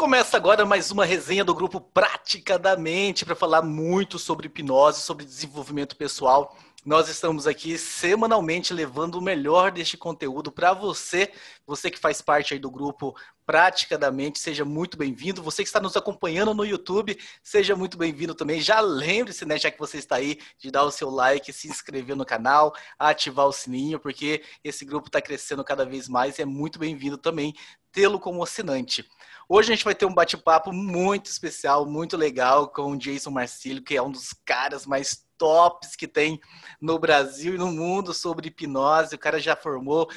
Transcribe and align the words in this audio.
começa 0.00 0.34
agora 0.34 0.64
mais 0.64 0.90
uma 0.90 1.04
resenha 1.04 1.44
do 1.44 1.54
grupo 1.54 1.78
Prática 1.78 2.58
da 2.58 2.74
Mente 2.74 3.22
para 3.22 3.36
falar 3.36 3.60
muito 3.60 4.18
sobre 4.18 4.46
hipnose, 4.46 5.02
sobre 5.02 5.26
desenvolvimento 5.26 5.94
pessoal. 5.94 6.56
Nós 6.84 7.10
estamos 7.10 7.46
aqui 7.46 7.76
semanalmente 7.76 8.72
levando 8.72 9.16
o 9.16 9.20
melhor 9.20 9.70
deste 9.70 9.98
conteúdo 9.98 10.50
para 10.50 10.72
você, 10.72 11.30
você 11.66 11.90
que 11.90 11.98
faz 11.98 12.22
parte 12.22 12.54
aí 12.54 12.60
do 12.60 12.70
grupo 12.70 13.14
Prática 13.44 13.98
da 13.98 14.10
Mente, 14.10 14.38
seja 14.38 14.64
muito 14.64 14.96
bem-vindo. 14.96 15.42
Você 15.42 15.62
que 15.62 15.68
está 15.68 15.78
nos 15.78 15.94
acompanhando 15.94 16.54
no 16.54 16.64
YouTube, 16.64 17.18
seja 17.42 17.76
muito 17.76 17.98
bem-vindo 17.98 18.34
também. 18.34 18.62
Já 18.62 18.80
lembre-se, 18.80 19.44
né, 19.44 19.58
já 19.58 19.70
que 19.70 19.78
você 19.78 19.98
está 19.98 20.16
aí, 20.16 20.38
de 20.56 20.70
dar 20.70 20.84
o 20.84 20.90
seu 20.90 21.10
like, 21.10 21.52
se 21.52 21.68
inscrever 21.68 22.16
no 22.16 22.24
canal, 22.24 22.72
ativar 22.98 23.46
o 23.46 23.52
sininho, 23.52 24.00
porque 24.00 24.42
esse 24.64 24.82
grupo 24.82 25.08
está 25.08 25.20
crescendo 25.20 25.62
cada 25.62 25.84
vez 25.84 26.08
mais 26.08 26.38
e 26.38 26.42
é 26.42 26.46
muito 26.46 26.78
bem-vindo 26.78 27.18
também 27.18 27.54
tê-lo 27.92 28.18
como 28.18 28.42
assinante. 28.42 29.04
Hoje 29.46 29.70
a 29.70 29.74
gente 29.74 29.84
vai 29.84 29.94
ter 29.94 30.06
um 30.06 30.14
bate-papo 30.14 30.72
muito 30.72 31.26
especial, 31.26 31.84
muito 31.84 32.16
legal 32.16 32.68
com 32.68 32.92
o 32.92 32.96
Jason 32.96 33.32
Marcílio, 33.32 33.82
que 33.82 33.96
é 33.96 34.02
um 34.02 34.10
dos 34.10 34.32
caras 34.46 34.86
mais 34.86 35.28
tops 35.40 35.96
que 35.96 36.06
tem 36.06 36.38
no 36.78 36.98
Brasil 36.98 37.54
e 37.54 37.58
no 37.58 37.72
mundo 37.72 38.12
sobre 38.12 38.48
hipnose. 38.48 39.14
O 39.14 39.18
cara 39.18 39.40
já 39.40 39.56
formou 39.56 40.10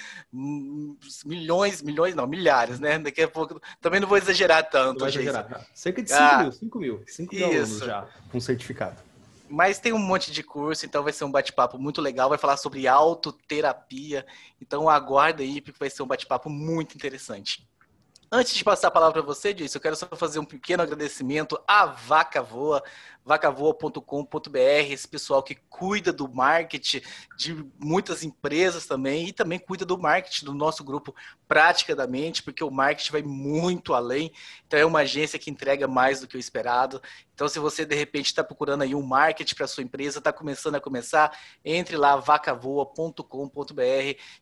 milhões, 1.26 1.81
milhões, 1.81 2.14
não, 2.14 2.27
milhares, 2.27 2.77
né? 2.81 3.00
Daqui 3.00 3.22
a 3.22 3.28
pouco. 3.30 3.62
Também 3.80 4.02
não 4.02 4.08
vou 4.08 4.17
exagerar 4.17 4.70
tanto. 4.70 5.00
Não 5.00 5.08
exagerar. 5.08 5.66
Cerca 5.73 6.04
de 6.04 6.09
5 6.09 6.22
ah, 6.22 6.38
mil, 6.44 6.52
5 6.52 6.80
mil. 6.80 7.04
5 7.08 7.36
mil 7.36 7.45
alunos 7.45 7.80
já 7.80 8.05
com 8.30 8.40
certificado. 8.40 9.02
Mas 9.48 9.80
tem 9.80 9.94
um 9.94 10.00
monte 10.00 10.31
de 10.31 10.41
curso, 10.41 10.86
então 10.86 11.04
vai 11.04 11.14
ser 11.14 11.23
um 11.23 11.31
bate-papo 11.31 11.78
muito 11.78 12.02
legal. 12.02 12.28
Vai 12.28 12.38
falar 12.38 12.58
sobre 12.58 12.88
autoterapia. 12.88 14.26
Então 14.59 14.90
aguarda 14.90 15.44
aí, 15.44 15.62
porque 15.62 15.80
vai 15.80 15.90
ser 15.90 16.03
um 16.03 16.08
bate-papo 16.08 16.50
muito 16.50 16.95
interessante. 16.95 17.66
Antes 18.36 18.55
de 18.55 18.64
passar 18.64 18.88
a 18.88 18.92
palavra 18.92 19.22
para 19.22 19.22
você, 19.22 19.53
Disso, 19.53 19.78
eu 19.78 19.81
quero 19.81 19.95
só 19.95 20.08
fazer 20.16 20.40
um 20.40 20.45
pequeno 20.45 20.81
agradecimento 20.81 21.62
à 21.67 21.86
Vaca 21.86 22.42
Voa 22.42 22.84
vacavoa.com.br, 23.25 24.57
esse 24.89 25.07
pessoal 25.07 25.41
que 25.41 25.55
cuida 25.69 26.11
do 26.11 26.31
marketing 26.31 27.02
de 27.38 27.66
muitas 27.79 28.23
empresas 28.23 28.85
também 28.85 29.27
e 29.27 29.33
também 29.33 29.59
cuida 29.59 29.85
do 29.85 29.97
marketing 29.97 30.45
do 30.45 30.53
nosso 30.53 30.83
grupo 30.83 31.16
Prática 31.47 31.95
da 31.95 32.07
Mente, 32.07 32.44
porque 32.44 32.63
o 32.63 32.71
marketing 32.71 33.11
vai 33.11 33.21
muito 33.21 33.94
além. 33.94 34.31
Então 34.67 34.79
é 34.79 34.85
uma 34.85 34.99
agência 34.99 35.39
que 35.39 35.49
entrega 35.51 35.88
mais 35.88 36.19
do 36.19 36.27
que 36.27 36.35
o 36.35 36.39
esperado. 36.39 37.01
Então 37.33 37.47
se 37.47 37.59
você 37.59 37.85
de 37.85 37.95
repente 37.95 38.27
está 38.27 38.44
procurando 38.44 38.81
aí 38.81 38.94
um 38.94 39.01
marketing 39.01 39.55
para 39.55 39.67
sua 39.67 39.83
empresa, 39.83 40.19
está 40.19 40.33
começando 40.33 40.75
a 40.75 40.81
começar, 40.81 41.38
entre 41.63 41.95
lá 41.95 42.16
vacavoa.com.br 42.16 43.23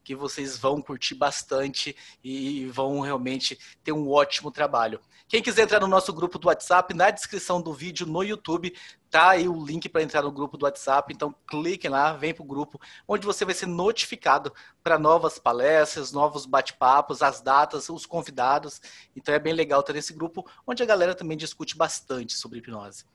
que 0.04 0.16
vocês 0.16 0.58
vão 0.58 0.82
curtir 0.82 1.16
bastante 1.16 1.96
e 2.24 2.66
vão 2.68 3.00
realmente 3.00 3.60
ter 3.84 3.92
um 3.92 4.10
ótimo 4.10 4.52
trabalho. 4.52 5.00
Quem 5.28 5.42
quiser 5.42 5.64
entrar 5.64 5.80
no 5.80 5.88
nosso 5.88 6.12
grupo 6.12 6.38
do 6.38 6.48
WhatsApp, 6.48 6.94
na 6.94 7.10
descrição 7.10 7.62
do 7.62 7.74
vídeo 7.74 8.06
no 8.06 8.22
YouTube, 8.22 8.71
tá 9.10 9.32
aí 9.32 9.48
o 9.48 9.66
link 9.66 9.90
para 9.90 10.02
entrar 10.02 10.22
no 10.22 10.32
grupo 10.32 10.58
do 10.58 10.64
WhatsApp. 10.64 11.14
Então 11.14 11.36
cliquem 11.46 11.92
lá, 11.92 12.14
vem 12.14 12.34
para 12.34 12.44
o 12.44 12.48
grupo, 12.48 12.80
onde 13.08 13.26
você 13.26 13.44
vai 13.44 13.54
ser 13.54 13.66
notificado 13.66 14.54
para 14.82 14.98
novas 14.98 15.38
palestras, 15.38 16.12
novos 16.12 16.46
bate-papos, 16.46 17.22
as 17.22 17.42
datas, 17.42 17.90
os 17.90 18.06
convidados. 18.06 18.82
Então 19.16 19.36
é 19.36 19.40
bem 19.40 19.54
legal 19.54 19.84
ter 19.84 19.96
esse 19.98 20.14
grupo, 20.14 20.50
onde 20.66 20.82
a 20.82 20.86
galera 20.86 21.14
também 21.14 21.38
discute 21.38 21.76
bastante 21.76 22.34
sobre 22.34 22.60
hipnose. 22.60 23.06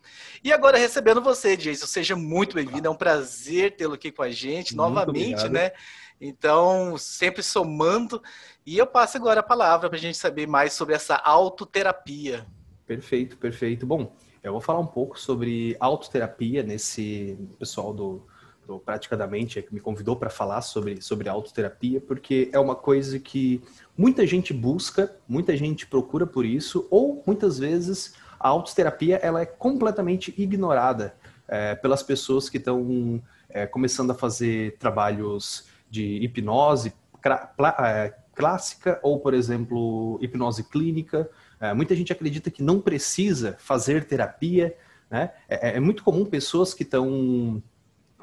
E 0.45 0.53
agora 0.53 0.77
recebendo 0.77 1.23
você, 1.23 1.57
Jason, 1.57 1.87
seja 1.87 2.15
muito 2.15 2.55
bem-vindo. 2.55 2.87
É 2.87 2.91
um 2.91 2.97
prazer 2.97 3.75
tê-lo 3.77 3.95
aqui 3.95 4.13
com 4.13 4.23
a 4.23 4.31
gente 4.31 4.77
muito 4.77 4.91
novamente, 4.91 5.47
obrigado. 5.47 5.53
né? 5.53 5.73
Então, 6.21 6.97
sempre 6.97 7.43
somando. 7.43 8.23
E 8.65 8.79
eu 8.79 8.87
passo 8.87 9.17
agora 9.17 9.41
a 9.41 9.43
palavra 9.43 9.89
para 9.89 9.99
a 9.99 10.01
gente 10.01 10.17
saber 10.17 10.47
mais 10.47 10.73
sobre 10.73 10.95
essa 10.95 11.17
autoterapia. 11.17 12.47
Perfeito, 12.87 13.37
perfeito. 13.37 13.87
Bom, 13.87 14.15
eu 14.43 14.53
vou 14.53 14.61
falar 14.61 14.81
um 14.81 14.87
pouco 14.87 15.19
sobre 15.19 15.77
autoterapia 15.81 16.63
nesse 16.63 17.39
pessoal 17.59 17.93
do, 17.93 18.23
do 18.67 18.79
Prática 18.79 19.17
da 19.17 19.27
Mente, 19.27 19.63
que 19.63 19.73
me 19.73 19.81
convidou 19.81 20.17
para 20.17 20.29
falar 20.29 20.61
sobre, 20.61 21.01
sobre 21.01 21.29
autoterapia, 21.29 22.01
porque 22.01 22.51
é 22.53 22.59
uma 22.59 22.75
coisa 22.75 23.19
que 23.19 23.63
muita 23.97 24.27
gente 24.27 24.53
busca, 24.53 25.17
muita 25.29 25.57
gente 25.57 25.87
procura 25.87 26.27
por 26.27 26.45
isso, 26.45 26.87
ou 26.91 27.23
muitas 27.27 27.59
vezes 27.59 28.15
a 28.39 28.49
autoterapia 28.49 29.17
ela 29.17 29.41
é 29.41 29.47
completamente 29.47 30.35
ignorada 30.37 31.15
é, 31.49 31.75
pelas 31.75 32.03
pessoas 32.03 32.49
que 32.49 32.59
estão 32.59 33.23
é, 33.49 33.67
começando 33.67 34.11
a 34.11 34.15
fazer 34.15 34.77
trabalhos 34.79 35.69
de 35.89 36.19
hipnose 36.25 36.93
é, 37.81 38.15
clássica 38.35 39.01
ou, 39.03 39.19
por 39.21 39.33
exemplo, 39.33 40.19
hipnose 40.21 40.65
clínica. 40.65 41.31
É, 41.71 41.75
muita 41.75 41.95
gente 41.95 42.13
acredita 42.13 42.51
que 42.51 42.63
não 42.63 42.81
precisa 42.81 43.57
fazer 43.59 44.05
terapia. 44.05 44.77
Né? 45.11 45.31
É, 45.49 45.71
é, 45.71 45.77
é 45.77 45.81
muito 45.81 46.03
comum 46.03 46.25
pessoas 46.25 46.75
que 46.75 46.83
estão 46.83 47.63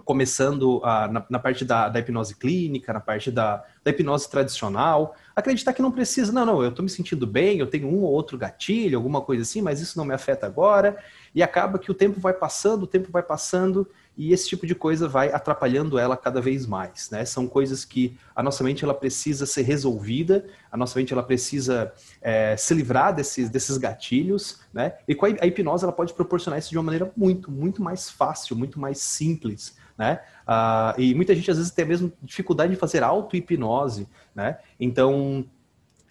começando 0.05 0.81
a, 0.83 1.07
na, 1.07 1.25
na, 1.29 1.39
parte 1.39 1.63
da, 1.63 1.89
da, 1.89 1.99
hipnose 1.99 2.35
clínica, 2.35 2.93
na 2.93 2.99
parte 2.99 3.31
da, 3.31 3.63
da, 3.83 3.91
hipnose 3.91 4.29
tradicional, 4.29 5.15
acreditar 5.35 5.73
que 5.73 5.81
não 5.81 5.91
precisa, 5.91 6.31
não, 6.31 6.45
não, 6.45 6.63
eu 6.63 6.69
estou 6.69 6.83
me 6.83 6.89
sentindo 6.89 7.25
bem, 7.25 7.59
eu 7.59 7.67
tenho 7.67 7.87
um 7.87 8.03
ou 8.03 8.11
outro 8.11 8.37
gatilho, 8.37 8.97
alguma 8.97 9.21
coisa 9.21 9.43
assim, 9.43 9.61
mas 9.61 9.81
isso 9.81 9.97
não 9.97 10.05
me 10.05 10.13
afeta 10.13 10.45
agora, 10.45 10.97
e 11.33 11.41
acaba 11.41 11.79
que 11.79 11.89
o 11.89 11.93
tempo 11.93 12.19
vai 12.19 12.33
passando, 12.33 12.83
o 12.83 12.87
tempo 12.87 13.11
vai 13.11 13.23
passando, 13.23 13.87
e 14.15 14.31
esse 14.31 14.47
tipo 14.47 14.67
de 14.67 14.75
coisa 14.75 15.07
vai 15.07 15.31
atrapalhando 15.31 15.97
ela 15.97 16.15
cada 16.15 16.39
vez 16.39 16.67
mais, 16.67 17.09
né? 17.09 17.25
São 17.25 17.47
coisas 17.47 17.83
que 17.83 18.15
a 18.35 18.43
nossa 18.43 18.63
mente 18.63 18.83
ela 18.83 18.93
precisa 18.93 19.45
ser 19.45 19.63
resolvida, 19.63 20.45
a 20.71 20.77
nossa 20.77 20.99
mente 20.99 21.11
ela 21.11 21.23
precisa 21.23 21.91
é, 22.21 22.55
se 22.55 22.73
livrar 22.75 23.13
desses, 23.15 23.49
desses 23.49 23.77
gatilhos, 23.77 24.59
né? 24.71 24.93
E 25.07 25.15
com 25.15 25.25
a 25.25 25.47
hipnose 25.47 25.83
ela 25.83 25.93
pode 25.93 26.13
proporcionar 26.13 26.59
isso 26.59 26.69
de 26.69 26.77
uma 26.77 26.83
maneira 26.83 27.11
muito, 27.17 27.49
muito 27.49 27.81
mais 27.81 28.09
fácil, 28.09 28.55
muito 28.55 28.79
mais 28.79 28.99
simples, 28.99 29.75
né? 29.97 30.19
Ah, 30.45 30.93
e 30.97 31.13
muita 31.13 31.35
gente 31.35 31.49
às 31.49 31.57
vezes 31.57 31.71
tem 31.71 31.85
mesmo 31.85 32.11
dificuldade 32.21 32.73
de 32.73 32.79
fazer 32.79 33.03
auto-hipnose, 33.03 34.07
né? 34.35 34.57
Então 34.79 35.45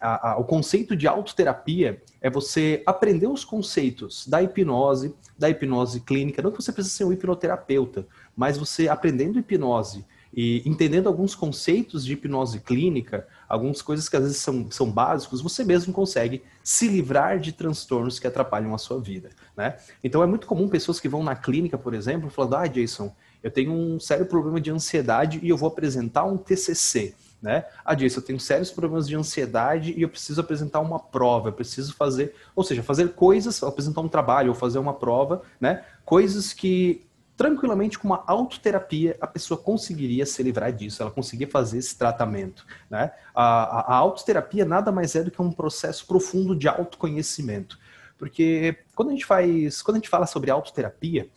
a, 0.03 0.33
a, 0.33 0.37
o 0.39 0.45
conceito 0.45 0.97
de 0.97 1.07
autoterapia 1.07 2.03
é 2.21 2.29
você 2.29 2.83
aprender 2.85 3.29
os 3.29 3.45
conceitos 3.45 4.27
da 4.27 4.43
hipnose, 4.43 5.15
da 5.39 5.49
hipnose 5.49 6.01
clínica. 6.01 6.43
Não 6.43 6.51
que 6.51 6.61
você 6.61 6.73
precise 6.73 6.97
ser 6.97 7.05
um 7.05 7.13
hipnoterapeuta, 7.13 8.07
mas 8.37 8.59
você 8.59 8.89
aprendendo 8.89 9.39
hipnose 9.39 10.05
e 10.35 10.63
entendendo 10.69 11.09
alguns 11.09 11.35
conceitos 11.35 12.05
de 12.05 12.15
hipnose 12.15 12.59
clínica, 12.61 13.29
algumas 13.47 13.83
coisas 13.83 14.09
que 14.09 14.17
às 14.17 14.23
vezes 14.23 14.39
são, 14.39 14.71
são 14.71 14.91
básicos, 14.91 15.43
você 15.43 15.63
mesmo 15.63 15.93
consegue 15.93 16.43
se 16.65 16.89
livrar 16.89 17.39
de 17.39 17.53
transtornos 17.53 18.19
que 18.19 18.27
atrapalham 18.27 18.75
a 18.75 18.79
sua 18.79 18.99
vida. 18.99 19.29
Né? 19.57 19.77
Então 20.03 20.23
é 20.23 20.27
muito 20.27 20.47
comum 20.47 20.69
pessoas 20.69 20.99
que 20.99 21.09
vão 21.09 21.23
na 21.23 21.37
clínica, 21.37 21.77
por 21.77 21.93
exemplo, 21.93 22.31
falando: 22.31 22.57
Ah, 22.57 22.67
Jason, 22.67 23.15
eu 23.43 23.51
tenho 23.51 23.73
um 23.73 23.99
sério 24.01 24.27
problema 24.27 24.61
de 24.61 24.71
ansiedade 24.71 25.41
e 25.43 25.49
eu 25.49 25.57
vou 25.57 25.69
apresentar 25.69 26.25
um 26.25 26.37
TCC 26.37 27.15
né? 27.43 27.65
Ah, 27.85 27.93
disso, 27.93 28.21
eu 28.21 28.23
tenho 28.23 28.39
sérios 28.39 28.71
problemas 28.71 29.09
de 29.09 29.17
ansiedade 29.17 29.93
e 29.97 30.03
eu 30.03 30.09
preciso 30.09 30.41
apresentar 30.41 30.79
uma 30.79 31.01
prova, 31.01 31.49
eu 31.49 31.53
preciso 31.53 31.93
fazer, 31.93 32.37
ou 32.55 32.63
seja, 32.63 32.85
fazer 32.85 33.15
coisas, 33.15 33.61
apresentar 33.65 34.01
um 34.01 34.09
trabalho 34.09 34.51
ou 34.51 34.55
fazer 34.55 34.79
uma 34.79 34.95
prova, 34.95 35.43
né? 35.61 35.85
Coisas 36.05 36.53
que 36.53 37.05
tranquilamente 37.37 37.99
com 37.99 38.07
uma 38.07 38.23
autoterapia 38.29 39.17
a 39.21 39.27
pessoa 39.27 39.59
conseguiria 39.59 40.25
se 40.25 40.41
livrar 40.41 40.73
disso, 40.73 41.03
ela 41.03 41.11
conseguiria 41.11 41.51
fazer 41.51 41.79
esse 41.79 41.99
tratamento, 41.99 42.65
né? 42.89 43.11
A, 43.35 43.45
a, 43.45 43.81
a 43.81 43.97
autoterapia 43.97 44.65
nada 44.65 44.93
mais 44.93 45.17
é 45.17 45.25
do 45.25 45.31
que 45.31 45.43
um 45.43 45.51
processo 45.51 46.07
profundo 46.07 46.55
de 46.55 46.69
autoconhecimento, 46.69 47.77
porque 48.17 48.79
quando 48.95 49.09
a 49.09 49.13
gente 49.13 49.27
faz, 49.27 49.83
quando 49.83 49.97
a 49.97 49.99
gente 49.99 50.09
fala 50.09 50.27
sobre 50.27 50.49
autoterapia, 50.49 51.29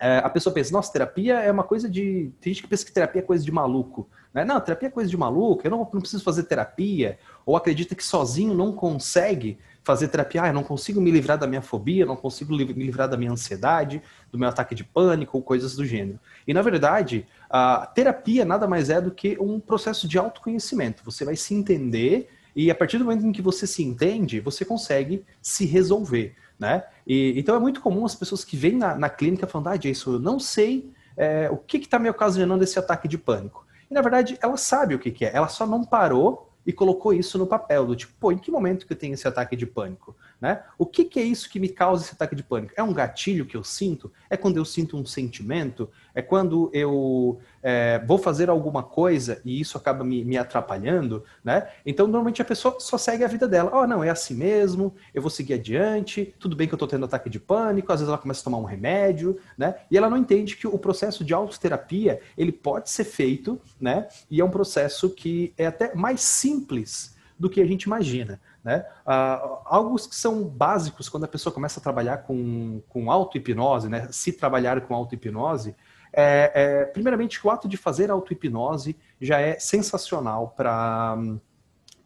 é, 0.00 0.16
a 0.18 0.30
pessoa 0.30 0.52
pensa, 0.52 0.72
nossa, 0.72 0.90
terapia 0.90 1.40
é 1.40 1.52
uma 1.52 1.62
coisa 1.62 1.86
de. 1.86 2.32
Tem 2.40 2.54
gente 2.54 2.62
que 2.62 2.68
pensa 2.68 2.86
que 2.86 2.92
terapia 2.92 3.20
é 3.20 3.24
coisa 3.24 3.44
de 3.44 3.52
maluco. 3.52 4.08
Né? 4.32 4.46
Não, 4.46 4.58
terapia 4.58 4.88
é 4.88 4.90
coisa 4.90 5.10
de 5.10 5.16
maluco, 5.16 5.60
eu 5.66 5.70
não, 5.70 5.78
não 5.92 6.00
preciso 6.00 6.24
fazer 6.24 6.44
terapia. 6.44 7.18
Ou 7.44 7.54
acredita 7.54 7.94
que 7.94 8.02
sozinho 8.02 8.54
não 8.54 8.72
consegue 8.72 9.58
fazer 9.84 10.08
terapia. 10.08 10.44
Ah, 10.44 10.48
eu 10.48 10.54
não 10.54 10.62
consigo 10.62 11.02
me 11.02 11.10
livrar 11.10 11.36
da 11.36 11.46
minha 11.46 11.60
fobia, 11.60 12.06
não 12.06 12.16
consigo 12.16 12.56
me 12.56 12.64
livrar 12.64 13.10
da 13.10 13.16
minha 13.16 13.30
ansiedade, 13.30 14.00
do 14.32 14.38
meu 14.38 14.48
ataque 14.48 14.74
de 14.74 14.84
pânico 14.84 15.36
ou 15.36 15.42
coisas 15.42 15.76
do 15.76 15.84
gênero. 15.84 16.18
E 16.48 16.54
na 16.54 16.62
verdade, 16.62 17.26
a 17.50 17.84
terapia 17.86 18.46
nada 18.46 18.66
mais 18.66 18.88
é 18.88 19.02
do 19.02 19.10
que 19.10 19.36
um 19.38 19.60
processo 19.60 20.08
de 20.08 20.18
autoconhecimento. 20.18 21.04
Você 21.04 21.26
vai 21.26 21.36
se 21.36 21.54
entender 21.54 22.30
e 22.54 22.70
a 22.70 22.74
partir 22.74 22.98
do 22.98 23.04
momento 23.04 23.26
em 23.26 23.32
que 23.32 23.42
você 23.42 23.66
se 23.66 23.82
entende, 23.82 24.40
você 24.40 24.64
consegue 24.64 25.24
se 25.40 25.66
resolver. 25.66 26.34
Né? 26.60 26.84
E, 27.06 27.32
então 27.40 27.56
é 27.56 27.58
muito 27.58 27.80
comum 27.80 28.04
as 28.04 28.14
pessoas 28.14 28.44
que 28.44 28.54
vêm 28.54 28.76
na, 28.76 28.94
na 28.94 29.08
clínica 29.08 29.46
falando, 29.46 29.68
ah, 29.68 29.76
Jason, 29.76 30.12
eu 30.12 30.18
não 30.18 30.38
sei 30.38 30.92
é, 31.16 31.48
o 31.50 31.56
que 31.56 31.78
está 31.78 31.98
me 31.98 32.10
ocasionando 32.10 32.62
esse 32.62 32.78
ataque 32.78 33.08
de 33.08 33.16
pânico. 33.16 33.66
E 33.90 33.94
na 33.94 34.02
verdade 34.02 34.38
ela 34.42 34.58
sabe 34.58 34.94
o 34.94 34.98
que, 34.98 35.10
que, 35.10 35.24
é, 35.24 35.34
ela 35.34 35.48
só 35.48 35.66
não 35.66 35.82
parou 35.82 36.52
e 36.66 36.72
colocou 36.72 37.14
isso 37.14 37.38
no 37.38 37.46
papel, 37.46 37.86
do 37.86 37.96
tipo, 37.96 38.12
pô, 38.20 38.30
em 38.30 38.36
que 38.36 38.50
momento 38.50 38.86
que 38.86 38.92
eu 38.92 38.96
tenho 38.96 39.14
esse 39.14 39.26
ataque 39.26 39.56
de 39.56 39.64
pânico? 39.64 40.14
Né? 40.40 40.62
O 40.78 40.86
que, 40.86 41.04
que, 41.04 41.20
é 41.20 41.22
isso 41.22 41.50
que 41.50 41.60
me 41.60 41.68
causa 41.68 42.02
esse 42.02 42.14
ataque 42.14 42.34
de 42.34 42.42
pânico? 42.42 42.72
É 42.74 42.82
um 42.82 42.94
gatilho 42.94 43.44
que 43.44 43.56
eu 43.56 43.62
sinto? 43.62 44.10
É 44.30 44.38
quando 44.38 44.56
eu 44.56 44.64
sinto 44.64 44.96
um 44.96 45.04
sentimento? 45.04 45.90
É 46.14 46.22
quando 46.22 46.70
eu 46.72 47.38
é, 47.62 48.02
vou 48.06 48.16
fazer 48.16 48.48
alguma 48.48 48.82
coisa 48.82 49.42
e 49.44 49.60
isso 49.60 49.76
acaba 49.76 50.02
me, 50.02 50.24
me, 50.24 50.38
atrapalhando? 50.38 51.24
Né? 51.44 51.68
Então, 51.84 52.06
normalmente 52.06 52.40
a 52.40 52.44
pessoa 52.44 52.80
só 52.80 52.96
segue 52.96 53.22
a 53.22 53.28
vida 53.28 53.46
dela. 53.46 53.70
Oh, 53.74 53.86
não, 53.86 54.02
é 54.02 54.08
assim 54.08 54.34
mesmo, 54.34 54.94
eu 55.12 55.20
vou 55.20 55.30
seguir 55.30 55.54
adiante, 55.54 56.34
tudo 56.38 56.56
bem 56.56 56.66
que 56.66 56.72
eu 56.72 56.76
estou 56.76 56.88
tendo 56.88 57.04
ataque 57.04 57.28
de 57.28 57.38
pânico, 57.38 57.92
às 57.92 58.00
vezes 58.00 58.08
ela 58.08 58.16
começa 58.16 58.40
a 58.40 58.44
tomar 58.44 58.58
um 58.58 58.64
remédio, 58.64 59.38
né? 59.58 59.74
e 59.90 59.98
ela 59.98 60.08
não 60.08 60.16
entende 60.16 60.56
que 60.56 60.66
o 60.66 60.78
processo 60.78 61.22
de 61.22 61.34
autoterapia 61.34 62.20
ele 62.36 62.52
pode 62.52 62.88
ser 62.88 63.04
feito, 63.04 63.60
né? 63.78 64.08
e 64.30 64.40
é 64.40 64.44
um 64.44 64.50
processo 64.50 65.10
que 65.10 65.52
é 65.58 65.66
até 65.66 65.94
mais 65.94 66.22
simples 66.22 67.14
do 67.38 67.48
que 67.48 67.60
a 67.60 67.66
gente 67.66 67.84
imagina. 67.84 68.38
Né? 68.62 68.84
Uh, 69.06 69.58
algo 69.64 69.96
que 69.96 70.14
são 70.14 70.44
básicos 70.44 71.08
quando 71.08 71.24
a 71.24 71.28
pessoa 71.28 71.52
começa 71.52 71.80
a 71.80 71.82
trabalhar 71.82 72.18
com, 72.18 72.82
com 72.88 73.10
auto-hipnose, 73.10 73.88
né? 73.88 74.08
se 74.10 74.32
trabalhar 74.32 74.82
com 74.82 74.94
auto-hipnose, 74.94 75.74
é, 76.12 76.52
é, 76.54 76.84
primeiramente 76.86 77.44
o 77.46 77.50
ato 77.50 77.68
de 77.68 77.76
fazer 77.76 78.10
auto-hipnose 78.10 78.96
já 79.20 79.40
é 79.40 79.58
sensacional 79.58 80.52
para 80.56 81.16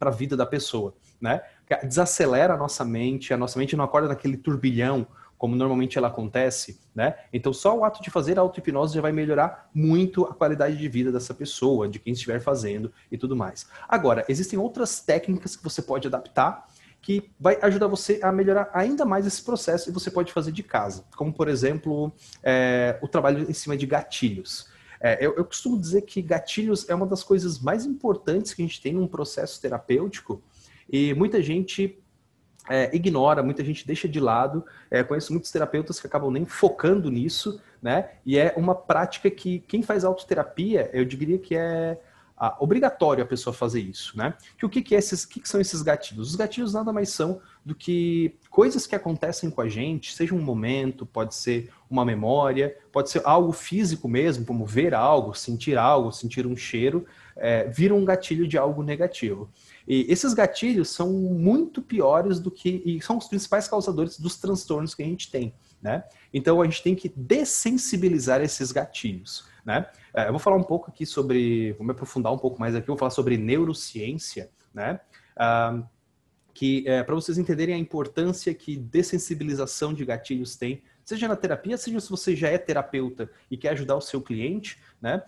a 0.00 0.10
vida 0.10 0.36
da 0.36 0.46
pessoa. 0.46 0.94
Né? 1.20 1.40
Desacelera 1.82 2.54
a 2.54 2.56
nossa 2.56 2.84
mente, 2.84 3.32
a 3.32 3.36
nossa 3.36 3.58
mente 3.58 3.74
não 3.74 3.84
acorda 3.84 4.08
naquele 4.08 4.36
turbilhão 4.36 5.06
como 5.44 5.54
normalmente 5.54 5.98
ela 5.98 6.08
acontece, 6.08 6.80
né? 6.94 7.16
Então 7.30 7.52
só 7.52 7.76
o 7.76 7.84
ato 7.84 8.02
de 8.02 8.08
fazer 8.08 8.38
a 8.38 8.40
auto-hipnose 8.40 8.94
já 8.94 9.02
vai 9.02 9.12
melhorar 9.12 9.68
muito 9.74 10.24
a 10.24 10.32
qualidade 10.32 10.74
de 10.74 10.88
vida 10.88 11.12
dessa 11.12 11.34
pessoa, 11.34 11.86
de 11.86 11.98
quem 11.98 12.14
estiver 12.14 12.40
fazendo 12.40 12.90
e 13.12 13.18
tudo 13.18 13.36
mais. 13.36 13.66
Agora, 13.86 14.24
existem 14.26 14.58
outras 14.58 15.00
técnicas 15.00 15.54
que 15.54 15.62
você 15.62 15.82
pode 15.82 16.08
adaptar 16.08 16.66
que 17.02 17.30
vai 17.38 17.58
ajudar 17.60 17.88
você 17.88 18.18
a 18.22 18.32
melhorar 18.32 18.70
ainda 18.72 19.04
mais 19.04 19.26
esse 19.26 19.42
processo 19.42 19.90
e 19.90 19.92
você 19.92 20.10
pode 20.10 20.32
fazer 20.32 20.50
de 20.50 20.62
casa, 20.62 21.04
como 21.14 21.30
por 21.30 21.46
exemplo 21.46 22.10
é, 22.42 22.98
o 23.02 23.06
trabalho 23.06 23.44
em 23.46 23.52
cima 23.52 23.76
de 23.76 23.84
gatilhos. 23.84 24.70
É, 24.98 25.18
eu, 25.20 25.34
eu 25.36 25.44
costumo 25.44 25.78
dizer 25.78 26.06
que 26.06 26.22
gatilhos 26.22 26.88
é 26.88 26.94
uma 26.94 27.06
das 27.06 27.22
coisas 27.22 27.58
mais 27.58 27.84
importantes 27.84 28.54
que 28.54 28.62
a 28.62 28.64
gente 28.64 28.80
tem 28.80 28.94
num 28.94 29.06
processo 29.06 29.60
terapêutico 29.60 30.42
e 30.90 31.12
muita 31.12 31.42
gente 31.42 32.02
é, 32.68 32.94
ignora, 32.94 33.42
muita 33.42 33.64
gente 33.64 33.86
deixa 33.86 34.08
de 34.08 34.20
lado. 34.20 34.64
É, 34.90 35.02
conheço 35.02 35.32
muitos 35.32 35.50
terapeutas 35.50 36.00
que 36.00 36.06
acabam 36.06 36.30
nem 36.30 36.44
focando 36.44 37.10
nisso, 37.10 37.60
né? 37.82 38.10
E 38.24 38.38
é 38.38 38.54
uma 38.56 38.74
prática 38.74 39.30
que 39.30 39.60
quem 39.60 39.82
faz 39.82 40.04
autoterapia, 40.04 40.90
eu 40.92 41.04
diria 41.04 41.38
que 41.38 41.54
é 41.56 41.98
ah, 42.36 42.56
obrigatório 42.58 43.22
a 43.22 43.26
pessoa 43.26 43.54
fazer 43.54 43.80
isso, 43.80 44.16
né? 44.18 44.34
Que 44.58 44.66
o 44.66 44.68
que, 44.68 44.82
que, 44.82 44.94
é 44.94 44.98
esses, 44.98 45.24
que, 45.24 45.40
que 45.40 45.48
são 45.48 45.60
esses 45.60 45.82
gatilhos? 45.82 46.30
Os 46.30 46.36
gatilhos 46.36 46.74
nada 46.74 46.92
mais 46.92 47.10
são 47.10 47.40
do 47.64 47.74
que 47.74 48.34
coisas 48.50 48.86
que 48.86 48.94
acontecem 48.94 49.50
com 49.50 49.60
a 49.60 49.68
gente, 49.68 50.12
seja 50.12 50.34
um 50.34 50.42
momento, 50.42 51.06
pode 51.06 51.34
ser 51.34 51.70
uma 51.88 52.04
memória, 52.04 52.76
pode 52.92 53.10
ser 53.10 53.22
algo 53.24 53.52
físico 53.52 54.08
mesmo, 54.08 54.44
como 54.44 54.66
ver 54.66 54.94
algo, 54.94 55.32
sentir 55.34 55.78
algo, 55.78 56.12
sentir 56.12 56.46
um 56.46 56.56
cheiro, 56.56 57.06
é, 57.36 57.68
vira 57.68 57.94
um 57.94 58.04
gatilho 58.04 58.48
de 58.48 58.58
algo 58.58 58.82
negativo. 58.82 59.48
E 59.86 60.06
esses 60.08 60.32
gatilhos 60.32 60.88
são 60.88 61.12
muito 61.12 61.82
piores 61.82 62.40
do 62.40 62.50
que. 62.50 62.82
e 62.84 63.00
são 63.02 63.18
os 63.18 63.26
principais 63.26 63.68
causadores 63.68 64.18
dos 64.18 64.36
transtornos 64.36 64.94
que 64.94 65.02
a 65.02 65.06
gente 65.06 65.30
tem. 65.30 65.54
Né? 65.82 66.02
Então 66.32 66.62
a 66.62 66.64
gente 66.64 66.82
tem 66.82 66.94
que 66.94 67.10
dessensibilizar 67.14 68.40
esses 68.40 68.72
gatilhos. 68.72 69.46
Né? 69.64 69.86
É, 70.14 70.28
eu 70.28 70.30
vou 70.30 70.38
falar 70.38 70.56
um 70.56 70.62
pouco 70.62 70.90
aqui 70.90 71.04
sobre. 71.04 71.72
Vou 71.72 71.86
me 71.86 71.92
aprofundar 71.92 72.32
um 72.32 72.38
pouco 72.38 72.58
mais 72.58 72.74
aqui, 72.74 72.86
vou 72.86 72.96
falar 72.96 73.10
sobre 73.10 73.36
neurociência, 73.36 74.50
né? 74.72 75.00
Ah, 75.36 75.82
que 76.54 76.84
é, 76.86 77.02
para 77.02 77.14
vocês 77.14 77.36
entenderem 77.36 77.74
a 77.74 77.78
importância 77.78 78.54
que 78.54 78.76
dessensibilização 78.76 79.92
de 79.92 80.04
gatilhos 80.04 80.54
tem, 80.54 80.82
seja 81.04 81.26
na 81.26 81.34
terapia, 81.34 81.76
seja 81.76 81.98
se 81.98 82.08
você 82.08 82.34
já 82.36 82.48
é 82.48 82.56
terapeuta 82.56 83.28
e 83.50 83.56
quer 83.56 83.70
ajudar 83.70 83.96
o 83.96 84.00
seu 84.00 84.22
cliente, 84.22 84.78
né? 85.02 85.22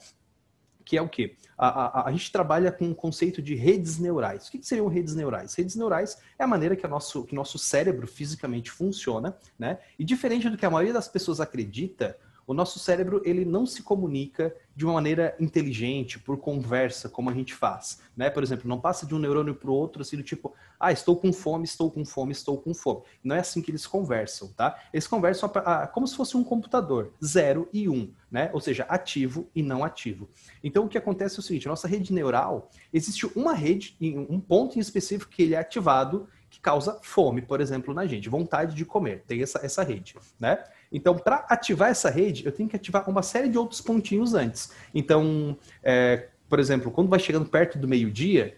Que 0.86 0.96
é 0.96 1.02
o 1.02 1.08
quê? 1.08 1.34
A, 1.58 1.66
a, 1.66 2.08
a, 2.08 2.12
gente 2.12 2.30
trabalha 2.30 2.70
com 2.70 2.88
o 2.88 2.94
conceito 2.94 3.42
de 3.42 3.56
redes 3.56 3.98
neurais. 3.98 4.46
O 4.46 4.52
que, 4.52 4.58
que 4.58 4.66
seriam 4.66 4.86
redes 4.86 5.16
neurais? 5.16 5.52
Redes 5.54 5.74
neurais 5.74 6.16
é 6.38 6.44
a 6.44 6.46
maneira 6.46 6.76
que, 6.76 6.86
o 6.86 6.88
nosso, 6.88 7.24
que 7.24 7.34
nosso 7.34 7.58
cérebro 7.58 8.06
fisicamente 8.06 8.70
funciona, 8.70 9.36
né? 9.58 9.78
E 9.98 10.04
diferente 10.04 10.48
do 10.48 10.56
que 10.56 10.64
a 10.64 10.70
maioria 10.70 10.92
das 10.92 11.08
pessoas 11.08 11.40
acredita, 11.40 12.16
o 12.46 12.54
nosso 12.54 12.78
cérebro 12.78 13.20
ele 13.24 13.44
não 13.44 13.66
se 13.66 13.82
comunica 13.82 14.54
de 14.74 14.84
uma 14.84 14.94
maneira 14.94 15.34
inteligente, 15.40 16.18
por 16.18 16.36
conversa, 16.36 17.08
como 17.08 17.30
a 17.30 17.34
gente 17.34 17.54
faz. 17.54 18.00
Né? 18.16 18.30
Por 18.30 18.42
exemplo, 18.42 18.68
não 18.68 18.78
passa 18.78 19.06
de 19.06 19.14
um 19.14 19.18
neurônio 19.18 19.54
para 19.54 19.70
o 19.70 19.74
outro, 19.74 20.02
assim, 20.02 20.16
do 20.16 20.22
tipo, 20.22 20.54
ah, 20.78 20.92
estou 20.92 21.16
com 21.16 21.32
fome, 21.32 21.64
estou 21.64 21.90
com 21.90 22.04
fome, 22.04 22.32
estou 22.32 22.58
com 22.58 22.74
fome. 22.74 23.02
Não 23.24 23.34
é 23.34 23.40
assim 23.40 23.62
que 23.62 23.70
eles 23.70 23.86
conversam, 23.86 24.48
tá? 24.48 24.78
Eles 24.92 25.06
conversam 25.06 25.50
como 25.92 26.06
se 26.06 26.14
fosse 26.14 26.36
um 26.36 26.44
computador, 26.44 27.12
zero 27.24 27.68
e 27.72 27.88
um, 27.88 28.12
né? 28.30 28.50
Ou 28.52 28.60
seja, 28.60 28.84
ativo 28.84 29.48
e 29.54 29.62
não 29.62 29.82
ativo. 29.82 30.28
Então, 30.62 30.84
o 30.84 30.88
que 30.88 30.98
acontece 30.98 31.36
é 31.36 31.40
o 31.40 31.42
seguinte, 31.42 31.66
a 31.66 31.70
nossa 31.70 31.88
rede 31.88 32.12
neural, 32.12 32.70
existe 32.92 33.26
uma 33.34 33.54
rede, 33.54 33.96
um 34.00 34.38
ponto 34.38 34.76
em 34.76 34.80
específico 34.80 35.32
que 35.32 35.42
ele 35.42 35.54
é 35.54 35.58
ativado, 35.58 36.28
que 36.50 36.60
causa 36.60 36.98
fome, 37.02 37.42
por 37.42 37.60
exemplo, 37.60 37.92
na 37.92 38.06
gente, 38.06 38.28
vontade 38.28 38.74
de 38.74 38.84
comer. 38.84 39.24
Tem 39.26 39.42
essa, 39.42 39.60
essa 39.64 39.82
rede, 39.82 40.14
né? 40.38 40.62
Então, 40.96 41.14
para 41.14 41.44
ativar 41.50 41.90
essa 41.90 42.08
rede, 42.08 42.46
eu 42.46 42.50
tenho 42.50 42.70
que 42.70 42.74
ativar 42.74 43.08
uma 43.10 43.22
série 43.22 43.50
de 43.50 43.58
outros 43.58 43.82
pontinhos 43.82 44.32
antes. 44.32 44.72
Então, 44.94 45.54
é, 45.82 46.28
por 46.48 46.58
exemplo, 46.58 46.90
quando 46.90 47.10
vai 47.10 47.18
chegando 47.18 47.44
perto 47.44 47.78
do 47.78 47.86
meio-dia, 47.86 48.56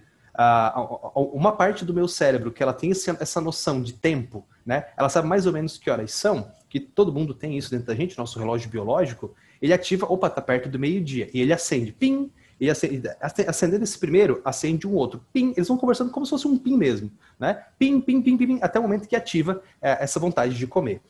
uma 1.16 1.50
parte 1.50 1.84
do 1.84 1.92
meu 1.92 2.06
cérebro 2.06 2.52
que 2.52 2.62
ela 2.62 2.72
tem 2.72 2.92
essa 2.92 3.40
noção 3.40 3.82
de 3.82 3.92
tempo, 3.92 4.46
né? 4.64 4.86
Ela 4.96 5.08
sabe 5.08 5.26
mais 5.26 5.46
ou 5.46 5.52
menos 5.52 5.78
que 5.78 5.90
horas 5.90 6.12
são, 6.12 6.52
que 6.68 6.78
todo 6.78 7.12
mundo 7.12 7.34
tem 7.34 7.58
isso 7.58 7.72
dentro 7.72 7.88
da 7.88 7.94
gente, 7.96 8.16
nosso 8.16 8.38
relógio 8.38 8.70
biológico. 8.70 9.34
Ele 9.60 9.72
ativa, 9.72 10.06
opa, 10.06 10.30
tá 10.30 10.40
perto 10.40 10.68
do 10.68 10.78
meio-dia, 10.78 11.28
e 11.34 11.40
ele 11.40 11.52
acende, 11.52 11.90
pim, 11.90 12.30
e 12.60 12.70
acende, 12.70 13.02
acendendo 13.48 13.82
esse 13.82 13.98
primeiro, 13.98 14.40
acende 14.44 14.86
um 14.86 14.94
outro. 14.94 15.24
Pim, 15.32 15.54
eles 15.56 15.66
vão 15.66 15.76
conversando 15.76 16.12
como 16.12 16.24
se 16.24 16.30
fosse 16.30 16.46
um 16.46 16.56
pim 16.56 16.76
mesmo, 16.76 17.10
né? 17.36 17.64
Pim, 17.76 18.00
pim, 18.00 18.22
pim, 18.22 18.36
pim, 18.36 18.46
pim 18.46 18.58
até 18.62 18.78
o 18.78 18.82
momento 18.82 19.08
que 19.08 19.16
ativa 19.16 19.60
é, 19.82 20.04
essa 20.04 20.20
vontade 20.20 20.56
de 20.56 20.68
comer. 20.68 21.00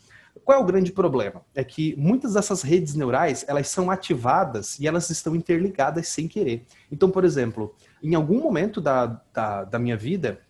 Qual 0.48 0.58
é 0.58 0.62
o 0.62 0.64
grande 0.64 0.92
problema? 0.92 1.42
É 1.54 1.62
que 1.62 1.94
muitas 1.98 2.32
dessas 2.32 2.62
redes 2.62 2.94
neurais, 2.94 3.44
elas 3.46 3.68
são 3.68 3.90
ativadas 3.90 4.78
e 4.78 4.88
elas 4.88 5.10
estão 5.10 5.36
interligadas 5.36 6.08
sem 6.08 6.26
querer. 6.26 6.64
Então, 6.90 7.10
por 7.10 7.22
exemplo, 7.22 7.74
em 8.02 8.14
algum 8.14 8.40
momento 8.40 8.80
da, 8.80 9.20
da, 9.30 9.64
da 9.64 9.78
minha 9.78 9.94
vida, 9.94 10.40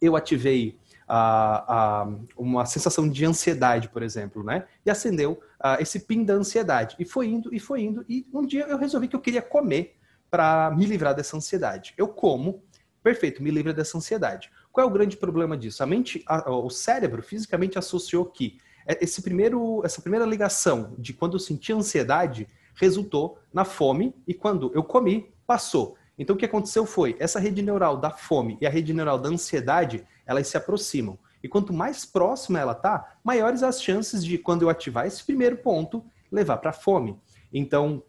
eu 0.00 0.14
ativei 0.14 0.78
a, 1.08 1.64
a, 2.04 2.08
uma 2.36 2.64
sensação 2.64 3.08
de 3.08 3.24
ansiedade, 3.24 3.88
por 3.88 4.04
exemplo, 4.04 4.44
né? 4.44 4.66
E 4.86 4.90
acendeu 4.90 5.42
esse 5.80 5.98
pin 5.98 6.22
da 6.22 6.34
ansiedade. 6.34 6.94
E 7.00 7.04
foi 7.04 7.26
indo, 7.26 7.52
e 7.52 7.58
foi 7.58 7.82
indo. 7.82 8.04
E 8.08 8.24
um 8.32 8.46
dia 8.46 8.66
eu 8.68 8.78
resolvi 8.78 9.08
que 9.08 9.16
eu 9.16 9.20
queria 9.20 9.42
comer 9.42 9.96
para 10.30 10.70
me 10.70 10.86
livrar 10.86 11.12
dessa 11.12 11.36
ansiedade. 11.36 11.92
Eu 11.98 12.06
como, 12.06 12.62
perfeito, 13.02 13.42
me 13.42 13.50
livra 13.50 13.74
dessa 13.74 13.98
ansiedade. 13.98 14.48
Qual 14.70 14.86
é 14.86 14.88
o 14.88 14.92
grande 14.92 15.16
problema 15.16 15.56
disso? 15.56 15.82
A 15.82 15.86
mente, 15.86 16.22
a, 16.24 16.52
o 16.52 16.70
cérebro 16.70 17.20
fisicamente 17.20 17.76
associou 17.76 18.26
que 18.26 18.62
esse 18.86 19.22
primeiro, 19.22 19.82
essa 19.84 20.00
primeira 20.00 20.26
ligação 20.26 20.94
de 20.98 21.12
quando 21.12 21.34
eu 21.34 21.40
senti 21.40 21.72
ansiedade 21.72 22.48
resultou 22.74 23.38
na 23.52 23.64
fome 23.64 24.14
e 24.26 24.34
quando 24.34 24.70
eu 24.74 24.82
comi, 24.82 25.32
passou. 25.46 25.96
Então 26.18 26.34
o 26.34 26.38
que 26.38 26.44
aconteceu 26.44 26.86
foi, 26.86 27.16
essa 27.18 27.40
rede 27.40 27.62
neural 27.62 27.96
da 27.96 28.10
fome 28.10 28.58
e 28.60 28.66
a 28.66 28.70
rede 28.70 28.92
neural 28.92 29.18
da 29.18 29.28
ansiedade, 29.28 30.06
elas 30.26 30.46
se 30.48 30.56
aproximam. 30.56 31.18
E 31.42 31.48
quanto 31.48 31.72
mais 31.72 32.04
próxima 32.04 32.58
ela 32.58 32.74
tá, 32.74 33.16
maiores 33.22 33.62
as 33.62 33.82
chances 33.82 34.24
de 34.24 34.38
quando 34.38 34.62
eu 34.62 34.70
ativar 34.70 35.06
esse 35.06 35.22
primeiro 35.24 35.56
ponto, 35.58 36.04
levar 36.30 36.56
para 36.56 36.72
fome. 36.72 37.18
Então, 37.52 38.02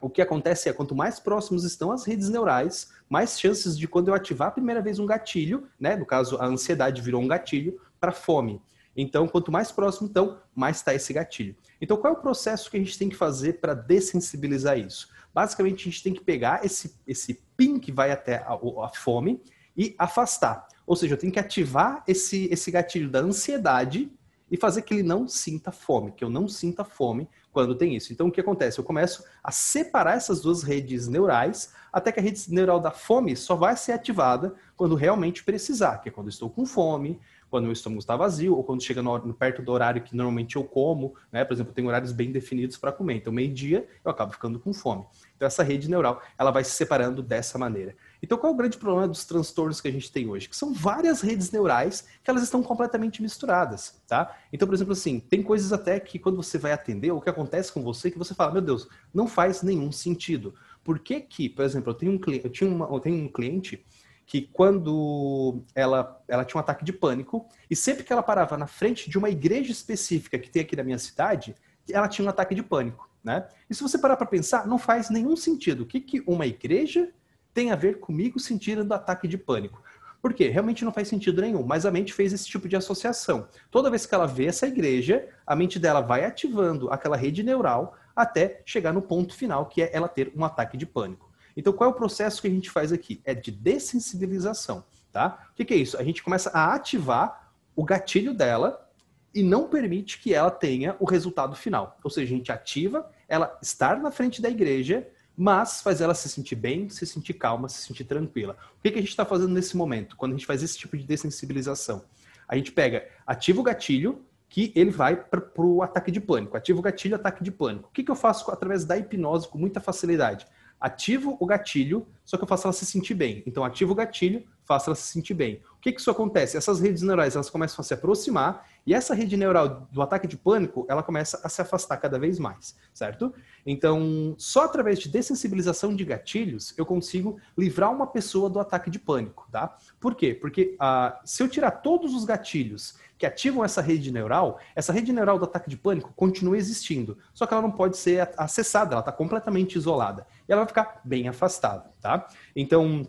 o 0.00 0.10
que 0.10 0.20
acontece 0.20 0.68
é, 0.68 0.72
quanto 0.72 0.94
mais 0.94 1.20
próximos 1.20 1.62
estão 1.62 1.92
as 1.92 2.04
redes 2.04 2.28
neurais, 2.28 2.90
mais 3.08 3.38
chances 3.38 3.78
de 3.78 3.86
quando 3.86 4.08
eu 4.08 4.14
ativar 4.14 4.48
a 4.48 4.50
primeira 4.50 4.82
vez 4.82 4.98
um 4.98 5.06
gatilho, 5.06 5.68
né, 5.78 5.94
no 5.94 6.04
caso 6.04 6.36
a 6.38 6.46
ansiedade 6.46 7.00
virou 7.00 7.22
um 7.22 7.28
gatilho, 7.28 7.80
para 8.00 8.10
fome. 8.10 8.60
Então, 8.96 9.26
quanto 9.26 9.50
mais 9.50 9.72
próximo 9.72 10.08
então, 10.08 10.38
mais 10.54 10.76
está 10.76 10.94
esse 10.94 11.12
gatilho. 11.12 11.56
Então, 11.80 11.96
qual 11.96 12.14
é 12.14 12.16
o 12.16 12.20
processo 12.20 12.70
que 12.70 12.76
a 12.76 12.80
gente 12.80 12.98
tem 12.98 13.08
que 13.08 13.16
fazer 13.16 13.54
para 13.60 13.74
dessensibilizar 13.74 14.78
isso? 14.78 15.08
Basicamente, 15.34 15.82
a 15.82 15.90
gente 15.90 16.02
tem 16.02 16.12
que 16.12 16.22
pegar 16.22 16.64
esse, 16.64 16.94
esse 17.06 17.42
pin 17.56 17.78
que 17.78 17.90
vai 17.90 18.10
até 18.10 18.36
a, 18.36 18.58
a 18.84 18.88
fome 18.94 19.42
e 19.76 19.94
afastar. 19.98 20.66
Ou 20.86 20.94
seja, 20.94 21.14
eu 21.14 21.18
tenho 21.18 21.32
que 21.32 21.38
ativar 21.38 22.04
esse, 22.06 22.48
esse 22.50 22.70
gatilho 22.70 23.10
da 23.10 23.20
ansiedade 23.20 24.12
e 24.50 24.56
fazer 24.58 24.82
que 24.82 24.92
ele 24.92 25.02
não 25.02 25.26
sinta 25.26 25.72
fome, 25.72 26.12
que 26.12 26.22
eu 26.22 26.28
não 26.28 26.46
sinta 26.46 26.84
fome 26.84 27.26
quando 27.50 27.74
tem 27.74 27.96
isso. 27.96 28.12
Então, 28.12 28.28
o 28.28 28.30
que 28.30 28.40
acontece? 28.40 28.78
Eu 28.78 28.84
começo 28.84 29.24
a 29.42 29.50
separar 29.50 30.16
essas 30.16 30.42
duas 30.42 30.62
redes 30.62 31.08
neurais 31.08 31.72
até 31.90 32.12
que 32.12 32.20
a 32.20 32.22
rede 32.22 32.52
neural 32.52 32.78
da 32.78 32.90
fome 32.90 33.34
só 33.34 33.54
vai 33.54 33.74
ser 33.76 33.92
ativada 33.92 34.54
quando 34.76 34.94
realmente 34.94 35.42
precisar, 35.42 35.98
que 35.98 36.10
é 36.10 36.12
quando 36.12 36.28
estou 36.28 36.50
com 36.50 36.66
fome, 36.66 37.18
quando 37.52 37.66
o 37.66 37.72
estômago 37.72 38.00
está 38.00 38.16
vazio, 38.16 38.56
ou 38.56 38.64
quando 38.64 38.82
chega 38.82 39.02
no, 39.02 39.34
perto 39.34 39.60
do 39.60 39.70
horário 39.70 40.00
que 40.00 40.16
normalmente 40.16 40.56
eu 40.56 40.64
como, 40.64 41.14
né? 41.30 41.44
Por 41.44 41.52
exemplo, 41.52 41.70
eu 41.70 41.74
tenho 41.74 41.86
horários 41.86 42.10
bem 42.10 42.32
definidos 42.32 42.78
para 42.78 42.90
comer. 42.90 43.16
Então, 43.16 43.30
meio-dia, 43.30 43.86
eu 44.02 44.10
acabo 44.10 44.32
ficando 44.32 44.58
com 44.58 44.72
fome. 44.72 45.04
Então, 45.36 45.46
essa 45.46 45.62
rede 45.62 45.90
neural, 45.90 46.22
ela 46.38 46.50
vai 46.50 46.64
se 46.64 46.70
separando 46.70 47.22
dessa 47.22 47.58
maneira. 47.58 47.94
Então, 48.22 48.38
qual 48.38 48.50
é 48.50 48.54
o 48.54 48.56
grande 48.56 48.78
problema 48.78 49.06
dos 49.06 49.26
transtornos 49.26 49.82
que 49.82 49.88
a 49.88 49.92
gente 49.92 50.10
tem 50.10 50.26
hoje? 50.30 50.48
Que 50.48 50.56
são 50.56 50.72
várias 50.72 51.20
redes 51.20 51.50
neurais 51.50 52.08
que 52.24 52.30
elas 52.30 52.42
estão 52.42 52.62
completamente 52.62 53.20
misturadas, 53.20 54.00
tá? 54.08 54.34
Então, 54.50 54.66
por 54.66 54.72
exemplo, 54.72 54.94
assim, 54.94 55.20
tem 55.20 55.42
coisas 55.42 55.74
até 55.74 56.00
que 56.00 56.18
quando 56.18 56.36
você 56.36 56.56
vai 56.56 56.72
atender, 56.72 57.12
o 57.12 57.20
que 57.20 57.28
acontece 57.28 57.70
com 57.70 57.82
você, 57.82 58.10
que 58.10 58.18
você 58.18 58.34
fala, 58.34 58.52
meu 58.52 58.62
Deus, 58.62 58.88
não 59.12 59.28
faz 59.28 59.62
nenhum 59.62 59.92
sentido. 59.92 60.54
Por 60.82 60.98
que 61.00 61.20
que, 61.20 61.50
por 61.50 61.66
exemplo, 61.66 61.90
eu 61.90 61.94
tenho 61.94 62.12
um 62.12 62.20
eu, 62.42 62.48
tinha 62.48 62.70
uma, 62.70 62.86
eu 62.86 62.98
tenho 62.98 63.22
um 63.22 63.28
cliente 63.28 63.84
que 64.26 64.42
quando 64.52 65.62
ela, 65.74 66.22
ela 66.28 66.44
tinha 66.44 66.58
um 66.58 66.62
ataque 66.62 66.84
de 66.84 66.92
pânico, 66.92 67.46
e 67.70 67.76
sempre 67.76 68.04
que 68.04 68.12
ela 68.12 68.22
parava 68.22 68.56
na 68.56 68.66
frente 68.66 69.10
de 69.10 69.18
uma 69.18 69.28
igreja 69.28 69.72
específica 69.72 70.38
que 70.38 70.50
tem 70.50 70.62
aqui 70.62 70.76
na 70.76 70.84
minha 70.84 70.98
cidade, 70.98 71.54
ela 71.90 72.08
tinha 72.08 72.24
um 72.24 72.28
ataque 72.28 72.54
de 72.54 72.62
pânico, 72.62 73.10
né? 73.22 73.46
E 73.68 73.74
se 73.74 73.82
você 73.82 73.98
parar 73.98 74.16
para 74.16 74.26
pensar, 74.26 74.66
não 74.66 74.78
faz 74.78 75.10
nenhum 75.10 75.36
sentido. 75.36 75.82
O 75.82 75.86
que, 75.86 76.00
que 76.00 76.22
uma 76.26 76.46
igreja 76.46 77.10
tem 77.52 77.70
a 77.70 77.76
ver 77.76 78.00
comigo 78.00 78.38
sentindo 78.38 78.92
ataque 78.94 79.26
de 79.26 79.36
pânico? 79.36 79.82
Por 80.22 80.32
quê? 80.32 80.48
Realmente 80.48 80.84
não 80.84 80.92
faz 80.92 81.08
sentido 81.08 81.42
nenhum, 81.42 81.64
mas 81.64 81.84
a 81.84 81.90
mente 81.90 82.12
fez 82.12 82.32
esse 82.32 82.46
tipo 82.46 82.68
de 82.68 82.76
associação. 82.76 83.48
Toda 83.72 83.90
vez 83.90 84.06
que 84.06 84.14
ela 84.14 84.26
vê 84.26 84.46
essa 84.46 84.68
igreja, 84.68 85.28
a 85.44 85.56
mente 85.56 85.80
dela 85.80 86.00
vai 86.00 86.24
ativando 86.24 86.88
aquela 86.92 87.16
rede 87.16 87.42
neural 87.42 87.96
até 88.14 88.62
chegar 88.64 88.92
no 88.92 89.02
ponto 89.02 89.34
final, 89.34 89.66
que 89.66 89.82
é 89.82 89.90
ela 89.92 90.06
ter 90.06 90.32
um 90.36 90.44
ataque 90.44 90.76
de 90.76 90.86
pânico. 90.86 91.31
Então, 91.56 91.72
qual 91.72 91.90
é 91.90 91.92
o 91.92 91.96
processo 91.96 92.40
que 92.40 92.48
a 92.48 92.50
gente 92.50 92.70
faz 92.70 92.92
aqui? 92.92 93.20
É 93.24 93.34
de 93.34 93.50
dessensibilização, 93.50 94.84
tá? 95.12 95.48
O 95.50 95.54
que, 95.54 95.64
que 95.64 95.74
é 95.74 95.76
isso? 95.76 95.98
A 95.98 96.04
gente 96.04 96.22
começa 96.22 96.50
a 96.50 96.74
ativar 96.74 97.52
o 97.74 97.84
gatilho 97.84 98.34
dela 98.34 98.88
e 99.34 99.42
não 99.42 99.68
permite 99.68 100.18
que 100.20 100.34
ela 100.34 100.50
tenha 100.50 100.96
o 101.00 101.04
resultado 101.04 101.56
final. 101.56 101.98
Ou 102.04 102.10
seja, 102.10 102.32
a 102.32 102.36
gente 102.36 102.52
ativa 102.52 103.10
ela 103.28 103.58
estar 103.62 103.98
na 103.98 104.10
frente 104.10 104.42
da 104.42 104.50
igreja, 104.50 105.06
mas 105.36 105.80
faz 105.80 106.00
ela 106.00 106.14
se 106.14 106.28
sentir 106.28 106.56
bem, 106.56 106.88
se 106.90 107.06
sentir 107.06 107.34
calma, 107.34 107.68
se 107.68 107.82
sentir 107.82 108.04
tranquila. 108.04 108.56
O 108.78 108.82
que, 108.82 108.90
que 108.90 108.98
a 108.98 109.00
gente 109.00 109.10
está 109.10 109.24
fazendo 109.24 109.52
nesse 109.52 109.76
momento, 109.76 110.16
quando 110.16 110.32
a 110.32 110.36
gente 110.36 110.46
faz 110.46 110.62
esse 110.62 110.76
tipo 110.76 110.96
de 110.96 111.04
dessensibilização? 111.04 112.04
A 112.46 112.56
gente 112.56 112.72
pega, 112.72 113.08
ativa 113.26 113.60
o 113.60 113.62
gatilho, 113.62 114.24
que 114.52 114.70
ele 114.76 114.90
vai 114.90 115.16
para 115.16 115.42
o 115.56 115.82
ataque 115.82 116.10
de 116.10 116.20
pânico. 116.20 116.54
Ativa 116.54 116.78
o 116.78 116.82
gatilho, 116.82 117.16
ataque 117.16 117.42
de 117.42 117.50
pânico. 117.50 117.88
O 117.88 117.90
que, 117.90 118.04
que 118.04 118.10
eu 118.10 118.14
faço 118.14 118.50
através 118.50 118.84
da 118.84 118.98
hipnose 118.98 119.48
com 119.48 119.56
muita 119.56 119.80
facilidade? 119.80 120.46
Ativo 120.82 121.36
o 121.38 121.46
gatilho, 121.46 122.06
só 122.24 122.36
que 122.36 122.42
eu 122.42 122.48
faço 122.48 122.66
ela 122.66 122.72
se 122.72 122.84
sentir 122.84 123.14
bem. 123.14 123.42
Então, 123.46 123.64
ativo 123.64 123.92
o 123.92 123.94
gatilho, 123.94 124.44
faço 124.64 124.90
ela 124.90 124.96
se 124.96 125.12
sentir 125.12 125.32
bem. 125.32 125.62
O 125.76 125.80
que, 125.80 125.92
que 125.92 126.00
isso 126.00 126.10
acontece? 126.10 126.56
Essas 126.56 126.80
redes 126.80 127.02
neurais 127.02 127.36
elas 127.36 127.48
começam 127.48 127.80
a 127.80 127.84
se 127.84 127.94
aproximar 127.94 128.66
e 128.86 128.94
essa 128.94 129.14
rede 129.14 129.36
neural 129.36 129.88
do 129.92 130.02
ataque 130.02 130.26
de 130.26 130.36
pânico 130.36 130.84
ela 130.88 131.02
começa 131.02 131.40
a 131.44 131.48
se 131.48 131.60
afastar 131.62 131.96
cada 131.98 132.18
vez 132.18 132.38
mais, 132.38 132.76
certo? 132.92 133.32
Então, 133.64 134.34
só 134.38 134.64
através 134.64 134.98
de 134.98 135.08
dessensibilização 135.08 135.94
de 135.94 136.04
gatilhos 136.04 136.74
eu 136.76 136.84
consigo 136.84 137.38
livrar 137.56 137.92
uma 137.92 138.06
pessoa 138.06 138.50
do 138.50 138.58
ataque 138.58 138.90
de 138.90 138.98
pânico, 138.98 139.46
tá? 139.50 139.76
Por 140.00 140.14
quê? 140.14 140.34
Porque 140.34 140.76
ah, 140.78 141.20
se 141.24 141.42
eu 141.42 141.48
tirar 141.48 141.70
todos 141.70 142.14
os 142.14 142.24
gatilhos 142.24 142.98
que 143.16 143.26
ativam 143.26 143.64
essa 143.64 143.80
rede 143.80 144.10
neural, 144.10 144.58
essa 144.74 144.92
rede 144.92 145.12
neural 145.12 145.38
do 145.38 145.44
ataque 145.44 145.70
de 145.70 145.76
pânico 145.76 146.12
continua 146.16 146.56
existindo, 146.56 147.16
só 147.32 147.46
que 147.46 147.54
ela 147.54 147.62
não 147.62 147.70
pode 147.70 147.96
ser 147.96 148.28
acessada, 148.36 148.94
ela 148.94 149.00
está 149.00 149.12
completamente 149.12 149.76
isolada 149.76 150.26
e 150.48 150.52
ela 150.52 150.62
vai 150.62 150.68
ficar 150.68 151.00
bem 151.04 151.28
afastada, 151.28 151.92
tá? 152.00 152.26
Então, 152.56 153.06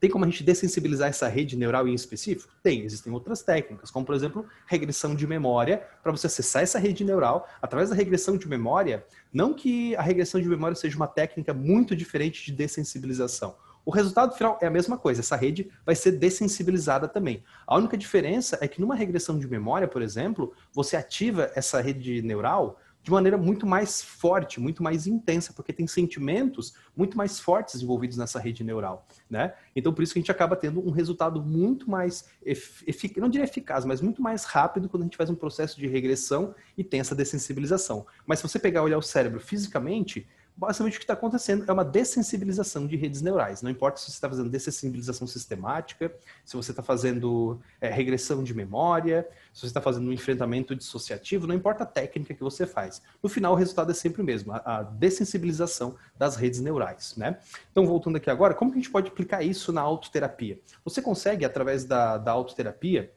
tem 0.00 0.08
como 0.08 0.24
a 0.24 0.28
gente 0.28 0.42
dessensibilizar 0.42 1.10
essa 1.10 1.28
rede 1.28 1.56
neural 1.56 1.86
em 1.86 1.94
específico? 1.94 2.52
Tem, 2.62 2.82
existem 2.82 3.12
outras 3.12 3.42
técnicas, 3.42 3.90
como 3.90 4.06
por 4.06 4.14
exemplo, 4.14 4.46
regressão 4.66 5.14
de 5.14 5.26
memória, 5.26 5.86
para 6.02 6.10
você 6.10 6.26
acessar 6.26 6.62
essa 6.62 6.78
rede 6.78 7.04
neural 7.04 7.46
através 7.60 7.90
da 7.90 7.94
regressão 7.94 8.36
de 8.36 8.48
memória. 8.48 9.04
Não 9.30 9.52
que 9.52 9.94
a 9.96 10.02
regressão 10.02 10.40
de 10.40 10.48
memória 10.48 10.74
seja 10.74 10.96
uma 10.96 11.06
técnica 11.06 11.52
muito 11.52 11.94
diferente 11.94 12.46
de 12.46 12.52
dessensibilização. 12.52 13.54
O 13.84 13.90
resultado 13.90 14.34
final 14.34 14.58
é 14.60 14.66
a 14.66 14.70
mesma 14.70 14.96
coisa, 14.96 15.20
essa 15.20 15.36
rede 15.36 15.70
vai 15.84 15.94
ser 15.94 16.12
dessensibilizada 16.12 17.08
também. 17.08 17.42
A 17.66 17.76
única 17.76 17.96
diferença 17.96 18.58
é 18.60 18.68
que 18.68 18.80
numa 18.80 18.94
regressão 18.94 19.38
de 19.38 19.48
memória, 19.48 19.88
por 19.88 20.02
exemplo, 20.02 20.52
você 20.72 20.96
ativa 20.96 21.50
essa 21.54 21.80
rede 21.80 22.22
neural 22.22 22.78
de 23.10 23.14
maneira 23.14 23.36
muito 23.36 23.66
mais 23.66 24.00
forte, 24.00 24.60
muito 24.60 24.82
mais 24.82 25.06
intensa, 25.06 25.52
porque 25.52 25.72
tem 25.72 25.86
sentimentos 25.86 26.74
muito 26.96 27.16
mais 27.16 27.40
fortes 27.40 27.82
envolvidos 27.82 28.16
nessa 28.16 28.38
rede 28.38 28.62
neural, 28.62 29.06
né? 29.28 29.52
Então, 29.74 29.92
por 29.92 30.02
isso 30.02 30.12
que 30.12 30.20
a 30.20 30.22
gente 30.22 30.30
acaba 30.30 30.54
tendo 30.54 30.80
um 30.80 30.90
resultado 30.90 31.42
muito 31.42 31.90
mais, 31.90 32.28
efic... 32.44 33.18
não 33.18 33.28
diria 33.28 33.44
eficaz, 33.44 33.84
mas 33.84 34.00
muito 34.00 34.22
mais 34.22 34.44
rápido 34.44 34.88
quando 34.88 35.02
a 35.02 35.06
gente 35.06 35.16
faz 35.16 35.28
um 35.28 35.34
processo 35.34 35.76
de 35.78 35.88
regressão 35.88 36.54
e 36.78 36.84
tem 36.84 37.00
essa 37.00 37.14
dessensibilização. 37.14 38.06
Mas 38.24 38.38
se 38.38 38.48
você 38.48 38.58
pegar 38.60 38.80
e 38.80 38.84
olhar 38.84 38.98
o 38.98 39.02
cérebro 39.02 39.40
fisicamente, 39.40 40.28
basicamente 40.60 40.96
o 40.96 40.98
que 40.98 41.04
está 41.04 41.14
acontecendo 41.14 41.64
é 41.66 41.72
uma 41.72 41.84
dessensibilização 41.84 42.86
de 42.86 42.94
redes 42.94 43.22
neurais. 43.22 43.62
Não 43.62 43.70
importa 43.70 43.98
se 43.98 44.04
você 44.04 44.10
está 44.10 44.28
fazendo 44.28 44.50
dessensibilização 44.50 45.26
sistemática, 45.26 46.14
se 46.44 46.54
você 46.54 46.70
está 46.70 46.82
fazendo 46.82 47.58
é, 47.80 47.88
regressão 47.88 48.44
de 48.44 48.52
memória, 48.52 49.26
se 49.54 49.60
você 49.62 49.68
está 49.68 49.80
fazendo 49.80 50.10
um 50.10 50.12
enfrentamento 50.12 50.76
dissociativo, 50.76 51.46
não 51.46 51.54
importa 51.54 51.84
a 51.84 51.86
técnica 51.86 52.34
que 52.34 52.42
você 52.42 52.66
faz. 52.66 53.00
No 53.22 53.28
final, 53.30 53.54
o 53.54 53.56
resultado 53.56 53.90
é 53.90 53.94
sempre 53.94 54.20
o 54.20 54.24
mesmo, 54.24 54.52
a, 54.52 54.58
a 54.58 54.82
dessensibilização 54.82 55.96
das 56.18 56.36
redes 56.36 56.60
neurais. 56.60 57.16
Né? 57.16 57.38
Então, 57.72 57.86
voltando 57.86 58.16
aqui 58.16 58.28
agora, 58.28 58.52
como 58.52 58.70
que 58.70 58.78
a 58.78 58.82
gente 58.82 58.92
pode 58.92 59.08
aplicar 59.08 59.42
isso 59.42 59.72
na 59.72 59.80
autoterapia? 59.80 60.60
Você 60.84 61.00
consegue, 61.00 61.42
através 61.42 61.86
da, 61.86 62.18
da 62.18 62.32
autoterapia, 62.32 63.10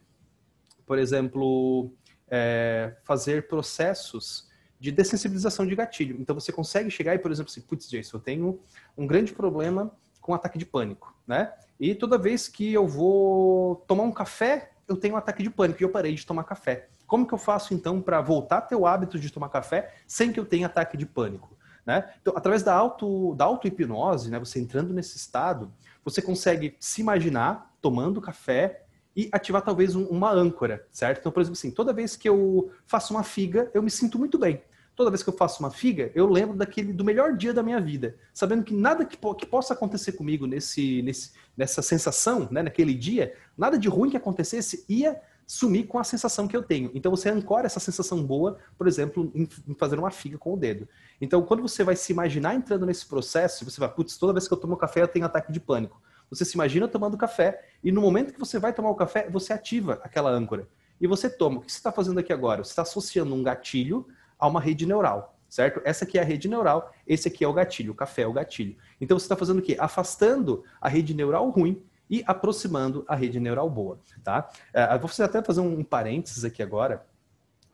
por 0.85 0.97
exemplo, 0.97 1.91
é, 2.29 2.95
fazer 3.03 3.49
processos 3.49 4.52
de 4.83 4.91
dessensibilização 4.91 5.65
de 5.65 5.73
gatilho. 5.77 6.17
Então 6.19 6.37
você 6.37 6.51
consegue 6.51 6.91
chegar 6.91 7.15
e, 7.15 7.17
por 7.17 7.31
exemplo, 7.31 7.49
assim, 7.49 7.61
putz, 7.61 7.89
Jason, 7.89 8.17
eu 8.17 8.21
tenho 8.21 8.59
um 8.97 9.07
grande 9.07 9.31
problema 9.31 9.89
com 10.19 10.33
ataque 10.33 10.57
de 10.57 10.65
pânico, 10.65 11.15
né? 11.25 11.53
E 11.79 11.95
toda 11.95 12.17
vez 12.17 12.49
que 12.49 12.73
eu 12.73 12.85
vou 12.85 13.77
tomar 13.87 14.03
um 14.03 14.11
café, 14.11 14.71
eu 14.85 14.97
tenho 14.97 15.13
um 15.13 15.17
ataque 15.17 15.41
de 15.41 15.49
pânico 15.49 15.81
e 15.81 15.85
eu 15.85 15.89
parei 15.89 16.13
de 16.13 16.25
tomar 16.25 16.43
café. 16.43 16.89
Como 17.07 17.25
que 17.25 17.33
eu 17.33 17.37
faço 17.37 17.73
então 17.73 18.01
para 18.01 18.19
voltar 18.19 18.57
a 18.57 18.61
ter 18.61 18.75
o 18.75 18.85
hábito 18.85 19.17
de 19.17 19.31
tomar 19.31 19.47
café 19.47 19.93
sem 20.05 20.33
que 20.33 20.39
eu 20.39 20.45
tenha 20.45 20.65
ataque 20.65 20.97
de 20.97 21.05
pânico? 21.05 21.55
Né? 21.85 22.13
Então, 22.21 22.33
através 22.35 22.61
da 22.61 22.73
auto 22.73 23.35
da 23.35 23.45
auto-hipnose, 23.45 24.29
né, 24.29 24.37
você 24.37 24.59
entrando 24.59 24.93
nesse 24.93 25.15
estado, 25.15 25.71
você 26.03 26.21
consegue 26.21 26.75
se 26.77 26.99
imaginar 26.99 27.73
tomando 27.81 28.19
café 28.19 28.83
e 29.15 29.29
ativar 29.31 29.61
talvez 29.61 29.95
um, 29.95 30.03
uma 30.07 30.29
âncora, 30.29 30.85
certo? 30.91 31.19
Então, 31.19 31.31
por 31.31 31.39
exemplo, 31.39 31.57
assim, 31.57 31.71
toda 31.71 31.93
vez 31.93 32.17
que 32.17 32.27
eu 32.27 32.69
faço 32.85 33.13
uma 33.13 33.23
figa, 33.23 33.71
eu 33.73 33.81
me 33.81 33.89
sinto 33.89 34.19
muito 34.19 34.37
bem 34.37 34.61
toda 34.95 35.09
vez 35.09 35.23
que 35.23 35.29
eu 35.29 35.33
faço 35.33 35.61
uma 35.61 35.71
figa, 35.71 36.11
eu 36.13 36.27
lembro 36.27 36.55
daquele 36.55 36.93
do 36.93 37.03
melhor 37.03 37.35
dia 37.35 37.53
da 37.53 37.63
minha 37.63 37.79
vida, 37.79 38.15
sabendo 38.33 38.63
que 38.63 38.73
nada 38.73 39.05
que, 39.05 39.17
que 39.17 39.45
possa 39.45 39.73
acontecer 39.73 40.13
comigo 40.13 40.45
nesse, 40.45 41.01
nesse, 41.01 41.31
nessa 41.57 41.81
sensação, 41.81 42.47
né, 42.51 42.61
naquele 42.61 42.93
dia, 42.93 43.35
nada 43.57 43.77
de 43.77 43.87
ruim 43.87 44.09
que 44.09 44.17
acontecesse 44.17 44.85
ia 44.87 45.19
sumir 45.45 45.87
com 45.87 45.99
a 45.99 46.03
sensação 46.03 46.47
que 46.47 46.55
eu 46.55 46.63
tenho. 46.63 46.91
Então 46.93 47.11
você 47.11 47.29
ancora 47.29 47.65
essa 47.65 47.79
sensação 47.79 48.23
boa, 48.23 48.57
por 48.77 48.87
exemplo, 48.87 49.31
em, 49.35 49.47
em 49.67 49.73
fazer 49.73 49.99
uma 49.99 50.11
figa 50.11 50.37
com 50.37 50.53
o 50.53 50.57
dedo. 50.57 50.87
Então 51.19 51.41
quando 51.41 51.61
você 51.61 51.83
vai 51.83 51.95
se 51.95 52.11
imaginar 52.11 52.55
entrando 52.55 52.85
nesse 52.85 53.05
processo, 53.05 53.65
você 53.65 53.79
vai, 53.79 53.89
putz, 53.89 54.17
toda 54.17 54.33
vez 54.33 54.47
que 54.47 54.53
eu 54.53 54.57
tomo 54.57 54.77
café 54.77 55.01
eu 55.01 55.07
tenho 55.07 55.25
ataque 55.25 55.51
de 55.51 55.59
pânico. 55.59 56.01
Você 56.29 56.45
se 56.45 56.55
imagina 56.55 56.87
tomando 56.87 57.17
café 57.17 57.63
e 57.83 57.91
no 57.91 58.01
momento 58.01 58.33
que 58.33 58.39
você 58.39 58.57
vai 58.57 58.73
tomar 58.73 58.89
o 58.89 58.95
café, 58.95 59.29
você 59.29 59.53
ativa 59.53 59.99
aquela 60.03 60.31
âncora. 60.31 60.67
E 60.99 61.07
você 61.07 61.29
toma. 61.29 61.57
O 61.57 61.61
que 61.61 61.71
você 61.71 61.77
está 61.77 61.91
fazendo 61.91 62.19
aqui 62.19 62.31
agora? 62.31 62.63
Você 62.63 62.71
está 62.71 62.81
associando 62.81 63.35
um 63.35 63.43
gatilho 63.43 64.07
a 64.43 64.47
uma 64.47 64.59
rede 64.59 64.85
neural, 64.85 65.37
certo? 65.47 65.79
Essa 65.85 66.03
aqui 66.03 66.19
é 66.19 66.21
a 66.21 66.25
rede 66.25 66.49
neural, 66.49 66.93
esse 67.07 67.29
aqui 67.29 67.45
é 67.45 67.47
o 67.47 67.53
gatilho, 67.53 67.93
o 67.93 67.95
café 67.95 68.23
é 68.23 68.27
o 68.27 68.33
gatilho. 68.33 68.75
Então 68.99 69.17
você 69.17 69.23
está 69.23 69.37
fazendo 69.37 69.59
o 69.59 69.61
quê? 69.61 69.77
Afastando 69.79 70.65
a 70.81 70.89
rede 70.89 71.13
neural 71.13 71.49
ruim 71.49 71.81
e 72.09 72.21
aproximando 72.27 73.05
a 73.07 73.15
rede 73.15 73.39
neural 73.39 73.69
boa, 73.69 74.01
tá? 74.21 74.49
É, 74.73 74.97
vou 74.97 75.09
até 75.17 75.41
fazer 75.41 75.61
um 75.61 75.81
parênteses 75.81 76.43
aqui 76.43 76.61
agora, 76.61 77.05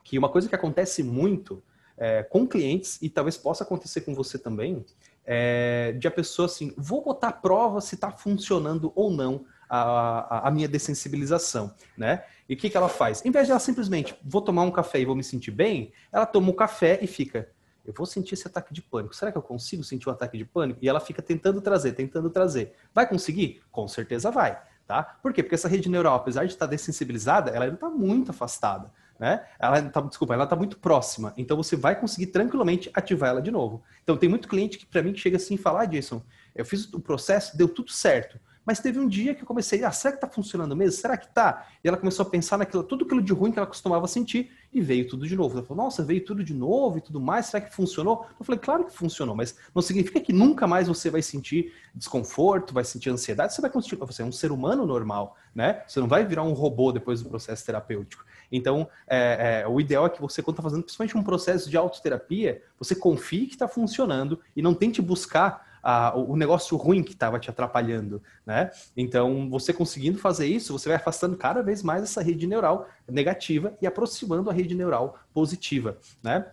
que 0.03 0.15
uma 0.15 0.29
coisa 0.29 0.47
que 0.47 0.53
acontece 0.53 1.01
muito 1.01 1.63
é, 1.97 2.21
com 2.21 2.47
clientes, 2.47 2.99
e 3.01 3.09
talvez 3.09 3.35
possa 3.35 3.63
acontecer 3.63 4.01
com 4.01 4.13
você 4.13 4.38
também, 4.38 4.85
é, 5.25 5.93
de 5.93 6.07
a 6.07 6.11
pessoa 6.11 6.45
assim, 6.45 6.71
vou 6.77 7.03
botar 7.03 7.31
prova 7.31 7.81
se 7.81 7.95
está 7.95 8.11
funcionando 8.11 8.91
ou 8.93 9.09
não 9.09 9.43
a, 9.69 10.47
a, 10.47 10.51
minha 10.51 10.67
dessensibilização, 10.67 11.73
né? 11.95 12.23
E 12.47 12.55
o 12.55 12.57
que, 12.57 12.69
que 12.69 12.75
ela 12.75 12.89
faz? 12.89 13.23
Em 13.23 13.29
vez 13.29 13.45
de 13.45 13.51
ela 13.51 13.59
simplesmente, 13.59 14.15
vou 14.23 14.41
tomar 14.41 14.63
um 14.63 14.71
café 14.71 14.99
e 14.99 15.05
vou 15.05 15.15
me 15.15 15.23
sentir 15.23 15.51
bem, 15.51 15.93
ela 16.11 16.25
toma 16.25 16.47
o 16.47 16.51
um 16.51 16.55
café 16.55 16.97
e 17.01 17.05
fica, 17.05 17.47
eu 17.85 17.93
vou 17.93 18.05
sentir 18.05 18.33
esse 18.33 18.47
ataque 18.47 18.73
de 18.73 18.81
pânico. 18.81 19.15
Será 19.15 19.31
que 19.31 19.38
eu 19.38 19.41
consigo 19.41 19.83
sentir 19.83 20.07
o 20.07 20.11
um 20.11 20.13
ataque 20.13 20.38
de 20.38 20.45
pânico? 20.45 20.79
E 20.81 20.89
ela 20.89 20.99
fica 20.99 21.21
tentando 21.21 21.61
trazer, 21.61 21.93
tentando 21.93 22.29
trazer. 22.29 22.73
Vai 22.93 23.07
conseguir? 23.07 23.61
Com 23.71 23.88
certeza 23.88 24.31
vai, 24.31 24.59
tá? 24.88 25.03
Por 25.03 25.31
quê? 25.31 25.43
Porque 25.43 25.55
essa 25.55 25.67
rede 25.67 25.89
neural, 25.89 26.15
apesar 26.15 26.45
de 26.45 26.53
estar 26.53 26.65
dessensibilizada, 26.65 27.51
ela 27.51 27.65
ainda 27.65 27.75
está 27.75 27.89
muito 27.89 28.31
afastada. 28.31 28.91
Né? 29.19 29.45
Ela 29.59 29.81
tá, 29.89 30.01
desculpa, 30.01 30.33
ela 30.33 30.45
está 30.45 30.55
muito 30.55 30.79
próxima. 30.79 31.33
Então 31.38 31.57
você 31.57 31.75
vai 31.75 31.99
conseguir 31.99 32.27
tranquilamente 32.27 32.89
ativar 32.93 33.31
ela 33.31 33.41
de 33.41 33.51
novo. 33.51 33.83
Então 34.01 34.15
tem 34.15 34.29
muito 34.29 34.47
cliente 34.47 34.77
que 34.77 34.85
para 34.85 35.03
mim 35.03 35.11
que 35.11 35.19
chega 35.19 35.35
assim 35.38 35.55
e 35.55 35.57
fala, 35.57 35.81
ah, 35.81 35.85
Jason, 35.85 36.23
eu 36.55 36.65
fiz 36.65 36.91
o 36.93 36.99
processo, 36.99 37.57
deu 37.57 37.67
tudo 37.67 37.91
certo 37.91 38.39
Mas 38.69 38.79
teve 38.79 38.99
um 38.99 39.07
dia 39.07 39.33
que 39.33 39.41
eu 39.41 39.47
comecei, 39.47 39.83
ah, 39.83 39.91
será 39.91 40.13
que 40.13 40.21
tá 40.21 40.27
funcionando 40.27 40.75
mesmo? 40.75 40.91
Será 41.01 41.17
que 41.17 41.27
tá? 41.27 41.65
E 41.83 41.88
ela 41.88 41.97
começou 41.97 42.23
a 42.23 42.29
pensar 42.29 42.55
naquilo, 42.55 42.83
tudo 42.83 43.03
aquilo 43.03 43.19
de 43.19 43.33
ruim 43.33 43.51
que 43.51 43.57
ela 43.57 43.65
costumava 43.65 44.05
sentir 44.05 44.51
e 44.71 44.79
veio 44.79 45.09
tudo 45.09 45.27
de 45.27 45.35
novo. 45.35 45.57
Ela 45.57 45.65
falou, 45.65 45.85
nossa, 45.85 46.03
veio 46.03 46.23
tudo 46.23 46.43
de 46.43 46.53
novo 46.53 46.99
e 46.99 47.01
tudo 47.01 47.19
mais, 47.19 47.47
será 47.47 47.65
que 47.65 47.73
funcionou? 47.73 48.27
Eu 48.39 48.45
falei, 48.45 48.59
claro 48.59 48.85
que 48.85 48.93
funcionou, 48.93 49.35
mas 49.35 49.57
não 49.73 49.81
significa 49.81 50.21
que 50.21 50.31
nunca 50.31 50.67
mais 50.67 50.88
você 50.88 51.09
vai 51.09 51.23
sentir 51.23 51.73
desconforto, 51.95 52.71
vai 52.71 52.83
sentir 52.83 53.09
ansiedade, 53.09 53.55
você 53.55 53.59
vai 53.59 53.71
continuar, 53.71 54.05
você 54.05 54.21
é 54.21 54.25
um 54.25 54.31
ser 54.31 54.51
humano 54.51 54.85
normal, 54.85 55.35
né? 55.55 55.81
Você 55.88 55.99
não 55.99 56.07
vai 56.07 56.23
virar 56.23 56.43
um 56.43 56.53
robô 56.53 56.91
depois 56.91 57.23
do 57.23 57.29
processo 57.29 57.65
terapêutico. 57.65 58.23
Então, 58.51 58.88
é, 59.07 59.63
é, 59.63 59.67
o 59.67 59.81
ideal 59.81 60.05
é 60.05 60.09
que 60.09 60.21
você, 60.21 60.43
quando 60.43 60.57
está 60.57 60.61
fazendo 60.61 60.83
principalmente 60.83 61.17
um 61.17 61.23
processo 61.23 61.67
de 61.71 61.75
autoterapia, 61.75 62.61
você 62.77 62.93
confie 62.93 63.47
que 63.47 63.55
está 63.55 63.67
funcionando 63.67 64.39
e 64.55 64.61
não 64.61 64.75
tente 64.75 65.01
buscar 65.01 65.68
a, 65.81 66.15
o 66.17 66.36
negócio 66.36 66.75
ruim 66.77 67.03
que 67.03 67.13
estava 67.13 67.39
te 67.39 67.50
atrapalhando, 67.50 68.21
né? 68.45 68.71
Então, 68.95 69.50
você 69.50 69.74
conseguindo 69.74 70.17
fazer 70.17 70.48
isso, 70.48 70.74
você 70.74 70.89
vai 70.89 70.98
afastando 70.98 71.38
cada 71.38 71.62
vez 71.62 71.83
mais 71.83 72.03
essa 72.03 72.21
rede 72.21 72.48
neural 72.48 72.88
negativa 73.07 73.77
e 73.81 73.88
aproximando 73.88 74.50
a 74.50 74.53
rede 74.53 74.75
neural 74.75 75.17
positiva, 75.33 75.98
né? 76.24 76.45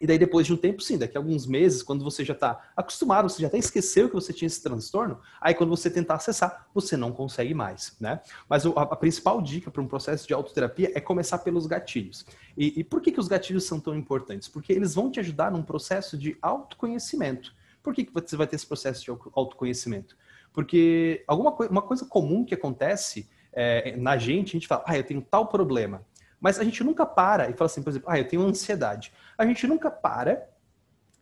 E 0.00 0.06
daí, 0.06 0.18
depois 0.18 0.46
de 0.46 0.54
um 0.54 0.56
tempo, 0.56 0.80
sim, 0.80 0.96
daqui 0.96 1.16
a 1.18 1.20
alguns 1.20 1.46
meses, 1.46 1.82
quando 1.82 2.02
você 2.02 2.24
já 2.24 2.32
está 2.32 2.72
acostumado, 2.74 3.28
você 3.28 3.42
já 3.42 3.48
até 3.48 3.58
esqueceu 3.58 4.08
que 4.08 4.14
você 4.14 4.32
tinha 4.32 4.46
esse 4.46 4.62
transtorno, 4.62 5.20
aí 5.38 5.52
quando 5.54 5.68
você 5.68 5.90
tentar 5.90 6.14
acessar, 6.14 6.66
você 6.72 6.96
não 6.96 7.12
consegue 7.12 7.52
mais, 7.52 7.94
né? 8.00 8.18
Mas 8.48 8.64
a, 8.64 8.96
principal 8.96 9.42
dica 9.42 9.70
para 9.70 9.82
um 9.82 9.86
processo 9.86 10.26
de 10.26 10.32
autoterapia 10.32 10.90
é 10.94 11.00
começar 11.00 11.38
pelos 11.38 11.66
gatilhos. 11.66 12.24
E, 12.56 12.80
e 12.80 12.84
por 12.84 13.02
que, 13.02 13.12
que 13.12 13.20
os 13.20 13.28
gatilhos 13.28 13.64
são 13.64 13.78
tão 13.78 13.94
importantes? 13.94 14.48
Porque 14.48 14.72
eles 14.72 14.94
vão 14.94 15.10
te 15.10 15.20
ajudar 15.20 15.50
num 15.50 15.62
processo 15.62 16.16
de 16.16 16.34
autoconhecimento. 16.40 17.54
Por 17.82 17.94
que, 17.94 18.04
que 18.04 18.12
você 18.12 18.36
vai 18.36 18.46
ter 18.46 18.56
esse 18.56 18.66
processo 18.66 19.02
de 19.02 19.10
autoconhecimento? 19.10 20.16
Porque 20.52 21.24
alguma 21.26 21.52
co 21.52 21.64
uma 21.66 21.82
coisa 21.82 22.04
comum 22.04 22.44
que 22.44 22.54
acontece 22.54 23.28
é, 23.52 23.96
na 23.96 24.16
gente, 24.16 24.50
a 24.50 24.52
gente 24.52 24.68
fala, 24.68 24.84
ah, 24.86 24.96
eu 24.96 25.04
tenho 25.04 25.22
tal 25.22 25.46
problema. 25.46 26.04
Mas 26.40 26.58
a 26.58 26.64
gente 26.64 26.82
nunca 26.82 27.04
para 27.04 27.50
e 27.50 27.52
fala 27.52 27.66
assim, 27.66 27.82
por 27.82 27.90
exemplo, 27.90 28.08
ah, 28.10 28.18
eu 28.18 28.26
tenho 28.26 28.42
ansiedade. 28.42 29.12
A 29.36 29.44
gente 29.44 29.66
nunca 29.66 29.90
para 29.90 30.48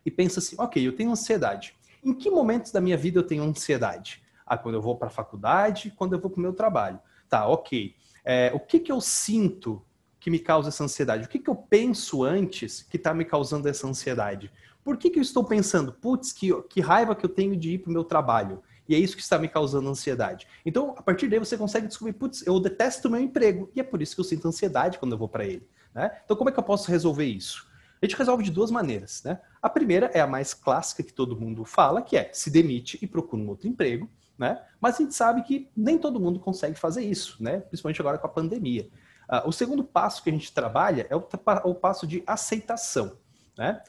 e 0.05 0.09
pensa 0.09 0.39
assim, 0.39 0.55
ok, 0.57 0.85
eu 0.85 0.95
tenho 0.95 1.11
ansiedade. 1.11 1.75
Em 2.03 2.13
que 2.13 2.29
momentos 2.29 2.71
da 2.71 2.79
minha 2.79 2.95
vida 2.95 3.19
eu 3.19 3.23
tenho 3.23 3.43
ansiedade? 3.43 4.23
Ah, 4.45 4.57
quando 4.57 4.75
eu 4.75 4.81
vou 4.81 4.97
para 4.97 5.07
a 5.07 5.11
faculdade, 5.11 5.93
quando 5.95 6.13
eu 6.13 6.19
vou 6.19 6.29
para 6.31 6.39
o 6.39 6.41
meu 6.41 6.53
trabalho. 6.53 6.99
Tá, 7.27 7.47
ok. 7.47 7.95
É, 8.23 8.51
o 8.53 8.59
que, 8.59 8.79
que 8.79 8.91
eu 8.91 9.01
sinto 9.01 9.85
que 10.19 10.29
me 10.29 10.39
causa 10.39 10.69
essa 10.69 10.83
ansiedade? 10.83 11.25
O 11.25 11.29
que, 11.29 11.39
que 11.39 11.49
eu 11.49 11.55
penso 11.55 12.23
antes 12.23 12.81
que 12.81 12.97
está 12.97 13.13
me 13.13 13.25
causando 13.25 13.67
essa 13.67 13.87
ansiedade? 13.87 14.51
Por 14.83 14.97
que, 14.97 15.09
que 15.09 15.19
eu 15.19 15.23
estou 15.23 15.43
pensando, 15.43 15.93
putz, 15.93 16.31
que, 16.31 16.49
que 16.63 16.81
raiva 16.81 17.15
que 17.15 17.25
eu 17.25 17.29
tenho 17.29 17.55
de 17.55 17.71
ir 17.71 17.79
para 17.79 17.89
o 17.89 17.93
meu 17.93 18.03
trabalho? 18.03 18.61
E 18.87 18.95
é 18.95 18.97
isso 18.97 19.15
que 19.15 19.21
está 19.21 19.37
me 19.37 19.47
causando 19.47 19.87
ansiedade. 19.87 20.47
Então, 20.65 20.95
a 20.97 21.03
partir 21.03 21.27
daí 21.27 21.37
você 21.37 21.55
consegue 21.55 21.87
descobrir, 21.87 22.13
putz, 22.13 22.45
eu 22.47 22.59
detesto 22.59 23.07
o 23.07 23.11
meu 23.11 23.21
emprego. 23.21 23.69
E 23.75 23.79
é 23.79 23.83
por 23.83 24.01
isso 24.01 24.15
que 24.15 24.21
eu 24.21 24.25
sinto 24.25 24.47
ansiedade 24.47 24.97
quando 24.97 25.11
eu 25.11 25.17
vou 25.17 25.29
para 25.29 25.45
ele. 25.45 25.69
Né? 25.93 26.09
Então, 26.25 26.35
como 26.35 26.49
é 26.49 26.53
que 26.53 26.57
eu 26.57 26.63
posso 26.63 26.89
resolver 26.89 27.25
isso? 27.25 27.69
A 28.01 28.05
gente 28.05 28.17
resolve 28.17 28.43
de 28.43 28.49
duas 28.49 28.71
maneiras. 28.71 29.21
Né? 29.23 29.39
A 29.61 29.69
primeira 29.69 30.07
é 30.07 30.19
a 30.19 30.25
mais 30.25 30.55
clássica 30.55 31.03
que 31.03 31.13
todo 31.13 31.39
mundo 31.39 31.63
fala, 31.65 32.01
que 32.01 32.17
é 32.17 32.31
se 32.33 32.49
demite 32.49 32.97
e 32.99 33.05
procura 33.05 33.43
um 33.43 33.49
outro 33.49 33.67
emprego. 33.67 34.09
Né? 34.39 34.59
Mas 34.81 34.95
a 34.95 35.03
gente 35.03 35.13
sabe 35.13 35.43
que 35.43 35.69
nem 35.77 35.99
todo 35.99 36.19
mundo 36.19 36.39
consegue 36.39 36.79
fazer 36.79 37.03
isso, 37.03 37.37
né? 37.43 37.59
principalmente 37.59 38.01
agora 38.01 38.17
com 38.17 38.25
a 38.25 38.29
pandemia. 38.29 38.89
Uh, 39.29 39.49
o 39.49 39.51
segundo 39.51 39.83
passo 39.83 40.23
que 40.23 40.31
a 40.31 40.33
gente 40.33 40.51
trabalha 40.51 41.05
é 41.11 41.15
o, 41.15 41.23
o 41.65 41.75
passo 41.75 42.07
de 42.07 42.23
aceitação. 42.25 43.17
Né? 43.55 43.79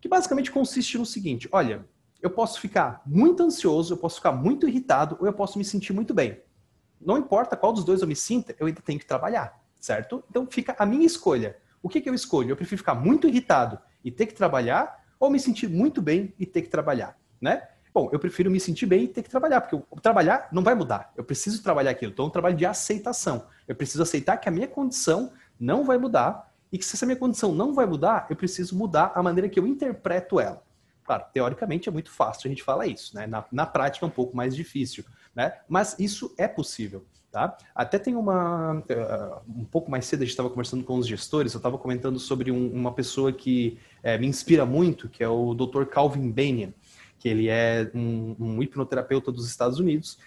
Que 0.00 0.08
basicamente 0.08 0.50
consiste 0.50 0.98
no 0.98 1.06
seguinte: 1.06 1.48
olha, 1.52 1.86
eu 2.20 2.30
posso 2.30 2.60
ficar 2.60 3.02
muito 3.06 3.42
ansioso, 3.42 3.94
eu 3.94 3.98
posso 3.98 4.16
ficar 4.16 4.32
muito 4.32 4.68
irritado, 4.68 5.16
ou 5.20 5.26
eu 5.26 5.32
posso 5.32 5.58
me 5.58 5.64
sentir 5.64 5.92
muito 5.92 6.14
bem. 6.14 6.40
Não 7.00 7.18
importa 7.18 7.56
qual 7.56 7.72
dos 7.72 7.84
dois 7.84 8.00
eu 8.00 8.08
me 8.08 8.16
sinta, 8.16 8.54
eu 8.58 8.66
ainda 8.66 8.80
tenho 8.80 8.98
que 8.98 9.06
trabalhar, 9.06 9.60
certo? 9.78 10.24
Então 10.30 10.46
fica 10.46 10.74
a 10.78 10.86
minha 10.86 11.06
escolha. 11.06 11.56
O 11.82 11.88
que, 11.88 12.00
que 12.00 12.08
eu 12.08 12.14
escolho? 12.14 12.50
Eu 12.50 12.56
prefiro 12.56 12.78
ficar 12.78 12.94
muito 12.94 13.28
irritado 13.28 13.78
e 14.02 14.10
ter 14.10 14.26
que 14.26 14.34
trabalhar, 14.34 15.04
ou 15.20 15.30
me 15.30 15.38
sentir 15.38 15.68
muito 15.68 16.02
bem 16.02 16.34
e 16.38 16.46
ter 16.46 16.62
que 16.62 16.68
trabalhar, 16.68 17.18
né? 17.40 17.62
Bom, 17.96 18.10
eu 18.12 18.18
prefiro 18.18 18.50
me 18.50 18.60
sentir 18.60 18.84
bem 18.84 19.04
e 19.04 19.08
ter 19.08 19.22
que 19.22 19.30
trabalhar, 19.30 19.62
porque 19.62 19.82
trabalhar 20.02 20.48
não 20.52 20.62
vai 20.62 20.74
mudar. 20.74 21.12
Eu 21.16 21.24
preciso 21.24 21.62
trabalhar 21.62 21.92
aquilo. 21.92 22.12
Então, 22.12 22.26
é 22.26 22.28
um 22.28 22.30
trabalho 22.30 22.54
de 22.54 22.66
aceitação. 22.66 23.46
Eu 23.66 23.74
preciso 23.74 24.02
aceitar 24.02 24.36
que 24.36 24.46
a 24.50 24.52
minha 24.52 24.68
condição 24.68 25.32
não 25.58 25.82
vai 25.82 25.96
mudar 25.96 26.45
e 26.72 26.78
que 26.78 26.84
se 26.84 26.96
essa 26.96 27.06
minha 27.06 27.18
condição 27.18 27.54
não 27.54 27.72
vai 27.72 27.86
mudar, 27.86 28.26
eu 28.28 28.36
preciso 28.36 28.76
mudar 28.76 29.12
a 29.14 29.22
maneira 29.22 29.48
que 29.48 29.58
eu 29.58 29.66
interpreto 29.66 30.40
ela. 30.40 30.62
Claro, 31.04 31.24
teoricamente 31.32 31.88
é 31.88 31.92
muito 31.92 32.10
fácil 32.10 32.48
a 32.48 32.50
gente 32.50 32.64
falar 32.64 32.88
isso, 32.88 33.14
né? 33.14 33.26
Na, 33.26 33.44
na 33.52 33.64
prática 33.64 34.04
é 34.04 34.08
um 34.08 34.12
pouco 34.12 34.36
mais 34.36 34.56
difícil, 34.56 35.04
né? 35.34 35.52
Mas 35.68 35.94
isso 36.00 36.34
é 36.36 36.48
possível, 36.48 37.06
tá? 37.30 37.56
Até 37.72 37.96
tem 37.96 38.16
uma... 38.16 38.74
Uh, 38.74 39.60
um 39.60 39.64
pouco 39.64 39.88
mais 39.88 40.04
cedo 40.04 40.22
a 40.22 40.24
gente 40.24 40.32
estava 40.32 40.50
conversando 40.50 40.82
com 40.82 40.96
os 40.96 41.06
gestores, 41.06 41.54
eu 41.54 41.58
estava 41.58 41.78
comentando 41.78 42.18
sobre 42.18 42.50
um, 42.50 42.72
uma 42.72 42.92
pessoa 42.92 43.32
que 43.32 43.78
uh, 44.02 44.18
me 44.20 44.26
inspira 44.26 44.66
muito, 44.66 45.08
que 45.08 45.22
é 45.22 45.28
o 45.28 45.54
Dr. 45.54 45.84
Calvin 45.84 46.28
Banian, 46.28 46.74
que 47.20 47.28
ele 47.28 47.48
é 47.48 47.88
um, 47.94 48.34
um 48.38 48.62
hipnoterapeuta 48.62 49.30
dos 49.30 49.46
Estados 49.46 49.78
Unidos, 49.78 50.18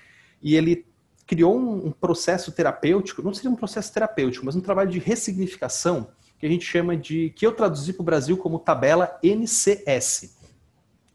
e 0.42 0.56
ele 0.56 0.86
criou 1.28 1.60
um, 1.60 1.88
um 1.88 1.92
processo 1.92 2.54
terapêutico, 2.54 3.22
não 3.22 3.34
seria 3.34 3.52
um 3.52 3.56
processo 3.56 3.94
terapêutico, 3.94 4.46
mas 4.46 4.56
um 4.56 4.62
trabalho 4.62 4.90
de 4.90 4.98
ressignificação 4.98 6.08
que 6.40 6.46
a 6.46 6.50
gente 6.50 6.66
chama 6.66 6.96
de, 6.96 7.32
que 7.32 7.46
eu 7.46 7.52
traduzi 7.52 7.92
para 7.92 8.02
o 8.02 8.06
Brasil 8.06 8.38
como 8.38 8.58
tabela 8.58 9.20
NCS, 9.22 10.38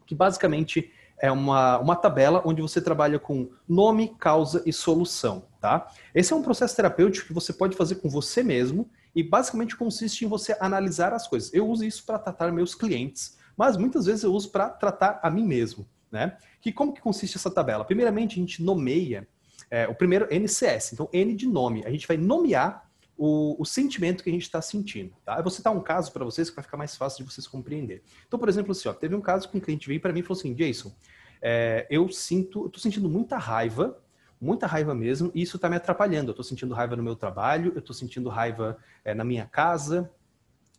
que 0.05 0.13
basicamente 0.13 0.91
é 1.17 1.31
uma, 1.31 1.79
uma 1.79 1.95
tabela 1.95 2.41
onde 2.45 2.61
você 2.61 2.79
trabalha 2.79 3.17
com 3.17 3.49
nome, 3.67 4.15
causa 4.19 4.61
e 4.65 4.71
solução, 4.71 5.45
tá? 5.59 5.91
Esse 6.13 6.31
é 6.31 6.35
um 6.35 6.43
processo 6.43 6.75
terapêutico 6.75 7.27
que 7.27 7.33
você 7.33 7.51
pode 7.51 7.75
fazer 7.75 7.95
com 7.95 8.09
você 8.09 8.43
mesmo 8.43 8.87
e 9.15 9.23
basicamente 9.23 9.75
consiste 9.75 10.25
em 10.25 10.27
você 10.27 10.55
analisar 10.59 11.13
as 11.13 11.27
coisas. 11.27 11.51
Eu 11.53 11.67
uso 11.67 11.83
isso 11.83 12.05
para 12.05 12.19
tratar 12.19 12.51
meus 12.51 12.75
clientes, 12.75 13.37
mas 13.57 13.77
muitas 13.77 14.05
vezes 14.05 14.23
eu 14.23 14.33
uso 14.33 14.51
para 14.51 14.69
tratar 14.69 15.19
a 15.23 15.29
mim 15.31 15.45
mesmo, 15.45 15.87
né? 16.11 16.37
Que 16.61 16.71
como 16.71 16.93
que 16.93 17.01
consiste 17.01 17.37
essa 17.37 17.49
tabela? 17.49 17.83
Primeiramente 17.83 18.33
a 18.33 18.41
gente 18.41 18.61
nomeia 18.61 19.27
é, 19.71 19.87
o 19.87 19.95
primeiro 19.95 20.27
NCS, 20.29 20.93
então 20.93 21.09
N 21.11 21.33
de 21.33 21.47
nome. 21.47 21.83
A 21.85 21.89
gente 21.89 22.07
vai 22.07 22.17
nomear 22.17 22.84
o, 23.17 23.61
o 23.61 23.65
sentimento 23.65 24.23
que 24.23 24.29
a 24.29 24.33
gente 24.33 24.43
está 24.43 24.61
sentindo. 24.61 25.13
Tá? 25.23 25.37
Eu 25.37 25.43
vou 25.43 25.51
citar 25.51 25.73
um 25.73 25.81
caso 25.81 26.11
para 26.11 26.25
vocês 26.25 26.49
que 26.49 26.55
vai 26.55 26.63
ficar 26.63 26.77
mais 26.77 26.95
fácil 26.95 27.23
de 27.23 27.31
vocês 27.31 27.47
compreender. 27.47 28.03
Então, 28.27 28.37
por 28.37 28.49
exemplo, 28.49 28.71
assim, 28.71 28.89
ó, 28.89 28.93
teve 28.93 29.15
um 29.15 29.21
caso 29.21 29.49
que 29.49 29.57
um 29.57 29.61
cliente 29.61 29.87
veio 29.87 29.99
para 29.99 30.11
mim 30.11 30.19
e 30.19 30.23
falou 30.23 30.37
assim, 30.37 30.53
Jason, 30.53 30.93
é, 31.41 31.87
eu 31.89 32.09
sinto, 32.09 32.65
estou 32.65 32.81
sentindo 32.81 33.09
muita 33.09 33.37
raiva, 33.37 33.97
muita 34.39 34.67
raiva 34.67 34.93
mesmo, 34.93 35.31
e 35.33 35.41
isso 35.41 35.55
está 35.55 35.69
me 35.69 35.75
atrapalhando. 35.75 36.29
Eu 36.29 36.31
estou 36.31 36.43
sentindo 36.43 36.73
raiva 36.73 36.95
no 36.95 37.03
meu 37.03 37.15
trabalho, 37.15 37.71
eu 37.73 37.79
estou 37.79 37.95
sentindo 37.95 38.29
raiva 38.29 38.77
é, 39.03 39.13
na 39.13 39.23
minha 39.23 39.45
casa, 39.45 40.11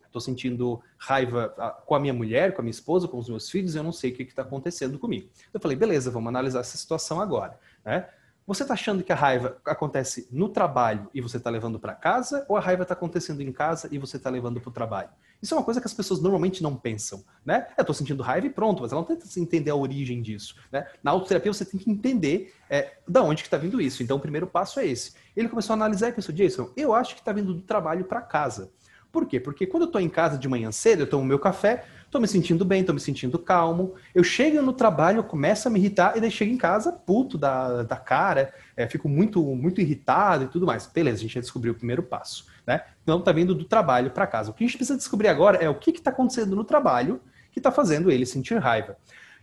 estou 0.05 0.21
sentindo 0.21 0.81
raiva 0.97 1.49
com 1.85 1.95
a 1.95 1.99
minha 1.99 2.13
mulher, 2.13 2.53
com 2.53 2.61
a 2.61 2.63
minha 2.63 2.71
esposa, 2.71 3.07
com 3.07 3.17
os 3.17 3.29
meus 3.29 3.49
filhos, 3.49 3.75
eu 3.75 3.83
não 3.83 3.91
sei 3.91 4.11
o 4.11 4.15
que 4.15 4.23
está 4.23 4.41
acontecendo 4.41 4.97
comigo. 4.97 5.29
Eu 5.53 5.59
falei, 5.59 5.77
beleza, 5.77 6.09
vamos 6.09 6.29
analisar 6.29 6.59
essa 6.59 6.77
situação 6.77 7.21
agora. 7.21 7.59
Né? 7.85 8.07
Você 8.47 8.63
está 8.63 8.75
achando 8.75 9.03
que 9.03 9.11
a 9.11 9.15
raiva 9.15 9.57
acontece 9.65 10.25
no 10.31 10.47
trabalho 10.47 11.09
e 11.13 11.19
você 11.19 11.35
está 11.35 11.49
levando 11.49 11.77
para 11.77 11.93
casa, 11.93 12.45
ou 12.47 12.55
a 12.55 12.61
raiva 12.61 12.83
está 12.83 12.93
acontecendo 12.93 13.41
em 13.41 13.51
casa 13.51 13.89
e 13.91 13.97
você 13.97 14.15
está 14.15 14.29
levando 14.29 14.61
para 14.61 14.69
o 14.69 14.71
trabalho? 14.71 15.09
Isso 15.41 15.53
é 15.53 15.57
uma 15.57 15.65
coisa 15.65 15.81
que 15.81 15.85
as 15.85 15.93
pessoas 15.93 16.21
normalmente 16.21 16.63
não 16.63 16.73
pensam, 16.73 17.25
né? 17.45 17.67
Eu 17.77 17.81
estou 17.81 17.93
sentindo 17.93 18.23
raiva 18.23 18.47
e 18.47 18.49
pronto, 18.49 18.81
mas 18.81 18.93
ela 18.93 19.01
não 19.01 19.05
tenta 19.05 19.27
entender 19.37 19.69
a 19.69 19.75
origem 19.75 20.21
disso, 20.21 20.55
né? 20.71 20.87
Na 21.03 21.11
autoterapia 21.11 21.51
você 21.51 21.65
tem 21.65 21.77
que 21.77 21.91
entender 21.91 22.55
é, 22.69 22.93
da 23.05 23.21
onde 23.21 23.43
que 23.43 23.47
está 23.47 23.57
vindo 23.57 23.81
isso. 23.81 24.01
Então 24.01 24.15
o 24.15 24.21
primeiro 24.21 24.47
passo 24.47 24.79
é 24.79 24.87
esse. 24.87 25.11
Ele 25.35 25.49
começou 25.49 25.73
a 25.73 25.75
analisar 25.75 26.07
e 26.07 26.13
pensou, 26.13 26.33
Jason, 26.33 26.71
eu 26.77 26.93
acho 26.93 27.15
que 27.15 27.21
está 27.21 27.33
vindo 27.33 27.53
do 27.53 27.61
trabalho 27.63 28.05
para 28.05 28.21
casa. 28.21 28.71
Por 29.11 29.25
quê? 29.25 29.39
Porque 29.39 29.65
quando 29.65 29.83
eu 29.83 29.87
estou 29.87 30.01
em 30.01 30.09
casa 30.09 30.37
de 30.37 30.47
manhã 30.47 30.71
cedo, 30.71 31.01
eu 31.01 31.09
tomo 31.09 31.23
meu 31.23 31.39
café, 31.39 31.85
Tô 32.09 32.21
me 32.21 32.27
sentindo 32.27 32.63
bem, 32.63 32.85
tô 32.85 32.93
me 32.93 33.01
sentindo 33.01 33.37
calmo. 33.37 33.95
Eu 34.15 34.23
chego 34.23 34.61
no 34.61 34.71
trabalho, 34.71 35.21
começo 35.23 35.67
a 35.67 35.71
me 35.71 35.77
irritar 35.77 36.15
e 36.15 36.21
daí 36.21 36.31
chego 36.31 36.53
em 36.53 36.57
casa 36.57 36.91
puto 36.91 37.37
da, 37.37 37.83
da 37.83 37.97
cara, 37.97 38.53
é, 38.77 38.87
fico 38.87 39.09
muito 39.09 39.43
muito 39.55 39.81
irritado 39.81 40.45
e 40.45 40.47
tudo 40.47 40.65
mais. 40.65 40.87
Beleza, 40.87 41.17
a 41.17 41.21
gente 41.21 41.33
já 41.33 41.41
descobriu 41.41 41.73
o 41.73 41.75
primeiro 41.75 42.01
passo, 42.01 42.45
né? 42.65 42.81
Então 43.03 43.19
tá 43.19 43.33
vindo 43.33 43.53
do 43.53 43.65
trabalho 43.65 44.11
para 44.11 44.25
casa. 44.25 44.51
O 44.51 44.53
que 44.53 44.63
a 44.63 44.67
gente 44.67 44.77
precisa 44.77 44.97
descobrir 44.97 45.27
agora 45.27 45.57
é 45.57 45.69
o 45.69 45.75
que 45.75 45.91
está 45.91 46.09
acontecendo 46.09 46.55
no 46.55 46.63
trabalho 46.63 47.19
que 47.51 47.59
está 47.59 47.71
fazendo 47.71 48.09
ele 48.09 48.25
sentir 48.25 48.57
raiva. 48.57 48.97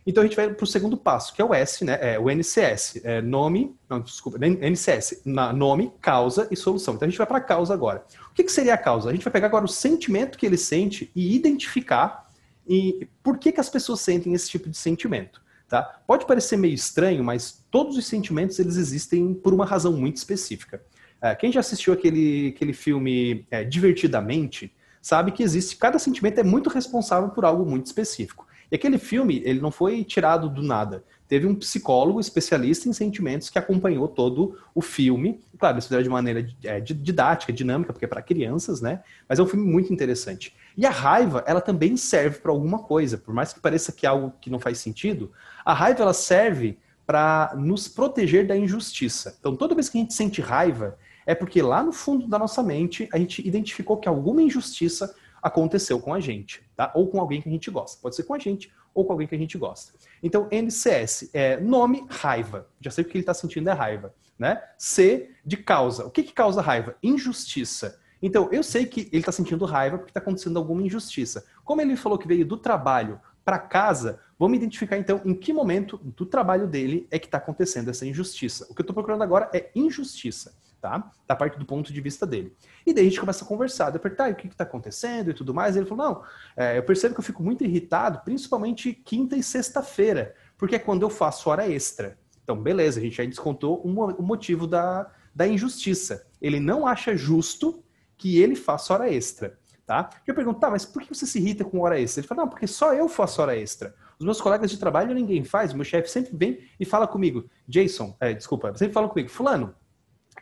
Então 0.06 0.22
a 0.22 0.26
gente 0.26 0.36
vai 0.36 0.52
para 0.52 0.64
o 0.64 0.66
segundo 0.66 0.96
passo, 0.96 1.32
que 1.32 1.40
é 1.40 1.44
o 1.44 1.54
S, 1.54 1.84
né? 1.84 1.98
É 2.00 2.18
o 2.18 2.28
NCS, 2.30 3.00
é 3.04 3.22
nome, 3.22 3.74
não, 3.88 4.00
desculpa, 4.00 4.38
NCS, 4.38 5.22
na, 5.24 5.52
nome, 5.52 5.92
causa 6.00 6.46
e 6.50 6.56
solução. 6.56 6.94
Então 6.94 7.06
a 7.06 7.10
gente 7.10 7.18
vai 7.18 7.26
para 7.26 7.38
a 7.38 7.40
causa 7.40 7.72
agora. 7.72 8.04
O 8.30 8.34
que, 8.34 8.44
que 8.44 8.52
seria 8.52 8.74
a 8.74 8.78
causa? 8.78 9.08
A 9.08 9.12
gente 9.12 9.24
vai 9.24 9.32
pegar 9.32 9.46
agora 9.46 9.64
o 9.64 9.68
sentimento 9.68 10.36
que 10.36 10.44
ele 10.44 10.58
sente 10.58 11.10
e 11.14 11.34
identificar 11.34 12.28
e 12.66 13.08
por 13.22 13.38
que, 13.38 13.52
que 13.52 13.60
as 13.60 13.68
pessoas 13.68 14.00
sentem 14.00 14.32
esse 14.34 14.48
tipo 14.48 14.68
de 14.68 14.76
sentimento? 14.76 15.42
Tá? 15.68 15.82
Pode 16.06 16.26
parecer 16.26 16.56
meio 16.56 16.74
estranho, 16.74 17.24
mas 17.24 17.64
todos 17.70 17.96
os 17.96 18.06
sentimentos 18.06 18.58
eles 18.58 18.76
existem 18.76 19.34
por 19.34 19.52
uma 19.54 19.64
razão 19.64 19.92
muito 19.92 20.16
específica. 20.16 20.82
É, 21.20 21.34
quem 21.34 21.50
já 21.50 21.60
assistiu 21.60 21.92
aquele, 21.92 22.52
aquele 22.54 22.72
filme 22.72 23.46
é, 23.50 23.64
Divertidamente 23.64 24.74
sabe 25.00 25.32
que 25.32 25.42
existe 25.42 25.76
cada 25.76 25.98
sentimento 25.98 26.38
é 26.38 26.42
muito 26.42 26.68
responsável 26.70 27.30
por 27.30 27.44
algo 27.44 27.64
muito 27.64 27.86
específico. 27.86 28.43
E 28.74 28.76
aquele 28.76 28.98
filme 28.98 29.40
ele 29.44 29.60
não 29.60 29.70
foi 29.70 30.02
tirado 30.02 30.48
do 30.48 30.60
nada. 30.60 31.04
teve 31.28 31.46
um 31.46 31.54
psicólogo 31.54 32.18
especialista 32.18 32.88
em 32.88 32.92
sentimentos 32.92 33.48
que 33.48 33.56
acompanhou 33.56 34.08
todo 34.08 34.58
o 34.74 34.82
filme. 34.82 35.40
Claro, 35.56 35.76
eles 35.76 35.84
fizeram 35.84 36.02
de 36.02 36.08
maneira 36.08 36.44
é, 36.64 36.80
didática, 36.80 37.52
dinâmica, 37.52 37.92
porque 37.92 38.04
é 38.04 38.08
para 38.08 38.20
crianças, 38.20 38.80
né? 38.80 39.04
Mas 39.28 39.38
é 39.38 39.42
um 39.44 39.46
filme 39.46 39.64
muito 39.64 39.92
interessante. 39.92 40.56
E 40.76 40.84
a 40.84 40.90
raiva, 40.90 41.44
ela 41.46 41.60
também 41.60 41.96
serve 41.96 42.40
para 42.40 42.50
alguma 42.50 42.80
coisa, 42.80 43.16
por 43.16 43.32
mais 43.32 43.52
que 43.52 43.60
pareça 43.60 43.92
que 43.92 44.06
é 44.06 44.08
algo 44.08 44.32
que 44.40 44.50
não 44.50 44.58
faz 44.58 44.78
sentido, 44.78 45.30
a 45.64 45.72
raiva 45.72 46.02
ela 46.02 46.12
serve 46.12 46.76
para 47.06 47.54
nos 47.56 47.86
proteger 47.86 48.44
da 48.44 48.56
injustiça. 48.56 49.36
Então, 49.38 49.54
toda 49.54 49.76
vez 49.76 49.88
que 49.88 49.98
a 49.98 50.00
gente 50.00 50.14
sente 50.14 50.40
raiva, 50.40 50.98
é 51.24 51.32
porque 51.32 51.62
lá 51.62 51.80
no 51.80 51.92
fundo 51.92 52.26
da 52.26 52.40
nossa 52.40 52.60
mente 52.60 53.08
a 53.12 53.18
gente 53.18 53.46
identificou 53.46 53.98
que 53.98 54.08
alguma 54.08 54.42
injustiça 54.42 55.14
aconteceu 55.44 56.00
com 56.00 56.14
a 56.14 56.20
gente, 56.20 56.62
tá? 56.74 56.90
Ou 56.94 57.06
com 57.06 57.20
alguém 57.20 57.42
que 57.42 57.48
a 57.50 57.52
gente 57.52 57.70
gosta. 57.70 58.00
Pode 58.00 58.16
ser 58.16 58.22
com 58.22 58.32
a 58.32 58.38
gente 58.38 58.72
ou 58.94 59.04
com 59.04 59.12
alguém 59.12 59.28
que 59.28 59.34
a 59.34 59.38
gente 59.38 59.58
gosta. 59.58 59.92
Então, 60.22 60.48
NCS 60.50 61.28
é 61.34 61.60
nome, 61.60 62.06
raiva. 62.08 62.66
Já 62.80 62.90
sei 62.90 63.04
o 63.04 63.06
que 63.06 63.18
ele 63.18 63.20
está 63.22 63.34
sentindo 63.34 63.68
é 63.68 63.72
raiva, 63.74 64.14
né? 64.38 64.62
C 64.78 65.32
de 65.44 65.58
causa. 65.58 66.06
O 66.06 66.10
que, 66.10 66.22
que 66.22 66.32
causa 66.32 66.62
raiva? 66.62 66.96
Injustiça. 67.02 68.00
Então, 68.22 68.48
eu 68.50 68.62
sei 68.62 68.86
que 68.86 69.02
ele 69.12 69.18
está 69.18 69.32
sentindo 69.32 69.66
raiva 69.66 69.98
porque 69.98 70.10
está 70.10 70.20
acontecendo 70.20 70.58
alguma 70.58 70.80
injustiça. 70.80 71.44
Como 71.62 71.82
ele 71.82 71.94
falou 71.94 72.16
que 72.16 72.26
veio 72.26 72.46
do 72.46 72.56
trabalho 72.56 73.20
para 73.44 73.58
casa, 73.58 74.20
vamos 74.38 74.56
identificar 74.56 74.96
então 74.96 75.20
em 75.26 75.34
que 75.34 75.52
momento 75.52 75.98
do 75.98 76.24
trabalho 76.24 76.66
dele 76.66 77.06
é 77.10 77.18
que 77.18 77.26
está 77.26 77.36
acontecendo 77.36 77.90
essa 77.90 78.06
injustiça. 78.06 78.66
O 78.70 78.74
que 78.74 78.80
eu 78.80 78.84
estou 78.84 78.94
procurando 78.94 79.20
agora 79.20 79.50
é 79.52 79.70
injustiça 79.74 80.54
tá? 80.84 81.10
Da 81.26 81.34
parte 81.34 81.58
do 81.58 81.64
ponto 81.64 81.90
de 81.90 81.98
vista 82.02 82.26
dele. 82.26 82.54
E 82.84 82.92
daí 82.92 83.06
a 83.06 83.08
gente 83.08 83.18
começa 83.18 83.42
a 83.42 83.48
conversar, 83.48 83.88
de 83.88 83.96
apertar 83.96 84.30
o 84.30 84.34
que 84.34 84.48
está 84.48 84.64
acontecendo 84.64 85.30
e 85.30 85.34
tudo 85.34 85.54
mais. 85.54 85.74
E 85.74 85.78
ele 85.78 85.86
falou: 85.86 86.04
não, 86.04 86.22
é, 86.54 86.76
eu 86.76 86.82
percebo 86.82 87.14
que 87.14 87.20
eu 87.20 87.24
fico 87.24 87.42
muito 87.42 87.64
irritado, 87.64 88.20
principalmente 88.22 88.92
quinta 88.92 89.34
e 89.34 89.42
sexta-feira, 89.42 90.34
porque 90.58 90.74
é 90.74 90.78
quando 90.78 91.00
eu 91.00 91.08
faço 91.08 91.48
hora 91.48 91.66
extra. 91.66 92.18
Então, 92.42 92.54
beleza, 92.62 93.00
a 93.00 93.02
gente 93.02 93.16
já 93.16 93.24
descontou 93.24 93.80
o 93.80 94.22
motivo 94.22 94.66
da, 94.66 95.10
da 95.34 95.46
injustiça. 95.46 96.26
Ele 96.38 96.60
não 96.60 96.86
acha 96.86 97.16
justo 97.16 97.82
que 98.18 98.38
ele 98.38 98.54
faça 98.54 98.92
hora 98.92 99.10
extra. 99.10 99.58
Tá? 99.86 100.10
Eu 100.26 100.34
pergunto, 100.34 100.60
tá, 100.60 100.70
mas 100.70 100.84
por 100.84 101.02
que 101.02 101.14
você 101.14 101.26
se 101.26 101.38
irrita 101.38 101.64
com 101.64 101.80
hora 101.80 101.98
extra? 101.98 102.20
Ele 102.20 102.28
fala, 102.28 102.42
não, 102.42 102.48
porque 102.48 102.66
só 102.66 102.92
eu 102.92 103.08
faço 103.08 103.40
hora 103.40 103.56
extra. 103.56 103.94
Os 104.18 104.24
meus 104.24 104.40
colegas 104.40 104.70
de 104.70 104.78
trabalho 104.78 105.14
ninguém 105.14 105.44
faz. 105.44 105.72
Meu 105.72 105.84
chefe 105.84 106.10
sempre 106.10 106.36
vem 106.36 106.58
e 106.78 106.84
fala 106.84 107.06
comigo, 107.06 107.48
Jason, 107.66 108.14
é, 108.20 108.34
desculpa, 108.34 108.74
sempre 108.76 108.92
fala 108.92 109.08
comigo, 109.08 109.30
fulano, 109.30 109.74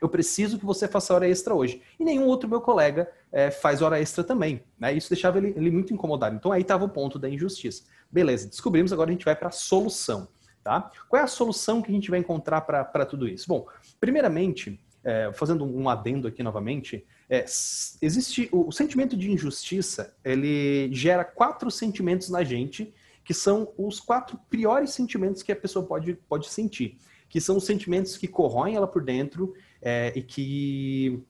eu 0.00 0.08
preciso 0.08 0.58
que 0.58 0.64
você 0.64 0.88
faça 0.88 1.14
hora 1.14 1.28
extra 1.28 1.54
hoje. 1.54 1.82
E 1.98 2.04
nenhum 2.04 2.26
outro 2.26 2.48
meu 2.48 2.60
colega 2.60 3.10
é, 3.30 3.50
faz 3.50 3.82
hora 3.82 4.00
extra 4.00 4.24
também. 4.24 4.62
Né? 4.78 4.92
Isso 4.94 5.08
deixava 5.08 5.38
ele, 5.38 5.54
ele 5.56 5.70
muito 5.70 5.92
incomodado. 5.94 6.34
Então 6.34 6.52
aí 6.52 6.62
estava 6.62 6.84
o 6.84 6.88
ponto 6.88 7.18
da 7.18 7.28
injustiça. 7.28 7.84
Beleza, 8.10 8.48
descobrimos, 8.48 8.92
agora 8.92 9.10
a 9.10 9.12
gente 9.12 9.24
vai 9.24 9.36
para 9.36 9.48
a 9.48 9.52
solução. 9.52 10.28
Tá? 10.62 10.90
Qual 11.08 11.20
é 11.20 11.24
a 11.24 11.28
solução 11.28 11.82
que 11.82 11.90
a 11.90 11.94
gente 11.94 12.10
vai 12.10 12.20
encontrar 12.20 12.60
para 12.60 13.04
tudo 13.04 13.26
isso? 13.26 13.48
Bom, 13.48 13.66
primeiramente, 13.98 14.80
é, 15.02 15.32
fazendo 15.32 15.64
um 15.64 15.88
adendo 15.88 16.28
aqui 16.28 16.42
novamente, 16.42 17.04
é, 17.28 17.44
existe 17.44 18.48
o, 18.52 18.68
o, 18.68 18.72
sentimento 18.72 19.16
de 19.16 19.30
injustiça, 19.30 20.14
ele 20.24 20.88
gera 20.92 21.24
quatro 21.24 21.70
sentimentos 21.70 22.28
na 22.28 22.44
gente, 22.44 22.94
que 23.24 23.34
são 23.34 23.72
os 23.76 23.98
quatro 23.98 24.38
piores 24.50 24.90
sentimentos 24.90 25.42
que 25.42 25.50
a 25.52 25.56
pessoa 25.56 25.84
pode, 25.84 26.14
pode 26.28 26.48
sentir, 26.48 26.98
que 27.28 27.40
são 27.40 27.56
os 27.56 27.64
sentimentos 27.64 28.16
que 28.16 28.28
corroem 28.28 28.76
ela 28.76 28.86
por 28.86 29.02
dentro 29.02 29.54
é, 29.82 30.12
e 30.16 30.22
que 30.22 31.22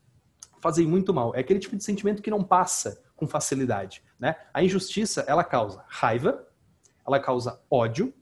fazem 0.61 0.87
muito 0.87 1.13
mal. 1.13 1.35
É 1.35 1.41
aquele 1.41 1.59
tipo 1.59 1.75
de 1.75 1.83
sentimento 1.83 2.23
que 2.23 2.31
não 2.31 2.45
passa 2.45 3.03
com 3.17 3.27
facilidade. 3.27 4.03
Né? 4.19 4.37
A 4.53 4.63
injustiça, 4.63 5.25
ela 5.27 5.43
causa 5.43 5.85
raiva, 5.89 6.47
ela 7.07 7.19
causa 7.19 7.61
ódio, 7.71 8.15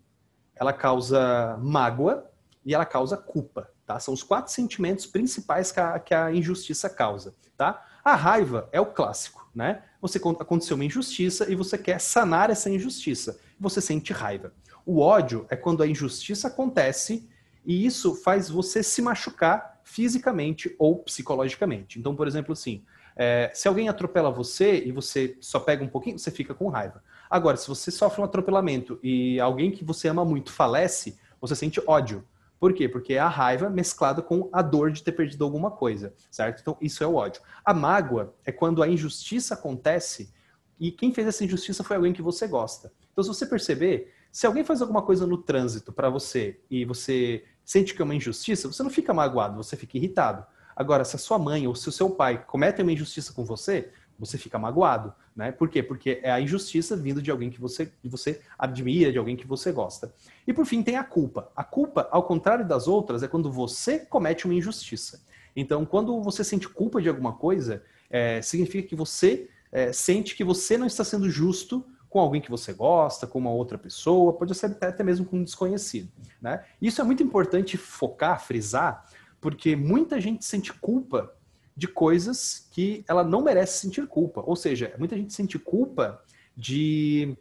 ela 0.54 0.72
causa 0.72 1.58
mágoa 1.60 2.30
e 2.64 2.74
ela 2.74 2.86
causa 2.86 3.16
culpa. 3.16 3.70
Tá? 3.84 3.98
São 3.98 4.14
os 4.14 4.22
quatro 4.22 4.52
sentimentos 4.52 5.06
principais 5.06 5.72
que 5.72 5.80
a, 5.80 5.98
que 5.98 6.14
a 6.14 6.32
injustiça 6.32 6.88
causa. 6.88 7.34
Tá? 7.56 7.84
A 8.04 8.14
raiva 8.14 8.68
é 8.72 8.80
o 8.80 8.86
clássico. 8.86 9.50
Né? 9.54 9.82
Você 10.00 10.18
aconteceu 10.18 10.76
uma 10.76 10.84
injustiça 10.84 11.50
e 11.50 11.54
você 11.54 11.76
quer 11.76 12.00
sanar 12.00 12.50
essa 12.50 12.70
injustiça. 12.70 13.38
Você 13.58 13.80
sente 13.80 14.12
raiva. 14.12 14.52
O 14.86 15.00
ódio 15.00 15.46
é 15.50 15.56
quando 15.56 15.82
a 15.82 15.86
injustiça 15.86 16.48
acontece 16.48 17.28
e 17.64 17.84
isso 17.84 18.14
faz 18.14 18.48
você 18.48 18.82
se 18.82 19.02
machucar 19.02 19.79
fisicamente 19.90 20.74
ou 20.78 21.00
psicologicamente. 21.00 21.98
Então, 21.98 22.14
por 22.14 22.28
exemplo, 22.28 22.52
assim, 22.52 22.84
é, 23.16 23.50
se 23.52 23.66
alguém 23.66 23.88
atropela 23.88 24.30
você 24.30 24.84
e 24.84 24.92
você 24.92 25.36
só 25.40 25.58
pega 25.58 25.82
um 25.82 25.88
pouquinho, 25.88 26.16
você 26.16 26.30
fica 26.30 26.54
com 26.54 26.68
raiva. 26.68 27.02
Agora, 27.28 27.56
se 27.56 27.66
você 27.66 27.90
sofre 27.90 28.20
um 28.20 28.24
atropelamento 28.24 29.00
e 29.02 29.40
alguém 29.40 29.72
que 29.72 29.84
você 29.84 30.06
ama 30.06 30.24
muito 30.24 30.52
falece, 30.52 31.18
você 31.40 31.56
sente 31.56 31.82
ódio. 31.88 32.24
Por 32.60 32.72
quê? 32.72 32.88
Porque 32.88 33.14
é 33.14 33.18
a 33.18 33.28
raiva 33.28 33.68
mesclada 33.68 34.22
com 34.22 34.48
a 34.52 34.62
dor 34.62 34.92
de 34.92 35.02
ter 35.02 35.12
perdido 35.12 35.44
alguma 35.44 35.72
coisa, 35.72 36.14
certo? 36.30 36.60
Então, 36.60 36.76
isso 36.80 37.02
é 37.02 37.06
o 37.06 37.16
ódio. 37.16 37.42
A 37.64 37.74
mágoa 37.74 38.32
é 38.44 38.52
quando 38.52 38.82
a 38.84 38.88
injustiça 38.88 39.54
acontece 39.54 40.32
e 40.78 40.92
quem 40.92 41.12
fez 41.12 41.26
essa 41.26 41.44
injustiça 41.44 41.82
foi 41.82 41.96
alguém 41.96 42.12
que 42.12 42.22
você 42.22 42.46
gosta. 42.46 42.92
Então, 43.10 43.24
se 43.24 43.28
você 43.28 43.44
perceber, 43.44 44.12
se 44.30 44.46
alguém 44.46 44.62
faz 44.62 44.80
alguma 44.80 45.02
coisa 45.02 45.26
no 45.26 45.38
trânsito 45.38 45.92
para 45.92 46.08
você 46.08 46.60
e 46.70 46.84
você 46.84 47.44
sente 47.70 47.94
que 47.94 48.02
é 48.02 48.04
uma 48.04 48.16
injustiça, 48.16 48.66
você 48.66 48.82
não 48.82 48.90
fica 48.90 49.14
magoado, 49.14 49.56
você 49.56 49.76
fica 49.76 49.96
irritado. 49.96 50.44
Agora, 50.74 51.04
se 51.04 51.14
a 51.14 51.18
sua 51.20 51.38
mãe 51.38 51.68
ou 51.68 51.74
se 51.76 51.88
o 51.88 51.92
seu 51.92 52.10
pai 52.10 52.44
cometem 52.44 52.82
uma 52.82 52.90
injustiça 52.90 53.32
com 53.32 53.44
você, 53.44 53.92
você 54.18 54.36
fica 54.36 54.58
magoado, 54.58 55.14
né? 55.36 55.52
Por 55.52 55.68
quê? 55.68 55.80
Porque 55.80 56.18
é 56.20 56.32
a 56.32 56.40
injustiça 56.40 56.96
vindo 56.96 57.22
de 57.22 57.30
alguém 57.30 57.48
que 57.48 57.60
você, 57.60 57.86
que 57.86 58.08
você 58.08 58.40
admira, 58.58 59.12
de 59.12 59.18
alguém 59.18 59.36
que 59.36 59.46
você 59.46 59.70
gosta. 59.70 60.12
E 60.48 60.52
por 60.52 60.66
fim 60.66 60.82
tem 60.82 60.96
a 60.96 61.04
culpa. 61.04 61.48
A 61.54 61.62
culpa, 61.62 62.08
ao 62.10 62.24
contrário 62.24 62.66
das 62.66 62.88
outras, 62.88 63.22
é 63.22 63.28
quando 63.28 63.52
você 63.52 64.00
comete 64.00 64.46
uma 64.46 64.54
injustiça. 64.54 65.22
Então, 65.54 65.86
quando 65.86 66.20
você 66.24 66.42
sente 66.42 66.68
culpa 66.68 67.00
de 67.00 67.08
alguma 67.08 67.34
coisa, 67.34 67.84
é, 68.10 68.42
significa 68.42 68.88
que 68.88 68.96
você 68.96 69.48
é, 69.70 69.92
sente 69.92 70.34
que 70.34 70.42
você 70.42 70.76
não 70.76 70.88
está 70.88 71.04
sendo 71.04 71.30
justo 71.30 71.86
com 72.10 72.18
alguém 72.18 72.40
que 72.40 72.50
você 72.50 72.72
gosta, 72.72 73.26
com 73.26 73.38
uma 73.38 73.52
outra 73.52 73.78
pessoa, 73.78 74.32
pode 74.32 74.52
ser 74.54 74.76
até 74.82 75.02
mesmo 75.04 75.24
com 75.24 75.36
um 75.36 75.44
desconhecido. 75.44 76.10
Né? 76.42 76.64
Isso 76.82 77.00
é 77.00 77.04
muito 77.04 77.22
importante 77.22 77.78
focar, 77.78 78.44
frisar, 78.44 79.06
porque 79.40 79.76
muita 79.76 80.20
gente 80.20 80.44
sente 80.44 80.72
culpa 80.72 81.32
de 81.76 81.86
coisas 81.86 82.68
que 82.72 83.04
ela 83.08 83.22
não 83.22 83.42
merece 83.42 83.78
sentir 83.78 84.06
culpa. 84.08 84.42
Ou 84.44 84.56
seja, 84.56 84.92
muita 84.98 85.16
gente 85.16 85.32
sente 85.32 85.56
culpa 85.58 86.20
de 86.56 87.38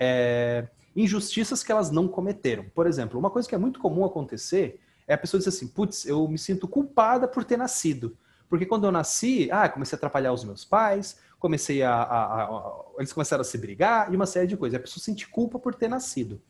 é, 0.00 0.66
injustiças 0.96 1.62
que 1.62 1.70
elas 1.70 1.90
não 1.90 2.08
cometeram. 2.08 2.64
Por 2.74 2.86
exemplo, 2.86 3.20
uma 3.20 3.30
coisa 3.30 3.46
que 3.46 3.54
é 3.54 3.58
muito 3.58 3.78
comum 3.78 4.06
acontecer 4.06 4.80
é 5.06 5.14
a 5.14 5.18
pessoa 5.18 5.38
dizer 5.38 5.50
assim: 5.50 5.68
putz, 5.68 6.06
eu 6.06 6.26
me 6.26 6.38
sinto 6.38 6.66
culpada 6.66 7.28
por 7.28 7.44
ter 7.44 7.58
nascido. 7.58 8.16
Porque 8.48 8.64
quando 8.64 8.84
eu 8.84 8.90
nasci, 8.90 9.50
ah, 9.52 9.68
comecei 9.68 9.94
a 9.94 9.98
atrapalhar 9.98 10.32
os 10.32 10.42
meus 10.42 10.64
pais, 10.64 11.18
comecei 11.38 11.82
a, 11.82 11.94
a, 11.94 12.44
a, 12.44 12.84
Eles 12.98 13.12
começaram 13.12 13.40
a 13.40 13.44
se 13.44 13.56
brigar 13.56 14.12
e 14.12 14.16
uma 14.16 14.26
série 14.26 14.46
de 14.46 14.56
coisas. 14.56 14.78
A 14.78 14.82
pessoa 14.82 15.02
sente 15.02 15.28
culpa 15.28 15.58
por 15.58 15.74
ter 15.74 15.88
nascido. 15.88 16.40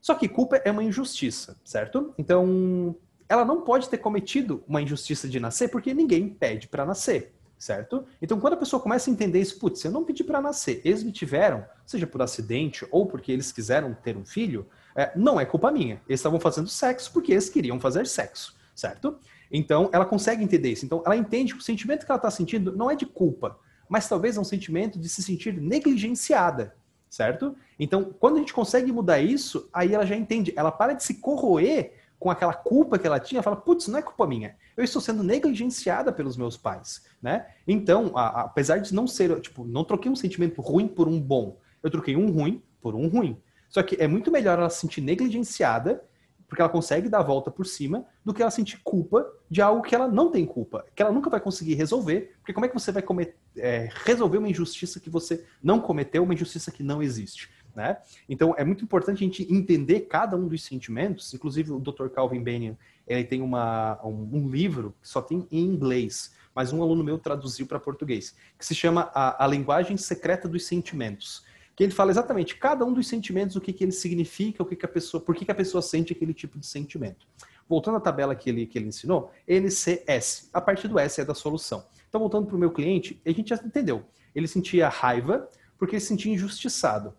Só 0.00 0.14
que 0.14 0.28
culpa 0.28 0.56
é 0.64 0.70
uma 0.70 0.82
injustiça, 0.82 1.56
certo? 1.64 2.14
Então, 2.16 2.96
ela 3.28 3.44
não 3.44 3.62
pode 3.62 3.88
ter 3.88 3.98
cometido 3.98 4.62
uma 4.66 4.80
injustiça 4.80 5.28
de 5.28 5.38
nascer 5.38 5.68
porque 5.68 5.92
ninguém 5.92 6.28
pede 6.28 6.68
para 6.68 6.86
nascer, 6.86 7.34
certo? 7.58 8.06
Então, 8.22 8.40
quando 8.40 8.54
a 8.54 8.56
pessoa 8.56 8.80
começa 8.80 9.10
a 9.10 9.12
entender 9.12 9.40
isso, 9.40 9.58
putz, 9.58 9.84
eu 9.84 9.90
não 9.90 10.04
pedi 10.04 10.22
para 10.24 10.40
nascer, 10.40 10.80
eles 10.84 11.02
me 11.02 11.12
tiveram, 11.12 11.64
seja 11.84 12.06
por 12.06 12.22
acidente 12.22 12.86
ou 12.90 13.06
porque 13.06 13.32
eles 13.32 13.52
quiseram 13.52 13.92
ter 13.92 14.16
um 14.16 14.24
filho, 14.24 14.66
é, 14.96 15.12
não 15.16 15.38
é 15.38 15.44
culpa 15.44 15.70
minha. 15.70 16.00
Eles 16.08 16.20
estavam 16.20 16.40
fazendo 16.40 16.68
sexo 16.68 17.12
porque 17.12 17.32
eles 17.32 17.50
queriam 17.50 17.78
fazer 17.80 18.06
sexo, 18.06 18.56
certo? 18.74 19.18
Então, 19.50 19.90
ela 19.92 20.06
consegue 20.06 20.42
entender 20.42 20.70
isso. 20.70 20.84
Então, 20.84 21.02
ela 21.04 21.16
entende 21.16 21.54
que 21.54 21.60
o 21.60 21.62
sentimento 21.62 22.06
que 22.06 22.10
ela 22.10 22.18
está 22.18 22.30
sentindo 22.30 22.74
não 22.74 22.90
é 22.90 22.94
de 22.94 23.06
culpa, 23.06 23.58
mas 23.88 24.08
talvez 24.08 24.36
é 24.36 24.40
um 24.40 24.44
sentimento 24.44 24.98
de 24.98 25.08
se 25.08 25.22
sentir 25.22 25.60
negligenciada, 25.60 26.74
certo? 27.08 27.56
Então, 27.78 28.14
quando 28.18 28.36
a 28.36 28.38
gente 28.40 28.52
consegue 28.52 28.92
mudar 28.92 29.20
isso, 29.20 29.68
aí 29.72 29.94
ela 29.94 30.04
já 30.04 30.16
entende, 30.16 30.52
ela 30.56 30.70
para 30.70 30.92
de 30.92 31.02
se 31.02 31.14
corroer 31.14 31.92
com 32.18 32.30
aquela 32.30 32.52
culpa 32.52 32.98
que 32.98 33.06
ela 33.06 33.20
tinha, 33.20 33.42
fala, 33.42 33.56
putz, 33.56 33.86
não 33.86 33.98
é 33.98 34.02
culpa 34.02 34.26
minha, 34.26 34.56
eu 34.76 34.82
estou 34.82 35.00
sendo 35.00 35.22
negligenciada 35.22 36.12
pelos 36.12 36.36
meus 36.36 36.56
pais, 36.56 37.04
né? 37.22 37.46
Então, 37.66 38.12
a, 38.14 38.22
a, 38.22 38.40
apesar 38.42 38.78
de 38.78 38.92
não 38.92 39.06
ser, 39.06 39.40
tipo, 39.40 39.64
não 39.64 39.84
troquei 39.84 40.10
um 40.10 40.16
sentimento 40.16 40.60
ruim 40.60 40.88
por 40.88 41.06
um 41.08 41.20
bom, 41.20 41.58
eu 41.82 41.90
troquei 41.90 42.16
um 42.16 42.30
ruim 42.30 42.62
por 42.80 42.94
um 42.94 43.08
ruim. 43.08 43.40
Só 43.68 43.82
que 43.82 43.96
é 44.00 44.08
muito 44.08 44.30
melhor 44.30 44.58
ela 44.58 44.70
se 44.70 44.80
sentir 44.80 45.00
negligenciada 45.00 46.02
porque 46.48 46.62
ela 46.62 46.70
consegue 46.70 47.08
dar 47.08 47.18
a 47.18 47.22
volta 47.22 47.50
por 47.50 47.66
cima, 47.66 48.06
do 48.24 48.32
que 48.32 48.40
ela 48.40 48.50
sentir 48.50 48.80
culpa 48.82 49.30
de 49.50 49.60
algo 49.60 49.82
que 49.82 49.94
ela 49.94 50.08
não 50.08 50.30
tem 50.30 50.46
culpa, 50.46 50.84
que 50.94 51.02
ela 51.02 51.12
nunca 51.12 51.28
vai 51.28 51.40
conseguir 51.40 51.74
resolver, 51.74 52.34
porque 52.40 52.52
como 52.52 52.64
é 52.64 52.68
que 52.68 52.74
você 52.74 52.90
vai 52.90 53.02
cometer, 53.02 53.36
é, 53.56 53.88
resolver 54.04 54.38
uma 54.38 54.48
injustiça 54.48 54.98
que 54.98 55.10
você 55.10 55.44
não 55.62 55.78
cometeu, 55.78 56.22
uma 56.22 56.32
injustiça 56.34 56.70
que 56.70 56.82
não 56.82 57.02
existe? 57.02 57.50
Né? 57.74 57.98
Então 58.28 58.54
é 58.56 58.64
muito 58.64 58.82
importante 58.82 59.18
a 59.18 59.26
gente 59.26 59.46
entender 59.52 60.00
cada 60.00 60.36
um 60.36 60.48
dos 60.48 60.64
sentimentos, 60.64 61.32
inclusive 61.34 61.70
o 61.70 61.78
Dr. 61.78 62.08
Calvin 62.08 62.42
Bennion, 62.42 62.74
ele 63.06 63.24
tem 63.24 63.42
uma, 63.42 64.00
um, 64.04 64.28
um 64.32 64.48
livro 64.48 64.94
que 65.00 65.08
só 65.08 65.20
tem 65.20 65.46
em 65.50 65.64
inglês, 65.64 66.34
mas 66.54 66.72
um 66.72 66.82
aluno 66.82 67.04
meu 67.04 67.18
traduziu 67.18 67.66
para 67.66 67.78
português, 67.78 68.34
que 68.58 68.66
se 68.66 68.74
chama 68.74 69.10
a, 69.14 69.44
a 69.44 69.46
Linguagem 69.46 69.96
Secreta 69.96 70.48
dos 70.48 70.66
Sentimentos. 70.66 71.44
Que 71.78 71.84
ele 71.84 71.92
fala 71.92 72.10
exatamente 72.10 72.56
cada 72.56 72.84
um 72.84 72.92
dos 72.92 73.06
sentimentos, 73.06 73.54
o 73.54 73.60
que, 73.60 73.72
que 73.72 73.84
ele 73.84 73.92
significa, 73.92 74.60
o 74.60 74.66
que, 74.66 74.74
que 74.74 74.84
a 74.84 74.88
pessoa, 74.88 75.22
por 75.22 75.32
que, 75.32 75.44
que 75.44 75.50
a 75.52 75.54
pessoa 75.54 75.80
sente 75.80 76.12
aquele 76.12 76.34
tipo 76.34 76.58
de 76.58 76.66
sentimento. 76.66 77.24
Voltando 77.68 77.98
à 77.98 78.00
tabela 78.00 78.34
que 78.34 78.50
ele, 78.50 78.66
que 78.66 78.76
ele 78.76 78.88
ensinou, 78.88 79.30
NCS. 79.46 80.50
A 80.52 80.60
parte 80.60 80.88
do 80.88 80.98
S 80.98 81.20
é 81.20 81.24
da 81.24 81.36
solução. 81.36 81.86
Então, 82.08 82.20
voltando 82.20 82.48
para 82.48 82.56
o 82.56 82.58
meu 82.58 82.72
cliente, 82.72 83.22
a 83.24 83.30
gente 83.30 83.50
já 83.50 83.54
entendeu. 83.64 84.04
Ele 84.34 84.48
sentia 84.48 84.88
raiva 84.88 85.48
porque 85.78 85.94
ele 85.94 86.00
se 86.00 86.08
sentia 86.08 86.32
injustiçado. 86.32 87.14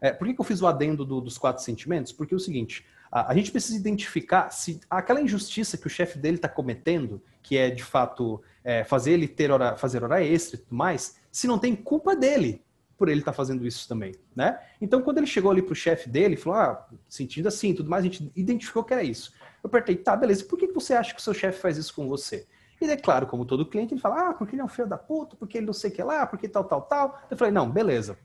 É, 0.00 0.12
por 0.12 0.26
que, 0.26 0.34
que 0.34 0.40
eu 0.40 0.44
fiz 0.44 0.60
o 0.60 0.66
adendo 0.66 1.04
do, 1.04 1.20
dos 1.20 1.38
quatro 1.38 1.62
sentimentos? 1.62 2.10
Porque 2.10 2.34
é 2.34 2.36
o 2.36 2.40
seguinte, 2.40 2.84
a, 3.08 3.30
a 3.30 3.34
gente 3.36 3.52
precisa 3.52 3.78
identificar 3.78 4.50
se 4.50 4.80
aquela 4.90 5.20
injustiça 5.20 5.78
que 5.78 5.86
o 5.86 5.90
chefe 5.90 6.18
dele 6.18 6.38
está 6.38 6.48
cometendo, 6.48 7.22
que 7.40 7.56
é 7.56 7.70
de 7.70 7.84
fato 7.84 8.42
é, 8.64 8.82
fazer 8.82 9.12
ele 9.12 9.28
ter 9.28 9.52
hora, 9.52 9.76
fazer 9.76 10.02
hora 10.02 10.24
extra 10.24 10.56
e 10.56 10.58
tudo 10.58 10.74
mais, 10.74 11.20
se 11.30 11.46
não 11.46 11.56
tem 11.56 11.76
culpa 11.76 12.16
dele 12.16 12.64
por 13.00 13.08
ele 13.08 13.20
estar 13.20 13.32
tá 13.32 13.36
fazendo 13.36 13.66
isso 13.66 13.88
também, 13.88 14.14
né? 14.36 14.60
Então, 14.78 15.00
quando 15.00 15.16
ele 15.16 15.26
chegou 15.26 15.50
ali 15.50 15.62
pro 15.62 15.74
chefe 15.74 16.06
dele, 16.06 16.36
falou, 16.36 16.58
ah, 16.58 16.86
sentindo 17.08 17.48
assim, 17.48 17.72
tudo 17.74 17.88
mais, 17.88 18.04
a 18.04 18.08
gente 18.08 18.30
identificou 18.36 18.84
que 18.84 18.92
era 18.92 19.02
isso. 19.02 19.32
Eu 19.64 19.70
perguntei, 19.70 19.96
tá, 19.96 20.14
beleza, 20.14 20.44
por 20.44 20.58
que 20.58 20.66
você 20.66 20.92
acha 20.92 21.14
que 21.14 21.18
o 21.18 21.22
seu 21.22 21.32
chefe 21.32 21.62
faz 21.62 21.78
isso 21.78 21.94
com 21.94 22.06
você? 22.06 22.46
E 22.78 22.84
é 22.84 22.98
claro, 22.98 23.26
como 23.26 23.46
todo 23.46 23.64
cliente, 23.64 23.94
ele 23.94 24.02
fala, 24.02 24.28
ah, 24.28 24.34
porque 24.34 24.54
ele 24.54 24.60
é 24.60 24.64
um 24.66 24.68
filho 24.68 24.86
da 24.86 24.98
puta, 24.98 25.34
porque 25.34 25.56
ele 25.56 25.66
não 25.66 25.72
sei 25.72 25.88
o 25.88 25.94
que 25.94 26.02
lá, 26.02 26.26
porque 26.26 26.46
tal, 26.46 26.64
tal, 26.64 26.82
tal. 26.82 27.18
Eu 27.30 27.38
falei, 27.38 27.54
não, 27.54 27.70
beleza, 27.70 28.18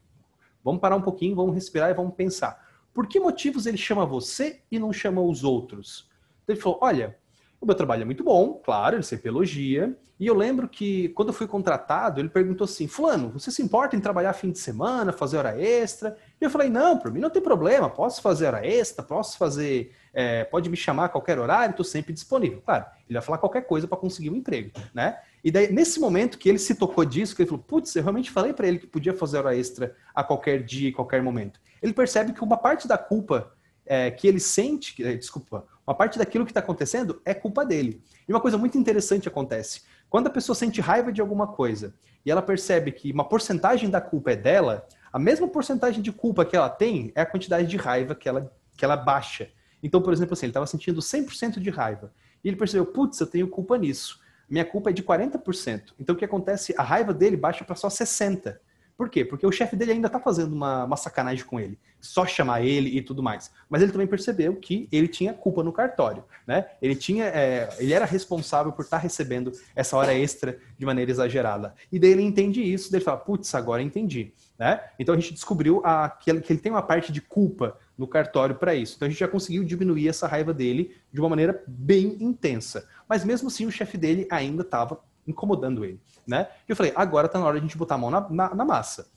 vamos 0.61 0.81
parar 0.81 0.97
um 0.97 1.01
pouquinho, 1.01 1.37
vamos 1.37 1.55
respirar 1.55 1.89
e 1.89 1.93
vamos 1.93 2.13
pensar. 2.13 2.61
Por 2.93 3.07
que 3.07 3.17
motivos 3.17 3.65
ele 3.65 3.77
chama 3.77 4.05
você 4.05 4.59
e 4.69 4.77
não 4.77 4.91
chama 4.91 5.21
os 5.21 5.45
outros? 5.45 6.11
Então, 6.43 6.53
ele 6.53 6.61
falou, 6.61 6.79
olha, 6.81 7.17
o 7.65 7.67
meu 7.67 7.75
trabalho 7.75 8.03
é 8.03 8.05
muito 8.05 8.23
bom, 8.23 8.61
claro, 8.63 8.95
ele 8.95 9.03
sempre 9.03 9.29
elogia. 9.29 9.97
E 10.17 10.27
eu 10.27 10.33
lembro 10.33 10.69
que 10.69 11.09
quando 11.09 11.29
eu 11.29 11.33
fui 11.33 11.45
contratado, 11.45 12.21
ele 12.21 12.29
perguntou 12.29 12.63
assim: 12.63 12.87
Fulano, 12.87 13.31
você 13.31 13.51
se 13.51 13.61
importa 13.61 13.95
em 13.95 13.99
trabalhar 13.99 14.31
fim 14.31 14.49
de 14.49 14.59
semana, 14.59 15.11
fazer 15.11 15.37
hora 15.37 15.59
extra? 15.59 16.15
E 16.39 16.45
eu 16.45 16.49
falei: 16.49 16.69
Não, 16.69 16.97
para 16.97 17.11
mim 17.11 17.19
não 17.19 17.29
tem 17.29 17.41
problema, 17.41 17.89
posso 17.89 18.21
fazer 18.21 18.47
hora 18.47 18.65
extra, 18.65 19.03
posso 19.03 19.37
fazer, 19.37 19.93
é, 20.13 20.45
pode 20.45 20.69
me 20.69 20.77
chamar 20.77 21.05
a 21.05 21.09
qualquer 21.09 21.37
horário, 21.37 21.71
estou 21.71 21.83
sempre 21.83 22.13
disponível. 22.13 22.61
Claro, 22.61 22.85
ele 23.09 23.17
vai 23.17 23.21
falar 23.21 23.39
qualquer 23.39 23.63
coisa 23.63 23.87
para 23.87 23.97
conseguir 23.97 24.29
um 24.29 24.35
emprego, 24.35 24.71
né? 24.93 25.17
E 25.43 25.51
daí, 25.51 25.71
nesse 25.71 25.99
momento 25.99 26.37
que 26.37 26.47
ele 26.47 26.59
se 26.59 26.75
tocou 26.75 27.03
disso, 27.03 27.35
que 27.35 27.41
ele 27.41 27.49
falou: 27.49 27.65
Putz, 27.67 27.93
eu 27.95 28.03
realmente 28.03 28.31
falei 28.31 28.53
para 28.53 28.67
ele 28.67 28.79
que 28.79 28.87
podia 28.87 29.13
fazer 29.13 29.39
hora 29.39 29.55
extra 29.55 29.93
a 30.13 30.23
qualquer 30.23 30.63
dia, 30.63 30.93
qualquer 30.93 31.21
momento. 31.21 31.59
Ele 31.81 31.93
percebe 31.93 32.31
que 32.31 32.41
uma 32.41 32.57
parte 32.57 32.87
da 32.87 32.97
culpa 32.97 33.51
é, 33.85 34.09
que 34.11 34.27
ele 34.27 34.39
sente, 34.39 35.03
desculpa, 35.17 35.65
uma 35.85 35.95
parte 35.95 36.17
daquilo 36.17 36.45
que 36.45 36.51
está 36.51 36.59
acontecendo 36.59 37.21
é 37.23 37.33
culpa 37.33 37.65
dele. 37.65 38.03
E 38.27 38.33
uma 38.33 38.41
coisa 38.41 38.57
muito 38.57 38.77
interessante 38.77 39.27
acontece. 39.27 39.81
Quando 40.09 40.27
a 40.27 40.31
pessoa 40.31 40.55
sente 40.55 40.81
raiva 40.81 41.11
de 41.11 41.21
alguma 41.21 41.47
coisa 41.47 41.93
e 42.25 42.31
ela 42.31 42.41
percebe 42.41 42.91
que 42.91 43.11
uma 43.11 43.27
porcentagem 43.27 43.89
da 43.89 44.01
culpa 44.01 44.31
é 44.31 44.35
dela, 44.35 44.87
a 45.13 45.19
mesma 45.19 45.47
porcentagem 45.47 46.01
de 46.01 46.11
culpa 46.11 46.43
que 46.43 46.55
ela 46.55 46.69
tem 46.69 47.11
é 47.15 47.21
a 47.21 47.25
quantidade 47.25 47.67
de 47.67 47.77
raiva 47.77 48.15
que 48.15 48.27
ela, 48.27 48.51
que 48.75 48.83
ela 48.83 48.97
baixa. 48.97 49.49
Então, 49.81 50.01
por 50.01 50.11
exemplo, 50.11 50.33
assim, 50.33 50.47
ele 50.47 50.51
estava 50.51 50.65
sentindo 50.65 50.99
100% 50.99 51.59
de 51.59 51.69
raiva. 51.69 52.11
E 52.43 52.47
ele 52.47 52.57
percebeu, 52.57 52.87
putz, 52.87 53.19
eu 53.19 53.27
tenho 53.27 53.47
culpa 53.47 53.77
nisso. 53.77 54.19
Minha 54.49 54.65
culpa 54.65 54.89
é 54.89 54.93
de 54.93 55.03
40%. 55.03 55.93
Então, 55.99 56.15
o 56.15 56.17
que 56.17 56.25
acontece? 56.25 56.73
A 56.77 56.83
raiva 56.83 57.13
dele 57.13 57.37
baixa 57.37 57.63
para 57.63 57.75
só 57.75 57.87
60%. 57.87 58.57
Por 58.97 59.09
quê? 59.09 59.25
Porque 59.25 59.45
o 59.45 59.51
chefe 59.51 59.75
dele 59.75 59.91
ainda 59.91 60.09
tá 60.09 60.19
fazendo 60.19 60.53
uma, 60.53 60.85
uma 60.85 60.95
sacanagem 60.95 61.43
com 61.43 61.59
ele. 61.59 61.77
Só 61.99 62.25
chamar 62.25 62.63
ele 62.63 62.97
e 62.97 63.01
tudo 63.01 63.21
mais. 63.21 63.51
Mas 63.69 63.81
ele 63.81 63.91
também 63.91 64.07
percebeu 64.07 64.55
que 64.55 64.87
ele 64.89 65.07
tinha 65.07 65.33
culpa 65.33 65.61
no 65.63 65.73
cartório, 65.73 66.23
né? 66.47 66.65
Ele 66.81 66.95
tinha, 66.95 67.25
é, 67.25 67.67
ele 67.77 67.91
era 67.91 68.05
responsável 68.05 68.71
por 68.71 68.83
estar 68.85 68.97
tá 68.97 69.03
recebendo 69.03 69.51
essa 69.75 69.97
hora 69.97 70.13
extra 70.13 70.57
de 70.77 70.85
maneira 70.85 71.11
exagerada. 71.11 71.75
E 71.91 71.99
daí 71.99 72.11
ele 72.11 72.21
entende 72.21 72.61
isso, 72.61 72.89
daí 72.89 72.99
ele 72.99 73.05
fala, 73.05 73.17
putz, 73.17 73.53
agora 73.53 73.81
entendi, 73.81 74.33
né? 74.57 74.81
Então 74.97 75.13
a 75.13 75.19
gente 75.19 75.33
descobriu 75.33 75.81
a, 75.83 76.09
que, 76.09 76.29
ele, 76.29 76.39
que 76.39 76.53
ele 76.53 76.59
tem 76.59 76.71
uma 76.71 76.81
parte 76.81 77.11
de 77.11 77.19
culpa 77.19 77.77
no 77.97 78.07
cartório 78.07 78.55
para 78.55 78.73
isso. 78.73 78.95
Então 78.95 79.07
a 79.07 79.09
gente 79.09 79.19
já 79.19 79.27
conseguiu 79.27 79.63
diminuir 79.65 80.07
essa 80.07 80.25
raiva 80.25 80.53
dele 80.53 80.95
de 81.11 81.19
uma 81.19 81.29
maneira 81.29 81.61
bem 81.67 82.15
intensa. 82.21 82.87
Mas 83.09 83.25
mesmo 83.25 83.49
assim 83.49 83.65
o 83.65 83.71
chefe 83.71 83.97
dele 83.97 84.25
ainda 84.31 84.61
estava 84.61 85.01
incomodando 85.27 85.83
ele 85.83 85.99
né? 86.27 86.47
E 86.67 86.71
eu 86.71 86.75
falei, 86.75 86.91
agora 86.95 87.27
tá 87.27 87.39
na 87.39 87.45
hora 87.45 87.59
de 87.59 87.65
a 87.65 87.67
gente 87.67 87.77
botar 87.77 87.95
a 87.95 87.97
mão 87.97 88.09
na, 88.09 88.27
na, 88.29 88.55
na 88.55 88.65
massa. 88.65 89.07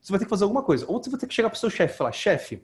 Você 0.00 0.12
vai 0.12 0.18
ter 0.18 0.24
que 0.24 0.30
fazer 0.30 0.44
alguma 0.44 0.62
coisa. 0.62 0.84
Ou 0.88 1.02
você 1.02 1.10
vai 1.10 1.20
ter 1.20 1.26
que 1.26 1.34
chegar 1.34 1.50
pro 1.50 1.58
seu 1.58 1.70
chefe 1.70 1.94
e 1.94 1.96
falar, 1.96 2.12
chefe, 2.12 2.62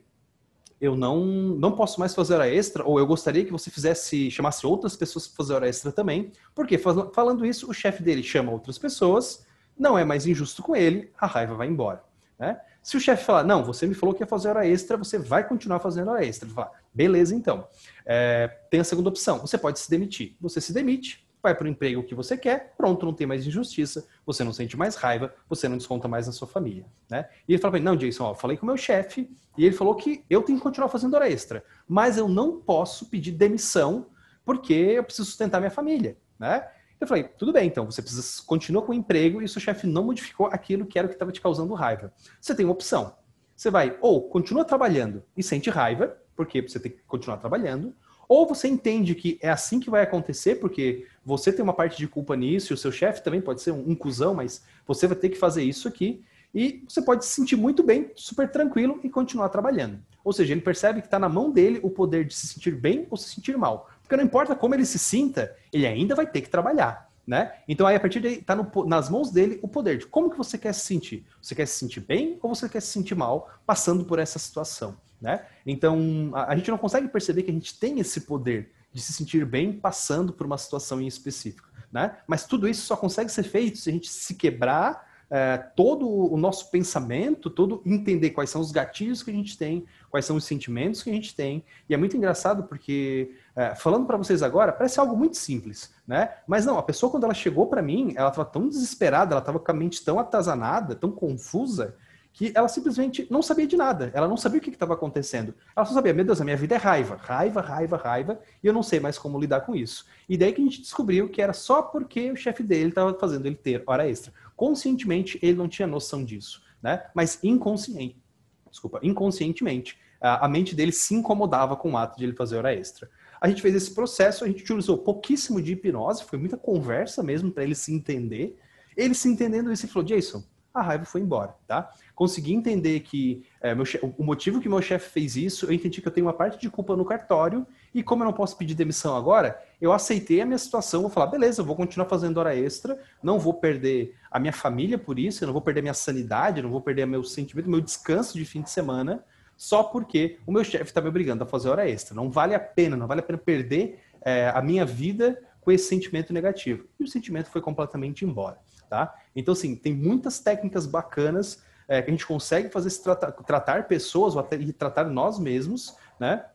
eu 0.79 0.95
não, 0.95 1.23
não 1.25 1.71
posso 1.71 1.99
mais 1.99 2.13
fazer 2.13 2.35
hora 2.35 2.49
extra, 2.49 2.83
ou 2.83 2.99
eu 2.99 3.07
gostaria 3.07 3.45
que 3.45 3.51
você 3.51 3.69
fizesse, 3.69 4.29
chamasse 4.31 4.65
outras 4.65 4.95
pessoas 4.95 5.27
para 5.27 5.37
fazer 5.37 5.53
hora 5.53 5.67
extra 5.67 5.91
também. 5.91 6.31
Porque 6.53 6.77
falando 6.77 7.45
isso, 7.45 7.69
o 7.69 7.73
chefe 7.73 8.01
dele 8.01 8.23
chama 8.23 8.51
outras 8.51 8.77
pessoas, 8.77 9.45
não 9.77 9.97
é 9.97 10.03
mais 10.03 10.25
injusto 10.25 10.63
com 10.63 10.75
ele, 10.75 11.11
a 11.17 11.27
raiva 11.27 11.55
vai 11.55 11.67
embora. 11.67 12.03
Né? 12.37 12.59
Se 12.81 12.97
o 12.97 12.99
chefe 12.99 13.23
falar, 13.23 13.43
não, 13.43 13.63
você 13.63 13.87
me 13.87 13.93
falou 13.93 14.13
que 14.13 14.21
ia 14.21 14.27
fazer 14.27 14.49
hora 14.49 14.67
extra, 14.67 14.97
você 14.97 15.17
vai 15.17 15.47
continuar 15.47 15.79
fazendo 15.79 16.11
hora 16.11 16.25
extra. 16.25 16.47
Fala, 16.49 16.71
beleza, 16.93 17.35
então. 17.35 17.67
É, 18.05 18.47
tem 18.69 18.79
a 18.79 18.83
segunda 18.83 19.09
opção, 19.09 19.39
você 19.39 19.57
pode 19.57 19.79
se 19.79 19.89
demitir. 19.89 20.35
Você 20.39 20.61
se 20.61 20.73
demite, 20.73 21.24
vai 21.45 21.55
para 21.55 21.65
o 21.65 21.67
emprego 21.67 22.03
que 22.03 22.15
você 22.15 22.35
quer, 22.35 22.73
pronto, 22.75 23.05
não 23.05 23.13
tem 23.13 23.27
mais 23.27 23.45
injustiça, 23.45 24.07
você 24.25 24.43
não 24.43 24.51
sente 24.51 24.75
mais 24.75 24.95
raiva, 24.95 25.33
você 25.47 25.69
não 25.69 25.77
desconta 25.77 26.07
mais 26.07 26.25
na 26.25 26.33
sua 26.33 26.47
família, 26.47 26.85
né? 27.09 27.29
E 27.47 27.53
ele 27.53 27.61
falou 27.61 27.79
não, 27.79 27.95
Jason, 27.95 28.23
ó, 28.23 28.33
falei 28.33 28.57
com 28.57 28.63
o 28.63 28.67
meu 28.67 28.77
chefe 28.77 29.29
e 29.57 29.65
ele 29.65 29.75
falou 29.75 29.95
que 29.95 30.25
eu 30.29 30.41
tenho 30.41 30.57
que 30.57 30.63
continuar 30.63 30.89
fazendo 30.89 31.13
hora 31.13 31.29
extra, 31.29 31.63
mas 31.87 32.17
eu 32.17 32.27
não 32.27 32.59
posso 32.59 33.05
pedir 33.09 33.31
demissão 33.31 34.07
porque 34.43 34.73
eu 34.73 35.03
preciso 35.03 35.27
sustentar 35.27 35.59
minha 35.59 35.71
família, 35.71 36.17
né? 36.39 36.67
Eu 36.99 37.07
falei, 37.07 37.23
tudo 37.23 37.51
bem, 37.51 37.67
então, 37.67 37.85
você 37.85 38.01
precisa 38.01 38.43
continua 38.43 38.81
com 38.81 38.91
o 38.91 38.95
emprego 38.95 39.41
e 39.41 39.45
o 39.45 39.49
seu 39.49 39.61
chefe 39.61 39.85
não 39.85 40.05
modificou 40.05 40.47
aquilo 40.47 40.85
que 40.85 40.97
era 40.97 41.05
o 41.05 41.09
que 41.09 41.15
estava 41.15 41.31
te 41.31 41.41
causando 41.41 41.73
raiva. 41.73 42.11
Você 42.39 42.55
tem 42.55 42.65
uma 42.65 42.73
opção. 42.73 43.15
Você 43.55 43.69
vai 43.69 43.97
ou 44.01 44.29
continua 44.29 44.65
trabalhando 44.65 45.23
e 45.35 45.43
sente 45.43 45.69
raiva, 45.69 46.17
porque 46.35 46.61
você 46.61 46.79
tem 46.79 46.91
que 46.91 47.03
continuar 47.03 47.37
trabalhando, 47.37 47.93
ou 48.27 48.47
você 48.47 48.67
entende 48.67 49.15
que 49.15 49.37
é 49.41 49.49
assim 49.49 49.79
que 49.79 49.89
vai 49.89 50.03
acontecer, 50.03 50.55
porque 50.55 51.05
você 51.25 51.51
tem 51.51 51.63
uma 51.63 51.73
parte 51.73 51.97
de 51.97 52.07
culpa 52.07 52.35
nisso, 52.35 52.71
e 52.71 52.75
o 52.75 52.77
seu 52.77 52.91
chefe 52.91 53.23
também 53.23 53.41
pode 53.41 53.61
ser 53.61 53.71
um, 53.71 53.91
um 53.91 53.95
cuzão, 53.95 54.33
mas 54.33 54.63
você 54.85 55.07
vai 55.07 55.15
ter 55.15 55.29
que 55.29 55.37
fazer 55.37 55.63
isso 55.63 55.87
aqui, 55.87 56.23
e 56.55 56.83
você 56.87 57.01
pode 57.01 57.25
se 57.25 57.31
sentir 57.31 57.57
muito 57.57 57.83
bem, 57.83 58.11
super 58.15 58.49
tranquilo 58.49 58.99
e 59.03 59.09
continuar 59.09 59.49
trabalhando. 59.49 59.99
Ou 60.23 60.31
seja, 60.31 60.53
ele 60.53 60.61
percebe 60.61 61.01
que 61.01 61.07
está 61.07 61.19
na 61.19 61.27
mão 61.27 61.51
dele 61.51 61.81
o 61.83 61.89
poder 61.89 62.23
de 62.23 62.33
se 62.33 62.47
sentir 62.47 62.79
bem 62.79 63.05
ou 63.11 63.17
se 63.17 63.35
sentir 63.35 63.57
mal. 63.57 63.89
Porque 64.01 64.15
não 64.15 64.23
importa 64.23 64.55
como 64.55 64.73
ele 64.73 64.85
se 64.85 64.97
sinta, 64.97 65.53
ele 65.73 65.85
ainda 65.85 66.15
vai 66.15 66.25
ter 66.25 66.39
que 66.39 66.49
trabalhar. 66.49 67.09
Né? 67.27 67.53
Então 67.67 67.87
aí 67.87 67.95
a 67.95 67.99
partir 67.99 68.19
daí 68.19 68.35
está 68.35 68.55
nas 68.85 69.09
mãos 69.09 69.31
dele 69.31 69.59
o 69.63 69.67
poder 69.67 69.97
de 69.97 70.05
como 70.05 70.29
que 70.29 70.37
você 70.37 70.57
quer 70.57 70.73
se 70.73 70.81
sentir. 70.81 71.25
Você 71.41 71.55
quer 71.55 71.65
se 71.65 71.77
sentir 71.77 71.99
bem 71.99 72.39
ou 72.41 72.53
você 72.53 72.69
quer 72.69 72.81
se 72.81 72.87
sentir 72.87 73.15
mal 73.15 73.49
passando 73.65 74.05
por 74.05 74.19
essa 74.19 74.39
situação? 74.39 74.95
Né? 75.25 75.43
Então, 75.65 76.29
a, 76.35 76.51
a, 76.51 76.55
gente 76.55 76.69
não 76.69 76.77
consegue 76.77 77.07
perceber 77.07 77.41
que 77.41 77.49
a 77.49 77.53
gente 77.53 77.79
tem 77.79 77.99
esse 77.99 78.21
poder 78.21 78.71
de 78.93 79.01
se 79.01 79.11
sentir 79.11 79.43
bem 79.43 79.73
passando 79.73 80.31
por 80.31 80.45
uma 80.45 80.55
situação 80.55 81.01
em 81.01 81.07
específico. 81.07 81.67
Né? 81.91 82.15
Mas 82.27 82.45
tudo 82.45 82.67
isso 82.67 82.85
só 82.85 82.95
consegue 82.95 83.31
ser 83.31 83.41
feito 83.41 83.79
se 83.79 83.89
a 83.89 83.93
gente 83.93 84.07
se 84.07 84.35
quebrar 84.35 85.15
é, 85.31 85.57
todo 85.57 86.07
o 86.07 86.37
nosso 86.37 86.69
pensamento, 86.69 87.49
todo 87.49 87.81
entender 87.83 88.29
quais 88.29 88.51
são 88.51 88.61
os 88.61 88.71
gatilhos 88.71 89.23
que 89.23 89.31
a 89.31 89.33
gente 89.33 89.57
tem, 89.57 89.83
quais 90.11 90.25
são 90.25 90.35
os 90.35 90.45
sentimentos 90.45 91.01
que 91.01 91.09
a 91.09 91.13
gente 91.13 91.35
tem. 91.35 91.65
E 91.89 91.95
é 91.95 91.97
muito 91.97 92.15
engraçado 92.15 92.65
porque, 92.65 93.35
é, 93.55 93.73
falando 93.73 94.05
para 94.05 94.17
vocês 94.17 94.43
agora, 94.43 94.71
parece 94.71 94.99
algo 94.99 95.17
muito 95.17 95.37
simples, 95.37 95.91
né? 96.07 96.35
Mas 96.45 96.67
não, 96.67 96.77
a 96.77 96.83
pessoa 96.83 97.11
quando 97.11 97.23
ela 97.23 97.33
chegou 97.33 97.65
para 97.65 97.81
mim, 97.81 98.13
ela 98.15 98.29
estava 98.29 98.47
tão 98.47 98.69
desesperada, 98.69 99.33
ela 99.33 99.39
estava 99.39 99.57
com 99.57 99.71
a 99.71 99.73
mente 99.73 100.05
tão 100.05 100.19
atazanada, 100.19 100.93
tão 100.93 101.09
confusa, 101.09 101.95
que 102.35 102.51
ela 102.53 102.67
simplesmente 102.67 103.25
não 103.31 103.41
sabia 103.41 103.65
de 103.65 103.77
nada. 103.77 104.11
Ela 104.13 104.27
não 104.27 104.35
sabia 104.35 104.59
o 104.59 104.61
que 104.61 104.69
estava 104.69 104.93
acontecendo. 104.93 105.55
Ela 105.73 105.85
só 105.85 105.93
sabia, 105.93 106.13
meu 106.13 106.25
Deus, 106.25 106.41
a 106.41 106.43
minha 106.43 106.57
vida 106.57 106.75
é 106.75 106.77
raiva, 106.77 107.15
raiva, 107.15 107.61
raiva, 107.61 107.95
raiva, 107.95 108.41
e 108.61 108.67
eu 108.67 108.73
não 108.73 108.83
sei 108.83 108.99
mais 108.99 109.17
como 109.17 109.39
lidar 109.39 109.61
com 109.61 109.73
isso. 109.73 110.05
E 110.27 110.37
daí 110.37 110.51
que 110.51 110.59
a 110.59 110.63
gente 110.65 110.81
descobriu 110.81 111.29
que 111.29 111.41
era 111.41 111.53
só 111.53 111.81
porque 111.81 112.29
o 112.29 112.35
chefe 112.35 112.61
dele 112.61 112.89
estava 112.89 113.17
fazendo 113.17 113.45
ele 113.45 113.55
ter 113.55 113.81
hora 113.87 114.05
extra. 114.05 114.33
Conscientemente, 114.53 115.39
ele 115.41 115.57
não 115.57 115.69
tinha 115.69 115.87
noção 115.87 116.25
disso, 116.25 116.61
né? 116.83 117.05
Mas 117.15 117.39
inconsciente, 117.41 118.21
desculpa, 118.69 118.99
inconscientemente, 119.01 119.97
a, 120.19 120.45
mente 120.49 120.75
dele 120.75 120.91
se 120.91 121.15
incomodava 121.15 121.77
com 121.77 121.93
o 121.93 121.97
ato 121.97 122.17
de 122.17 122.25
ele 122.25 122.33
fazer 122.33 122.57
hora 122.57 122.75
extra. 122.75 123.09
A 123.39 123.47
gente 123.47 123.61
fez 123.61 123.73
esse 123.75 123.93
processo, 123.93 124.43
a 124.43 124.47
gente 124.47 124.61
utilizou 124.61 124.97
pouquíssimo 124.97 125.61
de 125.61 125.71
hipnose, 125.71 126.25
foi 126.25 126.37
muita 126.37 126.57
conversa 126.57 127.23
mesmo 127.23 127.49
para 127.49 127.63
ele 127.63 127.75
se 127.75 127.93
entender. 127.93 128.59
Ele 128.97 129.13
se 129.13 129.29
entendendo 129.29 129.69
ele 129.69 129.77
falou: 129.77 130.05
Jason, 130.05 130.43
a 130.75 130.81
raiva 130.81 131.05
foi 131.05 131.21
embora, 131.21 131.55
tá? 131.65 131.89
Consegui 132.13 132.53
entender 132.53 132.99
que 132.99 133.45
é, 133.61 133.73
o 134.17 134.23
motivo 134.23 134.59
que 134.59 134.67
meu 134.67 134.81
chefe 134.81 135.09
fez 135.09 135.37
isso, 135.37 135.65
eu 135.65 135.71
entendi 135.71 136.01
que 136.01 136.07
eu 136.07 136.11
tenho 136.11 136.27
uma 136.27 136.33
parte 136.33 136.59
de 136.59 136.69
culpa 136.69 136.95
no 136.95 137.05
cartório 137.05 137.65
e 137.93 138.03
como 138.03 138.23
eu 138.23 138.25
não 138.25 138.33
posso 138.33 138.57
pedir 138.57 138.75
demissão 138.75 139.15
agora, 139.15 139.57
eu 139.79 139.93
aceitei 139.93 140.41
a 140.41 140.45
minha 140.45 140.57
situação, 140.57 141.01
vou 141.01 141.09
falar, 141.09 141.27
beleza, 141.27 141.61
eu 141.61 141.65
vou 141.65 141.75
continuar 141.75 142.07
fazendo 142.07 142.37
hora 142.37 142.55
extra, 142.55 142.99
não 143.23 143.39
vou 143.39 143.53
perder 143.53 144.15
a 144.29 144.37
minha 144.37 144.51
família 144.51 144.97
por 144.97 145.17
isso, 145.17 145.43
eu 145.43 145.47
não 145.47 145.53
vou 145.53 145.61
perder 145.61 145.81
minha 145.81 145.93
sanidade, 145.93 146.61
não 146.61 146.69
vou 146.69 146.81
perder 146.81 147.05
meu 147.05 147.23
sentimento, 147.23 147.69
meu 147.69 147.81
descanso 147.81 148.37
de 148.37 148.43
fim 148.43 148.61
de 148.61 148.69
semana, 148.69 149.23
só 149.55 149.81
porque 149.81 150.37
o 150.45 150.51
meu 150.51 150.65
chefe 150.65 150.85
está 150.85 150.99
me 150.99 151.07
obrigando 151.07 151.45
a 151.45 151.47
fazer 151.47 151.69
hora 151.69 151.89
extra. 151.89 152.13
Não 152.13 152.29
vale 152.29 152.53
a 152.53 152.59
pena, 152.59 152.97
não 152.97 153.07
vale 153.07 153.21
a 153.21 153.23
pena 153.23 153.37
perder 153.37 154.01
é, 154.21 154.49
a 154.53 154.61
minha 154.61 154.85
vida 154.85 155.41
com 155.61 155.71
esse 155.71 155.87
sentimento 155.87 156.33
negativo. 156.33 156.85
E 156.99 157.05
o 157.05 157.07
sentimento 157.07 157.49
foi 157.49 157.61
completamente 157.61 158.25
embora 158.25 158.59
tá? 158.89 159.13
Então, 159.35 159.51
assim, 159.51 159.75
tem 159.75 159.93
muitas 159.93 160.39
técnicas 160.39 160.85
bacanas 160.85 161.61
é, 161.87 162.01
que 162.01 162.09
a 162.09 162.11
gente 162.11 162.25
consegue 162.25 162.69
fazer 162.69 162.89
se 162.89 163.03
tratar, 163.03 163.31
tratar 163.31 163.87
pessoas 163.87 164.33
ou 164.35 164.39
até 164.39 164.57
tratar 164.71 165.05
nós 165.05 165.37
mesmos, 165.37 165.95
né? 166.19 166.45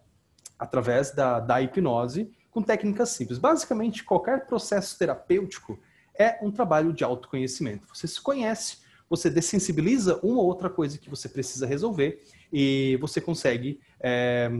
Através 0.58 1.10
da, 1.12 1.40
da 1.40 1.60
hipnose 1.60 2.32
com 2.50 2.62
técnicas 2.62 3.10
simples. 3.10 3.38
Basicamente, 3.38 4.04
qualquer 4.04 4.46
processo 4.46 4.98
terapêutico 4.98 5.78
é 6.18 6.38
um 6.42 6.50
trabalho 6.50 6.92
de 6.92 7.04
autoconhecimento. 7.04 7.86
Você 7.94 8.06
se 8.08 8.20
conhece, 8.20 8.78
você 9.08 9.30
dessensibiliza 9.30 10.18
uma 10.22 10.40
ou 10.40 10.46
outra 10.46 10.68
coisa 10.68 10.98
que 10.98 11.08
você 11.08 11.28
precisa 11.28 11.66
resolver 11.66 12.22
e 12.52 12.96
você 13.00 13.20
consegue 13.20 13.80
é, 14.00 14.50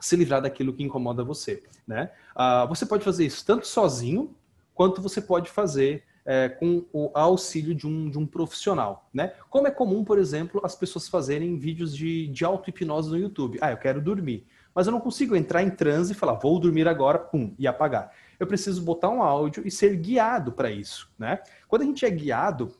se 0.00 0.16
livrar 0.16 0.40
daquilo 0.40 0.72
que 0.72 0.82
incomoda 0.82 1.22
você. 1.22 1.62
Né? 1.86 2.10
Ah, 2.34 2.64
você 2.64 2.86
pode 2.86 3.04
fazer 3.04 3.26
isso 3.26 3.44
tanto 3.44 3.66
sozinho, 3.66 4.34
quanto 4.74 5.02
você 5.02 5.20
pode 5.20 5.50
fazer 5.50 6.04
é, 6.30 6.48
com 6.48 6.86
o 6.92 7.10
auxílio 7.12 7.74
de 7.74 7.88
um, 7.88 8.08
de 8.08 8.16
um 8.16 8.24
profissional, 8.24 9.10
né? 9.12 9.32
Como 9.48 9.66
é 9.66 9.70
comum, 9.72 10.04
por 10.04 10.16
exemplo, 10.16 10.60
as 10.62 10.76
pessoas 10.76 11.08
fazerem 11.08 11.58
vídeos 11.58 11.92
de, 11.92 12.28
de 12.28 12.44
auto-hipnose 12.44 13.10
no 13.10 13.18
YouTube. 13.18 13.58
Ah, 13.60 13.72
eu 13.72 13.76
quero 13.76 14.00
dormir. 14.00 14.46
Mas 14.72 14.86
eu 14.86 14.92
não 14.92 15.00
consigo 15.00 15.34
entrar 15.34 15.60
em 15.60 15.70
transe 15.70 16.12
e 16.12 16.14
falar, 16.14 16.34
vou 16.34 16.60
dormir 16.60 16.86
agora, 16.86 17.18
pum, 17.18 17.52
e 17.58 17.66
apagar. 17.66 18.12
Eu 18.38 18.46
preciso 18.46 18.80
botar 18.80 19.08
um 19.08 19.24
áudio 19.24 19.66
e 19.66 19.72
ser 19.72 19.96
guiado 19.96 20.52
para 20.52 20.70
isso, 20.70 21.12
né? 21.18 21.40
Quando 21.66 21.82
a 21.82 21.84
gente 21.84 22.06
é 22.06 22.10
guiado 22.10 22.76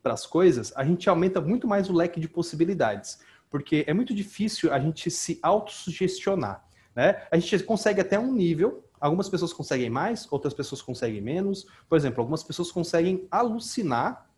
para 0.00 0.12
as 0.14 0.24
coisas, 0.24 0.72
a 0.76 0.84
gente 0.84 1.10
aumenta 1.10 1.40
muito 1.40 1.66
mais 1.66 1.90
o 1.90 1.92
leque 1.92 2.20
de 2.20 2.28
possibilidades. 2.28 3.18
Porque 3.50 3.82
é 3.84 3.92
muito 3.92 4.14
difícil 4.14 4.72
a 4.72 4.78
gente 4.78 5.10
se 5.10 5.40
autossugestionar, 5.42 6.64
né? 6.94 7.20
A 7.32 7.36
gente 7.36 7.64
consegue 7.64 8.00
até 8.00 8.16
um 8.16 8.32
nível 8.32 8.84
Algumas 9.02 9.28
pessoas 9.28 9.52
conseguem 9.52 9.90
mais, 9.90 10.28
outras 10.30 10.54
pessoas 10.54 10.80
conseguem 10.80 11.20
menos. 11.20 11.66
Por 11.88 11.96
exemplo, 11.96 12.20
algumas 12.20 12.44
pessoas 12.44 12.70
conseguem 12.70 13.26
alucinar 13.28 14.30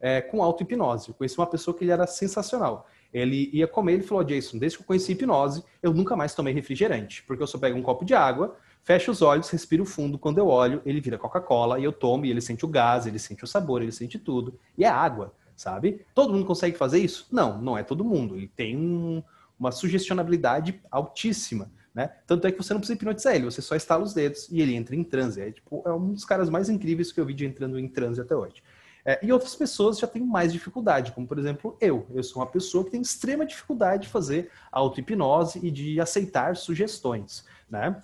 é, 0.00 0.20
com 0.20 0.42
auto-hipnose. 0.42 1.10
Eu 1.10 1.14
conheci 1.14 1.38
uma 1.38 1.46
pessoa 1.46 1.72
que 1.76 1.84
ele 1.84 1.92
era 1.92 2.04
sensacional. 2.08 2.88
Ele 3.14 3.48
ia 3.52 3.68
comer, 3.68 3.92
ele 3.92 4.02
falou, 4.02 4.24
Jason, 4.24 4.58
desde 4.58 4.78
que 4.78 4.82
eu 4.82 4.86
conheci 4.88 5.12
hipnose, 5.12 5.62
eu 5.80 5.94
nunca 5.94 6.16
mais 6.16 6.34
tomei 6.34 6.52
refrigerante. 6.52 7.22
Porque 7.22 7.40
eu 7.40 7.46
só 7.46 7.56
pego 7.56 7.78
um 7.78 7.82
copo 7.82 8.04
de 8.04 8.14
água, 8.14 8.56
fecho 8.82 9.12
os 9.12 9.22
olhos, 9.22 9.48
respiro 9.48 9.84
fundo, 9.84 10.18
quando 10.18 10.38
eu 10.38 10.48
olho, 10.48 10.82
ele 10.84 11.00
vira 11.00 11.16
Coca-Cola, 11.16 11.78
e 11.78 11.84
eu 11.84 11.92
tomo, 11.92 12.26
e 12.26 12.30
ele 12.30 12.40
sente 12.40 12.64
o 12.64 12.68
gás, 12.68 13.06
ele 13.06 13.20
sente 13.20 13.44
o 13.44 13.46
sabor, 13.46 13.80
ele 13.80 13.92
sente 13.92 14.18
tudo. 14.18 14.58
E 14.76 14.84
é 14.84 14.88
água, 14.88 15.32
sabe? 15.54 16.04
Todo 16.12 16.32
mundo 16.32 16.46
consegue 16.46 16.76
fazer 16.76 16.98
isso? 16.98 17.28
Não, 17.30 17.62
não 17.62 17.78
é 17.78 17.84
todo 17.84 18.02
mundo. 18.02 18.34
Ele 18.36 18.48
tem 18.48 18.76
um, 18.76 19.22
uma 19.56 19.70
sugestionabilidade 19.70 20.82
altíssima. 20.90 21.70
Né? 21.94 22.10
Tanto 22.26 22.46
é 22.46 22.52
que 22.52 22.56
você 22.56 22.72
não 22.72 22.80
precisa 22.80 22.96
hipnotizar 22.96 23.34
ele, 23.34 23.44
você 23.44 23.60
só 23.60 23.76
estala 23.76 24.02
os 24.02 24.14
dedos 24.14 24.48
e 24.50 24.60
ele 24.60 24.74
entra 24.74 24.96
em 24.96 25.04
transe. 25.04 25.40
É, 25.40 25.50
tipo, 25.50 25.82
é 25.84 25.92
um 25.92 26.12
dos 26.12 26.24
caras 26.24 26.48
mais 26.48 26.68
incríveis 26.68 27.12
que 27.12 27.20
eu 27.20 27.26
vi 27.26 27.34
de 27.34 27.44
entrando 27.44 27.78
em 27.78 27.86
transe 27.86 28.20
até 28.20 28.34
hoje. 28.34 28.62
É, 29.04 29.18
e 29.22 29.32
outras 29.32 29.54
pessoas 29.54 29.98
já 29.98 30.06
têm 30.06 30.24
mais 30.24 30.52
dificuldade, 30.52 31.12
como 31.12 31.26
por 31.26 31.38
exemplo 31.38 31.76
eu. 31.80 32.06
Eu 32.14 32.22
sou 32.22 32.40
uma 32.40 32.48
pessoa 32.48 32.84
que 32.84 32.92
tem 32.92 33.02
extrema 33.02 33.44
dificuldade 33.44 34.04
de 34.04 34.08
fazer 34.08 34.50
auto-hipnose 34.70 35.60
e 35.62 35.70
de 35.70 36.00
aceitar 36.00 36.56
sugestões. 36.56 37.44
Né? 37.68 38.00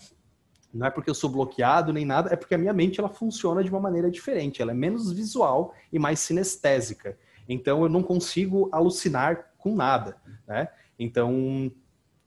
Não 0.75 0.87
é 0.87 0.91
porque 0.91 1.09
eu 1.09 1.15
sou 1.15 1.31
bloqueado 1.31 1.93
nem 1.93 2.05
nada, 2.05 2.33
é 2.33 2.37
porque 2.37 2.55
a 2.55 2.59
minha 2.59 2.73
mente 2.73 2.99
ela 2.99 3.09
funciona 3.09 3.63
de 3.63 3.71
uma 3.71 3.81
maneira 3.81 4.11
diferente. 4.11 4.61
Ela 4.61 4.73
é 4.73 4.75
menos 4.75 5.13
visual 5.13 5.73
e 5.93 5.99
mais 5.99 6.19
sinestésica. 6.19 7.17
Então 7.49 7.83
eu 7.85 7.89
não 7.89 8.03
consigo 8.03 8.69
alucinar 8.73 9.53
com 9.57 9.75
nada. 9.75 10.17
Né? 10.47 10.69
Então 10.99 11.71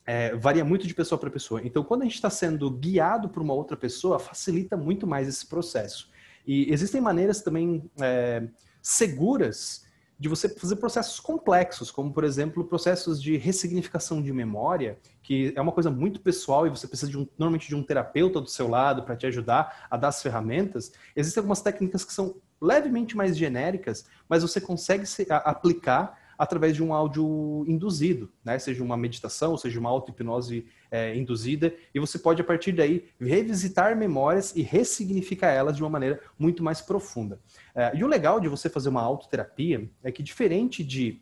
é, 0.06 0.36
varia 0.36 0.66
muito 0.66 0.88
de 0.88 0.94
pessoa 0.94 1.20
para 1.20 1.30
pessoa. 1.30 1.62
Então, 1.64 1.84
quando 1.84 2.02
a 2.02 2.06
gente 2.06 2.16
está 2.16 2.30
sendo 2.30 2.70
guiado 2.70 3.30
por 3.30 3.42
uma 3.42 3.54
outra 3.54 3.78
pessoa, 3.78 4.20
facilita 4.20 4.76
muito 4.76 5.06
mais 5.06 5.28
esse 5.28 5.46
processo. 5.46 6.10
E 6.46 6.72
existem 6.72 7.00
maneiras 7.00 7.42
também 7.42 7.90
é, 8.02 8.44
seguras 8.82 9.86
de 10.22 10.30
você 10.30 10.48
fazer 10.48 10.76
processos 10.76 11.20
complexos, 11.20 11.90
como, 11.90 12.14
por 12.14 12.24
exemplo, 12.24 12.64
processos 12.64 13.20
de 13.20 13.38
ressignificação 13.38 14.22
de 14.22 14.32
memória, 14.32 15.00
que 15.24 15.52
é 15.56 15.60
uma 15.60 15.72
coisa 15.72 15.90
muito 15.90 16.22
pessoal 16.22 16.68
e 16.68 16.70
você 16.70 16.88
precisa 16.88 17.10
de 17.10 17.18
um, 17.18 17.28
normalmente 17.40 17.68
de 17.68 17.76
um 17.76 17.82
terapeuta 17.82 18.40
do 18.40 18.48
seu 18.48 18.68
lado 18.68 19.02
para 19.02 19.16
te 19.16 19.26
ajudar 19.26 19.88
a 19.90 19.98
dar 19.98 20.10
as 20.10 20.22
ferramentas. 20.22 20.92
Existem 21.16 21.42
algumas 21.42 21.62
técnicas 21.62 22.06
que 22.06 22.14
são 22.14 22.36
levemente 22.62 23.18
mais 23.18 23.36
genéricas, 23.36 24.06
mas 24.30 24.44
você 24.44 24.62
consegue 24.62 25.08
se, 25.08 25.26
a, 25.28 25.38
aplicar 25.38 26.21
através 26.42 26.76
de 26.76 26.82
um 26.82 26.92
áudio 26.92 27.64
induzido, 27.68 28.28
né? 28.44 28.58
seja 28.58 28.84
uma 28.84 28.98
meditação, 28.98 29.56
seja 29.56 29.80
uma 29.80 29.92
auto-hipnose 29.92 30.66
é, 30.90 31.16
induzida, 31.16 31.72
e 31.94 32.00
você 32.00 32.18
pode, 32.18 32.42
a 32.42 32.44
partir 32.44 32.72
daí, 32.72 33.06
revisitar 33.20 33.96
memórias 33.96 34.52
e 34.56 34.64
ressignificar 34.64 35.50
elas 35.50 35.78
de 35.78 35.84
uma 35.84 35.90
maneira 35.92 36.20
muito 36.40 36.64
mais 36.64 36.82
profunda. 36.82 37.40
É, 37.76 37.96
e 37.96 38.04
o 38.04 38.08
legal 38.08 38.40
de 38.40 38.48
você 38.48 38.72
fazer 38.72 38.90
uma 38.90 39.04
autoterapia 39.04 39.88
é 40.04 40.12
que, 40.12 40.24
diferente 40.24 40.84
de 40.84 41.22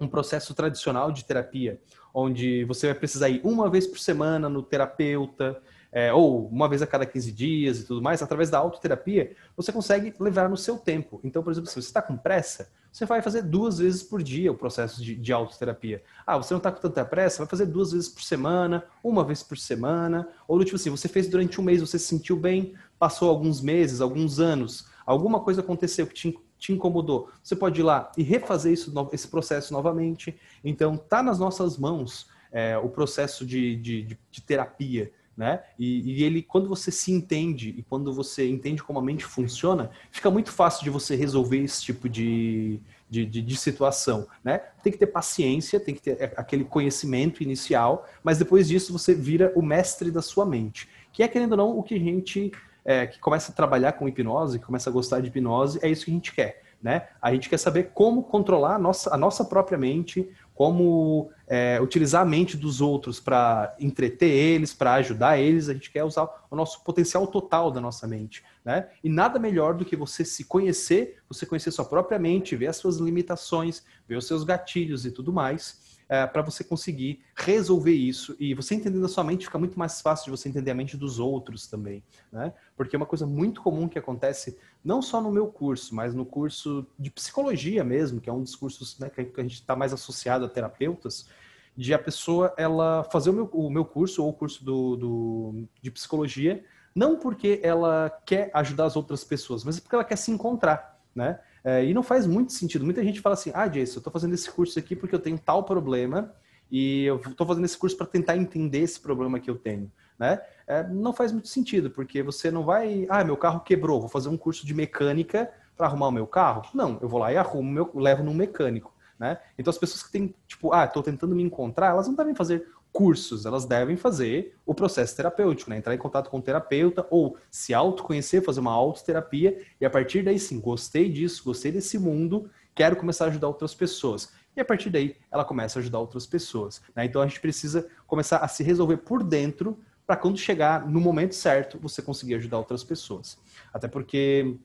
um 0.00 0.08
processo 0.08 0.54
tradicional 0.54 1.12
de 1.12 1.26
terapia, 1.26 1.78
onde 2.14 2.64
você 2.64 2.86
vai 2.86 2.94
precisar 2.94 3.28
ir 3.28 3.42
uma 3.44 3.68
vez 3.68 3.86
por 3.86 3.98
semana 3.98 4.48
no 4.48 4.62
terapeuta, 4.62 5.60
é, 5.90 6.12
ou 6.12 6.46
uma 6.48 6.68
vez 6.68 6.82
a 6.82 6.86
cada 6.86 7.06
15 7.06 7.32
dias 7.32 7.80
e 7.80 7.84
tudo 7.84 8.02
mais, 8.02 8.22
através 8.22 8.50
da 8.50 8.58
autoterapia, 8.58 9.34
você 9.56 9.72
consegue 9.72 10.12
levar 10.20 10.48
no 10.48 10.56
seu 10.56 10.76
tempo. 10.76 11.20
Então, 11.24 11.42
por 11.42 11.50
exemplo, 11.50 11.68
se 11.68 11.74
você 11.74 11.88
está 11.88 12.02
com 12.02 12.16
pressa, 12.16 12.70
você 12.92 13.06
vai 13.06 13.22
fazer 13.22 13.42
duas 13.42 13.78
vezes 13.78 14.02
por 14.02 14.22
dia 14.22 14.50
o 14.50 14.56
processo 14.56 15.02
de, 15.02 15.14
de 15.14 15.32
autoterapia. 15.32 16.02
Ah, 16.26 16.36
você 16.36 16.52
não 16.52 16.58
está 16.58 16.72
com 16.72 16.80
tanta 16.80 17.04
pressa, 17.04 17.38
vai 17.38 17.46
fazer 17.46 17.66
duas 17.66 17.92
vezes 17.92 18.08
por 18.08 18.22
semana, 18.22 18.84
uma 19.02 19.24
vez 19.24 19.42
por 19.42 19.56
semana, 19.56 20.28
ou 20.46 20.62
tipo 20.64 20.76
assim, 20.76 20.90
você 20.90 21.08
fez 21.08 21.28
durante 21.28 21.60
um 21.60 21.64
mês, 21.64 21.80
você 21.80 21.98
se 21.98 22.06
sentiu 22.06 22.36
bem, 22.36 22.74
passou 22.98 23.28
alguns 23.28 23.60
meses, 23.60 24.00
alguns 24.00 24.40
anos, 24.40 24.88
alguma 25.06 25.40
coisa 25.40 25.60
aconteceu 25.60 26.06
que 26.06 26.14
te, 26.14 26.38
te 26.58 26.72
incomodou, 26.72 27.30
você 27.42 27.54
pode 27.54 27.80
ir 27.80 27.84
lá 27.84 28.10
e 28.16 28.22
refazer 28.22 28.72
isso, 28.72 28.92
esse 29.12 29.28
processo 29.28 29.72
novamente. 29.72 30.38
Então, 30.64 30.96
tá 30.96 31.22
nas 31.22 31.38
nossas 31.38 31.76
mãos 31.76 32.28
é, 32.50 32.76
o 32.78 32.88
processo 32.88 33.46
de, 33.46 33.76
de, 33.76 34.18
de 34.30 34.40
terapia 34.42 35.12
né? 35.38 35.62
E, 35.78 36.18
e, 36.18 36.24
ele, 36.24 36.42
quando 36.42 36.68
você 36.68 36.90
se 36.90 37.12
entende 37.12 37.72
e 37.78 37.82
quando 37.84 38.12
você 38.12 38.50
entende 38.50 38.82
como 38.82 38.98
a 38.98 39.02
mente 39.02 39.24
funciona, 39.24 39.88
fica 40.10 40.28
muito 40.32 40.50
fácil 40.50 40.82
de 40.82 40.90
você 40.90 41.14
resolver 41.14 41.58
esse 41.58 41.80
tipo 41.80 42.08
de, 42.08 42.80
de, 43.08 43.24
de, 43.24 43.40
de, 43.40 43.56
situação, 43.56 44.26
né? 44.42 44.58
Tem 44.82 44.92
que 44.92 44.98
ter 44.98 45.06
paciência, 45.06 45.78
tem 45.78 45.94
que 45.94 46.02
ter 46.02 46.32
aquele 46.36 46.64
conhecimento 46.64 47.40
inicial, 47.40 48.04
mas 48.20 48.36
depois 48.36 48.66
disso 48.66 48.92
você 48.92 49.14
vira 49.14 49.52
o 49.54 49.62
mestre 49.62 50.10
da 50.10 50.20
sua 50.20 50.44
mente, 50.44 50.88
que 51.12 51.22
é 51.22 51.28
querendo 51.28 51.52
ou 51.52 51.58
não 51.58 51.78
o 51.78 51.84
que 51.84 51.94
a 51.94 52.00
gente 52.00 52.50
é, 52.84 53.06
que 53.06 53.20
começa 53.20 53.52
a 53.52 53.54
trabalhar 53.54 53.92
com 53.92 54.08
hipnose, 54.08 54.58
que 54.58 54.66
começa 54.66 54.90
a 54.90 54.92
gostar 54.92 55.20
de 55.20 55.28
hipnose, 55.28 55.78
é 55.82 55.88
isso 55.88 56.04
que 56.04 56.10
a 56.10 56.14
gente 56.14 56.34
quer, 56.34 56.62
né? 56.82 57.06
A 57.22 57.32
gente 57.32 57.48
quer 57.48 57.58
saber 57.58 57.92
como 57.94 58.24
controlar 58.24 58.74
a 58.74 58.78
nossa, 58.78 59.14
a 59.14 59.16
nossa 59.16 59.44
própria 59.44 59.78
mente, 59.78 60.28
como 60.52 61.30
é, 61.48 61.80
utilizar 61.80 62.22
a 62.22 62.24
mente 62.24 62.56
dos 62.56 62.80
outros 62.80 63.18
para 63.18 63.74
entreter 63.80 64.30
eles, 64.30 64.74
para 64.74 64.94
ajudar 64.94 65.38
eles. 65.38 65.68
A 65.68 65.72
gente 65.72 65.90
quer 65.90 66.04
usar 66.04 66.46
o 66.50 66.54
nosso 66.54 66.84
potencial 66.84 67.26
total 67.26 67.70
da 67.70 67.80
nossa 67.80 68.06
mente. 68.06 68.44
Né? 68.64 68.88
E 69.02 69.08
nada 69.08 69.38
melhor 69.38 69.74
do 69.74 69.84
que 69.84 69.96
você 69.96 70.24
se 70.24 70.44
conhecer, 70.44 71.18
você 71.28 71.46
conhecer 71.46 71.70
sua 71.70 71.84
própria 71.84 72.18
mente, 72.18 72.54
ver 72.54 72.66
as 72.66 72.76
suas 72.76 72.98
limitações, 72.98 73.82
ver 74.06 74.16
os 74.16 74.26
seus 74.26 74.44
gatilhos 74.44 75.06
e 75.06 75.10
tudo 75.10 75.32
mais 75.32 75.87
é, 76.08 76.26
para 76.26 76.42
você 76.42 76.64
conseguir 76.64 77.20
resolver 77.34 77.92
isso. 77.92 78.34
E 78.40 78.54
você 78.54 78.74
entendendo 78.74 79.04
a 79.04 79.08
sua 79.08 79.22
mente, 79.22 79.44
fica 79.44 79.58
muito 79.58 79.78
mais 79.78 80.00
fácil 80.00 80.26
de 80.26 80.30
você 80.30 80.48
entender 80.48 80.70
a 80.70 80.74
mente 80.74 80.96
dos 80.96 81.18
outros 81.18 81.66
também. 81.66 82.02
Né? 82.32 82.52
Porque 82.76 82.96
é 82.96 82.98
uma 82.98 83.06
coisa 83.06 83.26
muito 83.26 83.60
comum 83.60 83.88
que 83.88 83.98
acontece 83.98 84.58
não 84.82 85.02
só 85.02 85.20
no 85.20 85.30
meu 85.30 85.48
curso, 85.48 85.94
mas 85.94 86.14
no 86.14 86.24
curso 86.24 86.86
de 86.98 87.10
psicologia 87.10 87.84
mesmo, 87.84 88.20
que 88.20 88.30
é 88.30 88.32
um 88.32 88.42
dos 88.42 88.56
cursos 88.56 88.98
né, 88.98 89.10
que 89.10 89.20
a 89.20 89.42
gente 89.42 89.54
está 89.54 89.76
mais 89.76 89.92
associado 89.92 90.44
a 90.44 90.48
terapeutas, 90.48 91.28
de 91.76 91.94
a 91.94 91.98
pessoa 91.98 92.52
ela 92.56 93.04
fazer 93.04 93.30
o 93.30 93.32
meu, 93.32 93.44
o 93.52 93.70
meu 93.70 93.84
curso 93.84 94.24
ou 94.24 94.30
o 94.30 94.32
curso 94.32 94.64
do, 94.64 94.96
do, 94.96 95.68
de 95.80 95.90
psicologia, 95.90 96.64
não 96.92 97.16
porque 97.16 97.60
ela 97.62 98.10
quer 98.26 98.50
ajudar 98.54 98.86
as 98.86 98.96
outras 98.96 99.22
pessoas, 99.22 99.62
mas 99.62 99.78
porque 99.78 99.94
ela 99.94 100.04
quer 100.04 100.16
se 100.16 100.32
encontrar, 100.32 101.00
né? 101.14 101.38
É, 101.68 101.84
e 101.84 101.92
não 101.92 102.02
faz 102.02 102.26
muito 102.26 102.50
sentido. 102.54 102.82
Muita 102.82 103.04
gente 103.04 103.20
fala 103.20 103.34
assim: 103.34 103.50
ah, 103.52 103.68
Jason, 103.68 103.96
eu 103.96 103.98
estou 103.98 104.10
fazendo 104.10 104.32
esse 104.32 104.50
curso 104.50 104.78
aqui 104.78 104.96
porque 104.96 105.14
eu 105.14 105.18
tenho 105.18 105.38
tal 105.38 105.62
problema 105.64 106.32
e 106.70 107.04
eu 107.04 107.16
estou 107.16 107.46
fazendo 107.46 107.66
esse 107.66 107.76
curso 107.76 107.94
para 107.94 108.06
tentar 108.06 108.38
entender 108.38 108.78
esse 108.78 108.98
problema 108.98 109.38
que 109.38 109.50
eu 109.50 109.54
tenho. 109.54 109.92
Né? 110.18 110.40
É, 110.66 110.82
não 110.88 111.12
faz 111.12 111.30
muito 111.30 111.48
sentido, 111.48 111.90
porque 111.90 112.22
você 112.22 112.50
não 112.50 112.64
vai. 112.64 113.06
Ah, 113.10 113.22
meu 113.22 113.36
carro 113.36 113.60
quebrou, 113.60 114.00
vou 114.00 114.08
fazer 114.08 114.30
um 114.30 114.36
curso 114.38 114.64
de 114.64 114.72
mecânica 114.72 115.50
para 115.76 115.86
arrumar 115.86 116.08
o 116.08 116.10
meu 116.10 116.26
carro? 116.26 116.62
Não, 116.72 116.98
eu 117.02 117.08
vou 117.08 117.20
lá 117.20 117.30
e 117.34 117.36
arrumo, 117.36 117.70
meu, 117.70 117.90
levo 117.94 118.24
num 118.24 118.32
mecânico. 118.32 118.94
Né? 119.18 119.38
Então 119.58 119.70
as 119.70 119.76
pessoas 119.76 120.02
que 120.02 120.10
têm, 120.10 120.34
tipo, 120.46 120.72
ah, 120.72 120.86
estou 120.86 121.02
tentando 121.02 121.36
me 121.36 121.42
encontrar, 121.42 121.88
elas 121.88 122.08
não 122.08 122.14
devem 122.14 122.34
fazer 122.34 122.66
cursos, 122.92 123.46
elas 123.46 123.64
devem 123.64 123.96
fazer 123.96 124.56
o 124.66 124.74
processo 124.74 125.14
terapêutico, 125.16 125.70
né? 125.70 125.78
Entrar 125.78 125.94
em 125.94 125.98
contato 125.98 126.30
com 126.30 126.38
o 126.38 126.42
terapeuta 126.42 127.06
ou 127.10 127.36
se 127.50 127.74
autoconhecer, 127.74 128.42
fazer 128.42 128.60
uma 128.60 128.72
autoterapia 128.72 129.62
e 129.80 129.86
a 129.86 129.90
partir 129.90 130.22
daí 130.22 130.38
sim, 130.38 130.60
gostei 130.60 131.08
disso, 131.08 131.44
gostei 131.44 131.70
desse 131.70 131.98
mundo, 131.98 132.50
quero 132.74 132.96
começar 132.96 133.26
a 133.26 133.28
ajudar 133.28 133.48
outras 133.48 133.74
pessoas. 133.74 134.32
E 134.56 134.60
a 134.60 134.64
partir 134.64 134.90
daí 134.90 135.16
ela 135.30 135.44
começa 135.44 135.78
a 135.78 135.80
ajudar 135.80 136.00
outras 136.00 136.26
pessoas. 136.26 136.82
Né? 136.94 137.04
Então 137.04 137.22
a 137.22 137.26
gente 137.26 137.40
precisa 137.40 137.88
começar 138.06 138.38
a 138.38 138.48
se 138.48 138.62
resolver 138.62 138.98
por 138.98 139.22
dentro 139.22 139.78
para 140.06 140.16
quando 140.16 140.38
chegar 140.38 140.88
no 140.88 141.00
momento 141.00 141.34
certo 141.34 141.78
você 141.78 142.00
conseguir 142.00 142.34
ajudar 142.36 142.58
outras 142.58 142.82
pessoas. 142.82 143.38
Até 143.72 143.86
porque 143.86 144.56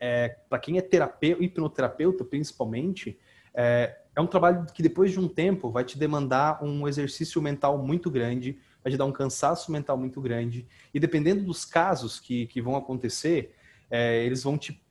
é, 0.00 0.36
para 0.48 0.58
quem 0.58 0.78
é 0.78 0.82
terapeuta, 0.82 1.44
hipnoterapeuta 1.44 2.24
principalmente, 2.24 3.18
é, 3.54 3.99
é 4.14 4.20
um 4.20 4.26
trabalho 4.26 4.66
que 4.72 4.82
depois 4.82 5.12
de 5.12 5.20
um 5.20 5.28
tempo 5.28 5.70
vai 5.70 5.84
te 5.84 5.98
demandar 5.98 6.62
um 6.62 6.86
exercício 6.88 7.40
mental 7.40 7.78
muito 7.78 8.10
grande, 8.10 8.58
vai 8.82 8.90
te 8.90 8.96
dar 8.96 9.04
um 9.04 9.12
cansaço 9.12 9.70
mental 9.70 9.96
muito 9.96 10.20
grande. 10.20 10.66
E 10.92 10.98
dependendo 10.98 11.44
dos 11.44 11.64
casos 11.64 12.18
que, 12.18 12.46
que 12.46 12.60
vão 12.60 12.76
acontecer, 12.76 13.54
é, 13.90 14.24
eles 14.24 14.42
vão 14.42 14.58
te 14.58 14.82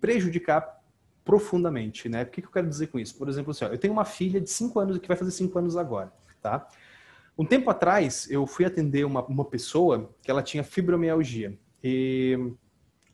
prejudicar 0.00 0.78
profundamente, 1.24 2.08
né? 2.08 2.22
O 2.22 2.26
que, 2.26 2.40
que 2.40 2.48
eu 2.48 2.52
quero 2.52 2.68
dizer 2.68 2.86
com 2.86 2.98
isso? 2.98 3.16
Por 3.16 3.28
exemplo, 3.28 3.50
assim, 3.50 3.64
ó, 3.64 3.68
eu 3.68 3.78
tenho 3.78 3.92
uma 3.92 4.04
filha 4.04 4.40
de 4.40 4.48
5 4.48 4.80
anos 4.80 4.98
que 4.98 5.08
vai 5.08 5.16
fazer 5.16 5.30
5 5.30 5.58
anos 5.58 5.76
agora, 5.76 6.12
tá? 6.40 6.66
Um 7.36 7.44
tempo 7.44 7.70
atrás, 7.70 8.28
eu 8.30 8.46
fui 8.46 8.64
atender 8.64 9.04
uma, 9.04 9.22
uma 9.24 9.44
pessoa 9.44 10.10
que 10.22 10.30
ela 10.30 10.42
tinha 10.42 10.64
fibromialgia. 10.64 11.56
E 11.84 12.36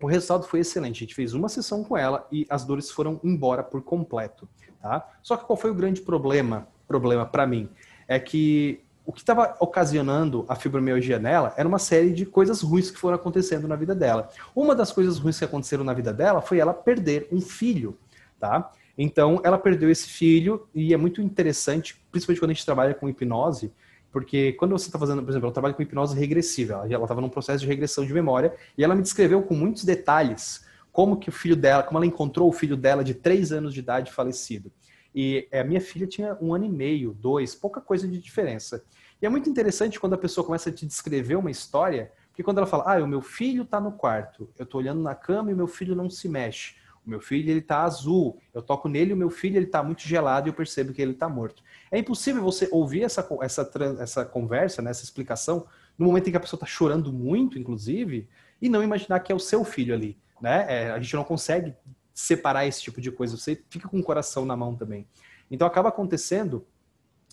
o 0.00 0.06
resultado 0.06 0.44
foi 0.44 0.60
excelente. 0.60 0.96
A 0.96 1.00
gente 1.00 1.14
fez 1.14 1.34
uma 1.34 1.48
sessão 1.48 1.84
com 1.84 1.96
ela 1.96 2.26
e 2.32 2.46
as 2.48 2.64
dores 2.64 2.90
foram 2.90 3.20
embora 3.22 3.62
por 3.62 3.82
completo, 3.82 4.48
tá? 4.84 5.08
Só 5.22 5.34
que 5.34 5.46
qual 5.46 5.56
foi 5.56 5.70
o 5.70 5.74
grande 5.74 6.02
problema, 6.02 6.68
problema 6.86 7.24
para 7.24 7.46
mim? 7.46 7.70
É 8.06 8.20
que 8.20 8.82
o 9.06 9.12
que 9.12 9.20
estava 9.20 9.56
ocasionando 9.58 10.44
a 10.46 10.54
fibromialgia 10.54 11.18
nela 11.18 11.54
era 11.56 11.66
uma 11.66 11.78
série 11.78 12.12
de 12.12 12.26
coisas 12.26 12.60
ruins 12.60 12.90
que 12.90 12.98
foram 12.98 13.16
acontecendo 13.16 13.66
na 13.66 13.76
vida 13.76 13.94
dela. 13.94 14.28
Uma 14.54 14.74
das 14.74 14.92
coisas 14.92 15.18
ruins 15.18 15.38
que 15.38 15.44
aconteceram 15.44 15.84
na 15.84 15.94
vida 15.94 16.12
dela 16.12 16.42
foi 16.42 16.58
ela 16.58 16.74
perder 16.74 17.26
um 17.32 17.40
filho, 17.40 17.96
tá? 18.38 18.70
Então, 18.96 19.40
ela 19.42 19.56
perdeu 19.56 19.90
esse 19.90 20.06
filho 20.06 20.68
e 20.74 20.92
é 20.92 20.96
muito 20.98 21.22
interessante, 21.22 21.98
principalmente 22.12 22.40
quando 22.40 22.50
a 22.50 22.54
gente 22.54 22.64
trabalha 22.66 22.94
com 22.94 23.08
hipnose, 23.08 23.72
porque 24.12 24.52
quando 24.52 24.72
você 24.72 24.86
está 24.86 24.98
fazendo, 24.98 25.22
por 25.22 25.30
exemplo, 25.30 25.46
ela 25.46 25.52
trabalha 25.52 25.74
com 25.74 25.82
hipnose 25.82 26.16
regressiva, 26.18 26.86
ela 26.88 27.04
estava 27.04 27.22
num 27.22 27.30
processo 27.30 27.60
de 27.60 27.66
regressão 27.66 28.04
de 28.04 28.12
memória 28.12 28.54
e 28.76 28.84
ela 28.84 28.94
me 28.94 29.02
descreveu 29.02 29.42
com 29.42 29.54
muitos 29.54 29.82
detalhes 29.82 30.64
como 30.94 31.16
que 31.16 31.28
o 31.28 31.32
filho 31.32 31.56
dela, 31.56 31.82
como 31.82 31.98
ela 31.98 32.06
encontrou 32.06 32.48
o 32.48 32.52
filho 32.52 32.76
dela 32.76 33.02
de 33.02 33.14
três 33.14 33.50
anos 33.50 33.74
de 33.74 33.80
idade 33.80 34.12
falecido. 34.12 34.70
E 35.12 35.48
a 35.52 35.64
minha 35.64 35.80
filha 35.80 36.06
tinha 36.06 36.38
um 36.40 36.54
ano 36.54 36.66
e 36.66 36.68
meio, 36.68 37.12
dois, 37.12 37.52
pouca 37.52 37.80
coisa 37.80 38.06
de 38.06 38.16
diferença. 38.16 38.84
E 39.20 39.26
é 39.26 39.28
muito 39.28 39.50
interessante 39.50 39.98
quando 39.98 40.12
a 40.12 40.18
pessoa 40.18 40.46
começa 40.46 40.70
a 40.70 40.72
te 40.72 40.86
descrever 40.86 41.34
uma 41.34 41.50
história, 41.50 42.12
porque 42.28 42.44
quando 42.44 42.58
ela 42.58 42.66
fala, 42.68 42.84
ah, 42.86 43.02
o 43.02 43.08
meu 43.08 43.20
filho 43.20 43.64
está 43.64 43.80
no 43.80 43.90
quarto, 43.90 44.48
eu 44.56 44.62
estou 44.62 44.80
olhando 44.80 45.02
na 45.02 45.16
cama 45.16 45.50
e 45.50 45.54
o 45.54 45.56
meu 45.56 45.66
filho 45.66 45.96
não 45.96 46.08
se 46.08 46.28
mexe. 46.28 46.76
O 47.04 47.10
meu 47.10 47.20
filho 47.20 47.50
ele 47.50 47.58
está 47.58 47.82
azul, 47.82 48.40
eu 48.54 48.62
toco 48.62 48.88
nele, 48.88 49.12
o 49.12 49.16
meu 49.16 49.30
filho 49.30 49.56
ele 49.56 49.66
está 49.66 49.82
muito 49.82 50.02
gelado 50.02 50.46
e 50.46 50.50
eu 50.50 50.54
percebo 50.54 50.92
que 50.92 51.02
ele 51.02 51.10
está 51.10 51.28
morto. 51.28 51.60
É 51.90 51.98
impossível 51.98 52.40
você 52.40 52.68
ouvir 52.70 53.02
essa, 53.02 53.26
essa, 53.42 53.68
essa 53.98 54.24
conversa, 54.24 54.80
né, 54.80 54.92
essa 54.92 55.02
explicação, 55.02 55.66
no 55.98 56.06
momento 56.06 56.28
em 56.28 56.30
que 56.30 56.36
a 56.36 56.40
pessoa 56.40 56.56
está 56.56 56.66
chorando 56.66 57.12
muito, 57.12 57.58
inclusive, 57.58 58.28
e 58.62 58.68
não 58.68 58.80
imaginar 58.80 59.18
que 59.18 59.32
é 59.32 59.34
o 59.34 59.40
seu 59.40 59.64
filho 59.64 59.92
ali. 59.92 60.16
Né? 60.44 60.66
É, 60.68 60.90
a 60.90 61.00
gente 61.00 61.16
não 61.16 61.24
consegue 61.24 61.74
separar 62.12 62.66
esse 62.66 62.82
tipo 62.82 63.00
de 63.00 63.10
coisa. 63.10 63.34
Você 63.34 63.64
fica 63.70 63.88
com 63.88 63.98
o 63.98 64.02
coração 64.02 64.44
na 64.44 64.54
mão 64.54 64.76
também. 64.76 65.08
Então 65.50 65.66
acaba 65.66 65.88
acontecendo 65.88 66.66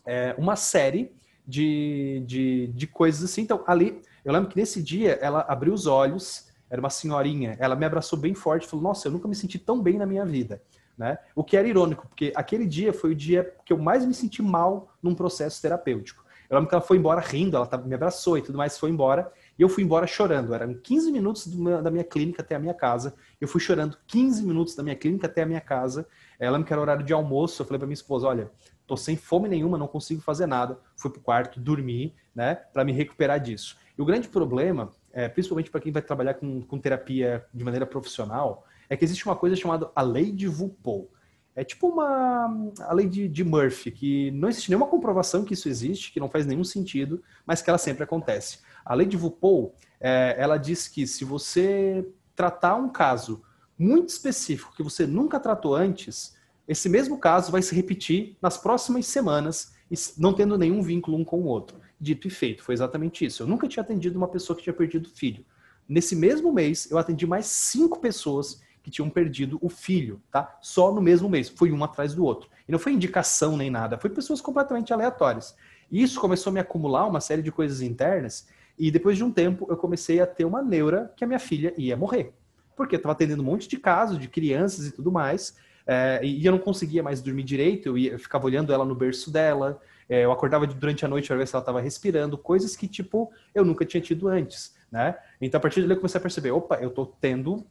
é, 0.06 0.34
uma 0.38 0.56
série 0.56 1.14
de, 1.46 2.24
de, 2.26 2.68
de 2.68 2.88
coisas 2.88 3.30
assim. 3.30 3.42
Então, 3.42 3.66
ali, 3.68 4.02
eu 4.24 4.32
lembro 4.32 4.50
que 4.50 4.56
nesse 4.56 4.82
dia 4.82 5.20
ela 5.22 5.42
abriu 5.42 5.74
os 5.74 5.88
olhos, 5.88 6.54
era 6.70 6.80
uma 6.80 6.90
senhorinha, 6.90 7.58
ela 7.60 7.76
me 7.76 7.86
abraçou 7.86 8.18
bem 8.18 8.34
forte 8.34 8.66
e 8.66 8.70
falou: 8.70 8.82
Nossa, 8.82 9.10
eu 9.10 9.12
nunca 9.12 9.28
me 9.28 9.36
senti 9.36 9.60
tão 9.60 9.82
bem 9.82 9.98
na 9.98 10.06
minha 10.06 10.26
vida. 10.26 10.64
Né? 10.98 11.18
O 11.36 11.44
que 11.44 11.58
era 11.58 11.68
irônico, 11.68 12.08
porque 12.08 12.32
aquele 12.34 12.66
dia 12.66 12.94
foi 12.94 13.12
o 13.12 13.16
dia 13.16 13.54
que 13.66 13.74
eu 13.74 13.78
mais 13.78 14.06
me 14.06 14.14
senti 14.14 14.42
mal 14.42 14.96
num 15.04 15.14
processo 15.14 15.62
terapêutico. 15.62 16.24
Eu 16.50 16.56
lembro 16.56 16.70
que 16.70 16.76
ela 16.76 16.82
foi 16.82 16.96
embora 16.96 17.20
rindo, 17.20 17.58
ela 17.58 17.68
me 17.86 17.94
abraçou 17.94 18.38
e 18.38 18.42
tudo 18.42 18.58
mais, 18.58 18.78
foi 18.78 18.90
embora. 18.90 19.30
E 19.58 19.62
eu 19.62 19.70
fui 19.70 19.84
embora 19.84 20.08
chorando. 20.08 20.54
Eram 20.54 20.74
15 20.74 21.12
minutos 21.12 21.48
da 21.48 21.92
minha 21.92 22.04
clínica 22.04 22.42
até 22.42 22.56
a 22.56 22.60
minha 22.60 22.74
casa. 22.74 23.14
Eu 23.40 23.48
fui 23.48 23.60
chorando 23.62 23.98
15 24.08 24.44
minutos 24.46 24.76
da 24.76 24.84
minha 24.84 24.96
clínica 24.96 25.28
até 25.28 25.44
a 25.44 25.46
minha 25.46 25.62
casa. 25.62 26.08
Ela 26.40 26.58
me 26.58 26.66
que 26.66 26.74
era 26.74 26.82
horário 26.82 27.06
de 27.06 27.14
almoço. 27.14 27.62
Eu 27.62 27.66
falei 27.66 27.78
para 27.78 27.88
minha 27.88 27.94
esposa: 27.94 28.28
olha, 28.28 28.52
tô 28.88 28.98
sem 28.98 29.16
fome 29.16 29.48
nenhuma, 29.48 29.78
não 29.78 29.88
consigo 29.88 30.22
fazer 30.22 30.46
nada. 30.46 30.80
Fui 30.96 31.12
pro 31.12 31.22
quarto, 31.22 31.60
dormi, 31.60 32.16
né, 32.36 32.56
para 32.56 32.84
me 32.84 32.92
recuperar 32.92 33.40
disso. 33.40 33.78
E 33.98 34.02
o 34.02 34.06
grande 34.06 34.28
problema, 34.28 34.90
é, 35.14 35.30
principalmente 35.30 35.70
para 35.70 35.80
quem 35.80 35.92
vai 35.92 36.02
trabalhar 36.02 36.34
com, 36.36 36.62
com 36.62 36.80
terapia 36.80 37.46
de 37.54 37.64
maneira 37.64 37.86
profissional, 37.86 38.66
é 38.90 38.98
que 38.98 39.06
existe 39.06 39.26
uma 39.26 39.36
coisa 39.36 39.56
chamada 39.56 39.90
a 39.96 40.02
lei 40.02 40.32
de 40.32 40.48
Vupol. 40.48 41.10
É 41.56 41.64
tipo 41.64 41.88
uma 41.88 42.72
a 42.82 42.94
lei 42.94 43.08
de, 43.08 43.28
de, 43.28 43.44
Murphy, 43.44 43.92
que 43.92 44.32
não 44.32 44.48
existe 44.48 44.70
nenhuma 44.70 44.88
comprovação 44.88 45.44
que 45.44 45.54
isso 45.54 45.68
existe, 45.68 46.12
que 46.12 46.20
não 46.20 46.30
faz 46.30 46.46
nenhum 46.46 46.64
sentido, 46.64 47.22
mas 47.46 47.62
que 47.62 47.70
ela 47.70 47.78
sempre 47.78 48.04
acontece. 48.04 48.60
A 48.86 48.94
lei 48.94 49.08
de 49.08 49.18
Vupol, 49.18 49.76
é, 50.00 50.36
ela 50.38 50.58
diz 50.58 50.88
que 50.88 51.06
se 51.06 51.24
você 51.24 52.08
tratar 52.36 52.76
um 52.76 52.90
caso 52.90 53.42
muito 53.78 54.10
específico 54.10 54.76
que 54.76 54.84
você 54.84 55.06
nunca 55.06 55.40
tratou 55.40 55.76
antes, 55.76 56.36
esse 56.68 56.88
mesmo 56.88 57.18
caso 57.18 57.52
vai 57.52 57.62
se 57.62 57.76
repetir 57.76 58.38
nas 58.42 58.58
próximas 58.58 59.06
semanas, 59.08 59.74
não 60.18 60.34
tendo 60.34 60.58
nenhum 60.58 60.82
vínculo 60.82 61.18
um 61.18 61.24
com 61.24 61.42
o 61.42 61.46
outro. 61.46 61.80
Dito 62.00 62.28
e 62.28 62.32
feito, 62.32 62.64
foi 62.64 62.74
exatamente 62.74 63.26
isso. 63.26 63.44
Eu 63.44 63.48
nunca 63.48 63.68
tinha 63.68 63.84
atendido 63.84 64.18
uma 64.18 64.28
pessoa 64.28 64.56
que 64.56 64.64
tinha 64.64 64.74
perdido 64.74 65.10
filho. 65.10 65.46
Nesse 65.88 66.16
mesmo 66.16 66.52
mês, 66.54 66.90
eu 66.90 66.98
atendi 66.98 67.28
mais 67.28 67.46
cinco 67.48 68.00
pessoas 68.00 68.62
que 68.82 68.90
tinham 68.90 69.10
perdido 69.10 69.60
o 69.62 69.70
filho, 69.70 70.22
tá? 70.32 70.58
Só 70.62 70.94
no 70.94 71.02
mesmo 71.02 71.30
mês. 71.30 71.50
Foi 71.50 71.72
um 71.72 71.84
atrás 71.84 72.14
do 72.14 72.24
outro. 72.24 72.50
E 72.68 72.72
não 72.72 72.80
foi 72.80 72.94
indicação 72.94 73.58
nem 73.58 73.70
nada, 73.70 73.98
foi 73.98 74.10
pessoas 74.10 74.42
completamente 74.42 74.94
aleatórias. 74.94 75.56
E 75.92 76.02
isso 76.02 76.20
começou 76.20 76.50
a 76.52 76.54
me 76.54 76.60
acumular 76.60 77.06
uma 77.06 77.20
série 77.20 77.42
de 77.42 77.52
coisas 77.52 77.82
internas 77.82 78.48
e 78.82 78.90
depois 78.90 79.16
de 79.16 79.24
um 79.24 79.32
tempo, 79.32 79.68
eu 79.70 79.78
comecei 79.78 80.20
a 80.20 80.26
ter 80.26 80.44
uma 80.44 80.60
neura 80.60 81.14
que 81.16 81.24
a 81.24 81.28
minha 81.28 81.38
filha 81.38 81.72
ia 81.78 81.96
morrer. 81.96 82.34
Porque 82.76 82.96
eu 82.96 82.98
estava 82.98 83.14
atendendo 83.14 83.44
um 83.44 83.46
monte 83.46 83.70
de 83.70 83.78
casos 83.78 84.18
de 84.18 84.28
crianças 84.28 84.88
e 84.88 84.92
tudo 84.92 85.12
mais, 85.12 85.56
é, 85.86 86.20
e 86.24 86.44
eu 86.44 86.52
não 86.52 86.58
conseguia 86.58 87.04
mais 87.04 87.22
dormir 87.22 87.44
direito, 87.44 87.88
eu, 87.88 87.96
ia, 87.96 88.14
eu 88.14 88.18
ficava 88.18 88.44
olhando 88.48 88.74
ela 88.74 88.84
no 88.84 88.96
berço 88.96 89.32
dela, 89.32 89.80
é, 90.10 90.26
eu 90.26 90.32
acordava 90.32 90.66
durante 90.66 91.06
a 91.06 91.08
noite 91.08 91.28
para 91.28 91.38
ver 91.38 91.48
se 91.48 91.56
ela 91.56 91.62
estava 91.62 91.80
respirando, 91.80 92.40
coisas 92.40 92.76
que, 92.76 92.88
tipo, 92.88 93.32
eu 93.54 93.64
nunca 93.64 93.86
tinha 93.86 94.02
tido 94.02 94.28
antes, 94.28 94.76
né? 94.92 95.16
Então, 95.40 95.60
a 95.60 95.62
partir 95.62 95.82
dali, 95.82 95.94
eu 95.94 95.98
comecei 95.98 96.18
a 96.18 96.22
perceber, 96.22 96.50
opa, 96.50 96.78
eu 96.78 96.90
estou 96.90 97.06
tendo 97.06 97.64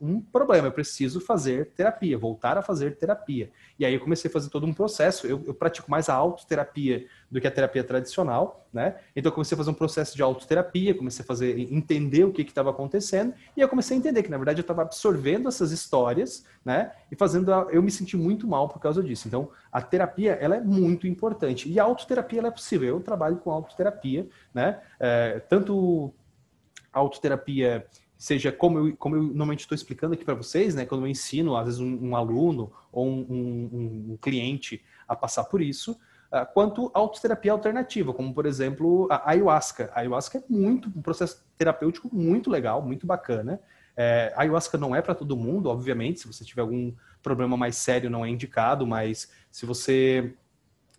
um 0.00 0.20
problema, 0.20 0.68
eu 0.68 0.72
preciso 0.72 1.20
fazer 1.20 1.72
terapia, 1.74 2.18
voltar 2.18 2.58
a 2.58 2.62
fazer 2.62 2.96
terapia. 2.96 3.50
E 3.78 3.84
aí 3.84 3.94
eu 3.94 4.00
comecei 4.00 4.28
a 4.28 4.32
fazer 4.32 4.50
todo 4.50 4.66
um 4.66 4.74
processo, 4.74 5.26
eu, 5.26 5.42
eu 5.46 5.54
pratico 5.54 5.90
mais 5.90 6.08
a 6.08 6.14
autoterapia 6.14 7.06
do 7.34 7.40
que 7.40 7.48
a 7.48 7.50
terapia 7.50 7.82
tradicional, 7.82 8.64
né? 8.72 8.94
Então 9.16 9.28
eu 9.28 9.34
comecei 9.34 9.56
a 9.56 9.58
fazer 9.58 9.68
um 9.68 9.74
processo 9.74 10.14
de 10.14 10.22
autoterapia, 10.22 10.94
comecei 10.94 11.24
a 11.24 11.26
fazer, 11.26 11.58
entender 11.58 12.22
o 12.22 12.32
que 12.32 12.42
estava 12.42 12.70
acontecendo, 12.70 13.34
e 13.56 13.60
eu 13.60 13.68
comecei 13.68 13.96
a 13.96 13.98
entender 13.98 14.22
que, 14.22 14.30
na 14.30 14.36
verdade, 14.36 14.60
eu 14.60 14.62
estava 14.62 14.82
absorvendo 14.82 15.48
essas 15.48 15.72
histórias, 15.72 16.46
né? 16.64 16.92
E 17.10 17.16
fazendo, 17.16 17.52
a, 17.52 17.66
eu 17.72 17.82
me 17.82 17.90
senti 17.90 18.16
muito 18.16 18.46
mal 18.46 18.68
por 18.68 18.78
causa 18.78 19.02
disso. 19.02 19.26
Então, 19.26 19.50
a 19.72 19.82
terapia, 19.82 20.34
ela 20.34 20.54
é 20.54 20.60
muito 20.60 21.08
importante. 21.08 21.68
E 21.68 21.80
a 21.80 21.82
autoterapia, 21.82 22.38
ela 22.38 22.46
é 22.46 22.52
possível. 22.52 22.86
Eu 22.86 23.00
trabalho 23.00 23.38
com 23.38 23.50
autoterapia, 23.50 24.28
né? 24.54 24.80
É, 25.00 25.40
tanto 25.40 26.14
autoterapia 26.92 27.84
seja 28.16 28.52
como 28.52 28.78
eu, 28.78 28.96
como 28.96 29.16
eu 29.16 29.22
normalmente 29.24 29.62
estou 29.62 29.74
explicando 29.74 30.14
aqui 30.14 30.24
para 30.24 30.34
vocês, 30.34 30.72
né, 30.76 30.86
quando 30.86 31.02
eu 31.02 31.08
ensino, 31.08 31.56
às 31.56 31.64
vezes, 31.64 31.80
um, 31.80 32.10
um 32.10 32.16
aluno 32.16 32.72
ou 32.92 33.08
um, 33.08 33.26
um, 33.28 34.12
um, 34.12 34.16
cliente 34.18 34.84
a 35.08 35.16
passar 35.16 35.44
por 35.44 35.60
isso, 35.60 35.98
uh, 36.34 36.52
quanto 36.52 36.90
autoterapia 36.92 37.52
alternativa, 37.52 38.12
como, 38.12 38.34
por 38.34 38.44
exemplo, 38.44 39.06
a 39.10 39.30
ayahuasca. 39.30 39.90
A 39.94 40.00
ayahuasca 40.00 40.38
é 40.38 40.42
muito, 40.48 40.88
um 40.88 41.02
processo 41.02 41.44
terapêutico 41.56 42.10
muito 42.12 42.50
legal, 42.50 42.82
muito 42.82 43.06
bacana. 43.06 43.60
É, 43.96 44.32
a 44.36 44.42
ayahuasca 44.42 44.76
não 44.76 44.94
é 44.94 45.00
para 45.00 45.14
todo 45.14 45.36
mundo, 45.36 45.68
obviamente, 45.68 46.20
se 46.20 46.26
você 46.26 46.44
tiver 46.44 46.62
algum 46.62 46.92
problema 47.22 47.56
mais 47.56 47.76
sério, 47.76 48.10
não 48.10 48.24
é 48.24 48.28
indicado, 48.28 48.86
mas 48.86 49.30
se 49.50 49.64
você 49.64 50.34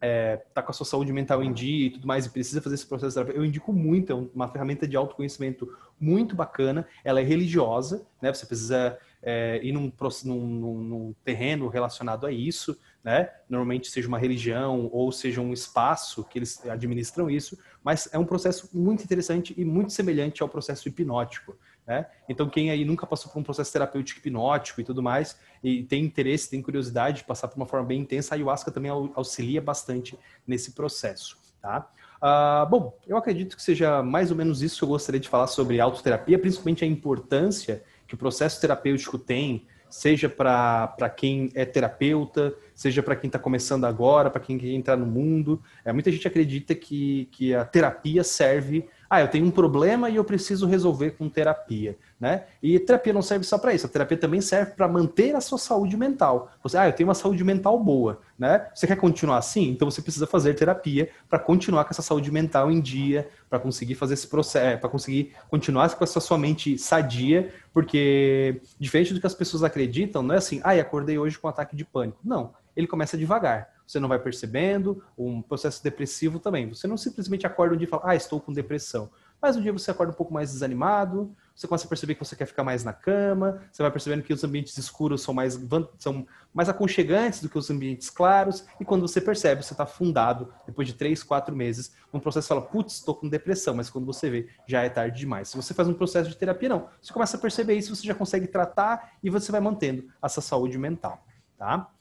é, 0.02 0.38
tá 0.54 0.62
com 0.62 0.72
a 0.72 0.74
sua 0.74 0.86
saúde 0.86 1.12
mental 1.12 1.44
em 1.44 1.52
dia 1.52 1.88
e 1.88 1.90
tudo 1.90 2.08
mais 2.08 2.26
e 2.26 2.30
precisa 2.30 2.62
fazer 2.62 2.76
esse 2.76 2.86
processo 2.86 3.20
eu 3.20 3.46
indico 3.46 3.74
muito, 3.74 4.12
é 4.12 4.16
uma 4.34 4.48
ferramenta 4.48 4.88
de 4.88 4.96
autoconhecimento 4.96 5.68
muito 6.00 6.36
bacana, 6.36 6.88
ela 7.04 7.20
é 7.20 7.24
religiosa, 7.24 8.06
né? 8.22 8.34
Você 8.34 8.46
precisa 8.46 8.98
é, 9.24 9.60
ir 9.64 9.72
num, 9.72 9.92
num, 10.24 10.82
num, 10.84 11.16
terreno 11.24 11.68
relacionado 11.68 12.28
a 12.28 12.32
isso, 12.32 12.78
né? 13.06 13.30
Normalmente 13.48 13.92
seja 13.92 14.08
uma 14.08 14.18
religião 14.18 14.90
ou 14.92 15.12
seja 15.12 15.40
um 15.40 15.54
espaço 15.54 16.24
que 16.24 16.40
eles 16.40 16.66
administram 16.66 17.30
isso, 17.30 17.56
mas 17.84 18.10
é 18.12 18.18
um 18.18 18.26
processo 18.26 18.68
muito 18.74 19.04
interessante 19.04 19.54
e 19.56 19.64
muito 19.64 19.94
semelhante 19.94 20.42
ao 20.42 20.50
processo 20.50 20.90
hipnótico. 20.90 21.56
Né? 21.86 22.08
Então, 22.28 22.50
quem 22.50 22.72
aí 22.72 22.84
nunca 22.84 23.06
passou 23.06 23.32
por 23.32 23.38
um 23.38 23.44
processo 23.44 23.72
terapêutico 23.72 24.20
hipnótico 24.20 24.82
e 24.82 24.84
tudo 24.84 25.04
mais, 25.04 25.38
e 25.64 25.84
tem 25.84 26.04
interesse, 26.04 26.50
tem 26.50 26.64
curiosidade 26.64 27.18
de 27.18 27.26
passar 27.26 27.48
por 27.48 27.58
uma 27.58 27.68
forma 27.68 27.86
bem 27.86 28.02
intensa, 28.02 28.34
a 28.34 28.38
ayahuasca 28.38 28.72
também 28.72 28.90
auxilia 28.90 29.62
bastante 29.62 30.18
nesse 30.48 30.72
processo. 30.72 31.38
Tá? 31.62 31.88
Uh, 32.18 32.68
bom, 32.68 32.98
eu 33.06 33.18
acredito 33.18 33.56
que 33.56 33.62
seja 33.62 34.02
mais 34.02 34.32
ou 34.32 34.38
menos 34.38 34.64
isso 34.64 34.80
que 34.80 34.84
eu 34.84 34.90
gostaria 34.90 35.22
de 35.22 35.30
falar 35.30 35.46
sobre 35.46 35.80
autoterapia, 35.80 36.40
principalmente 36.40 36.84
a 36.84 36.88
importância 36.88 37.84
que 38.08 38.16
o 38.16 38.18
processo 38.18 38.60
terapêutico 38.60 39.20
tem, 39.20 39.68
seja 39.88 40.28
para 40.28 41.10
quem 41.16 41.52
é 41.54 41.66
terapeuta, 41.66 42.54
seja 42.76 43.02
para 43.02 43.16
quem 43.16 43.28
está 43.28 43.40
começando 43.40 43.86
agora, 43.86 44.30
para 44.30 44.42
quem 44.42 44.58
quer 44.58 44.68
entrar 44.68 44.98
no 44.98 45.06
mundo. 45.06 45.62
É, 45.84 45.94
muita 45.94 46.12
gente 46.12 46.28
acredita 46.28 46.76
que, 46.76 47.30
que 47.32 47.56
a 47.56 47.64
terapia 47.66 48.24
serve 48.24 48.88
Ah, 49.10 49.22
eu 49.22 49.28
tenho 49.28 49.46
um 49.46 49.52
problema 49.52 50.10
e 50.10 50.16
eu 50.16 50.24
preciso 50.24 50.68
resolver 50.68 51.12
com 51.12 51.30
terapia, 51.30 51.98
né? 52.20 52.46
E 52.62 52.80
terapia 52.80 53.14
não 53.14 53.22
serve 53.22 53.46
só 53.46 53.58
para 53.58 53.74
isso. 53.74 53.86
A 53.86 53.90
terapia 53.90 54.18
também 54.18 54.42
serve 54.42 54.72
para 54.72 54.88
manter 54.88 55.36
a 55.36 55.42
sua 55.42 55.58
saúde 55.58 55.96
mental. 55.96 56.52
Você, 56.64 56.78
ah, 56.78 56.88
eu 56.88 56.94
tenho 56.94 57.08
uma 57.08 57.14
saúde 57.14 57.44
mental 57.44 57.80
boa, 57.80 58.20
né? 58.38 58.68
Você 58.74 58.88
quer 58.88 58.98
continuar 58.98 59.38
assim? 59.38 59.70
Então 59.70 59.90
você 59.90 60.02
precisa 60.02 60.26
fazer 60.26 60.54
terapia 60.56 61.10
para 61.30 61.40
continuar 61.40 61.86
com 61.86 61.92
essa 61.92 62.02
saúde 62.02 62.32
mental 62.32 62.72
em 62.72 62.82
dia, 62.82 63.30
para 63.50 63.60
conseguir 63.60 63.96
fazer 63.96 64.16
esse 64.16 64.28
processo, 64.28 64.66
é, 64.66 64.76
para 64.76 64.90
conseguir 64.90 65.34
continuar 65.50 65.94
com 65.96 66.04
essa 66.04 66.20
sua 66.20 66.38
mente 66.38 66.78
sadia, 66.78 67.54
porque 67.74 68.60
diferente 68.80 69.14
do 69.14 69.20
que 69.20 69.28
as 69.28 69.36
pessoas 69.36 69.64
acreditam, 69.64 70.24
não 70.24 70.34
é 70.34 70.40
assim, 70.40 70.60
ah, 70.64 70.72
acordei 70.72 71.18
hoje 71.18 71.38
com 71.38 71.48
um 71.48 71.50
ataque 71.50 71.76
de 71.76 71.86
pânico. 71.86 72.18
Não, 72.24 72.54
ele 72.76 72.88
começa 72.88 73.18
devagar 73.18 73.76
você 73.88 74.00
não 74.00 74.10
vai 74.10 74.20
percebendo, 74.20 75.04
um 75.18 75.42
processo 75.42 75.84
depressivo 75.84 76.40
também. 76.40 76.68
Você 76.70 76.88
não 76.88 76.98
simplesmente 76.98 77.46
acorda 77.46 77.76
um 77.76 77.78
dia 77.78 77.88
e 77.88 77.90
fala, 77.90 78.04
ah, 78.06 78.16
estou 78.16 78.42
com 78.42 78.52
depressão. 78.52 79.10
Mas 79.42 79.56
um 79.56 79.62
dia 79.62 79.72
você 79.72 79.92
acorda 79.92 80.12
um 80.12 80.16
pouco 80.16 80.34
mais 80.34 80.52
desanimado, 80.52 81.36
você 81.54 81.68
começa 81.68 81.86
a 81.86 81.90
perceber 81.90 82.16
que 82.16 82.26
você 82.26 82.36
quer 82.36 82.48
ficar 82.48 82.64
mais 82.64 82.84
na 82.84 82.94
cama, 82.94 83.62
você 83.72 83.84
vai 83.84 83.92
percebendo 83.92 84.24
que 84.24 84.34
os 84.34 84.44
ambientes 84.44 84.76
escuros 84.78 85.22
são 85.22 85.34
mais, 85.34 85.60
são 86.00 86.26
mais 86.54 86.68
aconchegantes 86.68 87.42
do 87.42 87.50
que 87.50 87.58
os 87.58 87.70
ambientes 87.70 88.10
claros, 88.10 88.66
e 88.80 88.86
quando 88.86 89.08
você 89.08 89.22
percebe, 89.22 89.62
você 89.62 89.74
está 89.74 89.84
afundado, 89.84 90.52
depois 90.66 90.88
de 90.88 90.96
três, 90.96 91.22
quatro 91.22 91.56
meses, 91.56 91.94
num 92.12 92.20
processo 92.20 92.48
fala, 92.48 92.62
putz, 92.62 92.96
estou 92.96 93.14
com 93.14 93.30
depressão, 93.30 93.76
mas 93.76 93.90
quando 93.90 94.06
você 94.06 94.30
vê, 94.30 94.50
já 94.66 94.82
é 94.84 94.90
tarde 94.90 95.20
demais. 95.20 95.50
Se 95.50 95.58
você 95.58 95.74
faz 95.74 95.88
um 95.88 95.94
processo 95.94 96.30
de 96.30 96.38
terapia, 96.38 96.70
não. 96.70 96.90
Você 97.00 97.14
começa 97.14 97.38
a 97.38 97.40
perceber 97.40 97.76
isso, 97.76 97.96
você 97.96 98.08
já 98.08 98.16
consegue 98.16 98.48
tratar 98.48 99.12
e 99.22 99.30
você 99.30 99.52
vai 99.52 99.62
mantendo 99.62 100.06
essa 100.24 100.42
saúde 100.42 100.78
mental, 100.78 101.24
tá? 101.58 101.92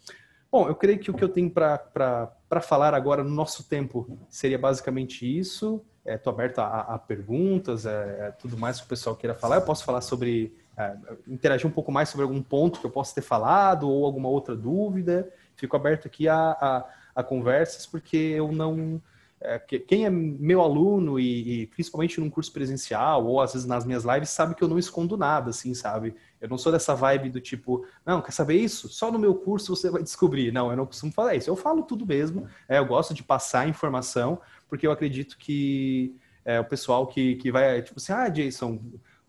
Bom, 0.55 0.68
eu 0.68 0.74
creio 0.76 1.00
que 1.00 1.11
o 1.11 1.14
que 1.14 1.24
eu 1.24 1.28
tenho 1.28 1.50
para 1.50 2.61
falar 2.62 2.94
agora 2.94 3.24
no 3.24 3.30
nosso 3.30 3.64
tempo 3.64 4.16
seria 4.30 4.57
basicamente 4.57 5.26
isso. 5.26 5.84
Estou 6.07 6.32
é, 6.32 6.36
aberto 6.36 6.61
a, 6.61 6.94
a 6.94 6.96
perguntas, 6.96 7.84
é, 7.84 8.28
é, 8.28 8.30
tudo 8.30 8.57
mais 8.57 8.78
que 8.78 8.86
o 8.86 8.88
pessoal 8.88 9.16
queira 9.16 9.34
falar. 9.34 9.57
Eu 9.57 9.62
posso 9.62 9.84
falar 9.84 10.00
sobre, 10.00 10.55
é, 10.78 10.96
interagir 11.26 11.66
um 11.66 11.72
pouco 11.72 11.90
mais 11.90 12.09
sobre 12.09 12.22
algum 12.22 12.40
ponto 12.40 12.78
que 12.78 12.86
eu 12.86 12.90
possa 12.90 13.16
ter 13.16 13.22
falado 13.22 13.90
ou 13.90 14.07
alguma 14.07 14.28
outra 14.28 14.55
dúvida. 14.55 15.28
Fico 15.57 15.74
aberto 15.74 16.07
aqui 16.07 16.28
a, 16.28 16.36
a, 16.36 16.84
a 17.16 17.24
conversas, 17.24 17.84
porque 17.84 18.16
eu 18.16 18.52
não 18.52 19.02
é, 19.44 19.59
quem 19.59 20.07
é 20.07 20.11
meu 20.11 20.62
aluno 20.62 21.20
e, 21.20 21.62
e, 21.62 21.66
principalmente 21.66 22.18
num 22.18 22.30
curso 22.30 22.50
presencial 22.50 23.26
ou 23.26 23.40
às 23.40 23.52
vezes 23.52 23.66
nas 23.66 23.84
minhas 23.84 24.02
lives 24.02 24.30
sabe 24.30 24.55
que 24.55 24.64
eu 24.64 24.68
não 24.68 24.78
escondo 24.78 25.18
nada, 25.18 25.50
assim, 25.50 25.74
sabe? 25.74 26.14
Eu 26.45 26.51
não 26.51 26.59
sou 26.59 26.70
dessa 26.70 26.95
vibe 26.95 27.30
do 27.30 27.40
tipo, 27.40 27.86
não, 28.05 28.20
quer 28.20 28.32
saber 28.32 28.57
isso? 28.57 28.86
Só 28.90 29.11
no 29.11 29.18
meu 29.18 29.34
curso 29.34 29.74
você 29.74 29.88
vai 29.88 30.03
descobrir. 30.03 30.53
Não, 30.53 30.70
eu 30.70 30.76
não 30.76 30.84
costumo 30.84 31.11
falar 31.11 31.34
isso. 31.34 31.49
Eu 31.49 31.57
falo 31.57 31.82
tudo 31.82 32.07
mesmo. 32.07 32.47
É, 32.68 32.76
eu 32.76 32.84
gosto 32.84 33.14
de 33.14 33.22
passar 33.22 33.66
informação 33.66 34.38
porque 34.68 34.86
eu 34.86 34.92
acredito 34.92 35.38
que 35.38 36.14
é, 36.45 36.61
o 36.61 36.64
pessoal 36.64 37.07
que, 37.07 37.36
que 37.36 37.51
vai, 37.51 37.80
tipo 37.80 37.99
assim, 37.99 38.12
ah, 38.12 38.28
Jason, 38.28 38.78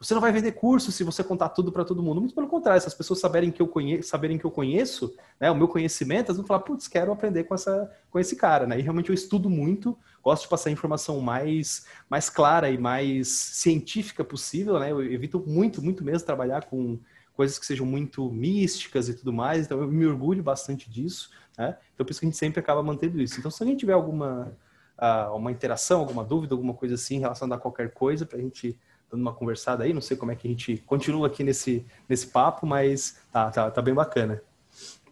você 0.05 0.13
não 0.13 0.21
vai 0.21 0.31
vender 0.31 0.51
curso 0.51 0.91
se 0.91 1.03
você 1.03 1.23
contar 1.23 1.49
tudo 1.49 1.71
para 1.71 1.83
todo 1.83 2.03
mundo. 2.03 2.21
Muito 2.21 2.35
pelo 2.35 2.47
contrário, 2.47 2.79
se 2.79 2.87
as 2.87 2.93
pessoas 2.93 3.19
saberem 3.19 3.51
que 3.51 3.59
eu 3.59 3.67
conheço, 3.67 4.07
saberem 4.07 4.37
que 4.37 4.45
eu 4.45 4.51
conheço, 4.51 5.15
né, 5.39 5.49
o 5.49 5.55
meu 5.55 5.67
conhecimento, 5.67 6.27
elas 6.27 6.37
vão 6.37 6.45
falar, 6.45 6.59
putz, 6.59 6.87
quero 6.87 7.11
aprender 7.11 7.45
com, 7.45 7.55
essa, 7.55 7.91
com 8.11 8.19
esse 8.19 8.35
cara, 8.35 8.67
né? 8.67 8.77
E 8.77 8.83
realmente 8.83 9.09
eu 9.09 9.15
estudo 9.15 9.49
muito, 9.49 9.97
gosto 10.23 10.43
de 10.43 10.49
passar 10.49 10.69
a 10.69 10.73
informação 10.73 11.19
mais, 11.21 11.87
mais 12.07 12.29
clara 12.29 12.69
e 12.69 12.77
mais 12.77 13.27
científica 13.27 14.23
possível, 14.23 14.79
né? 14.79 14.91
Eu 14.91 15.03
evito 15.03 15.43
muito, 15.45 15.81
muito 15.81 16.03
mesmo 16.03 16.23
trabalhar 16.23 16.65
com 16.65 16.99
coisas 17.33 17.57
que 17.57 17.65
sejam 17.65 17.85
muito 17.85 18.31
místicas 18.31 19.09
e 19.09 19.13
tudo 19.15 19.33
mais, 19.33 19.65
então 19.65 19.81
eu 19.81 19.87
me 19.87 20.05
orgulho 20.05 20.43
bastante 20.43 20.87
disso, 20.87 21.31
né? 21.57 21.77
Então 21.95 22.05
por 22.05 22.11
isso 22.11 22.19
que 22.19 22.27
a 22.27 22.29
gente 22.29 22.37
sempre 22.37 22.59
acaba 22.59 22.83
mantendo 22.83 23.19
isso. 23.19 23.39
Então 23.39 23.49
se 23.49 23.63
alguém 23.63 23.75
tiver 23.75 23.93
alguma 23.93 24.55
uh, 24.99 25.35
uma 25.35 25.51
interação, 25.51 26.01
alguma 26.01 26.23
dúvida, 26.23 26.53
alguma 26.53 26.75
coisa 26.75 26.95
assim 26.95 27.19
relacionada 27.19 27.59
a 27.59 27.61
qualquer 27.61 27.91
coisa, 27.91 28.23
para 28.23 28.37
a 28.37 28.41
gente 28.41 28.77
dando 29.09 29.21
uma 29.21 29.33
conversada 29.33 29.83
aí. 29.83 29.93
Não 29.93 30.01
sei 30.01 30.17
como 30.17 30.31
é 30.31 30.35
que 30.35 30.47
a 30.47 30.51
gente 30.51 30.77
continua 30.85 31.27
aqui 31.27 31.43
nesse, 31.43 31.85
nesse 32.07 32.27
papo, 32.27 32.65
mas 32.65 33.17
tá, 33.31 33.49
tá, 33.51 33.71
tá 33.71 33.81
bem 33.81 33.93
bacana. 33.93 34.41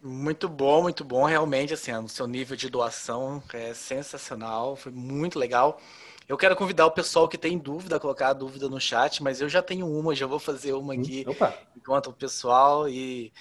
Muito 0.02 0.50
bom, 0.50 0.82
muito 0.82 1.06
bom. 1.06 1.24
Realmente, 1.24 1.74
assim, 1.74 1.94
o 1.94 2.10
seu 2.10 2.28
nível 2.28 2.58
de 2.58 2.70
doação 2.70 3.42
é 3.54 3.74
sensacional, 3.74 4.76
foi 4.76 4.92
muito 4.92 5.40
legal. 5.40 5.80
Eu 6.28 6.38
quero 6.38 6.56
convidar 6.56 6.86
o 6.86 6.92
pessoal 6.92 7.28
que 7.28 7.38
tem 7.38 7.58
dúvida 7.58 7.96
a 7.98 8.00
colocar 8.00 8.30
a 8.30 8.34
dúvida 8.34 8.70
no 8.70 8.80
chat, 8.80 9.22
mas 9.22 9.42
eu 9.42 9.50
já 9.50 9.62
tenho 9.62 9.88
uma, 9.88 10.16
já 10.16 10.26
vou 10.26 10.40
fazer 10.40 10.74
uma 10.74 10.94
aqui 10.94 11.26
Opa. 11.28 11.54
enquanto 11.76 12.08
o 12.08 12.14
pessoal 12.14 12.88
e 12.88 13.32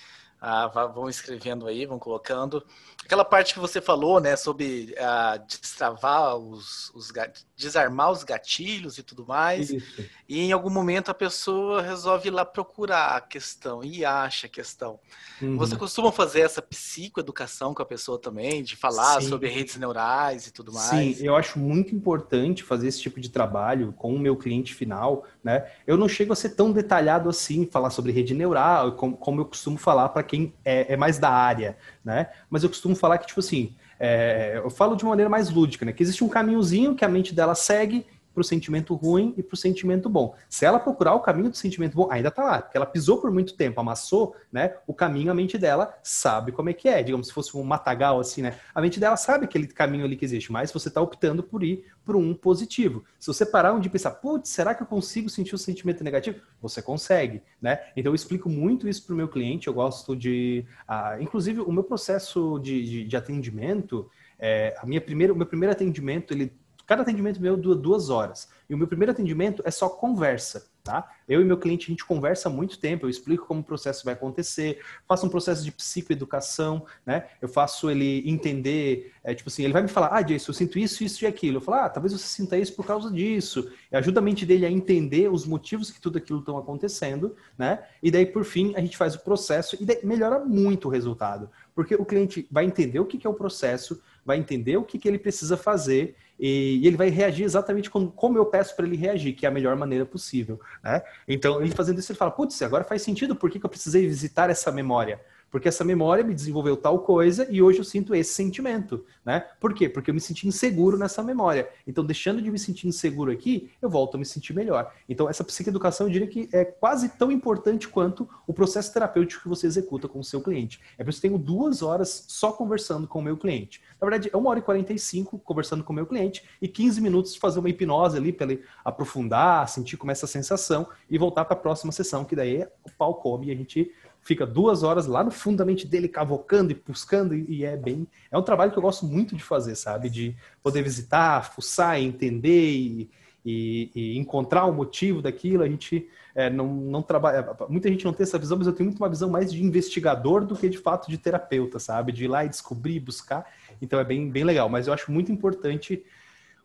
ah, 0.40 0.66
vão 0.92 1.08
escrevendo 1.08 1.66
aí, 1.66 1.86
vão 1.86 1.98
colocando. 1.98 2.64
Aquela 3.04 3.24
parte 3.24 3.54
que 3.54 3.60
você 3.60 3.80
falou, 3.80 4.20
né, 4.20 4.36
sobre 4.36 4.94
ah, 4.98 5.36
destravar 5.46 6.36
os, 6.36 6.90
os 6.94 7.10
desarmar 7.56 8.10
os 8.10 8.24
gatilhos 8.24 8.98
e 8.98 9.02
tudo 9.02 9.26
mais. 9.26 9.70
Isso. 9.70 10.04
E 10.28 10.40
em 10.40 10.52
algum 10.52 10.70
momento 10.70 11.10
a 11.10 11.14
pessoa 11.14 11.82
resolve 11.82 12.28
ir 12.28 12.30
lá 12.30 12.44
procurar 12.44 13.16
a 13.16 13.20
questão 13.20 13.84
e 13.84 14.04
acha 14.04 14.46
a 14.46 14.50
questão. 14.50 14.98
Uhum. 15.40 15.56
Você 15.58 15.76
costuma 15.76 16.10
fazer 16.10 16.40
essa 16.40 16.60
psicoeducação 16.60 17.74
com 17.74 17.82
a 17.82 17.86
pessoa 17.86 18.18
também, 18.18 18.62
de 18.62 18.76
falar 18.76 19.20
Sim. 19.20 19.28
sobre 19.28 19.48
redes 19.48 19.76
neurais 19.76 20.46
e 20.46 20.52
tudo 20.52 20.72
mais? 20.72 21.18
Sim, 21.18 21.24
eu 21.24 21.36
acho 21.36 21.58
muito 21.58 21.94
importante 21.94 22.62
fazer 22.62 22.88
esse 22.88 23.00
tipo 23.00 23.20
de 23.20 23.28
trabalho 23.28 23.92
com 23.92 24.14
o 24.14 24.18
meu 24.18 24.36
cliente 24.36 24.74
final, 24.74 25.24
né? 25.44 25.70
Eu 25.86 25.96
não 25.96 26.08
chego 26.08 26.32
a 26.32 26.36
ser 26.36 26.50
tão 26.50 26.72
detalhado 26.72 27.28
assim, 27.28 27.66
falar 27.66 27.90
sobre 27.90 28.12
rede 28.12 28.34
neural, 28.34 28.92
como, 28.92 29.16
como 29.16 29.40
eu 29.40 29.44
costumo 29.44 29.76
falar 29.76 30.08
para 30.08 30.22
quem 30.22 30.54
é, 30.64 30.94
é, 30.94 30.96
mais 30.96 31.18
da 31.18 31.30
área, 31.30 31.76
né? 32.04 32.30
Mas 32.48 32.62
eu 32.62 32.68
costumo 32.68 32.91
falar 32.94 33.18
que, 33.18 33.26
tipo 33.26 33.40
assim, 33.40 33.74
é, 33.98 34.60
eu 34.62 34.70
falo 34.70 34.96
de 34.96 35.04
maneira 35.04 35.28
mais 35.28 35.50
lúdica, 35.50 35.84
né? 35.84 35.92
Que 35.92 36.02
existe 36.02 36.24
um 36.24 36.28
caminhozinho 36.28 36.94
que 36.94 37.04
a 37.04 37.08
mente 37.08 37.34
dela 37.34 37.54
segue 37.54 38.06
para 38.32 38.40
o 38.40 38.44
sentimento 38.44 38.94
ruim 38.94 39.34
e 39.36 39.42
para 39.42 39.54
o 39.54 39.56
sentimento 39.56 40.08
bom. 40.08 40.34
Se 40.48 40.64
ela 40.64 40.78
procurar 40.78 41.14
o 41.14 41.20
caminho 41.20 41.50
do 41.50 41.56
sentimento 41.56 41.94
bom, 41.94 42.08
ainda 42.10 42.28
está 42.28 42.42
lá, 42.42 42.62
porque 42.62 42.76
ela 42.76 42.86
pisou 42.86 43.18
por 43.20 43.30
muito 43.30 43.54
tempo, 43.56 43.80
amassou, 43.80 44.34
né? 44.50 44.74
O 44.86 44.94
caminho, 44.94 45.30
a 45.30 45.34
mente 45.34 45.58
dela 45.58 45.94
sabe 46.02 46.52
como 46.52 46.70
é 46.70 46.72
que 46.72 46.88
é. 46.88 47.02
Digamos, 47.02 47.28
se 47.28 47.32
fosse 47.32 47.56
um 47.56 47.62
matagal 47.62 48.18
assim, 48.20 48.42
né? 48.42 48.58
A 48.74 48.80
mente 48.80 48.98
dela 48.98 49.16
sabe 49.16 49.44
aquele 49.44 49.66
caminho 49.66 50.04
ali 50.04 50.16
que 50.16 50.24
existe, 50.24 50.50
mas 50.50 50.72
você 50.72 50.88
está 50.88 51.00
optando 51.00 51.42
por 51.42 51.62
ir 51.62 51.84
por 52.04 52.16
um 52.16 52.34
positivo. 52.34 53.04
Se 53.18 53.26
você 53.26 53.46
parar 53.46 53.72
onde 53.72 53.88
pensar, 53.88 54.12
putz, 54.12 54.50
será 54.50 54.74
que 54.74 54.82
eu 54.82 54.86
consigo 54.86 55.28
sentir 55.28 55.54
o 55.54 55.58
sentimento 55.58 56.02
negativo? 56.02 56.40
Você 56.60 56.82
consegue, 56.82 57.42
né? 57.60 57.80
Então 57.96 58.10
eu 58.10 58.14
explico 58.14 58.48
muito 58.48 58.88
isso 58.88 59.04
para 59.04 59.14
o 59.14 59.16
meu 59.16 59.28
cliente. 59.28 59.68
Eu 59.68 59.74
gosto 59.74 60.16
de, 60.16 60.64
ah, 60.86 61.16
inclusive, 61.20 61.60
o 61.60 61.72
meu 61.72 61.84
processo 61.84 62.58
de, 62.58 62.82
de, 62.84 63.04
de 63.04 63.16
atendimento. 63.16 64.10
É, 64.38 64.74
a 64.78 64.86
minha 64.86 65.00
primeira, 65.00 65.32
o 65.32 65.36
meu 65.36 65.46
primeiro 65.46 65.72
atendimento, 65.72 66.34
ele 66.34 66.52
Cada 66.86 67.02
atendimento 67.02 67.40
meu 67.40 67.56
dura 67.56 67.78
duas 67.78 68.10
horas. 68.10 68.48
E 68.68 68.74
o 68.74 68.78
meu 68.78 68.86
primeiro 68.86 69.12
atendimento 69.12 69.62
é 69.66 69.70
só 69.70 69.88
conversa, 69.88 70.66
tá? 70.82 71.06
Eu 71.28 71.40
e 71.40 71.44
meu 71.44 71.58
cliente, 71.58 71.86
a 71.86 71.90
gente 71.90 72.04
conversa 72.04 72.48
há 72.48 72.52
muito 72.52 72.78
tempo, 72.78 73.04
eu 73.04 73.10
explico 73.10 73.46
como 73.46 73.60
o 73.60 73.64
processo 73.64 74.04
vai 74.04 74.14
acontecer, 74.14 74.80
faço 75.06 75.26
um 75.26 75.28
processo 75.28 75.62
de 75.62 75.70
psicoeducação, 75.70 76.86
né? 77.04 77.28
Eu 77.40 77.48
faço 77.48 77.90
ele 77.90 78.28
entender, 78.28 79.12
é, 79.22 79.34
tipo 79.34 79.50
assim, 79.50 79.62
ele 79.64 79.72
vai 79.72 79.82
me 79.82 79.88
falar, 79.88 80.08
ah, 80.12 80.22
Jason, 80.22 80.50
eu 80.50 80.54
sinto 80.54 80.78
isso, 80.78 81.04
isso 81.04 81.22
e 81.24 81.26
aquilo. 81.26 81.58
Eu 81.58 81.60
falo, 81.60 81.84
ah, 81.84 81.88
talvez 81.90 82.12
você 82.12 82.26
sinta 82.26 82.56
isso 82.56 82.74
por 82.74 82.86
causa 82.86 83.10
disso. 83.10 83.70
Ajuda 83.92 84.20
a 84.20 84.22
mente 84.22 84.46
dele 84.46 84.64
a 84.64 84.70
entender 84.70 85.30
os 85.30 85.44
motivos 85.44 85.90
que 85.90 86.00
tudo 86.00 86.18
aquilo 86.18 86.38
estão 86.38 86.56
acontecendo, 86.56 87.36
né? 87.58 87.84
E 88.02 88.10
daí, 88.10 88.24
por 88.24 88.44
fim, 88.44 88.74
a 88.74 88.80
gente 88.80 88.96
faz 88.96 89.14
o 89.14 89.20
processo 89.20 89.76
e 89.80 90.06
melhora 90.06 90.38
muito 90.40 90.88
o 90.88 90.90
resultado. 90.90 91.50
Porque 91.74 91.94
o 91.94 92.04
cliente 92.04 92.48
vai 92.50 92.64
entender 92.64 93.00
o 93.00 93.06
que, 93.06 93.18
que 93.18 93.26
é 93.26 93.30
o 93.30 93.34
processo, 93.34 94.02
vai 94.24 94.38
entender 94.38 94.76
o 94.76 94.84
que, 94.84 94.98
que 94.98 95.08
ele 95.08 95.18
precisa 95.18 95.56
fazer 95.56 96.16
e, 96.44 96.84
ele 96.84 96.96
vai 96.96 97.08
reagir 97.08 97.44
exatamente 97.44 97.88
como, 97.88 98.10
como 98.10 98.36
eu 98.36 98.44
peço 98.44 98.74
para 98.74 98.84
ele 98.84 98.96
reagir, 98.96 99.32
que 99.32 99.46
é 99.46 99.48
a 99.48 99.52
melhor 99.52 99.76
maneira 99.76 100.04
possível. 100.04 100.60
Né? 100.82 101.00
Então, 101.28 101.62
ele 101.62 101.70
fazendo 101.70 102.00
isso, 102.00 102.10
ele 102.10 102.18
fala: 102.18 102.32
Putz, 102.32 102.60
agora 102.62 102.82
faz 102.82 103.02
sentido, 103.02 103.36
por 103.36 103.48
que, 103.48 103.60
que 103.60 103.64
eu 103.64 103.70
precisei 103.70 104.04
visitar 104.08 104.50
essa 104.50 104.72
memória? 104.72 105.20
Porque 105.52 105.68
essa 105.68 105.84
memória 105.84 106.24
me 106.24 106.34
desenvolveu 106.34 106.78
tal 106.78 107.00
coisa 107.00 107.46
e 107.50 107.60
hoje 107.60 107.78
eu 107.78 107.84
sinto 107.84 108.14
esse 108.14 108.32
sentimento, 108.32 109.04
né? 109.22 109.44
Por 109.60 109.74
quê? 109.74 109.86
Porque 109.86 110.10
eu 110.10 110.14
me 110.14 110.20
senti 110.20 110.48
inseguro 110.48 110.96
nessa 110.96 111.22
memória. 111.22 111.68
Então, 111.86 112.02
deixando 112.02 112.40
de 112.40 112.50
me 112.50 112.58
sentir 112.58 112.88
inseguro 112.88 113.30
aqui, 113.30 113.70
eu 113.82 113.90
volto 113.90 114.14
a 114.14 114.18
me 114.18 114.24
sentir 114.24 114.54
melhor. 114.54 114.90
Então, 115.06 115.28
essa 115.28 115.44
psicoeducação, 115.44 116.06
eu 116.06 116.10
diria 116.10 116.26
que 116.26 116.48
é 116.52 116.64
quase 116.64 117.10
tão 117.10 117.30
importante 117.30 117.86
quanto 117.86 118.26
o 118.46 118.54
processo 118.54 118.94
terapêutico 118.94 119.42
que 119.42 119.48
você 119.48 119.66
executa 119.66 120.08
com 120.08 120.20
o 120.20 120.24
seu 120.24 120.40
cliente. 120.40 120.80
É 120.96 121.04
por 121.04 121.10
isso 121.10 121.20
que 121.20 121.28
tenho 121.28 121.38
duas 121.38 121.82
horas 121.82 122.24
só 122.28 122.50
conversando 122.50 123.06
com 123.06 123.18
o 123.18 123.22
meu 123.22 123.36
cliente. 123.36 123.82
Na 124.00 124.08
verdade, 124.08 124.30
é 124.32 124.36
uma 124.36 124.48
hora 124.48 124.58
e 124.58 124.62
45 124.62 125.38
conversando 125.40 125.84
com 125.84 125.92
o 125.92 125.96
meu 125.96 126.06
cliente 126.06 126.42
e 126.62 126.66
15 126.66 126.98
minutos 127.02 127.34
de 127.34 127.38
fazer 127.38 127.58
uma 127.58 127.68
hipnose 127.68 128.16
ali 128.16 128.32
para 128.32 128.50
ele 128.50 128.64
aprofundar, 128.82 129.68
sentir 129.68 129.98
como 129.98 130.10
é 130.10 130.12
essa 130.12 130.26
sensação 130.26 130.88
e 131.10 131.18
voltar 131.18 131.44
para 131.44 131.54
a 131.54 131.60
próxima 131.60 131.92
sessão, 131.92 132.24
que 132.24 132.34
daí 132.34 132.66
o 132.84 132.90
pau 132.96 133.16
come 133.16 133.48
e 133.48 133.50
a 133.52 133.54
gente 133.54 133.92
fica 134.22 134.46
duas 134.46 134.82
horas 134.82 135.06
lá 135.06 135.22
no 135.22 135.30
fundo 135.30 135.58
da 135.58 135.64
mente 135.64 135.86
dele, 135.86 136.08
cavocando 136.08 136.70
e 136.70 136.74
buscando, 136.74 137.34
e 137.34 137.64
é 137.64 137.76
bem. 137.76 138.06
É 138.30 138.38
um 138.38 138.42
trabalho 138.42 138.70
que 138.70 138.78
eu 138.78 138.82
gosto 138.82 139.04
muito 139.04 139.36
de 139.36 139.42
fazer, 139.42 139.74
sabe? 139.74 140.08
De 140.08 140.36
poder 140.62 140.82
visitar, 140.82 141.52
fuçar, 141.52 142.00
entender 142.00 142.70
e, 142.70 143.10
e, 143.44 143.90
e 143.94 144.18
encontrar 144.18 144.64
o 144.66 144.72
motivo 144.72 145.20
daquilo. 145.20 145.64
A 145.64 145.68
gente 145.68 146.08
é, 146.34 146.48
não, 146.48 146.66
não 146.68 147.02
trabalha. 147.02 147.54
Muita 147.68 147.88
gente 147.88 148.04
não 148.04 148.12
tem 148.12 148.22
essa 148.22 148.38
visão, 148.38 148.56
mas 148.56 148.66
eu 148.66 148.72
tenho 148.72 148.88
muito 148.88 149.00
uma 149.00 149.08
visão 149.08 149.28
mais 149.28 149.52
de 149.52 149.62
investigador 149.62 150.46
do 150.46 150.56
que 150.56 150.68
de 150.68 150.78
fato 150.78 151.10
de 151.10 151.18
terapeuta, 151.18 151.80
sabe? 151.80 152.12
De 152.12 152.24
ir 152.24 152.28
lá 152.28 152.44
e 152.44 152.48
descobrir, 152.48 153.00
buscar. 153.00 153.44
Então 153.80 153.98
é 153.98 154.04
bem, 154.04 154.30
bem 154.30 154.44
legal. 154.44 154.68
Mas 154.68 154.86
eu 154.86 154.94
acho 154.94 155.10
muito 155.10 155.32
importante 155.32 156.04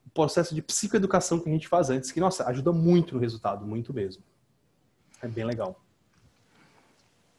o 0.06 0.10
processo 0.12 0.54
de 0.54 0.62
psicoeducação 0.62 1.40
que 1.40 1.50
a 1.50 1.52
gente 1.52 1.68
faz 1.68 1.90
antes, 1.90 2.12
que, 2.12 2.20
nossa, 2.20 2.48
ajuda 2.48 2.72
muito 2.72 3.16
no 3.16 3.20
resultado, 3.20 3.66
muito 3.66 3.92
mesmo. 3.92 4.24
É 5.24 5.28
bem 5.28 5.44
legal. 5.44 5.87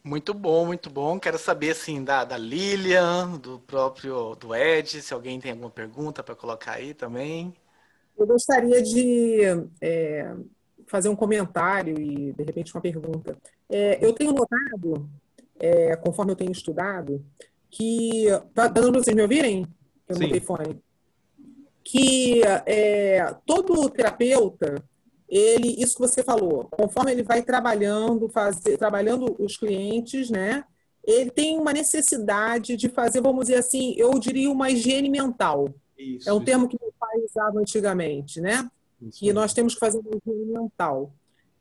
Muito 0.08 0.32
bom, 0.32 0.64
muito 0.64 0.88
bom. 0.88 1.20
Quero 1.20 1.36
saber 1.36 1.72
assim 1.72 2.02
da, 2.02 2.24
da 2.24 2.38
Lilian, 2.38 3.36
do 3.36 3.58
próprio 3.58 4.34
do 4.36 4.54
Ed, 4.54 5.02
se 5.02 5.12
alguém 5.12 5.38
tem 5.38 5.50
alguma 5.50 5.68
pergunta 5.68 6.22
para 6.22 6.34
colocar 6.34 6.72
aí 6.72 6.94
também. 6.94 7.54
Eu 8.16 8.26
gostaria 8.26 8.82
de 8.82 9.40
é, 9.82 10.34
fazer 10.86 11.10
um 11.10 11.14
comentário 11.14 12.00
e 12.00 12.32
de 12.32 12.42
repente 12.42 12.74
uma 12.74 12.80
pergunta. 12.80 13.36
É, 13.68 14.02
eu 14.02 14.14
tenho 14.14 14.32
notado, 14.32 15.10
é, 15.60 15.94
conforme 15.96 16.32
eu 16.32 16.36
tenho 16.36 16.52
estudado, 16.52 17.22
que 17.70 18.28
tá 18.54 18.66
dando 18.66 18.92
para 18.92 19.02
vocês 19.02 19.14
me 19.14 19.20
ouvirem? 19.20 19.66
Eu 20.08 20.18
não 20.18 20.26
botei 20.26 20.40
fone. 20.40 20.82
Que 21.84 22.40
é, 22.64 23.36
todo 23.44 23.90
terapeuta 23.90 24.82
ele, 25.28 25.74
isso 25.78 25.94
que 25.94 26.00
você 26.00 26.22
falou, 26.22 26.66
conforme 26.70 27.12
ele 27.12 27.22
vai 27.22 27.42
trabalhando, 27.42 28.28
fazer, 28.28 28.78
trabalhando 28.78 29.36
os 29.38 29.56
clientes, 29.56 30.30
né? 30.30 30.64
Ele 31.04 31.30
tem 31.30 31.58
uma 31.58 31.72
necessidade 31.72 32.76
de 32.76 32.88
fazer, 32.88 33.20
vamos 33.20 33.46
dizer 33.46 33.58
assim, 33.58 33.94
eu 33.96 34.18
diria 34.18 34.50
uma 34.50 34.70
higiene 34.70 35.10
mental. 35.10 35.68
Isso, 35.98 36.28
é 36.28 36.32
um 36.32 36.36
isso. 36.36 36.44
termo 36.44 36.68
que 36.68 36.78
meu 36.80 36.92
pai 36.98 37.18
usava 37.24 37.58
antigamente, 37.58 38.40
né? 38.40 38.70
Isso. 39.02 39.24
E 39.24 39.32
nós 39.32 39.52
temos 39.52 39.74
que 39.74 39.80
fazer 39.80 39.98
uma 39.98 40.16
higiene 40.16 40.52
mental. 40.52 41.12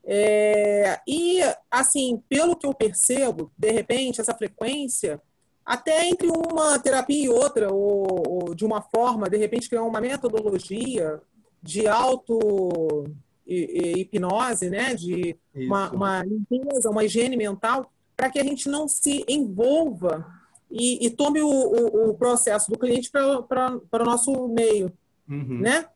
É, 0.04 1.00
e, 1.06 1.40
assim, 1.70 2.22
pelo 2.28 2.56
que 2.56 2.66
eu 2.66 2.72
percebo, 2.72 3.52
de 3.56 3.70
repente, 3.70 4.20
essa 4.20 4.34
frequência, 4.34 5.20
até 5.64 6.08
entre 6.08 6.28
uma 6.28 6.78
terapia 6.78 7.24
e 7.26 7.28
outra, 7.28 7.70
ou, 7.70 8.24
ou 8.26 8.54
de 8.54 8.64
uma 8.64 8.80
forma, 8.80 9.28
de 9.28 9.36
repente, 9.36 9.68
criar 9.68 9.82
uma 9.82 10.00
metodologia 10.00 11.20
de 11.62 11.86
auto 11.86 13.04
hipnose, 13.48 14.68
né? 14.68 14.94
De 14.94 15.36
uma, 15.54 15.90
uma, 15.90 16.24
limpeza, 16.24 16.90
uma 16.90 17.04
higiene 17.04 17.36
mental, 17.36 17.90
para 18.16 18.30
que 18.30 18.38
a 18.38 18.44
gente 18.44 18.68
não 18.68 18.86
se 18.86 19.24
envolva 19.28 20.26
e, 20.70 21.06
e 21.06 21.10
tome 21.10 21.40
o, 21.40 21.48
o, 21.48 22.10
o, 22.10 22.14
processo 22.14 22.70
do 22.70 22.78
cliente 22.78 23.10
para 23.10 23.80
o 23.92 24.04
nosso 24.04 24.48
meio, 24.48 24.92
uhum. 25.28 25.60
né? 25.60 25.86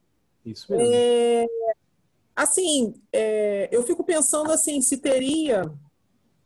Isso 0.45 0.73
mesmo. 0.73 0.93
É, 0.93 1.47
assim, 2.35 2.95
é, 3.13 3.69
eu 3.71 3.83
fico 3.83 4.03
pensando 4.03 4.51
assim, 4.51 4.81
se 4.81 4.97
teria 4.97 5.71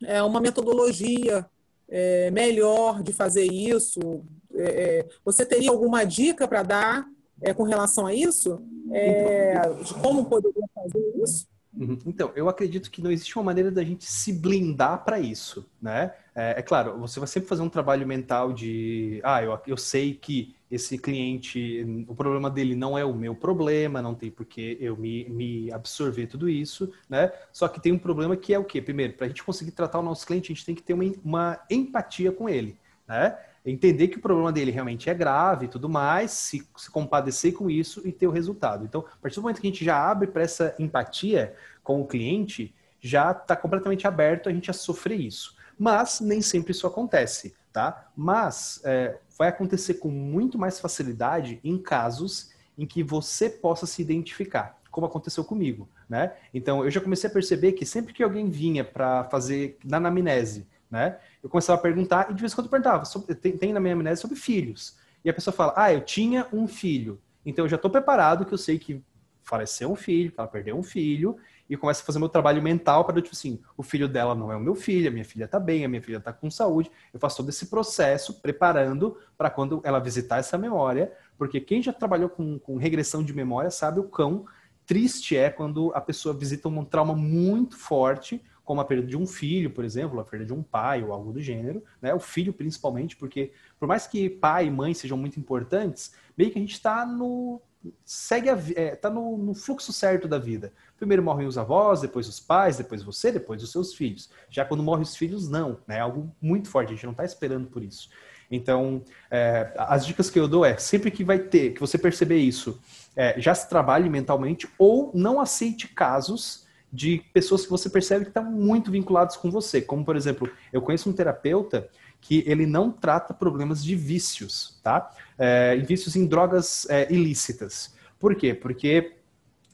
é, 0.03 0.21
uma 0.21 0.39
metodologia 0.39 1.45
é, 1.87 2.29
melhor 2.31 3.01
de 3.01 3.13
fazer 3.13 3.45
isso. 3.45 4.23
É, 4.53 4.63
é, 4.99 5.07
você 5.23 5.45
teria 5.45 5.69
alguma 5.69 6.03
dica 6.03 6.47
para 6.47 6.63
dar 6.63 7.07
é, 7.41 7.53
com 7.53 7.63
relação 7.63 8.05
a 8.05 8.13
isso? 8.13 8.61
É, 8.91 9.69
de 9.83 9.93
como 9.95 10.25
poderia 10.25 10.63
fazer 10.73 11.13
isso? 11.21 11.47
Uhum. 11.79 11.99
Então, 12.07 12.31
eu 12.35 12.49
acredito 12.49 12.89
que 12.89 13.01
não 13.01 13.11
existe 13.11 13.37
uma 13.37 13.43
maneira 13.43 13.69
da 13.69 13.83
gente 13.83 14.05
se 14.05 14.33
blindar 14.33 15.03
para 15.03 15.19
isso, 15.19 15.69
né? 15.79 16.13
É, 16.33 16.55
é, 16.57 16.61
claro, 16.61 16.97
você 16.99 17.19
vai 17.19 17.27
sempre 17.27 17.47
fazer 17.47 17.61
um 17.61 17.69
trabalho 17.69 18.05
mental 18.07 18.51
de, 18.51 19.21
ah, 19.23 19.43
eu, 19.43 19.59
eu 19.67 19.77
sei 19.77 20.13
que 20.13 20.55
esse 20.69 20.97
cliente, 20.97 22.05
o 22.07 22.15
problema 22.15 22.49
dele 22.49 22.75
não 22.75 22.97
é 22.97 23.05
o 23.05 23.13
meu 23.13 23.33
problema, 23.33 24.01
não 24.01 24.13
tem 24.13 24.29
por 24.29 24.45
que 24.45 24.77
eu 24.81 24.97
me, 24.97 25.29
me 25.29 25.71
absorver 25.71 26.27
tudo 26.27 26.49
isso, 26.49 26.91
né? 27.07 27.31
Só 27.53 27.67
que 27.67 27.79
tem 27.79 27.93
um 27.93 27.99
problema 27.99 28.35
que 28.35 28.53
é 28.53 28.59
o 28.59 28.65
quê? 28.65 28.81
Primeiro, 28.81 29.13
para 29.13 29.25
a 29.25 29.29
gente 29.29 29.43
conseguir 29.43 29.71
tratar 29.71 29.99
o 29.99 30.03
nosso 30.03 30.25
cliente, 30.25 30.51
a 30.51 30.55
gente 30.55 30.65
tem 30.65 30.75
que 30.75 30.83
ter 30.83 30.93
uma, 30.93 31.05
uma 31.23 31.59
empatia 31.69 32.31
com 32.31 32.49
ele, 32.49 32.77
né? 33.07 33.37
Entender 33.71 34.07
que 34.07 34.17
o 34.17 34.21
problema 34.21 34.51
dele 34.51 34.71
realmente 34.71 35.09
é 35.09 35.13
grave 35.13 35.65
e 35.65 35.69
tudo 35.69 35.89
mais, 35.89 36.31
se, 36.31 36.67
se 36.77 36.89
compadecer 36.89 37.53
com 37.53 37.69
isso 37.69 38.01
e 38.07 38.11
ter 38.11 38.27
o 38.27 38.31
resultado. 38.31 38.85
Então, 38.85 39.01
a 39.01 39.17
partir 39.17 39.35
do 39.35 39.41
momento 39.41 39.59
que 39.59 39.67
a 39.67 39.69
gente 39.69 39.83
já 39.83 40.09
abre 40.09 40.27
para 40.27 40.41
essa 40.41 40.73
empatia 40.79 41.53
com 41.83 42.01
o 42.01 42.07
cliente, 42.07 42.73
já 42.99 43.31
está 43.31 43.55
completamente 43.55 44.07
aberto 44.07 44.49
a 44.49 44.53
gente 44.53 44.71
a 44.71 44.73
sofrer 44.73 45.19
isso. 45.19 45.55
Mas 45.77 46.19
nem 46.19 46.41
sempre 46.41 46.71
isso 46.71 46.87
acontece, 46.87 47.55
tá? 47.71 48.09
Mas 48.15 48.81
é, 48.83 49.17
vai 49.37 49.49
acontecer 49.49 49.95
com 49.95 50.09
muito 50.09 50.57
mais 50.57 50.79
facilidade 50.79 51.59
em 51.63 51.77
casos 51.77 52.51
em 52.77 52.85
que 52.85 53.03
você 53.03 53.49
possa 53.49 53.85
se 53.85 54.01
identificar, 54.01 54.79
como 54.89 55.05
aconteceu 55.05 55.43
comigo, 55.43 55.87
né? 56.09 56.33
Então, 56.53 56.83
eu 56.83 56.89
já 56.89 57.01
comecei 57.01 57.29
a 57.29 57.33
perceber 57.33 57.73
que 57.73 57.85
sempre 57.85 58.13
que 58.13 58.23
alguém 58.23 58.49
vinha 58.49 58.83
para 58.83 59.25
fazer 59.25 59.77
na 59.83 59.97
anamnese, 59.97 60.67
né? 60.89 61.17
Eu 61.47 61.49
começava 61.49 61.79
a 61.79 61.81
perguntar 61.81 62.29
e 62.29 62.33
de 62.33 62.41
vez 62.41 62.51
em 62.51 62.55
quando 62.55 62.65
eu 62.65 62.71
perguntava, 62.71 63.05
sobre, 63.05 63.33
tem, 63.33 63.57
tem 63.57 63.71
na 63.71 63.79
minha 63.79 63.93
amnésia 63.93 64.21
sobre 64.21 64.35
filhos. 64.35 64.97
E 65.23 65.29
a 65.29 65.33
pessoa 65.33 65.53
fala, 65.53 65.73
ah, 65.77 65.93
eu 65.93 66.01
tinha 66.01 66.45
um 66.51 66.67
filho. 66.67 67.21
Então 67.45 67.63
eu 67.63 67.69
já 67.69 67.77
estou 67.77 67.89
preparado 67.89 68.45
que 68.45 68.53
eu 68.53 68.57
sei 68.57 68.77
que 68.77 69.01
faleceu 69.43 69.89
um 69.89 69.95
filho, 69.95 70.29
que 70.29 70.37
ela 70.37 70.49
perdeu 70.49 70.77
um 70.77 70.83
filho, 70.83 71.37
e 71.69 71.77
começo 71.77 72.01
a 72.01 72.05
fazer 72.05 72.19
meu 72.19 72.27
trabalho 72.27 72.61
mental 72.61 73.05
para, 73.05 73.21
tipo 73.21 73.33
assim, 73.33 73.61
o 73.77 73.83
filho 73.83 74.09
dela 74.09 74.35
não 74.35 74.51
é 74.51 74.57
o 74.57 74.59
meu 74.59 74.75
filho, 74.75 75.07
a 75.07 75.11
minha 75.11 75.23
filha 75.23 75.45
está 75.45 75.57
bem, 75.57 75.85
a 75.85 75.87
minha 75.87 76.01
filha 76.01 76.17
está 76.17 76.33
com 76.33 76.51
saúde. 76.51 76.91
Eu 77.13 77.19
faço 77.19 77.37
todo 77.37 77.47
esse 77.47 77.67
processo 77.67 78.41
preparando 78.41 79.17
para 79.37 79.49
quando 79.49 79.79
ela 79.85 79.99
visitar 79.99 80.39
essa 80.39 80.57
memória, 80.57 81.13
porque 81.37 81.61
quem 81.61 81.81
já 81.81 81.93
trabalhou 81.93 82.27
com, 82.27 82.59
com 82.59 82.75
regressão 82.75 83.23
de 83.23 83.33
memória 83.33 83.71
sabe 83.71 84.01
o 84.01 84.03
quão 84.03 84.45
triste 84.85 85.37
é 85.37 85.49
quando 85.49 85.93
a 85.95 86.01
pessoa 86.01 86.35
visita 86.35 86.67
um 86.67 86.83
trauma 86.83 87.15
muito 87.15 87.77
forte 87.77 88.43
como 88.67 88.81
a 88.81 88.85
perda 88.85 89.07
de 89.07 89.15
um 89.15 89.25
filho, 89.25 89.71
por 89.71 89.85
exemplo, 89.85 90.19
a 90.19 90.25
perda 90.25 90.45
de 90.45 90.53
um 90.53 90.61
pai 90.61 91.01
ou 91.01 91.13
algo 91.13 91.31
do 91.31 91.39
gênero, 91.39 91.81
né? 92.01 92.13
O 92.13 92.19
filho 92.19 92.51
principalmente, 92.51 93.15
porque 93.15 93.53
por 93.79 93.87
mais 93.87 94.05
que 94.05 94.29
pai 94.29 94.67
e 94.67 94.69
mãe 94.69 94.93
sejam 94.93 95.17
muito 95.17 95.39
importantes, 95.39 96.13
meio 96.37 96.51
que 96.51 96.59
a 96.59 96.61
gente 96.61 96.73
está 96.73 97.05
no 97.05 97.61
segue 98.03 98.49
a, 98.49 98.57
é, 98.75 98.93
tá 98.97 99.09
no, 99.09 99.37
no, 99.37 99.53
fluxo 99.53 99.93
certo 99.93 100.27
da 100.27 100.37
vida. 100.37 100.73
Primeiro 100.97 101.23
morrem 101.23 101.47
os 101.47 101.57
avós, 101.57 102.01
depois 102.01 102.27
os 102.27 102.41
pais, 102.41 102.75
depois 102.75 103.01
você, 103.01 103.31
depois 103.31 103.63
os 103.63 103.71
seus 103.71 103.93
filhos. 103.93 104.29
Já 104.49 104.65
quando 104.65 104.83
morrem 104.83 105.03
os 105.03 105.15
filhos, 105.15 105.47
não, 105.47 105.79
né? 105.87 105.97
É 105.97 106.01
algo 106.01 106.29
muito 106.41 106.67
forte. 106.67 106.89
A 106.89 106.95
gente 106.95 107.05
não 107.05 107.13
está 107.13 107.23
esperando 107.23 107.67
por 107.69 107.81
isso. 107.81 108.09
Então, 108.51 109.01
é, 109.31 109.73
as 109.77 110.05
dicas 110.05 110.29
que 110.29 110.37
eu 110.37 110.47
dou 110.47 110.65
é 110.65 110.75
sempre 110.75 111.09
que 111.09 111.23
vai 111.23 111.39
ter, 111.39 111.73
que 111.73 111.79
você 111.79 111.97
perceber 111.97 112.39
isso, 112.39 112.81
é, 113.15 113.39
já 113.39 113.55
se 113.55 113.69
trabalhe 113.69 114.09
mentalmente 114.09 114.67
ou 114.77 115.09
não 115.13 115.39
aceite 115.39 115.87
casos 115.87 116.66
de 116.91 117.23
pessoas 117.33 117.63
que 117.63 117.69
você 117.69 117.89
percebe 117.89 118.25
que 118.25 118.29
estão 118.29 118.43
muito 118.43 118.91
vinculados 118.91 119.35
com 119.35 119.51
você. 119.51 119.81
Como, 119.81 120.05
por 120.05 120.15
exemplo, 120.15 120.49
eu 120.71 120.81
conheço 120.81 121.09
um 121.09 121.13
terapeuta 121.13 121.89
que 122.21 122.43
ele 122.47 122.65
não 122.65 122.91
trata 122.91 123.33
problemas 123.33 123.83
de 123.83 123.95
vícios, 123.95 124.79
tá? 124.81 125.11
É, 125.37 125.75
vícios 125.77 126.15
em 126.15 126.25
drogas 126.25 126.87
é, 126.89 127.11
ilícitas. 127.11 127.95
Por 128.19 128.35
quê? 128.35 128.53
Porque 128.53 129.13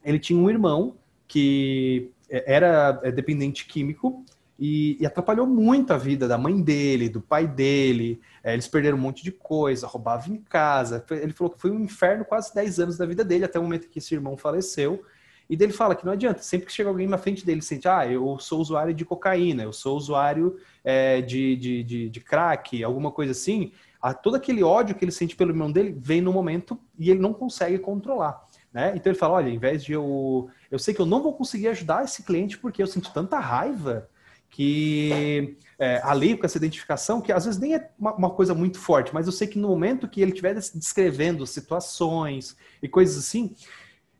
ele 0.03 0.19
tinha 0.19 0.37
um 0.37 0.49
irmão 0.49 0.95
que 1.27 2.11
é, 2.29 2.55
era 2.55 2.99
é, 3.03 3.11
dependente 3.11 3.65
químico 3.65 4.25
e, 4.59 4.97
e, 4.99 5.05
atrapalhou 5.05 5.47
muito 5.47 5.93
a 5.93 5.97
vida 5.97 6.27
da 6.27 6.37
mãe 6.37 6.61
dele, 6.61 7.09
do 7.09 7.21
pai 7.21 7.47
dele. 7.47 8.19
É, 8.43 8.53
eles 8.53 8.67
perderam 8.67 8.97
um 8.97 9.01
monte 9.01 9.23
de 9.23 9.31
coisa, 9.31 9.87
roubavam 9.87 10.35
em 10.35 10.41
casa. 10.41 11.03
Ele 11.11 11.33
falou 11.33 11.53
que 11.53 11.61
foi 11.61 11.71
um 11.71 11.79
inferno 11.79 12.25
quase 12.25 12.53
10 12.53 12.79
anos 12.79 12.97
da 12.97 13.05
vida 13.05 13.23
dele, 13.23 13.45
até 13.45 13.59
o 13.59 13.63
momento 13.63 13.89
que 13.89 13.99
esse 13.99 14.13
irmão 14.13 14.37
faleceu. 14.37 15.03
E 15.49 15.55
dele 15.55 15.73
fala 15.73 15.95
que 15.95 16.05
não 16.05 16.13
adianta, 16.13 16.41
sempre 16.41 16.67
que 16.67 16.73
chega 16.73 16.89
alguém 16.89 17.07
na 17.07 17.17
frente 17.17 17.45
dele, 17.45 17.61
sente, 17.61 17.87
ah, 17.87 18.07
eu 18.09 18.37
sou 18.39 18.59
usuário 18.59 18.93
de 18.93 19.05
cocaína, 19.05 19.63
eu 19.63 19.73
sou 19.73 19.97
usuário 19.97 20.57
é, 20.83 21.21
de, 21.21 21.55
de, 21.55 21.83
de, 21.83 22.09
de, 22.09 22.19
crack, 22.19 22.83
alguma 22.83 23.11
coisa 23.11 23.31
assim, 23.31 23.71
a, 24.01 24.13
todo 24.13 24.35
aquele 24.35 24.63
ódio 24.63 24.95
que 24.95 25.03
ele 25.03 25.11
sente 25.11 25.35
pelo 25.35 25.51
irmão 25.51 25.71
dele 25.71 25.95
vem 25.97 26.21
no 26.21 26.33
momento 26.33 26.79
e 26.97 27.11
ele 27.11 27.19
não 27.19 27.33
consegue 27.33 27.77
controlar. 27.77 28.47
Né? 28.73 28.93
Então 28.95 29.11
ele 29.11 29.19
fala, 29.19 29.35
olha, 29.35 29.49
em 29.49 29.59
vez 29.59 29.83
de 29.83 29.93
eu... 29.93 30.49
Eu 30.71 30.79
sei 30.79 30.93
que 30.93 30.99
eu 30.99 31.05
não 31.05 31.21
vou 31.21 31.33
conseguir 31.33 31.67
ajudar 31.67 32.03
esse 32.03 32.23
cliente 32.23 32.57
porque 32.57 32.81
eu 32.81 32.87
sinto 32.87 33.13
tanta 33.13 33.37
raiva 33.37 34.09
que 34.53 35.57
é, 35.79 35.99
com 36.37 36.45
essa 36.45 36.57
identificação, 36.57 37.19
que 37.19 37.31
às 37.31 37.45
vezes 37.45 37.59
nem 37.59 37.73
é 37.73 37.89
uma, 37.97 38.13
uma, 38.13 38.29
coisa 38.29 38.53
muito 38.53 38.79
forte, 38.79 39.11
mas 39.11 39.25
eu 39.25 39.31
sei 39.31 39.47
que 39.47 39.57
no 39.57 39.67
momento 39.67 40.07
que 40.07 40.21
ele 40.21 40.29
estiver 40.29 40.53
descrevendo 40.53 41.45
situações 41.47 42.55
e 42.81 42.87
coisas 42.87 43.17
assim, 43.17 43.55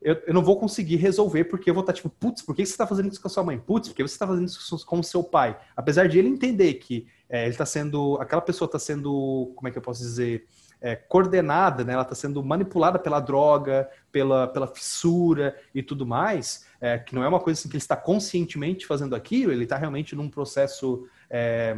eu, 0.04 0.22
eu, 0.28 0.34
não 0.34 0.44
vou 0.44 0.60
conseguir 0.60 0.98
resolver 0.98 1.46
porque 1.46 1.70
eu 1.70 1.74
vou 1.74 1.82
estar 1.82 1.94
tipo, 1.94 2.10
putz, 2.10 2.42
por 2.42 2.56
que 2.56 2.66
você 2.66 2.72
está 2.72 2.86
fazendo 2.86 3.12
isso 3.12 3.22
com 3.22 3.28
a 3.28 3.32
sua 3.32 3.44
mãe? 3.44 3.58
Putz, 3.58 3.90
por 3.90 3.96
que 3.96 4.04
você 4.04 4.14
está 4.14 4.28
fazendo 4.28 4.48
isso 4.48 4.86
com 4.86 5.00
o 5.00 5.04
seu 5.04 5.24
pai? 5.24 5.60
Apesar 5.76 6.08
de 6.08 6.20
ele 6.20 6.28
entender 6.28 6.76
que 6.76 7.08
é, 7.30 7.44
ele 7.44 7.52
está 7.52 7.66
sendo, 7.66 8.18
aquela 8.22 8.42
pessoa 8.42 8.68
está 8.68 8.78
sendo, 8.78 9.54
como 9.56 9.68
é 9.68 9.72
que 9.72 9.78
eu 9.78 9.82
posso 9.82 10.02
dizer, 10.02 10.46
é, 10.84 10.96
coordenada, 10.96 11.86
né? 11.86 11.94
Ela 11.94 12.02
está 12.02 12.14
sendo 12.14 12.44
manipulada 12.44 13.00
pela 13.00 13.22
droga, 13.22 13.90
pela, 14.12 14.48
pela 14.48 14.68
fissura 14.68 15.56
e 15.74 15.82
tudo 15.82 16.06
mais, 16.06 16.66
é, 16.82 17.00
que 17.00 17.16
não 17.16 17.24
é 17.24 17.28
uma 17.28 17.40
coisa 17.40 17.58
assim 17.58 17.70
que 17.70 17.76
ele 17.76 17.82
está 17.82 17.96
conscientemente 17.96 18.86
fazendo 18.86 19.16
aquilo, 19.16 19.54
ele 19.54 19.64
está 19.64 19.78
realmente 19.78 20.14
num 20.14 20.30
processo 20.30 21.08
é, 21.30 21.76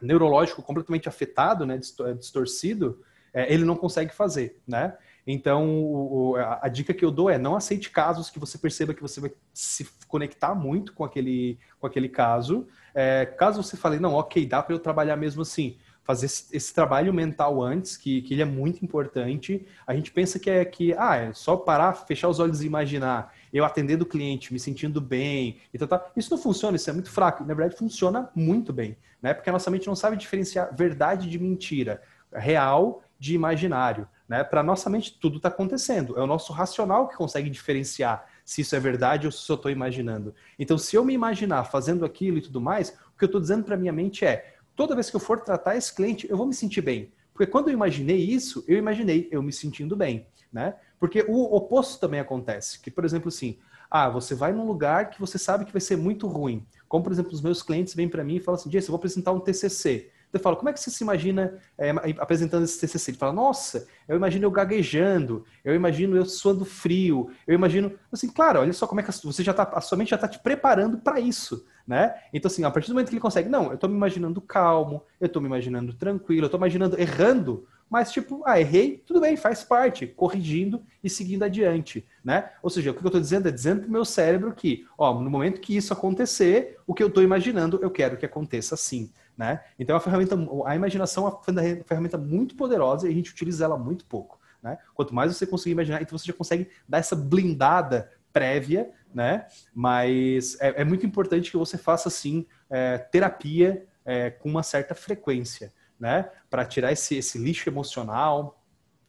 neurológico 0.00 0.62
completamente 0.62 1.08
afetado, 1.08 1.66
né? 1.66 1.78
Distorcido, 2.18 3.02
é, 3.34 3.52
ele 3.52 3.64
não 3.64 3.76
consegue 3.76 4.14
fazer, 4.14 4.60
né? 4.66 4.96
Então, 5.26 5.68
o, 5.68 6.36
a, 6.36 6.60
a, 6.62 6.68
dica 6.68 6.92
que 6.92 7.04
eu 7.04 7.10
dou 7.10 7.30
é 7.30 7.38
não 7.38 7.54
aceite 7.54 7.90
casos 7.90 8.28
que 8.28 8.40
você 8.40 8.58
perceba 8.58 8.92
que 8.92 9.02
você 9.02 9.20
vai 9.20 9.30
se 9.54 9.88
conectar 10.08 10.54
muito 10.54 10.92
com 10.92 11.04
aquele, 11.04 11.58
com 11.78 11.86
aquele 11.86 12.08
caso. 12.08 12.66
É, 12.94 13.24
caso 13.24 13.62
você 13.62 13.76
fale, 13.76 14.00
não, 14.00 14.14
ok, 14.14 14.44
dá 14.44 14.62
para 14.62 14.74
eu 14.74 14.80
trabalhar 14.80 15.16
mesmo 15.16 15.42
assim. 15.42 15.76
fazer 16.02 16.26
esse, 16.26 16.56
esse, 16.56 16.74
trabalho 16.74 17.14
mental 17.14 17.62
antes, 17.62 17.96
que, 17.96 18.22
que 18.22 18.34
ele 18.34 18.42
é 18.42 18.44
muito 18.44 18.84
importante. 18.84 19.64
A 19.86 19.94
gente 19.94 20.10
pensa 20.10 20.40
que 20.40 20.50
é 20.50 20.64
que, 20.64 20.92
ah, 20.98 21.14
é 21.14 21.32
só 21.32 21.56
parar, 21.56 21.94
fechar 21.94 22.28
os 22.28 22.40
olhos 22.40 22.60
e 22.60 22.66
imaginar, 22.66 23.32
eu 23.52 23.64
atendendo 23.64 24.02
o 24.02 24.06
cliente, 24.06 24.52
me 24.52 24.58
sentindo 24.58 25.00
bem, 25.00 25.58
e 25.72 25.78
tal, 25.78 25.86
tal. 25.86 26.10
Isso 26.16 26.32
não 26.32 26.38
funciona, 26.38 26.74
isso 26.74 26.90
é 26.90 26.92
muito 26.92 27.10
fraco. 27.10 27.44
Na 27.44 27.54
verdade, 27.54 27.78
funciona 27.78 28.28
muito 28.34 28.72
bem, 28.72 28.96
né? 29.22 29.32
Porque 29.32 29.48
a 29.48 29.52
nossa 29.52 29.70
mente 29.70 29.86
não 29.86 29.94
sabe 29.94 30.16
diferenciar 30.16 30.74
verdade 30.74 31.30
de 31.30 31.38
mentira, 31.38 32.02
real 32.32 33.04
de 33.22 33.36
imaginário, 33.36 34.08
né? 34.32 34.42
Para 34.42 34.62
nossa 34.62 34.88
mente, 34.88 35.18
tudo 35.20 35.36
está 35.36 35.50
acontecendo. 35.50 36.18
É 36.18 36.22
o 36.22 36.26
nosso 36.26 36.54
racional 36.54 37.06
que 37.06 37.14
consegue 37.14 37.50
diferenciar 37.50 38.26
se 38.46 38.62
isso 38.62 38.74
é 38.74 38.80
verdade 38.80 39.26
ou 39.26 39.30
se 39.30 39.52
eu 39.52 39.56
estou 39.56 39.70
imaginando. 39.70 40.34
Então, 40.58 40.78
se 40.78 40.96
eu 40.96 41.04
me 41.04 41.12
imaginar 41.12 41.64
fazendo 41.64 42.02
aquilo 42.02 42.38
e 42.38 42.40
tudo 42.40 42.58
mais, 42.58 42.98
o 43.14 43.18
que 43.18 43.24
eu 43.24 43.26
estou 43.26 43.38
dizendo 43.38 43.62
para 43.62 43.76
minha 43.76 43.92
mente 43.92 44.24
é: 44.24 44.54
toda 44.74 44.94
vez 44.94 45.10
que 45.10 45.16
eu 45.16 45.20
for 45.20 45.40
tratar 45.40 45.76
esse 45.76 45.94
cliente, 45.94 46.26
eu 46.30 46.36
vou 46.38 46.46
me 46.46 46.54
sentir 46.54 46.80
bem. 46.80 47.12
Porque 47.34 47.46
quando 47.46 47.68
eu 47.68 47.74
imaginei 47.74 48.16
isso, 48.16 48.64
eu 48.66 48.78
imaginei 48.78 49.28
eu 49.30 49.42
me 49.42 49.52
sentindo 49.52 49.94
bem, 49.94 50.26
né? 50.50 50.76
Porque 50.98 51.26
o 51.28 51.54
oposto 51.54 52.00
também 52.00 52.18
acontece, 52.18 52.80
que 52.80 52.90
por 52.90 53.04
exemplo 53.04 53.28
assim, 53.28 53.58
ah, 53.90 54.08
você 54.08 54.34
vai 54.34 54.50
num 54.50 54.66
lugar 54.66 55.10
que 55.10 55.20
você 55.20 55.36
sabe 55.36 55.66
que 55.66 55.72
vai 55.72 55.80
ser 55.82 55.96
muito 55.96 56.26
ruim. 56.26 56.66
Como 56.88 57.04
por 57.04 57.12
exemplo, 57.12 57.32
os 57.32 57.42
meus 57.42 57.62
clientes 57.62 57.94
vêm 57.94 58.08
para 58.08 58.24
mim 58.24 58.36
e 58.36 58.40
falam 58.40 58.58
assim: 58.58 58.70
"Jason, 58.70 58.86
eu 58.86 58.92
vou 58.92 58.96
apresentar 58.96 59.32
um 59.32 59.40
TCC". 59.40 60.10
Eu 60.32 60.40
falo, 60.40 60.56
como 60.56 60.70
é 60.70 60.72
que 60.72 60.80
você 60.80 60.90
se 60.90 61.04
imagina 61.04 61.58
é, 61.76 61.90
apresentando 62.18 62.64
esse 62.64 62.80
TCC? 62.80 63.10
Ele 63.10 63.18
fala, 63.18 63.32
nossa, 63.32 63.86
eu 64.08 64.16
imagino 64.16 64.46
eu 64.46 64.50
gaguejando, 64.50 65.44
eu 65.64 65.74
imagino 65.74 66.16
eu 66.16 66.24
suando 66.24 66.64
frio, 66.64 67.30
eu 67.46 67.54
imagino, 67.54 67.92
assim, 68.10 68.28
claro, 68.28 68.60
olha 68.60 68.72
só 68.72 68.86
como 68.86 69.00
é 69.00 69.04
que 69.04 69.12
você 69.12 69.42
já 69.42 69.52
tá, 69.52 69.64
a 69.74 69.80
sua 69.80 69.98
mente 69.98 70.10
já 70.10 70.16
está 70.16 70.26
te 70.26 70.38
preparando 70.38 70.96
para 70.98 71.20
isso, 71.20 71.66
né? 71.86 72.14
Então, 72.32 72.50
assim, 72.50 72.64
a 72.64 72.70
partir 72.70 72.88
do 72.88 72.94
momento 72.94 73.08
que 73.08 73.14
ele 73.14 73.20
consegue, 73.20 73.48
não, 73.48 73.66
eu 73.66 73.74
estou 73.74 73.90
me 73.90 73.96
imaginando 73.96 74.40
calmo, 74.40 75.02
eu 75.20 75.26
estou 75.26 75.42
me 75.42 75.48
imaginando 75.48 75.92
tranquilo, 75.92 76.44
eu 76.44 76.46
estou 76.46 76.58
imaginando 76.58 76.98
errando, 76.98 77.66
mas 77.92 78.10
tipo, 78.10 78.40
ah, 78.46 78.58
errei, 78.58 79.02
tudo 79.06 79.20
bem, 79.20 79.36
faz 79.36 79.62
parte, 79.62 80.06
corrigindo 80.06 80.82
e 81.04 81.10
seguindo 81.10 81.42
adiante, 81.42 82.06
né? 82.24 82.50
Ou 82.62 82.70
seja, 82.70 82.90
o 82.90 82.94
que 82.94 83.04
eu 83.04 83.06
estou 83.06 83.20
dizendo 83.20 83.48
é 83.48 83.50
dizendo 83.50 83.80
para 83.80 83.88
o 83.90 83.92
meu 83.92 84.04
cérebro 84.06 84.54
que, 84.54 84.86
ó, 84.96 85.12
no 85.20 85.28
momento 85.28 85.60
que 85.60 85.76
isso 85.76 85.92
acontecer, 85.92 86.78
o 86.86 86.94
que 86.94 87.02
eu 87.02 87.08
estou 87.08 87.22
imaginando, 87.22 87.78
eu 87.82 87.90
quero 87.90 88.16
que 88.16 88.24
aconteça 88.24 88.74
assim, 88.74 89.10
né? 89.36 89.62
Então 89.78 89.96
a 89.96 90.00
ferramenta, 90.00 90.36
a 90.66 90.76
imaginação 90.76 91.26
é 91.26 91.30
uma 91.30 91.84
ferramenta 91.84 92.18
muito 92.18 92.54
poderosa 92.54 93.08
e 93.08 93.10
a 93.10 93.14
gente 93.14 93.30
utiliza 93.30 93.64
ela 93.64 93.78
muito 93.78 94.04
pouco, 94.04 94.40
né? 94.62 94.78
Quanto 94.94 95.14
mais 95.14 95.34
você 95.34 95.46
conseguir 95.46 95.72
imaginar, 95.72 96.02
então 96.02 96.16
você 96.16 96.26
já 96.26 96.32
consegue 96.32 96.68
dar 96.88 96.98
essa 96.98 97.16
blindada 97.16 98.10
prévia, 98.32 98.90
né? 99.14 99.46
Mas 99.74 100.56
é, 100.60 100.82
é 100.82 100.84
muito 100.84 101.04
importante 101.06 101.50
que 101.50 101.56
você 101.56 101.76
faça 101.76 102.08
assim 102.08 102.46
é, 102.70 102.98
terapia 102.98 103.86
é, 104.04 104.30
com 104.30 104.48
uma 104.48 104.62
certa 104.62 104.94
frequência 104.94 105.72
né? 106.02 106.28
Para 106.50 106.64
tirar 106.64 106.90
esse, 106.90 107.14
esse 107.14 107.38
lixo 107.38 107.68
emocional, 107.68 108.60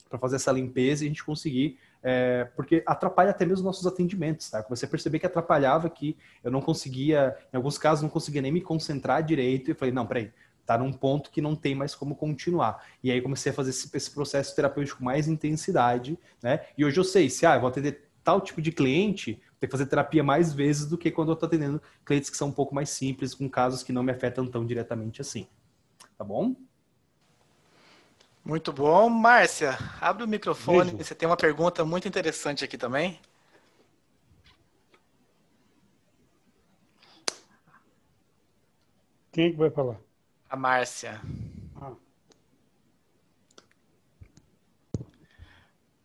para 0.07 0.19
fazer 0.19 0.35
essa 0.35 0.51
limpeza 0.51 1.03
e 1.03 1.07
a 1.07 1.09
gente 1.09 1.23
conseguir 1.23 1.79
é, 2.03 2.43
porque 2.55 2.83
atrapalha 2.85 3.31
até 3.31 3.45
mesmo 3.45 3.63
nossos 3.63 3.87
atendimentos, 3.87 4.49
tá? 4.49 4.59
A 4.59 4.87
perceber 4.87 5.19
que 5.19 5.25
atrapalhava 5.25 5.89
que 5.89 6.17
eu 6.43 6.51
não 6.51 6.61
conseguia, 6.61 7.35
em 7.51 7.55
alguns 7.55 7.77
casos, 7.77 8.03
não 8.03 8.09
conseguia 8.09 8.41
nem 8.41 8.51
me 8.51 8.61
concentrar 8.61 9.23
direito 9.23 9.71
e 9.71 9.73
falei, 9.73 9.93
não, 9.93 10.05
peraí, 10.05 10.31
tá 10.65 10.77
num 10.77 10.91
ponto 10.91 11.31
que 11.31 11.41
não 11.41 11.55
tem 11.55 11.73
mais 11.73 11.95
como 11.95 12.15
continuar. 12.15 12.85
E 13.01 13.09
aí 13.09 13.21
comecei 13.21 13.51
a 13.51 13.55
fazer 13.55 13.69
esse, 13.69 13.89
esse 13.95 14.11
processo 14.11 14.53
terapêutico 14.53 14.99
com 14.99 15.05
mais 15.05 15.27
intensidade, 15.29 16.19
né? 16.41 16.65
E 16.77 16.83
hoje 16.83 16.99
eu 16.99 17.03
sei, 17.05 17.29
se 17.29 17.45
ah, 17.45 17.55
eu 17.55 17.61
vou 17.61 17.69
atender 17.69 18.09
tal 18.21 18.41
tipo 18.41 18.61
de 18.61 18.71
cliente, 18.71 19.41
tem 19.59 19.67
que 19.67 19.71
fazer 19.71 19.85
terapia 19.85 20.23
mais 20.23 20.53
vezes 20.53 20.85
do 20.85 20.97
que 20.97 21.09
quando 21.09 21.29
eu 21.29 21.33
estou 21.33 21.47
atendendo 21.47 21.81
clientes 22.05 22.29
que 22.29 22.37
são 22.37 22.49
um 22.49 22.53
pouco 22.53 22.75
mais 22.75 22.89
simples, 22.89 23.33
com 23.33 23.49
casos 23.49 23.81
que 23.81 23.93
não 23.93 24.03
me 24.03 24.11
afetam 24.11 24.45
tão 24.45 24.65
diretamente 24.65 25.21
assim. 25.21 25.47
Tá 26.17 26.23
bom? 26.23 26.53
Muito 28.43 28.73
bom. 28.73 29.09
Márcia, 29.09 29.77
abre 30.01 30.23
o 30.23 30.27
microfone. 30.27 30.91
Beijo. 30.91 31.03
Você 31.03 31.15
tem 31.15 31.27
uma 31.27 31.37
pergunta 31.37 31.85
muito 31.85 32.07
interessante 32.07 32.65
aqui 32.65 32.77
também. 32.77 33.19
Quem 39.31 39.47
é 39.47 39.51
que 39.51 39.57
vai 39.57 39.69
falar? 39.71 39.97
A 40.49 40.55
Márcia. 40.55 41.21
Ah. 41.81 41.93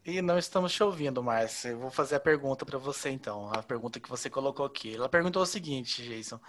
E 0.06 0.22
não 0.22 0.38
estamos 0.38 0.72
te 0.72 0.82
ouvindo, 0.82 1.22
Márcia. 1.22 1.70
Eu 1.70 1.78
vou 1.80 1.90
fazer 1.90 2.14
a 2.14 2.20
pergunta 2.20 2.64
para 2.64 2.78
você, 2.78 3.10
então. 3.10 3.52
A 3.52 3.62
pergunta 3.62 4.00
que 4.00 4.08
você 4.08 4.30
colocou 4.30 4.64
aqui. 4.64 4.94
Ela 4.94 5.08
perguntou 5.08 5.42
o 5.42 5.46
seguinte, 5.46 6.02
Jason. 6.02 6.40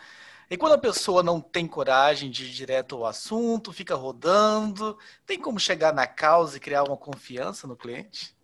E 0.49 0.57
quando 0.57 0.73
a 0.73 0.77
pessoa 0.79 1.21
não 1.21 1.39
tem 1.39 1.67
coragem 1.67 2.31
de 2.31 2.45
ir 2.45 2.49
direto 2.49 2.95
ao 2.95 3.05
assunto, 3.05 3.71
fica 3.71 3.93
rodando, 3.93 4.97
tem 5.25 5.39
como 5.39 5.59
chegar 5.59 5.93
na 5.93 6.07
causa 6.07 6.57
e 6.57 6.59
criar 6.59 6.83
uma 6.83 6.97
confiança 6.97 7.67
no 7.67 7.75
cliente? 7.75 8.35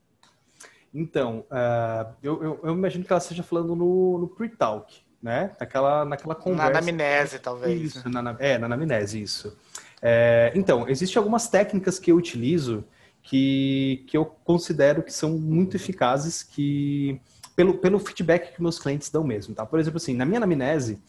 Então, 0.93 1.45
uh, 1.49 2.13
eu, 2.21 2.43
eu, 2.43 2.59
eu, 2.63 2.73
imagino 2.73 3.03
que 3.03 3.11
ela 3.11 3.19
esteja 3.19 3.41
falando 3.41 3.75
no, 3.75 4.19
no 4.19 4.27
pre-talk, 4.27 5.03
né? 5.21 5.51
Naquela, 5.59 6.05
naquela 6.05 6.35
conversa. 6.35 6.71
Na 6.71 6.77
anamnese, 6.77 7.39
talvez. 7.39 7.81
Isso, 7.81 8.07
né? 8.07 8.21
na, 8.21 8.35
é, 8.39 8.57
na 8.59 8.67
anamnese, 8.67 9.21
isso. 9.21 9.57
É, 9.99 10.53
então, 10.55 10.87
existem 10.87 11.17
algumas 11.17 11.49
técnicas 11.49 11.97
que 11.97 12.11
eu 12.11 12.15
utilizo 12.15 12.85
que, 13.23 14.05
que 14.07 14.15
eu 14.15 14.25
considero 14.25 15.01
que 15.01 15.11
são 15.11 15.31
muito 15.31 15.75
eficazes 15.75 16.43
que 16.43 17.19
pelo, 17.55 17.77
pelo 17.79 17.97
feedback 17.97 18.53
que 18.53 18.61
meus 18.61 18.77
clientes 18.77 19.09
dão 19.09 19.23
mesmo, 19.23 19.55
tá? 19.55 19.65
Por 19.65 19.79
exemplo, 19.79 19.97
assim, 19.97 20.13
na 20.13 20.25
minha 20.25 20.37
anamnese, 20.37 21.01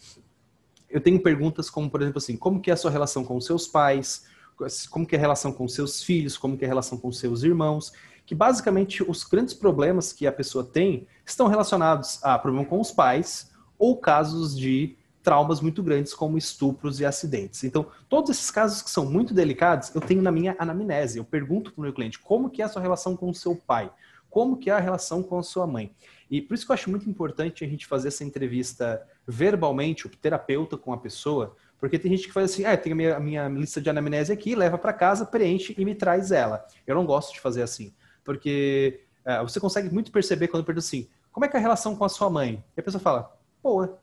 eu 0.89 1.01
tenho 1.01 1.21
perguntas 1.21 1.69
como, 1.69 1.89
por 1.89 2.01
exemplo, 2.01 2.17
assim, 2.17 2.37
como 2.37 2.61
que 2.61 2.69
é 2.69 2.73
a 2.73 2.77
sua 2.77 2.91
relação 2.91 3.23
com 3.23 3.35
os 3.35 3.45
seus 3.45 3.67
pais, 3.67 4.25
como 4.89 5.05
que 5.05 5.15
é 5.15 5.17
a 5.17 5.21
relação 5.21 5.51
com 5.51 5.65
os 5.65 5.73
seus 5.73 6.01
filhos, 6.01 6.37
como 6.37 6.57
que 6.57 6.63
é 6.63 6.67
a 6.67 6.69
relação 6.69 6.97
com 6.97 7.07
os 7.07 7.19
seus 7.19 7.43
irmãos, 7.43 7.93
que 8.25 8.33
basicamente 8.33 9.03
os 9.03 9.23
grandes 9.23 9.53
problemas 9.53 10.11
que 10.11 10.25
a 10.25 10.31
pessoa 10.31 10.63
tem 10.63 11.07
estão 11.25 11.47
relacionados 11.47 12.23
a 12.23 12.37
problema 12.37 12.65
com 12.65 12.79
os 12.79 12.91
pais 12.91 13.51
ou 13.77 13.97
casos 13.97 14.57
de 14.57 14.97
traumas 15.21 15.59
muito 15.59 15.83
grandes 15.83 16.13
como 16.13 16.37
estupros 16.37 16.99
e 16.99 17.05
acidentes. 17.05 17.63
Então, 17.63 17.85
todos 18.07 18.29
esses 18.29 18.49
casos 18.49 18.81
que 18.81 18.89
são 18.89 19.05
muito 19.05 19.33
delicados, 19.33 19.93
eu 19.93 19.99
tenho 19.99 20.21
na 20.21 20.31
minha 20.31 20.55
anamnese. 20.57 21.17
Eu 21.17 21.25
pergunto 21.25 21.73
para 21.73 21.81
o 21.81 21.83
meu 21.83 21.93
cliente 21.93 22.17
como 22.17 22.49
que 22.49 22.61
é 22.61 22.65
a 22.65 22.69
sua 22.69 22.81
relação 22.81 23.15
com 23.15 23.29
o 23.29 23.33
seu 23.33 23.53
pai, 23.53 23.91
como 24.29 24.57
que 24.57 24.69
é 24.69 24.73
a 24.73 24.79
relação 24.79 25.21
com 25.21 25.37
a 25.37 25.43
sua 25.43 25.67
mãe. 25.67 25.93
E 26.31 26.41
por 26.41 26.53
isso 26.53 26.65
que 26.65 26.71
eu 26.71 26.75
acho 26.75 26.89
muito 26.89 27.09
importante 27.09 27.63
a 27.63 27.67
gente 27.67 27.85
fazer 27.85 28.07
essa 28.07 28.23
entrevista 28.23 29.05
verbalmente, 29.27 30.07
o 30.07 30.09
terapeuta 30.09 30.77
com 30.77 30.93
a 30.93 30.97
pessoa, 30.97 31.55
porque 31.77 31.99
tem 31.99 32.15
gente 32.15 32.27
que 32.27 32.33
faz 32.33 32.51
assim, 32.51 32.65
ah, 32.65 32.77
tenho 32.77 32.95
a 32.95 32.97
minha, 32.97 33.17
a 33.17 33.19
minha 33.19 33.47
lista 33.49 33.81
de 33.81 33.89
anamnese 33.89 34.31
aqui, 34.31 34.55
leva 34.55 34.77
para 34.77 34.93
casa, 34.93 35.25
preenche 35.25 35.75
e 35.77 35.85
me 35.85 35.93
traz 35.93 36.31
ela. 36.31 36.65
Eu 36.85 36.95
não 36.95 37.05
gosto 37.05 37.33
de 37.33 37.39
fazer 37.39 37.61
assim, 37.61 37.93
porque 38.23 39.01
é, 39.25 39.41
você 39.41 39.59
consegue 39.59 39.93
muito 39.93 40.11
perceber 40.11 40.47
quando 40.47 40.63
pergunta 40.63 40.85
assim, 40.85 41.07
como 41.31 41.45
é 41.45 41.49
que 41.49 41.55
é 41.55 41.59
a 41.59 41.61
relação 41.61 41.95
com 41.95 42.05
a 42.05 42.09
sua 42.09 42.29
mãe? 42.29 42.63
E 42.75 42.79
a 42.79 42.83
pessoa 42.83 43.01
fala, 43.01 43.37
boa. 43.61 43.99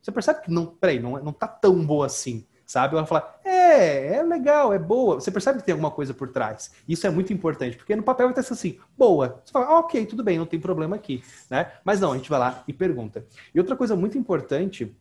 Você 0.00 0.12
percebe 0.12 0.42
que 0.42 0.50
não, 0.50 0.66
peraí, 0.66 1.00
não, 1.00 1.22
não 1.22 1.32
tá 1.32 1.48
tão 1.48 1.84
boa 1.84 2.06
assim 2.06 2.46
sabe? 2.70 2.94
Ela 2.94 3.04
fala, 3.04 3.36
é, 3.44 4.14
é 4.18 4.22
legal, 4.22 4.72
é 4.72 4.78
boa. 4.78 5.16
Você 5.16 5.28
percebe 5.32 5.58
que 5.58 5.64
tem 5.64 5.72
alguma 5.72 5.90
coisa 5.90 6.14
por 6.14 6.28
trás. 6.28 6.70
Isso 6.86 7.04
é 7.04 7.10
muito 7.10 7.32
importante, 7.32 7.76
porque 7.76 7.96
no 7.96 8.02
papel 8.04 8.28
vai 8.28 8.40
estar 8.40 8.54
assim, 8.54 8.78
boa. 8.96 9.42
Você 9.44 9.50
fala, 9.50 9.80
ok, 9.80 10.06
tudo 10.06 10.22
bem, 10.22 10.38
não 10.38 10.46
tem 10.46 10.60
problema 10.60 10.94
aqui, 10.94 11.20
né? 11.50 11.72
Mas 11.84 11.98
não, 11.98 12.12
a 12.12 12.16
gente 12.16 12.30
vai 12.30 12.38
lá 12.38 12.62
e 12.68 12.72
pergunta. 12.72 13.26
E 13.52 13.58
outra 13.58 13.74
coisa 13.74 13.96
muito 13.96 14.16
importante, 14.16 14.96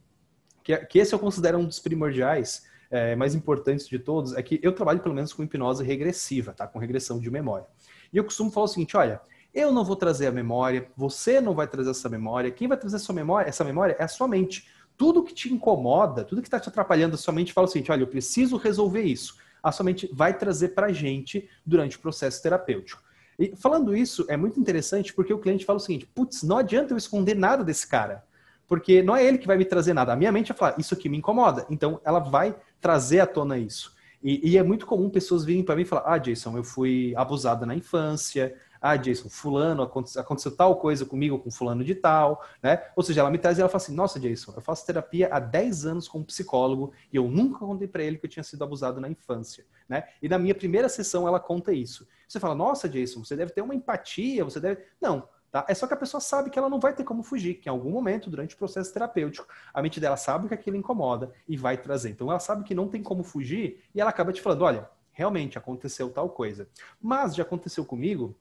que, 0.63 0.75
que 0.77 0.97
esse 0.97 1.13
eu 1.13 1.19
considero 1.19 1.59
um 1.59 1.65
dos 1.65 1.77
primordiais, 1.79 2.65
é, 2.89 3.15
mais 3.15 3.35
importantes 3.35 3.87
de 3.87 3.99
todos, 3.99 4.35
é 4.35 4.41
que 4.41 4.59
eu 4.63 4.73
trabalho 4.73 5.01
pelo 5.01 5.13
menos 5.13 5.31
com 5.31 5.43
hipnose 5.43 5.83
regressiva, 5.83 6.53
tá? 6.53 6.65
Com 6.65 6.79
regressão 6.79 7.19
de 7.19 7.29
memória. 7.29 7.67
E 8.11 8.17
eu 8.17 8.23
costumo 8.23 8.49
falar 8.49 8.65
o 8.65 8.69
seguinte, 8.69 8.97
olha, 8.97 9.21
eu 9.53 9.71
não 9.71 9.85
vou 9.85 9.95
trazer 9.95 10.25
a 10.25 10.31
memória, 10.31 10.89
você 10.97 11.39
não 11.39 11.53
vai 11.53 11.67
trazer 11.67 11.91
essa 11.91 12.09
memória, 12.09 12.49
quem 12.49 12.67
vai 12.67 12.77
trazer 12.77 12.95
essa 12.95 13.13
memória, 13.13 13.47
essa 13.47 13.63
memória 13.63 13.95
é 13.99 14.03
a 14.03 14.07
sua 14.07 14.27
mente 14.27 14.67
tudo 14.99 15.23
que 15.23 15.33
te 15.33 15.51
incomoda, 15.51 16.25
tudo 16.25 16.41
que 16.41 16.47
está 16.49 16.59
te 16.59 16.67
atrapalhando, 16.67 17.15
a 17.15 17.17
sua 17.17 17.33
mente 17.33 17.53
fala 17.53 17.67
o 17.67 17.69
seguinte: 17.71 17.89
olha, 17.89 18.03
eu 18.03 18.07
preciso 18.07 18.57
resolver 18.57 19.01
isso. 19.01 19.37
A 19.63 19.71
sua 19.71 19.85
mente 19.85 20.09
vai 20.13 20.37
trazer 20.37 20.69
para 20.69 20.87
a 20.87 20.91
gente 20.91 21.49
durante 21.65 21.95
o 21.95 22.01
processo 22.01 22.43
terapêutico. 22.43 23.01
E 23.39 23.55
falando 23.55 23.95
isso, 23.95 24.25
é 24.27 24.35
muito 24.35 24.59
interessante 24.59 25.13
porque 25.13 25.33
o 25.33 25.39
cliente 25.39 25.65
fala 25.65 25.77
o 25.77 25.79
seguinte: 25.79 26.05
putz, 26.05 26.43
não 26.43 26.57
adianta 26.57 26.93
eu 26.93 26.97
esconder 26.97 27.33
nada 27.33 27.63
desse 27.63 27.87
cara. 27.87 28.25
Porque 28.67 29.01
não 29.01 29.15
é 29.15 29.25
ele 29.25 29.37
que 29.37 29.47
vai 29.47 29.57
me 29.57 29.63
trazer 29.63 29.93
nada. 29.93 30.11
A 30.11 30.17
minha 30.17 30.33
mente 30.33 30.49
vai 30.49 30.57
falar, 30.57 30.75
isso 30.77 30.93
aqui 30.93 31.07
me 31.07 31.17
incomoda. 31.17 31.65
Então, 31.71 31.99
ela 32.03 32.19
vai 32.19 32.53
trazer 32.79 33.21
à 33.21 33.25
tona 33.25 33.57
isso. 33.57 33.95
E, 34.21 34.51
e 34.51 34.57
é 34.57 34.63
muito 34.63 34.85
comum 34.85 35.09
pessoas 35.09 35.45
virem 35.45 35.63
para 35.63 35.77
mim 35.77 35.83
e 35.83 35.85
falar: 35.85 36.03
ah, 36.05 36.17
Jason, 36.17 36.57
eu 36.57 36.63
fui 36.63 37.13
abusada 37.15 37.65
na 37.65 37.73
infância, 37.73 38.53
ah, 38.81 38.95
Jason, 38.95 39.29
fulano, 39.29 39.83
aconteceu, 39.83 40.55
tal 40.55 40.75
coisa 40.77 41.05
comigo 41.05 41.39
com 41.39 41.51
fulano 41.51 41.83
de 41.83 41.95
tal, 41.95 42.43
né? 42.61 42.83
Ou 42.95 43.03
seja, 43.03 43.21
ela 43.21 43.29
me 43.29 43.37
traz 43.37 43.57
e 43.57 43.61
ela 43.61 43.69
fala 43.69 43.83
assim, 43.83 43.93
nossa, 43.93 44.19
Jason, 44.19 44.53
eu 44.55 44.61
faço 44.61 44.85
terapia 44.85 45.29
há 45.31 45.39
10 45.39 45.85
anos 45.85 46.07
com 46.07 46.19
um 46.19 46.23
psicólogo 46.23 46.91
e 47.11 47.17
eu 47.17 47.27
nunca 47.27 47.59
contei 47.59 47.87
para 47.87 48.03
ele 48.03 48.17
que 48.17 48.25
eu 48.25 48.29
tinha 48.29 48.43
sido 48.43 48.63
abusado 48.63 49.01
na 49.01 49.09
infância, 49.09 49.65
né? 49.87 50.05
E 50.21 50.29
na 50.29 50.39
minha 50.39 50.55
primeira 50.55 50.87
sessão 50.87 51.27
ela 51.27 51.39
conta 51.39 51.73
isso. 51.73 52.07
Você 52.27 52.39
fala, 52.39 52.55
nossa, 52.55 52.87
Jason, 52.87 53.23
você 53.23 53.35
deve 53.35 53.51
ter 53.51 53.61
uma 53.61 53.75
empatia, 53.75 54.43
você 54.43 54.59
deve... 54.59 54.83
Não, 55.01 55.27
Tá? 55.51 55.65
É 55.67 55.73
só 55.73 55.87
que 55.87 55.93
a 55.95 55.97
pessoa 55.97 56.21
sabe 56.21 56.49
que 56.51 56.59
ela 56.59 56.69
não 56.69 56.79
vai 56.79 56.93
ter 56.93 57.03
como 57.03 57.23
fugir, 57.23 57.55
que 57.55 57.67
em 57.67 57.71
algum 57.71 57.89
momento, 57.89 58.29
durante 58.29 58.53
o 58.53 58.57
processo 58.57 58.93
terapêutico, 58.93 59.47
a 59.73 59.81
mente 59.81 59.99
dela 59.99 60.15
sabe 60.15 60.47
que 60.47 60.53
aquilo 60.53 60.77
incomoda 60.77 61.31
e 61.47 61.57
vai 61.57 61.75
trazer. 61.75 62.11
Então 62.11 62.29
ela 62.29 62.39
sabe 62.39 62.63
que 62.63 62.75
não 62.75 62.87
tem 62.87 63.01
como 63.01 63.23
fugir 63.23 63.83
e 63.93 63.99
ela 63.99 64.11
acaba 64.11 64.31
te 64.31 64.41
falando: 64.41 64.61
olha, 64.61 64.87
realmente 65.11 65.57
aconteceu 65.57 66.11
tal 66.11 66.29
coisa. 66.29 66.69
Mas 67.01 67.35
já 67.35 67.41
aconteceu 67.41 67.83
comigo 67.83 68.35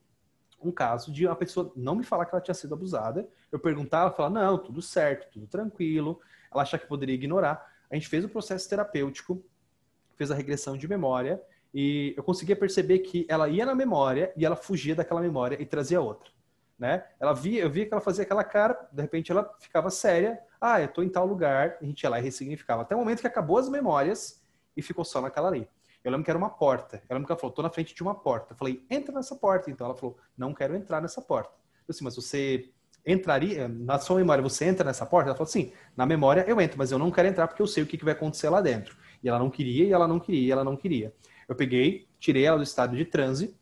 um 0.61 0.71
caso 0.71 1.11
de 1.11 1.25
uma 1.25 1.35
pessoa 1.35 1.71
não 1.75 1.95
me 1.95 2.03
falar 2.03 2.25
que 2.25 2.33
ela 2.33 2.41
tinha 2.41 2.53
sido 2.53 2.73
abusada. 2.73 3.27
Eu 3.51 3.59
perguntava, 3.59 4.05
ela 4.05 4.13
falava, 4.13 4.33
não, 4.33 4.57
tudo 4.57 4.81
certo, 4.81 5.31
tudo 5.31 5.47
tranquilo. 5.47 6.19
Ela 6.51 6.63
achava 6.63 6.83
que 6.83 6.89
poderia 6.89 7.15
ignorar. 7.15 7.65
A 7.89 7.95
gente 7.95 8.07
fez 8.07 8.23
o 8.23 8.29
processo 8.29 8.69
terapêutico, 8.69 9.43
fez 10.15 10.31
a 10.31 10.35
regressão 10.35 10.77
de 10.77 10.87
memória 10.87 11.41
e 11.73 12.13
eu 12.17 12.23
conseguia 12.23 12.55
perceber 12.55 12.99
que 12.99 13.25
ela 13.29 13.47
ia 13.47 13.65
na 13.65 13.75
memória 13.75 14.33
e 14.35 14.45
ela 14.45 14.55
fugia 14.55 14.95
daquela 14.95 15.21
memória 15.21 15.59
e 15.61 15.65
trazia 15.65 16.01
outra. 16.01 16.29
Né? 16.77 17.03
Ela 17.19 17.33
via, 17.33 17.61
eu 17.61 17.69
via 17.69 17.85
que 17.85 17.93
ela 17.93 18.01
fazia 18.01 18.23
aquela 18.23 18.43
cara, 18.43 18.87
de 18.91 19.01
repente 19.01 19.31
ela 19.31 19.53
ficava 19.59 19.89
séria. 19.89 20.39
Ah, 20.59 20.81
eu 20.81 20.87
tô 20.87 21.03
em 21.03 21.09
tal 21.09 21.25
lugar. 21.25 21.77
A 21.81 21.85
gente 21.85 22.01
ia 22.03 22.09
lá 22.09 22.19
e 22.19 22.23
ressignificava. 22.23 22.83
Até 22.83 22.95
o 22.95 22.99
momento 22.99 23.21
que 23.21 23.27
acabou 23.27 23.57
as 23.57 23.69
memórias 23.69 24.41
e 24.75 24.81
ficou 24.81 25.03
só 25.03 25.21
naquela 25.21 25.49
ali. 25.49 25.67
Eu 26.03 26.11
lembro 26.11 26.23
que 26.23 26.31
era 26.31 26.37
uma 26.37 26.49
porta. 26.49 27.01
Ela 27.09 27.25
falou, 27.25 27.51
tô 27.51 27.61
na 27.61 27.69
frente 27.69 27.93
de 27.93 28.01
uma 28.01 28.15
porta. 28.15 28.53
Eu 28.53 28.57
falei, 28.57 28.85
entra 28.89 29.13
nessa 29.13 29.35
porta. 29.35 29.69
Então 29.69 29.85
ela 29.85 29.95
falou, 29.95 30.17
não 30.37 30.53
quero 30.53 30.75
entrar 30.75 31.01
nessa 31.01 31.21
porta. 31.21 31.51
Eu 31.87 31.91
disse, 31.91 32.03
mas 32.03 32.15
você 32.15 32.69
entraria, 33.05 33.67
na 33.67 33.97
sua 33.99 34.17
memória, 34.17 34.41
você 34.41 34.65
entra 34.65 34.85
nessa 34.85 35.05
porta? 35.05 35.29
Ela 35.29 35.35
falou, 35.35 35.51
sim, 35.51 35.71
na 35.95 36.05
memória 36.05 36.45
eu 36.47 36.59
entro, 36.61 36.77
mas 36.77 36.91
eu 36.91 36.99
não 36.99 37.11
quero 37.11 37.27
entrar 37.27 37.47
porque 37.47 37.61
eu 37.61 37.67
sei 37.67 37.83
o 37.83 37.85
que, 37.85 37.97
que 37.97 38.05
vai 38.05 38.13
acontecer 38.13 38.49
lá 38.49 38.61
dentro. 38.61 38.95
E 39.23 39.29
ela 39.29 39.39
não 39.39 39.49
queria, 39.49 39.85
e 39.85 39.91
ela 39.91 40.07
não 40.07 40.19
queria, 40.19 40.47
e 40.47 40.51
ela 40.51 40.63
não 40.63 40.75
queria. 40.75 41.13
Eu 41.47 41.55
peguei, 41.55 42.07
tirei 42.19 42.45
ela 42.45 42.57
do 42.57 42.63
estado 42.63 42.95
de 42.95 43.05
transe, 43.05 43.55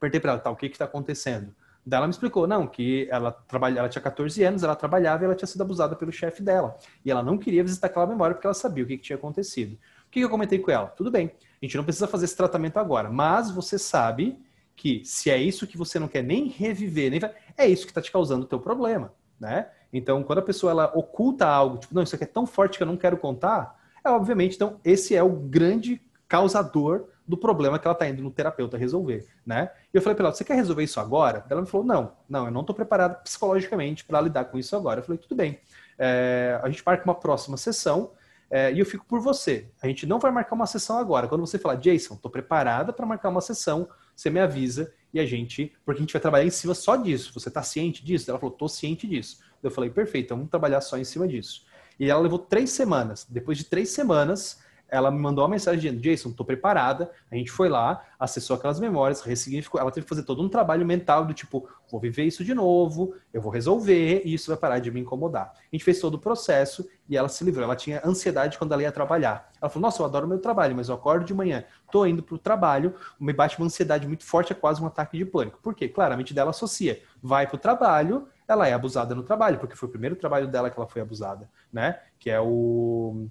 perguntei 0.00 0.20
para 0.20 0.32
ela, 0.32 0.40
tá, 0.40 0.50
o 0.50 0.56
que 0.56 0.68
que 0.68 0.78
tá 0.78 0.84
acontecendo? 0.84 1.54
Daí 1.84 1.98
ela 1.98 2.06
me 2.06 2.12
explicou, 2.12 2.46
não, 2.46 2.66
que 2.66 3.08
ela 3.10 3.32
trabalha, 3.32 3.80
ela 3.80 3.88
tinha 3.88 4.02
14 4.02 4.42
anos, 4.44 4.62
ela 4.62 4.76
trabalhava 4.76 5.24
e 5.24 5.26
ela 5.26 5.34
tinha 5.34 5.48
sido 5.48 5.62
abusada 5.62 5.96
pelo 5.96 6.12
chefe 6.12 6.42
dela. 6.42 6.76
E 7.04 7.10
ela 7.10 7.22
não 7.22 7.36
queria 7.36 7.62
visitar 7.62 7.88
aquela 7.88 8.06
memória 8.06 8.34
porque 8.34 8.46
ela 8.46 8.54
sabia 8.54 8.84
o 8.84 8.86
que, 8.86 8.96
que 8.96 9.02
tinha 9.02 9.16
acontecido. 9.16 9.76
Que 10.12 10.20
eu 10.20 10.28
comentei 10.28 10.58
com 10.58 10.70
ela? 10.70 10.88
Tudo 10.88 11.10
bem, 11.10 11.32
a 11.60 11.64
gente 11.64 11.76
não 11.76 11.84
precisa 11.84 12.06
fazer 12.06 12.26
esse 12.26 12.36
tratamento 12.36 12.78
agora, 12.78 13.08
mas 13.10 13.50
você 13.50 13.78
sabe 13.78 14.38
que 14.76 15.02
se 15.06 15.30
é 15.30 15.38
isso 15.38 15.66
que 15.66 15.78
você 15.78 15.98
não 15.98 16.06
quer 16.06 16.22
nem 16.22 16.48
reviver, 16.48 17.10
nem 17.10 17.20
é 17.56 17.66
isso 17.66 17.86
que 17.86 17.90
está 17.90 18.02
te 18.02 18.12
causando 18.12 18.44
o 18.44 18.48
teu 18.48 18.60
problema, 18.60 19.10
né? 19.40 19.68
Então, 19.90 20.22
quando 20.22 20.40
a 20.40 20.42
pessoa 20.42 20.70
ela 20.70 20.92
oculta 20.94 21.46
algo, 21.46 21.78
tipo, 21.78 21.94
não, 21.94 22.02
isso 22.02 22.14
aqui 22.14 22.24
é 22.24 22.26
tão 22.26 22.46
forte 22.46 22.76
que 22.76 22.82
eu 22.82 22.86
não 22.86 22.96
quero 22.96 23.16
contar, 23.16 23.80
é 24.04 24.10
obviamente, 24.10 24.54
então, 24.54 24.78
esse 24.84 25.16
é 25.16 25.22
o 25.22 25.30
grande 25.30 25.98
causador 26.28 27.06
do 27.26 27.36
problema 27.36 27.78
que 27.78 27.86
ela 27.86 27.94
está 27.94 28.06
indo 28.06 28.22
no 28.22 28.30
terapeuta 28.30 28.76
resolver, 28.76 29.26
né? 29.46 29.70
E 29.94 29.96
eu 29.96 30.02
falei 30.02 30.14
para 30.14 30.26
ela, 30.26 30.34
você 30.34 30.44
quer 30.44 30.56
resolver 30.56 30.84
isso 30.84 31.00
agora? 31.00 31.46
Ela 31.48 31.62
me 31.62 31.66
falou, 31.66 31.86
não, 31.86 32.12
não, 32.28 32.44
eu 32.46 32.50
não 32.50 32.60
estou 32.60 32.76
preparada 32.76 33.14
psicologicamente 33.14 34.04
para 34.04 34.20
lidar 34.20 34.44
com 34.46 34.58
isso 34.58 34.76
agora. 34.76 35.00
Eu 35.00 35.04
falei, 35.04 35.18
tudo 35.18 35.34
bem, 35.34 35.58
é, 35.98 36.60
a 36.62 36.68
gente 36.68 36.82
marca 36.84 37.02
uma 37.04 37.14
próxima 37.14 37.56
sessão 37.56 38.10
é, 38.54 38.70
e 38.70 38.78
eu 38.78 38.84
fico 38.84 39.06
por 39.06 39.18
você. 39.18 39.70
A 39.80 39.88
gente 39.88 40.04
não 40.04 40.18
vai 40.18 40.30
marcar 40.30 40.54
uma 40.54 40.66
sessão 40.66 40.98
agora. 40.98 41.26
Quando 41.26 41.40
você 41.40 41.58
falar, 41.58 41.76
Jason, 41.76 42.14
estou 42.14 42.30
preparada 42.30 42.92
para 42.92 43.06
marcar 43.06 43.30
uma 43.30 43.40
sessão, 43.40 43.88
você 44.14 44.28
me 44.28 44.38
avisa 44.38 44.92
e 45.14 45.18
a 45.18 45.24
gente, 45.24 45.72
porque 45.86 45.98
a 45.98 46.02
gente 46.02 46.12
vai 46.12 46.20
trabalhar 46.20 46.44
em 46.44 46.50
cima 46.50 46.74
só 46.74 46.94
disso. 46.94 47.32
Você 47.32 47.48
está 47.48 47.62
ciente 47.62 48.04
disso? 48.04 48.30
Ela 48.30 48.38
falou, 48.38 48.52
estou 48.52 48.68
ciente 48.68 49.06
disso. 49.06 49.38
Eu 49.62 49.70
falei, 49.70 49.88
perfeito, 49.88 50.26
então 50.26 50.36
vamos 50.36 50.50
trabalhar 50.50 50.82
só 50.82 50.98
em 50.98 51.04
cima 51.04 51.26
disso. 51.26 51.64
E 51.98 52.10
ela 52.10 52.20
levou 52.20 52.38
três 52.38 52.68
semanas. 52.72 53.26
Depois 53.26 53.56
de 53.56 53.64
três 53.64 53.88
semanas, 53.88 54.61
ela 54.92 55.10
me 55.10 55.18
mandou 55.18 55.42
uma 55.42 55.50
mensagem 55.50 55.80
dizendo: 55.80 56.02
Jason, 56.02 56.28
estou 56.28 56.44
preparada. 56.44 57.10
A 57.30 57.34
gente 57.34 57.50
foi 57.50 57.70
lá, 57.70 58.04
acessou 58.20 58.54
aquelas 58.54 58.78
memórias, 58.78 59.22
ressignificou. 59.22 59.80
Ela 59.80 59.90
teve 59.90 60.04
que 60.04 60.08
fazer 60.08 60.22
todo 60.22 60.42
um 60.42 60.50
trabalho 60.50 60.84
mental 60.84 61.24
do 61.24 61.32
tipo: 61.32 61.66
vou 61.90 61.98
viver 61.98 62.24
isso 62.24 62.44
de 62.44 62.52
novo, 62.52 63.14
eu 63.32 63.40
vou 63.40 63.50
resolver 63.50 64.20
e 64.22 64.34
isso 64.34 64.50
vai 64.50 64.58
parar 64.58 64.80
de 64.80 64.90
me 64.90 65.00
incomodar. 65.00 65.54
A 65.54 65.74
gente 65.74 65.82
fez 65.82 65.98
todo 65.98 66.14
o 66.14 66.18
processo 66.18 66.86
e 67.08 67.16
ela 67.16 67.28
se 67.28 67.42
livrou. 67.42 67.64
Ela 67.64 67.74
tinha 67.74 68.02
ansiedade 68.04 68.58
quando 68.58 68.72
ela 68.72 68.82
ia 68.82 68.92
trabalhar. 68.92 69.50
Ela 69.58 69.70
falou: 69.70 69.88
Nossa, 69.88 70.02
eu 70.02 70.06
adoro 70.06 70.28
meu 70.28 70.38
trabalho, 70.38 70.76
mas 70.76 70.90
eu 70.90 70.94
acordo 70.94 71.24
de 71.24 71.32
manhã, 71.32 71.64
estou 71.86 72.06
indo 72.06 72.22
para 72.22 72.34
o 72.34 72.38
trabalho, 72.38 72.94
me 73.18 73.32
bate 73.32 73.56
uma 73.56 73.66
ansiedade 73.66 74.06
muito 74.06 74.26
forte, 74.26 74.52
é 74.52 74.54
quase 74.54 74.82
um 74.82 74.86
ataque 74.86 75.16
de 75.16 75.24
pânico. 75.24 75.58
Por 75.62 75.74
quê? 75.74 75.88
Claramente 75.88 76.34
dela 76.34 76.50
associa. 76.50 77.02
Vai 77.22 77.46
para 77.46 77.56
o 77.56 77.58
trabalho, 77.58 78.28
ela 78.46 78.68
é 78.68 78.74
abusada 78.74 79.14
no 79.14 79.22
trabalho, 79.22 79.58
porque 79.58 79.74
foi 79.74 79.88
o 79.88 79.92
primeiro 79.92 80.16
trabalho 80.16 80.48
dela 80.48 80.68
que 80.68 80.78
ela 80.78 80.86
foi 80.86 81.00
abusada, 81.00 81.48
né? 81.72 81.98
Que 82.18 82.28
é 82.30 82.38
o 82.38 83.26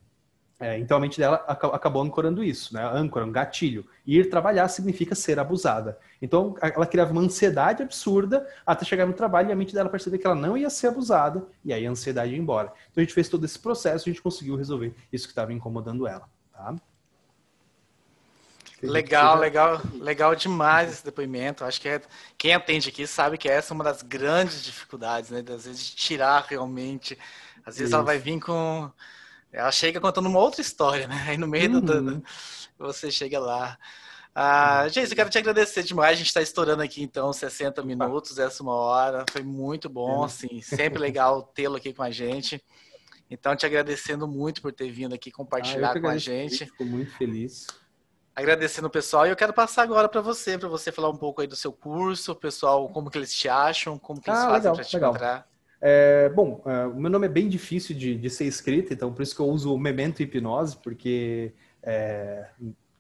é, 0.62 0.78
então 0.78 0.96
a 0.96 1.00
mente 1.00 1.18
dela 1.18 1.38
acabou 1.48 2.04
ancorando 2.04 2.44
isso, 2.44 2.72
né? 2.72 2.86
Âncora, 2.86 3.26
um 3.26 3.32
gatilho. 3.32 3.84
Ir 4.06 4.30
trabalhar 4.30 4.68
significa 4.68 5.16
ser 5.16 5.40
abusada. 5.40 5.98
Então 6.22 6.56
ela 6.62 6.86
criava 6.86 7.12
uma 7.12 7.22
ansiedade 7.22 7.82
absurda 7.82 8.48
até 8.64 8.86
chegar 8.86 9.08
no 9.08 9.14
trabalho 9.14 9.50
e 9.50 9.52
a 9.52 9.56
mente 9.56 9.74
dela 9.74 9.90
perceber 9.90 10.20
que 10.20 10.28
ela 10.28 10.36
não 10.36 10.56
ia 10.56 10.70
ser 10.70 10.88
abusada 10.88 11.44
e 11.66 11.74
aí 11.74 11.88
a 11.88 11.90
ansiedade 11.90 12.34
ia 12.34 12.38
embora. 12.38 12.72
Então 12.92 13.02
a 13.02 13.04
gente 13.04 13.14
fez 13.14 13.28
todo 13.28 13.44
esse 13.44 13.58
processo 13.58 14.08
e 14.08 14.12
a 14.12 14.14
gente 14.14 14.22
conseguiu 14.22 14.56
resolver 14.56 14.94
isso 15.12 15.26
que 15.26 15.32
estava 15.32 15.52
incomodando 15.52 16.06
ela, 16.06 16.30
tá? 16.54 16.76
Legal, 18.84 19.38
legal, 19.38 19.82
legal 19.96 20.36
demais 20.36 20.92
esse 20.92 21.06
depoimento. 21.06 21.64
Acho 21.64 21.82
que 21.82 21.90
é, 21.90 22.02
quem 22.38 22.54
atende 22.54 22.90
aqui 22.90 23.08
sabe 23.08 23.38
que 23.38 23.50
essa 23.50 23.74
é 23.74 23.76
uma 23.76 23.84
das 23.84 24.04
grandes 24.04 24.64
dificuldades, 24.64 25.32
né? 25.32 25.40
Às 25.40 25.66
vezes 25.66 25.88
de 25.88 25.96
tirar 25.96 26.46
realmente. 26.48 27.18
Às 27.66 27.78
vezes 27.78 27.90
Isso. 27.90 27.96
ela 27.96 28.04
vai 28.04 28.18
vir 28.18 28.40
com 28.40 28.92
ela 29.52 29.72
chega 29.72 30.00
contando 30.00 30.28
uma 30.28 30.40
outra 30.40 30.62
história, 30.62 31.08
né? 31.08 31.26
Aí 31.28 31.38
no 31.38 31.48
meio 31.48 31.74
uhum. 31.74 31.82
do, 31.82 32.24
você 32.78 33.12
chega 33.12 33.40
lá. 33.40 33.78
Ah, 34.34 34.88
gente, 34.88 35.10
eu 35.10 35.16
quero 35.16 35.30
te 35.30 35.38
agradecer 35.38 35.84
demais. 35.84 36.14
A 36.14 36.18
gente 36.18 36.28
está 36.28 36.42
estourando 36.42 36.82
aqui, 36.82 37.04
então, 37.04 37.34
60 37.34 37.84
minutos, 37.84 38.40
essa 38.40 38.64
uma 38.64 38.74
hora. 38.74 39.26
Foi 39.30 39.44
muito 39.44 39.90
bom, 39.90 40.24
assim, 40.24 40.62
sempre 40.62 41.00
legal 41.00 41.44
tê-lo 41.54 41.76
aqui 41.76 41.94
com 41.94 42.04
a 42.04 42.12
gente. 42.12 42.64
Então, 43.30 43.56
te 43.56 43.66
agradecendo 43.66 44.28
muito 44.28 44.62
por 44.62 44.72
ter 44.72 44.90
vindo 44.90 45.14
aqui 45.14 45.32
compartilhar 45.32 45.92
ah, 45.92 46.02
com 46.02 46.08
a 46.08 46.18
gente. 46.18 46.66
Fico 46.66 46.86
muito 46.86 47.12
feliz. 47.18 47.68
Agradecendo 48.34 48.88
o 48.88 48.92
pessoal. 48.92 49.28
E 49.28 49.30
eu 49.30 49.36
quero 49.36 49.54
passar 49.54 49.84
agora 49.84 50.08
para 50.08 50.22
você, 50.22 50.58
para 50.58 50.70
você 50.70 50.92
falar 50.92 51.10
um 51.10 51.18
pouco 51.18 51.42
aí 51.42 51.48
do 51.48 51.56
seu 51.56 51.74
curso, 51.74 52.32
o 52.32 52.36
pessoal, 52.36 52.88
como 52.90 53.10
que 53.10 53.18
eles 53.18 53.34
te 53.34 53.50
acham, 53.50 54.00
como 54.00 54.22
que 54.22 54.30
eles 54.30 54.40
ah, 54.40 54.50
fazem 54.50 54.74
para 54.74 54.84
te 54.84 54.96
legal. 54.96 55.10
encontrar. 55.10 55.51
É, 55.82 56.30
bom, 56.30 56.62
é, 56.66 56.86
o 56.86 56.96
meu 56.96 57.10
nome 57.10 57.26
é 57.26 57.30
bem 57.30 57.50
difícil 57.50 57.96
de, 57.96 58.16
de, 58.16 58.30
ser 58.30 58.46
escrito, 58.46 58.94
então 58.94 59.12
por 59.12 59.24
isso 59.24 59.36
que 59.36 59.42
eu 59.42 59.48
uso 59.48 59.74
o 59.74 59.80
Memento 59.80 60.22
Hipnose, 60.22 60.78
porque 60.78 61.54
é, 61.82 62.46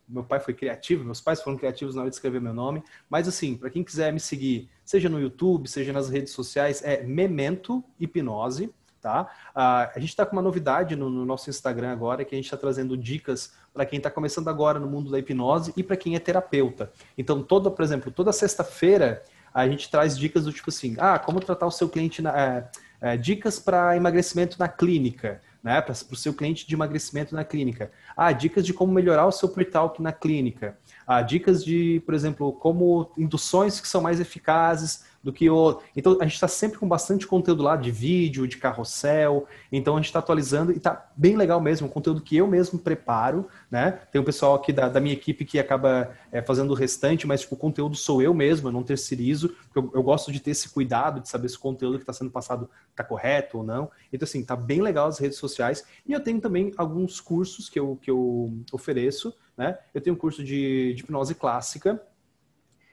meu 0.09 0.23
pai 0.23 0.39
foi 0.39 0.53
criativo, 0.53 1.05
meus 1.05 1.21
pais 1.21 1.41
foram 1.41 1.57
criativos 1.57 1.93
na 1.93 2.01
hora 2.01 2.09
de 2.09 2.15
escrever 2.15 2.41
meu 2.41 2.53
nome. 2.53 2.83
Mas 3.09 3.27
assim, 3.27 3.55
para 3.55 3.69
quem 3.69 3.83
quiser 3.83 4.11
me 4.11 4.19
seguir, 4.19 4.67
seja 4.83 5.07
no 5.07 5.21
YouTube, 5.21 5.69
seja 5.69 5.93
nas 5.93 6.09
redes 6.09 6.33
sociais, 6.33 6.83
é 6.83 7.03
Memento 7.03 7.83
Hipnose, 7.99 8.73
tá? 9.01 9.29
Ah, 9.53 9.91
a 9.95 9.99
gente 9.99 10.09
está 10.09 10.25
com 10.25 10.33
uma 10.33 10.41
novidade 10.41 10.95
no, 10.95 11.09
no, 11.09 11.25
nosso 11.25 11.49
Instagram 11.49 11.91
agora, 11.91 12.23
que 12.23 12.35
a 12.35 12.37
gente 12.37 12.45
está 12.45 12.57
trazendo 12.57 12.95
dicas 12.95 13.53
para 13.73 13.85
quem 13.85 13.97
está 13.97 14.11
começando 14.11 14.47
agora 14.47 14.79
no 14.79 14.87
mundo 14.87 15.09
da 15.09 15.17
hipnose 15.17 15.73
e 15.75 15.83
para 15.83 15.97
quem 15.97 16.15
é 16.15 16.19
terapeuta. 16.19 16.91
Então, 17.17 17.41
toda, 17.41 17.71
por 17.71 17.83
exemplo, 17.83 18.11
toda 18.11 18.31
sexta-feira 18.31 19.23
a 19.53 19.67
gente 19.67 19.89
traz 19.89 20.17
dicas 20.17 20.45
do 20.45 20.53
tipo 20.53 20.69
assim, 20.69 20.95
ah, 20.99 21.19
como 21.19 21.39
tratar 21.39 21.65
o 21.65 21.71
seu 21.71 21.89
cliente, 21.89 22.21
na, 22.21 22.37
é, 22.37 22.69
é, 23.01 23.17
dicas 23.17 23.59
para 23.59 23.95
emagrecimento 23.97 24.57
na 24.59 24.67
clínica, 24.67 25.41
né, 25.63 25.79
para 25.81 25.91
o 25.91 26.15
seu 26.15 26.33
cliente 26.33 26.67
de 26.67 26.73
emagrecimento 26.73 27.35
na 27.35 27.43
clínica. 27.43 27.91
Ah, 28.15 28.31
dicas 28.31 28.65
de 28.65 28.73
como 28.73 28.91
melhorar 28.93 29.25
o 29.27 29.31
seu 29.31 29.49
pre-talk 29.49 30.01
na 30.01 30.11
clínica. 30.11 30.77
Ah, 31.05 31.21
dicas 31.21 31.63
de, 31.63 32.01
por 32.05 32.13
exemplo, 32.13 32.53
como 32.53 33.11
induções 33.17 33.79
que 33.79 33.87
são 33.87 34.01
mais 34.01 34.19
eficazes 34.19 35.03
do 35.23 35.31
que 35.31 35.49
o. 35.49 35.79
Então 35.95 36.17
a 36.19 36.23
gente 36.23 36.33
está 36.33 36.47
sempre 36.47 36.79
com 36.79 36.87
bastante 36.87 37.27
conteúdo 37.27 37.63
lá 37.63 37.75
de 37.75 37.91
vídeo, 37.91 38.47
de 38.47 38.57
carrossel. 38.57 39.45
Então 39.71 39.95
a 39.95 39.97
gente 39.97 40.07
está 40.07 40.19
atualizando 40.19 40.71
e 40.71 40.77
está 40.77 41.09
bem 41.15 41.35
legal 41.35 41.61
mesmo. 41.61 41.87
Um 41.87 41.89
conteúdo 41.89 42.21
que 42.21 42.35
eu 42.37 42.47
mesmo 42.47 42.79
preparo, 42.79 43.47
né? 43.69 43.99
Tem 44.11 44.19
um 44.19 44.23
pessoal 44.23 44.55
aqui 44.55 44.73
da, 44.73 44.89
da 44.89 44.99
minha 44.99 45.13
equipe 45.13 45.45
que 45.45 45.59
acaba 45.59 46.11
é, 46.31 46.41
fazendo 46.41 46.71
o 46.71 46.75
restante, 46.75 47.27
mas 47.27 47.41
tipo, 47.41 47.55
o 47.55 47.57
conteúdo 47.57 47.95
sou 47.95 48.21
eu 48.21 48.33
mesmo, 48.33 48.67
eu 48.67 48.71
não 48.71 48.83
terceirizo. 48.83 49.55
Eu, 49.75 49.91
eu 49.93 50.03
gosto 50.03 50.31
de 50.31 50.39
ter 50.39 50.51
esse 50.51 50.69
cuidado 50.69 51.21
de 51.21 51.29
saber 51.29 51.49
se 51.49 51.57
o 51.57 51.59
conteúdo 51.59 51.97
que 51.97 52.03
está 52.03 52.13
sendo 52.13 52.31
passado 52.31 52.69
está 52.89 53.03
correto 53.03 53.59
ou 53.59 53.63
não. 53.63 53.91
Então, 54.11 54.25
assim, 54.25 54.43
tá 54.43 54.55
bem 54.55 54.81
legal 54.81 55.07
as 55.07 55.19
redes 55.19 55.37
sociais. 55.37 55.85
E 56.05 56.13
eu 56.13 56.19
tenho 56.19 56.41
também 56.41 56.73
alguns 56.77 57.21
cursos 57.21 57.69
que 57.69 57.79
eu, 57.79 57.97
que 58.01 58.09
eu 58.09 58.51
ofereço, 58.71 59.33
né? 59.57 59.77
Eu 59.93 60.01
tenho 60.01 60.15
um 60.15 60.19
curso 60.19 60.43
de, 60.43 60.93
de 60.93 61.03
hipnose 61.03 61.35
clássica 61.35 62.01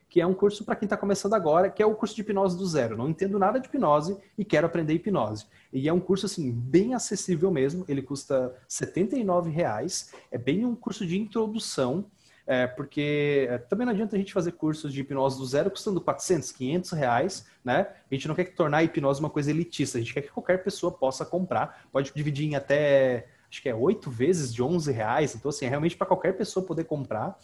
que 0.08 0.20
é 0.20 0.26
um 0.26 0.32
curso 0.32 0.64
para 0.64 0.74
quem 0.74 0.86
está 0.86 0.96
começando 0.96 1.34
agora, 1.34 1.68
que 1.68 1.82
é 1.82 1.86
o 1.86 1.94
curso 1.94 2.14
de 2.14 2.22
hipnose 2.22 2.56
do 2.56 2.66
zero. 2.66 2.96
Não 2.96 3.08
entendo 3.08 3.38
nada 3.38 3.60
de 3.60 3.68
hipnose 3.68 4.16
e 4.38 4.44
quero 4.44 4.66
aprender 4.66 4.94
hipnose. 4.94 5.46
E 5.72 5.86
é 5.86 5.92
um 5.92 6.00
curso 6.00 6.26
assim 6.26 6.50
bem 6.50 6.94
acessível 6.94 7.50
mesmo. 7.50 7.84
Ele 7.86 8.00
custa 8.00 8.54
R$ 8.68 9.50
reais. 9.50 10.12
É 10.30 10.38
bem 10.38 10.64
um 10.64 10.74
curso 10.74 11.06
de 11.06 11.18
introdução, 11.18 12.06
é, 12.46 12.66
porque 12.66 13.46
é, 13.50 13.58
também 13.58 13.84
não 13.84 13.92
adianta 13.92 14.16
a 14.16 14.18
gente 14.18 14.32
fazer 14.32 14.52
cursos 14.52 14.94
de 14.94 15.02
hipnose 15.02 15.36
do 15.36 15.44
zero 15.44 15.70
custando 15.70 16.00
400, 16.00 16.52
500 16.52 16.90
reais, 16.92 17.46
né? 17.62 17.88
A 18.10 18.14
gente 18.14 18.26
não 18.26 18.34
quer 18.34 18.46
tornar 18.54 18.78
a 18.78 18.84
hipnose 18.84 19.20
uma 19.20 19.28
coisa 19.28 19.50
elitista. 19.50 19.98
A 19.98 20.00
gente 20.00 20.14
quer 20.14 20.22
que 20.22 20.30
qualquer 20.30 20.64
pessoa 20.64 20.90
possa 20.90 21.26
comprar. 21.26 21.86
Pode 21.92 22.10
dividir 22.14 22.46
em 22.46 22.56
até 22.56 23.26
acho 23.50 23.62
que 23.62 23.68
é 23.68 23.74
oito 23.74 24.10
vezes 24.10 24.52
de 24.52 24.62
11 24.62 24.92
reais. 24.92 25.34
Então, 25.34 25.48
assim, 25.48 25.66
é 25.66 25.68
realmente 25.68 25.96
para 25.96 26.06
qualquer 26.06 26.36
pessoa 26.36 26.64
poder 26.64 26.84
comprar. 26.84 27.38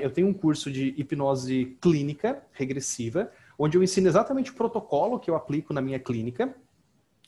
Eu 0.00 0.10
tenho 0.10 0.28
um 0.28 0.32
curso 0.32 0.70
de 0.70 0.94
hipnose 0.96 1.76
clínica 1.80 2.42
regressiva, 2.52 3.30
onde 3.58 3.76
eu 3.76 3.82
ensino 3.82 4.08
exatamente 4.08 4.50
o 4.50 4.54
protocolo 4.54 5.18
que 5.18 5.30
eu 5.30 5.36
aplico 5.36 5.72
na 5.72 5.80
minha 5.80 5.98
clínica. 5.98 6.54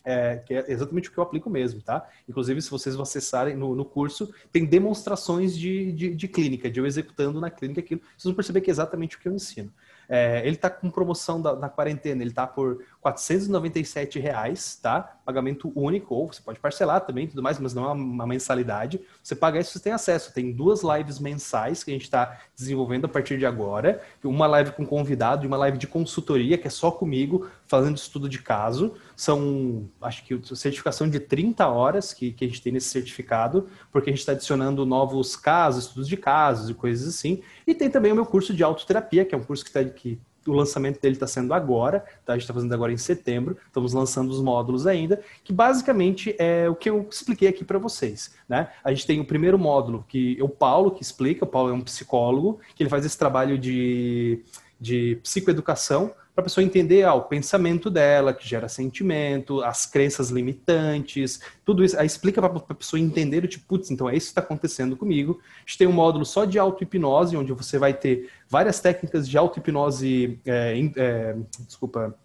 é, 0.04 0.38
que 0.38 0.54
é 0.54 0.64
exatamente 0.68 1.08
o 1.08 1.12
que 1.12 1.18
eu 1.18 1.22
aplico 1.22 1.48
mesmo, 1.48 1.80
tá? 1.80 2.08
Inclusive, 2.28 2.60
se 2.60 2.70
vocês 2.70 2.98
acessarem 2.98 3.54
no, 3.54 3.74
no 3.74 3.84
curso, 3.84 4.32
tem 4.50 4.64
demonstrações 4.64 5.56
de, 5.56 5.92
de, 5.92 6.14
de, 6.14 6.28
clínica, 6.28 6.68
de 6.68 6.80
eu 6.80 6.86
executando 6.86 7.40
na 7.40 7.50
clínica 7.50 7.80
aquilo. 7.80 8.00
Vocês 8.16 8.24
vão 8.24 8.34
perceber 8.34 8.62
que 8.62 8.70
é 8.70 8.72
exatamente 8.72 9.16
o 9.16 9.20
que 9.20 9.28
eu 9.28 9.32
ensino. 9.32 9.72
É, 10.08 10.40
ele 10.44 10.56
está 10.56 10.68
com 10.68 10.90
promoção 10.90 11.40
da, 11.40 11.56
na 11.56 11.68
quarentena, 11.68 12.22
ele 12.22 12.30
está 12.30 12.46
por 12.46 12.84
497 13.00 14.18
reais, 14.18 14.78
tá? 14.80 15.16
Pagamento 15.24 15.72
único, 15.74 16.14
ou 16.14 16.32
você 16.32 16.42
pode 16.42 16.60
parcelar 16.60 17.00
também 17.00 17.26
tudo 17.26 17.42
mais, 17.42 17.58
mas 17.58 17.74
não 17.74 17.84
é 17.84 17.92
uma 17.92 18.26
mensalidade. 18.26 19.00
Você 19.22 19.34
paga 19.34 19.58
isso, 19.58 19.72
você 19.72 19.80
tem 19.80 19.92
acesso. 19.92 20.32
Tem 20.32 20.52
duas 20.52 20.82
lives 20.82 21.18
mensais 21.18 21.82
que 21.82 21.90
a 21.90 21.94
gente 21.94 22.04
está 22.04 22.40
desenvolvendo 22.56 23.06
a 23.06 23.08
partir 23.08 23.38
de 23.38 23.46
agora. 23.46 24.02
Uma 24.22 24.46
live 24.46 24.72
com 24.72 24.86
convidado 24.86 25.44
e 25.44 25.48
uma 25.48 25.56
live 25.56 25.78
de 25.78 25.86
consultoria, 25.86 26.58
que 26.58 26.66
é 26.66 26.70
só 26.70 26.90
comigo, 26.90 27.48
fazendo 27.78 27.96
estudo 27.96 28.28
de 28.28 28.38
caso. 28.38 28.94
São, 29.16 29.88
acho 30.00 30.24
que, 30.24 30.38
certificação 30.56 31.08
de 31.08 31.20
30 31.20 31.66
horas 31.66 32.12
que, 32.12 32.32
que 32.32 32.44
a 32.44 32.48
gente 32.48 32.62
tem 32.62 32.72
nesse 32.72 32.88
certificado, 32.88 33.66
porque 33.90 34.10
a 34.10 34.12
gente 34.12 34.20
está 34.20 34.32
adicionando 34.32 34.84
novos 34.84 35.36
casos, 35.36 35.84
estudos 35.84 36.08
de 36.08 36.16
casos 36.16 36.70
e 36.70 36.74
coisas 36.74 37.08
assim. 37.08 37.42
E 37.66 37.74
tem 37.74 37.90
também 37.90 38.12
o 38.12 38.14
meu 38.14 38.26
curso 38.26 38.54
de 38.54 38.62
autoterapia, 38.62 39.24
que 39.24 39.34
é 39.34 39.38
um 39.38 39.44
curso 39.44 39.64
que, 39.64 39.72
tá, 39.72 39.84
que 39.84 40.20
o 40.46 40.52
lançamento 40.52 41.00
dele 41.00 41.14
está 41.14 41.26
sendo 41.26 41.54
agora, 41.54 42.00
tá? 42.24 42.32
a 42.32 42.36
gente 42.36 42.42
está 42.42 42.54
fazendo 42.54 42.72
agora 42.72 42.92
em 42.92 42.96
setembro, 42.96 43.56
estamos 43.66 43.92
lançando 43.92 44.30
os 44.30 44.40
módulos 44.40 44.86
ainda, 44.86 45.20
que 45.44 45.52
basicamente 45.52 46.34
é 46.38 46.68
o 46.68 46.74
que 46.74 46.90
eu 46.90 47.06
expliquei 47.10 47.48
aqui 47.48 47.64
para 47.64 47.78
vocês. 47.78 48.34
Né? 48.48 48.68
A 48.82 48.90
gente 48.92 49.06
tem 49.06 49.20
o 49.20 49.24
primeiro 49.24 49.58
módulo, 49.58 50.04
que 50.08 50.36
é 50.38 50.44
o 50.44 50.48
Paulo 50.48 50.90
que 50.90 51.02
explica, 51.02 51.44
o 51.44 51.48
Paulo 51.48 51.70
é 51.70 51.72
um 51.72 51.80
psicólogo, 51.80 52.60
que 52.74 52.82
ele 52.82 52.90
faz 52.90 53.04
esse 53.04 53.16
trabalho 53.16 53.58
de, 53.58 54.42
de 54.82 55.16
psicoeducação, 55.22 56.12
para 56.34 56.42
a 56.42 56.44
pessoa 56.44 56.64
entender 56.64 57.04
ah, 57.04 57.14
o 57.14 57.22
pensamento 57.22 57.88
dela, 57.88 58.34
que 58.34 58.48
gera 58.48 58.68
sentimento, 58.68 59.62
as 59.62 59.86
crenças 59.86 60.30
limitantes, 60.30 61.40
tudo 61.64 61.84
isso. 61.84 61.98
Aí 61.98 62.06
explica 62.06 62.40
para 62.40 62.58
a 62.68 62.74
pessoa 62.74 62.98
entender 62.98 63.46
tipo, 63.46 63.66
putz, 63.66 63.90
então 63.90 64.08
é 64.08 64.16
isso 64.16 64.26
que 64.26 64.30
está 64.32 64.40
acontecendo 64.40 64.96
comigo. 64.96 65.40
A 65.58 65.60
gente 65.60 65.78
tem 65.78 65.86
um 65.86 65.92
módulo 65.92 66.24
só 66.24 66.44
de 66.44 66.58
auto-hipnose, 66.58 67.36
onde 67.36 67.52
você 67.52 67.78
vai 67.78 67.94
ter 67.94 68.30
várias 68.48 68.80
técnicas 68.80 69.28
de 69.28 69.38
auto-hipnose. 69.38 70.40
É, 70.44 70.90
é, 70.96 71.36
desculpa. 71.60 72.18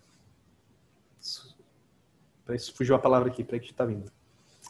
Fugiu 2.74 2.95
a 2.95 2.99
palavra 2.99 3.30
aqui, 3.30 3.43
para 3.43 3.60
que 3.60 3.72
está 3.72 3.84
vindo 3.84 4.10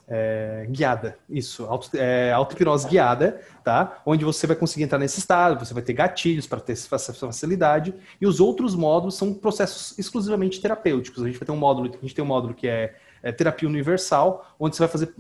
é, 0.07 0.65
guiada, 0.69 1.17
isso, 1.29 1.65
auto, 1.65 1.89
é, 1.95 2.33
guiada, 2.89 3.41
tá? 3.63 4.01
Onde 4.05 4.23
você 4.23 4.47
vai 4.47 4.55
conseguir 4.55 4.85
entrar 4.85 4.97
nesse 4.97 5.19
estado, 5.19 5.65
você 5.65 5.73
vai 5.73 5.83
ter 5.83 5.93
gatilhos 5.93 6.47
para 6.47 6.61
ter 6.61 6.73
essa 6.73 7.13
facilidade, 7.13 7.93
e 8.19 8.25
os 8.25 8.39
outros 8.39 8.73
módulos 8.73 9.15
são 9.15 9.33
processos 9.33 9.97
exclusivamente 9.99 10.61
terapêuticos. 10.61 11.23
A 11.23 11.27
gente 11.27 11.37
vai 11.37 11.45
ter 11.45 11.51
um 11.51 11.57
módulo, 11.57 11.89
a 11.93 12.01
gente 12.01 12.15
tem 12.15 12.23
um 12.23 12.27
módulo 12.27 12.53
que 12.53 12.67
é, 12.67 12.95
é 13.21 13.31
terapia 13.33 13.67
universal, 13.67 14.55
onde 14.57 14.77
você 14.77 14.83
vai 14.83 14.89
fazer 14.89 15.13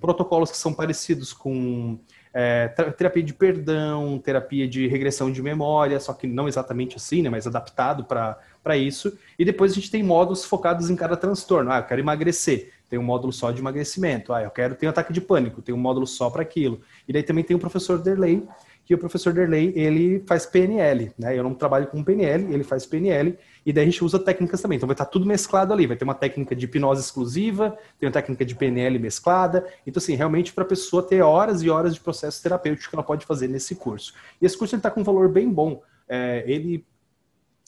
protocolos 0.00 0.50
que 0.50 0.56
são 0.56 0.74
parecidos 0.74 1.32
com 1.32 1.98
é, 2.34 2.66
terapia 2.96 3.22
de 3.22 3.34
perdão, 3.34 4.18
terapia 4.18 4.66
de 4.66 4.88
regressão 4.88 5.30
de 5.30 5.40
memória, 5.40 6.00
só 6.00 6.12
que 6.12 6.26
não 6.26 6.48
exatamente 6.48 6.96
assim, 6.96 7.22
né, 7.22 7.30
mas 7.30 7.46
adaptado 7.46 8.04
para 8.04 8.76
isso. 8.76 9.16
E 9.38 9.44
depois 9.44 9.70
a 9.70 9.74
gente 9.76 9.90
tem 9.90 10.02
módulos 10.02 10.44
focados 10.44 10.90
em 10.90 10.96
cada 10.96 11.16
transtorno. 11.16 11.70
Ah, 11.70 11.78
eu 11.78 11.84
quero 11.84 12.00
emagrecer 12.00 12.72
tem 12.92 12.98
um 12.98 13.02
módulo 13.02 13.32
só 13.32 13.50
de 13.50 13.58
emagrecimento. 13.58 14.34
Ah, 14.34 14.42
eu 14.42 14.50
quero 14.50 14.74
ter 14.74 14.86
um 14.86 14.90
ataque 14.90 15.14
de 15.14 15.20
pânico, 15.22 15.62
tem 15.62 15.74
um 15.74 15.78
módulo 15.78 16.06
só 16.06 16.28
para 16.28 16.42
aquilo. 16.42 16.78
E 17.08 17.12
daí 17.14 17.22
também 17.22 17.42
tem 17.42 17.56
o 17.56 17.58
professor 17.58 17.98
Derley, 17.98 18.46
que 18.84 18.94
o 18.94 18.98
professor 18.98 19.32
Derley, 19.32 19.72
ele 19.74 20.22
faz 20.26 20.44
PNL, 20.44 21.10
né? 21.18 21.34
Eu 21.34 21.42
não 21.42 21.54
trabalho 21.54 21.86
com 21.86 22.04
PNL, 22.04 22.52
ele 22.52 22.62
faz 22.62 22.84
PNL, 22.84 23.38
e 23.64 23.72
daí 23.72 23.84
a 23.84 23.86
gente 23.86 24.04
usa 24.04 24.18
técnicas 24.18 24.60
também. 24.60 24.76
Então 24.76 24.86
vai 24.86 24.92
estar 24.92 25.06
tudo 25.06 25.24
mesclado 25.24 25.72
ali, 25.72 25.86
vai 25.86 25.96
ter 25.96 26.04
uma 26.04 26.14
técnica 26.14 26.54
de 26.54 26.66
hipnose 26.66 27.00
exclusiva, 27.00 27.78
tem 27.98 28.06
uma 28.06 28.12
técnica 28.12 28.44
de 28.44 28.54
PNL 28.54 28.98
mesclada. 28.98 29.66
Então 29.86 29.98
assim, 29.98 30.14
realmente 30.14 30.52
para 30.52 30.64
a 30.64 30.66
pessoa 30.66 31.02
ter 31.02 31.22
horas 31.22 31.62
e 31.62 31.70
horas 31.70 31.94
de 31.94 32.00
processo 32.02 32.42
terapêutico 32.42 32.90
que 32.90 32.94
ela 32.94 33.02
pode 33.02 33.24
fazer 33.24 33.48
nesse 33.48 33.74
curso. 33.74 34.12
E 34.38 34.44
esse 34.44 34.58
curso 34.58 34.76
está 34.76 34.90
com 34.90 35.00
um 35.00 35.04
valor 35.04 35.30
bem 35.30 35.48
bom. 35.48 35.80
É, 36.06 36.44
ele 36.46 36.84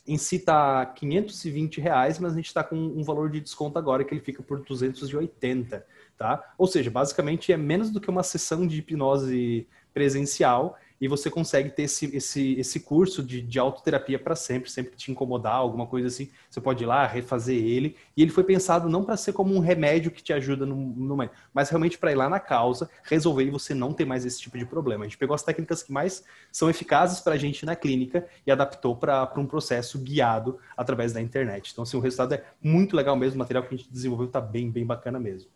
em 0.07 0.19
si 0.19 0.37
está 0.37 0.85
520 0.85 1.81
reais, 1.81 2.19
mas 2.19 2.33
a 2.33 2.37
gente 2.37 2.47
está 2.47 2.63
com 2.63 2.77
um 2.77 3.03
valor 3.03 3.31
de 3.31 3.41
desconto 3.41 3.79
agora 3.79 4.05
que 4.05 4.13
ele 4.13 4.21
fica 4.21 4.43
por 4.43 4.63
280, 4.63 5.85
tá? 6.19 6.53
Ou 6.59 6.67
seja, 6.67 6.91
basicamente 6.91 7.53
é 7.53 7.57
menos 7.57 7.91
do 7.91 8.01
que 8.01 8.11
uma 8.11 8.23
sessão 8.23 8.67
de 8.67 8.79
hipnose 8.79 9.67
presencial 9.95 10.77
e 11.01 11.09
você 11.09 11.31
consegue 11.31 11.71
ter 11.71 11.83
esse, 11.83 12.15
esse, 12.17 12.55
esse 12.59 12.81
curso 12.81 13.23
de, 13.23 13.43
de 13.43 13.59
autoterapia 13.59 14.19
para 14.19 14.37
sempre, 14.37 14.71
sempre 14.71 14.93
que 14.93 14.97
te 14.97 15.11
incomodar, 15.11 15.57
alguma 15.57 15.87
coisa 15.87 16.09
assim, 16.09 16.31
você 16.49 16.61
pode 16.61 16.85
ir 16.85 16.87
lá, 16.87 17.07
refazer 17.07 17.57
ele. 17.57 17.97
E 18.17 18.23
ele 18.23 18.31
foi 18.31 18.45
pensado 18.45 18.89
não 18.89 19.05
para 19.05 19.17
ser 19.17 19.33
como 19.33 19.55
um 19.55 19.59
remédio 19.59 20.11
que 20.11 20.23
te 20.23 20.33
ajuda 20.33 20.65
no, 20.65 20.77
no 20.77 21.31
mas 21.53 21.69
realmente 21.69 21.99
para 21.99 22.13
ir 22.13 22.15
lá 22.15 22.29
na 22.29 22.41
causa, 22.41 22.89
resolver 23.03 23.45
e 23.45 23.51
você 23.51 23.75
não 23.75 23.93
ter 23.93 24.05
mais 24.05 24.25
esse 24.25 24.41
tipo 24.41 24.57
de 24.57 24.65
problema. 24.65 25.05
A 25.05 25.09
gente 25.09 25.19
pegou 25.19 25.35
as 25.35 25.43
técnicas 25.43 25.83
que 25.83 25.93
mais 25.93 26.25
são 26.51 26.71
eficazes 26.71 27.21
para 27.21 27.35
a 27.35 27.39
gente 27.39 27.67
na 27.67 27.77
clínica 27.77 28.27
e 28.47 28.51
adaptou 28.51 28.97
para 28.97 29.33
um 29.37 29.47
processo 29.47 29.99
guiado 29.99 30.59
através 30.77 31.13
da 31.13 31.21
internet. 31.21 31.71
Então, 31.73 31.83
assim, 31.83 31.97
o 31.97 32.01
resultado 32.01 32.35
é 32.35 32.45
muito 32.63 32.97
legal 32.97 33.17
mesmo, 33.17 33.37
o 33.37 33.39
material 33.39 33.65
que 33.65 33.75
a 33.75 33.77
gente 33.77 33.91
desenvolveu 33.91 34.27
está 34.27 34.41
bem, 34.41 34.71
bem 34.71 34.87
bacana 34.87 35.19
mesmo. 35.19 35.51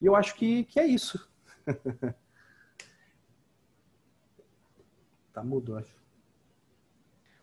E 0.00 0.06
eu 0.06 0.14
acho 0.14 0.34
que, 0.34 0.64
que 0.64 0.78
é 0.78 0.86
isso. 0.86 1.28
Tá 5.34 5.42
mudo, 5.42 5.76
acho. 5.76 5.92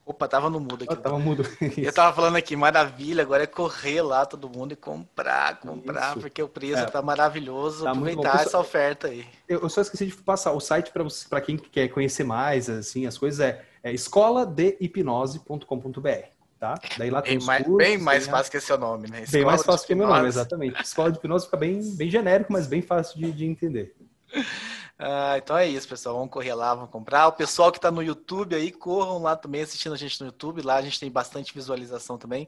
Opa, 0.06 0.28
tava 0.28 0.50
no 0.50 0.60
mudo 0.60 0.86
aqui. 0.86 0.94
Ah, 0.94 0.96
tava 0.96 1.20
mudo. 1.20 1.44
eu 1.78 1.94
tava 1.94 2.16
falando 2.16 2.38
aqui, 2.38 2.56
maravilha, 2.56 3.22
agora 3.22 3.44
é 3.44 3.48
correr 3.48 4.02
lá 4.02 4.26
todo 4.26 4.50
mundo 4.50 4.72
e 4.72 4.76
comprar, 4.76 5.60
comprar, 5.60 6.12
Isso. 6.12 6.22
porque 6.22 6.42
o 6.42 6.48
preço 6.48 6.82
é, 6.82 6.86
tá 6.86 7.02
maravilhoso. 7.02 7.84
Tá 7.84 7.92
aproveitar 7.92 8.42
essa 8.42 8.58
oferta 8.58 9.10
aí. 9.10 9.28
Eu 9.48 9.70
só 9.70 9.82
esqueci 9.82 10.08
de 10.08 10.16
passar 10.16 10.54
o 10.54 10.60
site 10.60 10.92
para 11.30 11.42
quem 11.42 11.56
quer 11.58 11.90
conhecer 11.90 12.24
mais, 12.24 12.68
assim, 12.70 13.06
as 13.06 13.18
coisas 13.18 13.42
é, 13.42 13.64
é 13.84 13.94
escoladehipnose.com.br. 13.94 16.28
Tá? 16.60 16.76
Daí 16.98 17.10
lá 17.10 17.22
tem 17.22 17.38
bem, 17.38 17.48
mais, 17.48 17.66
cursos, 17.66 17.78
bem 17.78 17.98
mais 17.98 18.28
fácil 18.28 18.52
que 18.52 18.58
esse 18.58 18.68
seu 18.68 18.78
nome, 18.78 19.10
né? 19.10 19.24
Escola 19.24 19.40
bem 19.40 19.46
mais 19.46 19.64
fácil 19.64 19.88
que 19.88 19.96
meu 19.96 20.08
nome, 20.08 20.28
exatamente. 20.28 20.82
Escola 20.82 21.12
de 21.12 21.18
hipnose 21.18 21.46
fica 21.46 21.58
bem, 21.58 21.82
bem 21.96 22.10
genérico, 22.10 22.54
mas 22.54 22.68
bem 22.68 22.82
fácil 22.82 23.20
de, 23.20 23.32
de 23.32 23.46
entender. 23.46 23.96
Ah, 25.04 25.36
então 25.36 25.58
é 25.58 25.66
isso, 25.66 25.88
pessoal. 25.88 26.16
Vamos 26.16 26.30
correr 26.30 26.54
lá, 26.54 26.76
vamos 26.76 26.92
comprar. 26.92 27.28
O 27.28 27.32
pessoal 27.32 27.72
que 27.72 27.80
está 27.80 27.90
no 27.90 28.04
YouTube 28.04 28.56
aí, 28.56 28.72
corram 28.72 29.24
lá 29.24 29.36
também 29.36 29.64
assistindo 29.64 29.94
a 29.94 29.98
gente 29.98 30.22
no 30.22 30.28
YouTube. 30.28 30.62
Lá 30.62 30.76
a 30.76 30.82
gente 30.84 31.00
tem 31.00 31.10
bastante 31.10 31.52
visualização 31.56 32.20
também. 32.20 32.48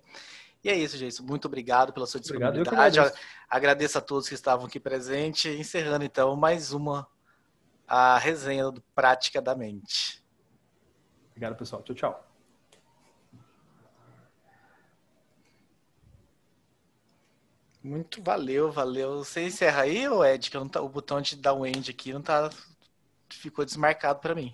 E 0.64 0.70
é 0.70 0.76
isso, 0.76 0.96
gente. 0.96 1.20
Muito 1.24 1.46
obrigado 1.46 1.92
pela 1.92 2.06
sua 2.06 2.20
disponibilidade. 2.20 2.62
Obrigado, 2.62 3.14
agradeço. 3.50 3.98
a 3.98 4.02
todos 4.02 4.30
que 4.30 4.36
estavam 4.36 4.68
aqui 4.68 4.80
presentes. 4.80 5.60
Encerrando 5.60 6.06
então 6.06 6.36
mais 6.36 6.72
uma 6.72 7.08
a 7.88 8.20
resenha 8.20 8.70
do 8.70 8.82
Prática 8.94 9.42
da 9.42 9.56
Mente. 9.56 10.24
Obrigado, 11.32 11.58
pessoal. 11.58 11.82
Tchau, 11.82 11.96
tchau. 11.96 12.33
Muito 17.84 18.22
valeu, 18.24 18.72
valeu. 18.72 19.20
Você 19.20 19.46
encerra 19.46 19.84
aí, 19.84 20.08
Ed? 20.26 20.50
Que 20.50 20.58
tá, 20.70 20.82
o 20.82 20.90
botão 20.90 21.22
de 21.22 21.36
dar 21.36 21.54
um 21.54 21.66
end 21.66 21.92
aqui 21.92 22.12
não 22.14 22.22
tá. 22.22 22.50
Ficou 23.30 23.66
desmarcado 23.66 24.20
para 24.22 24.36
mim. 24.36 24.54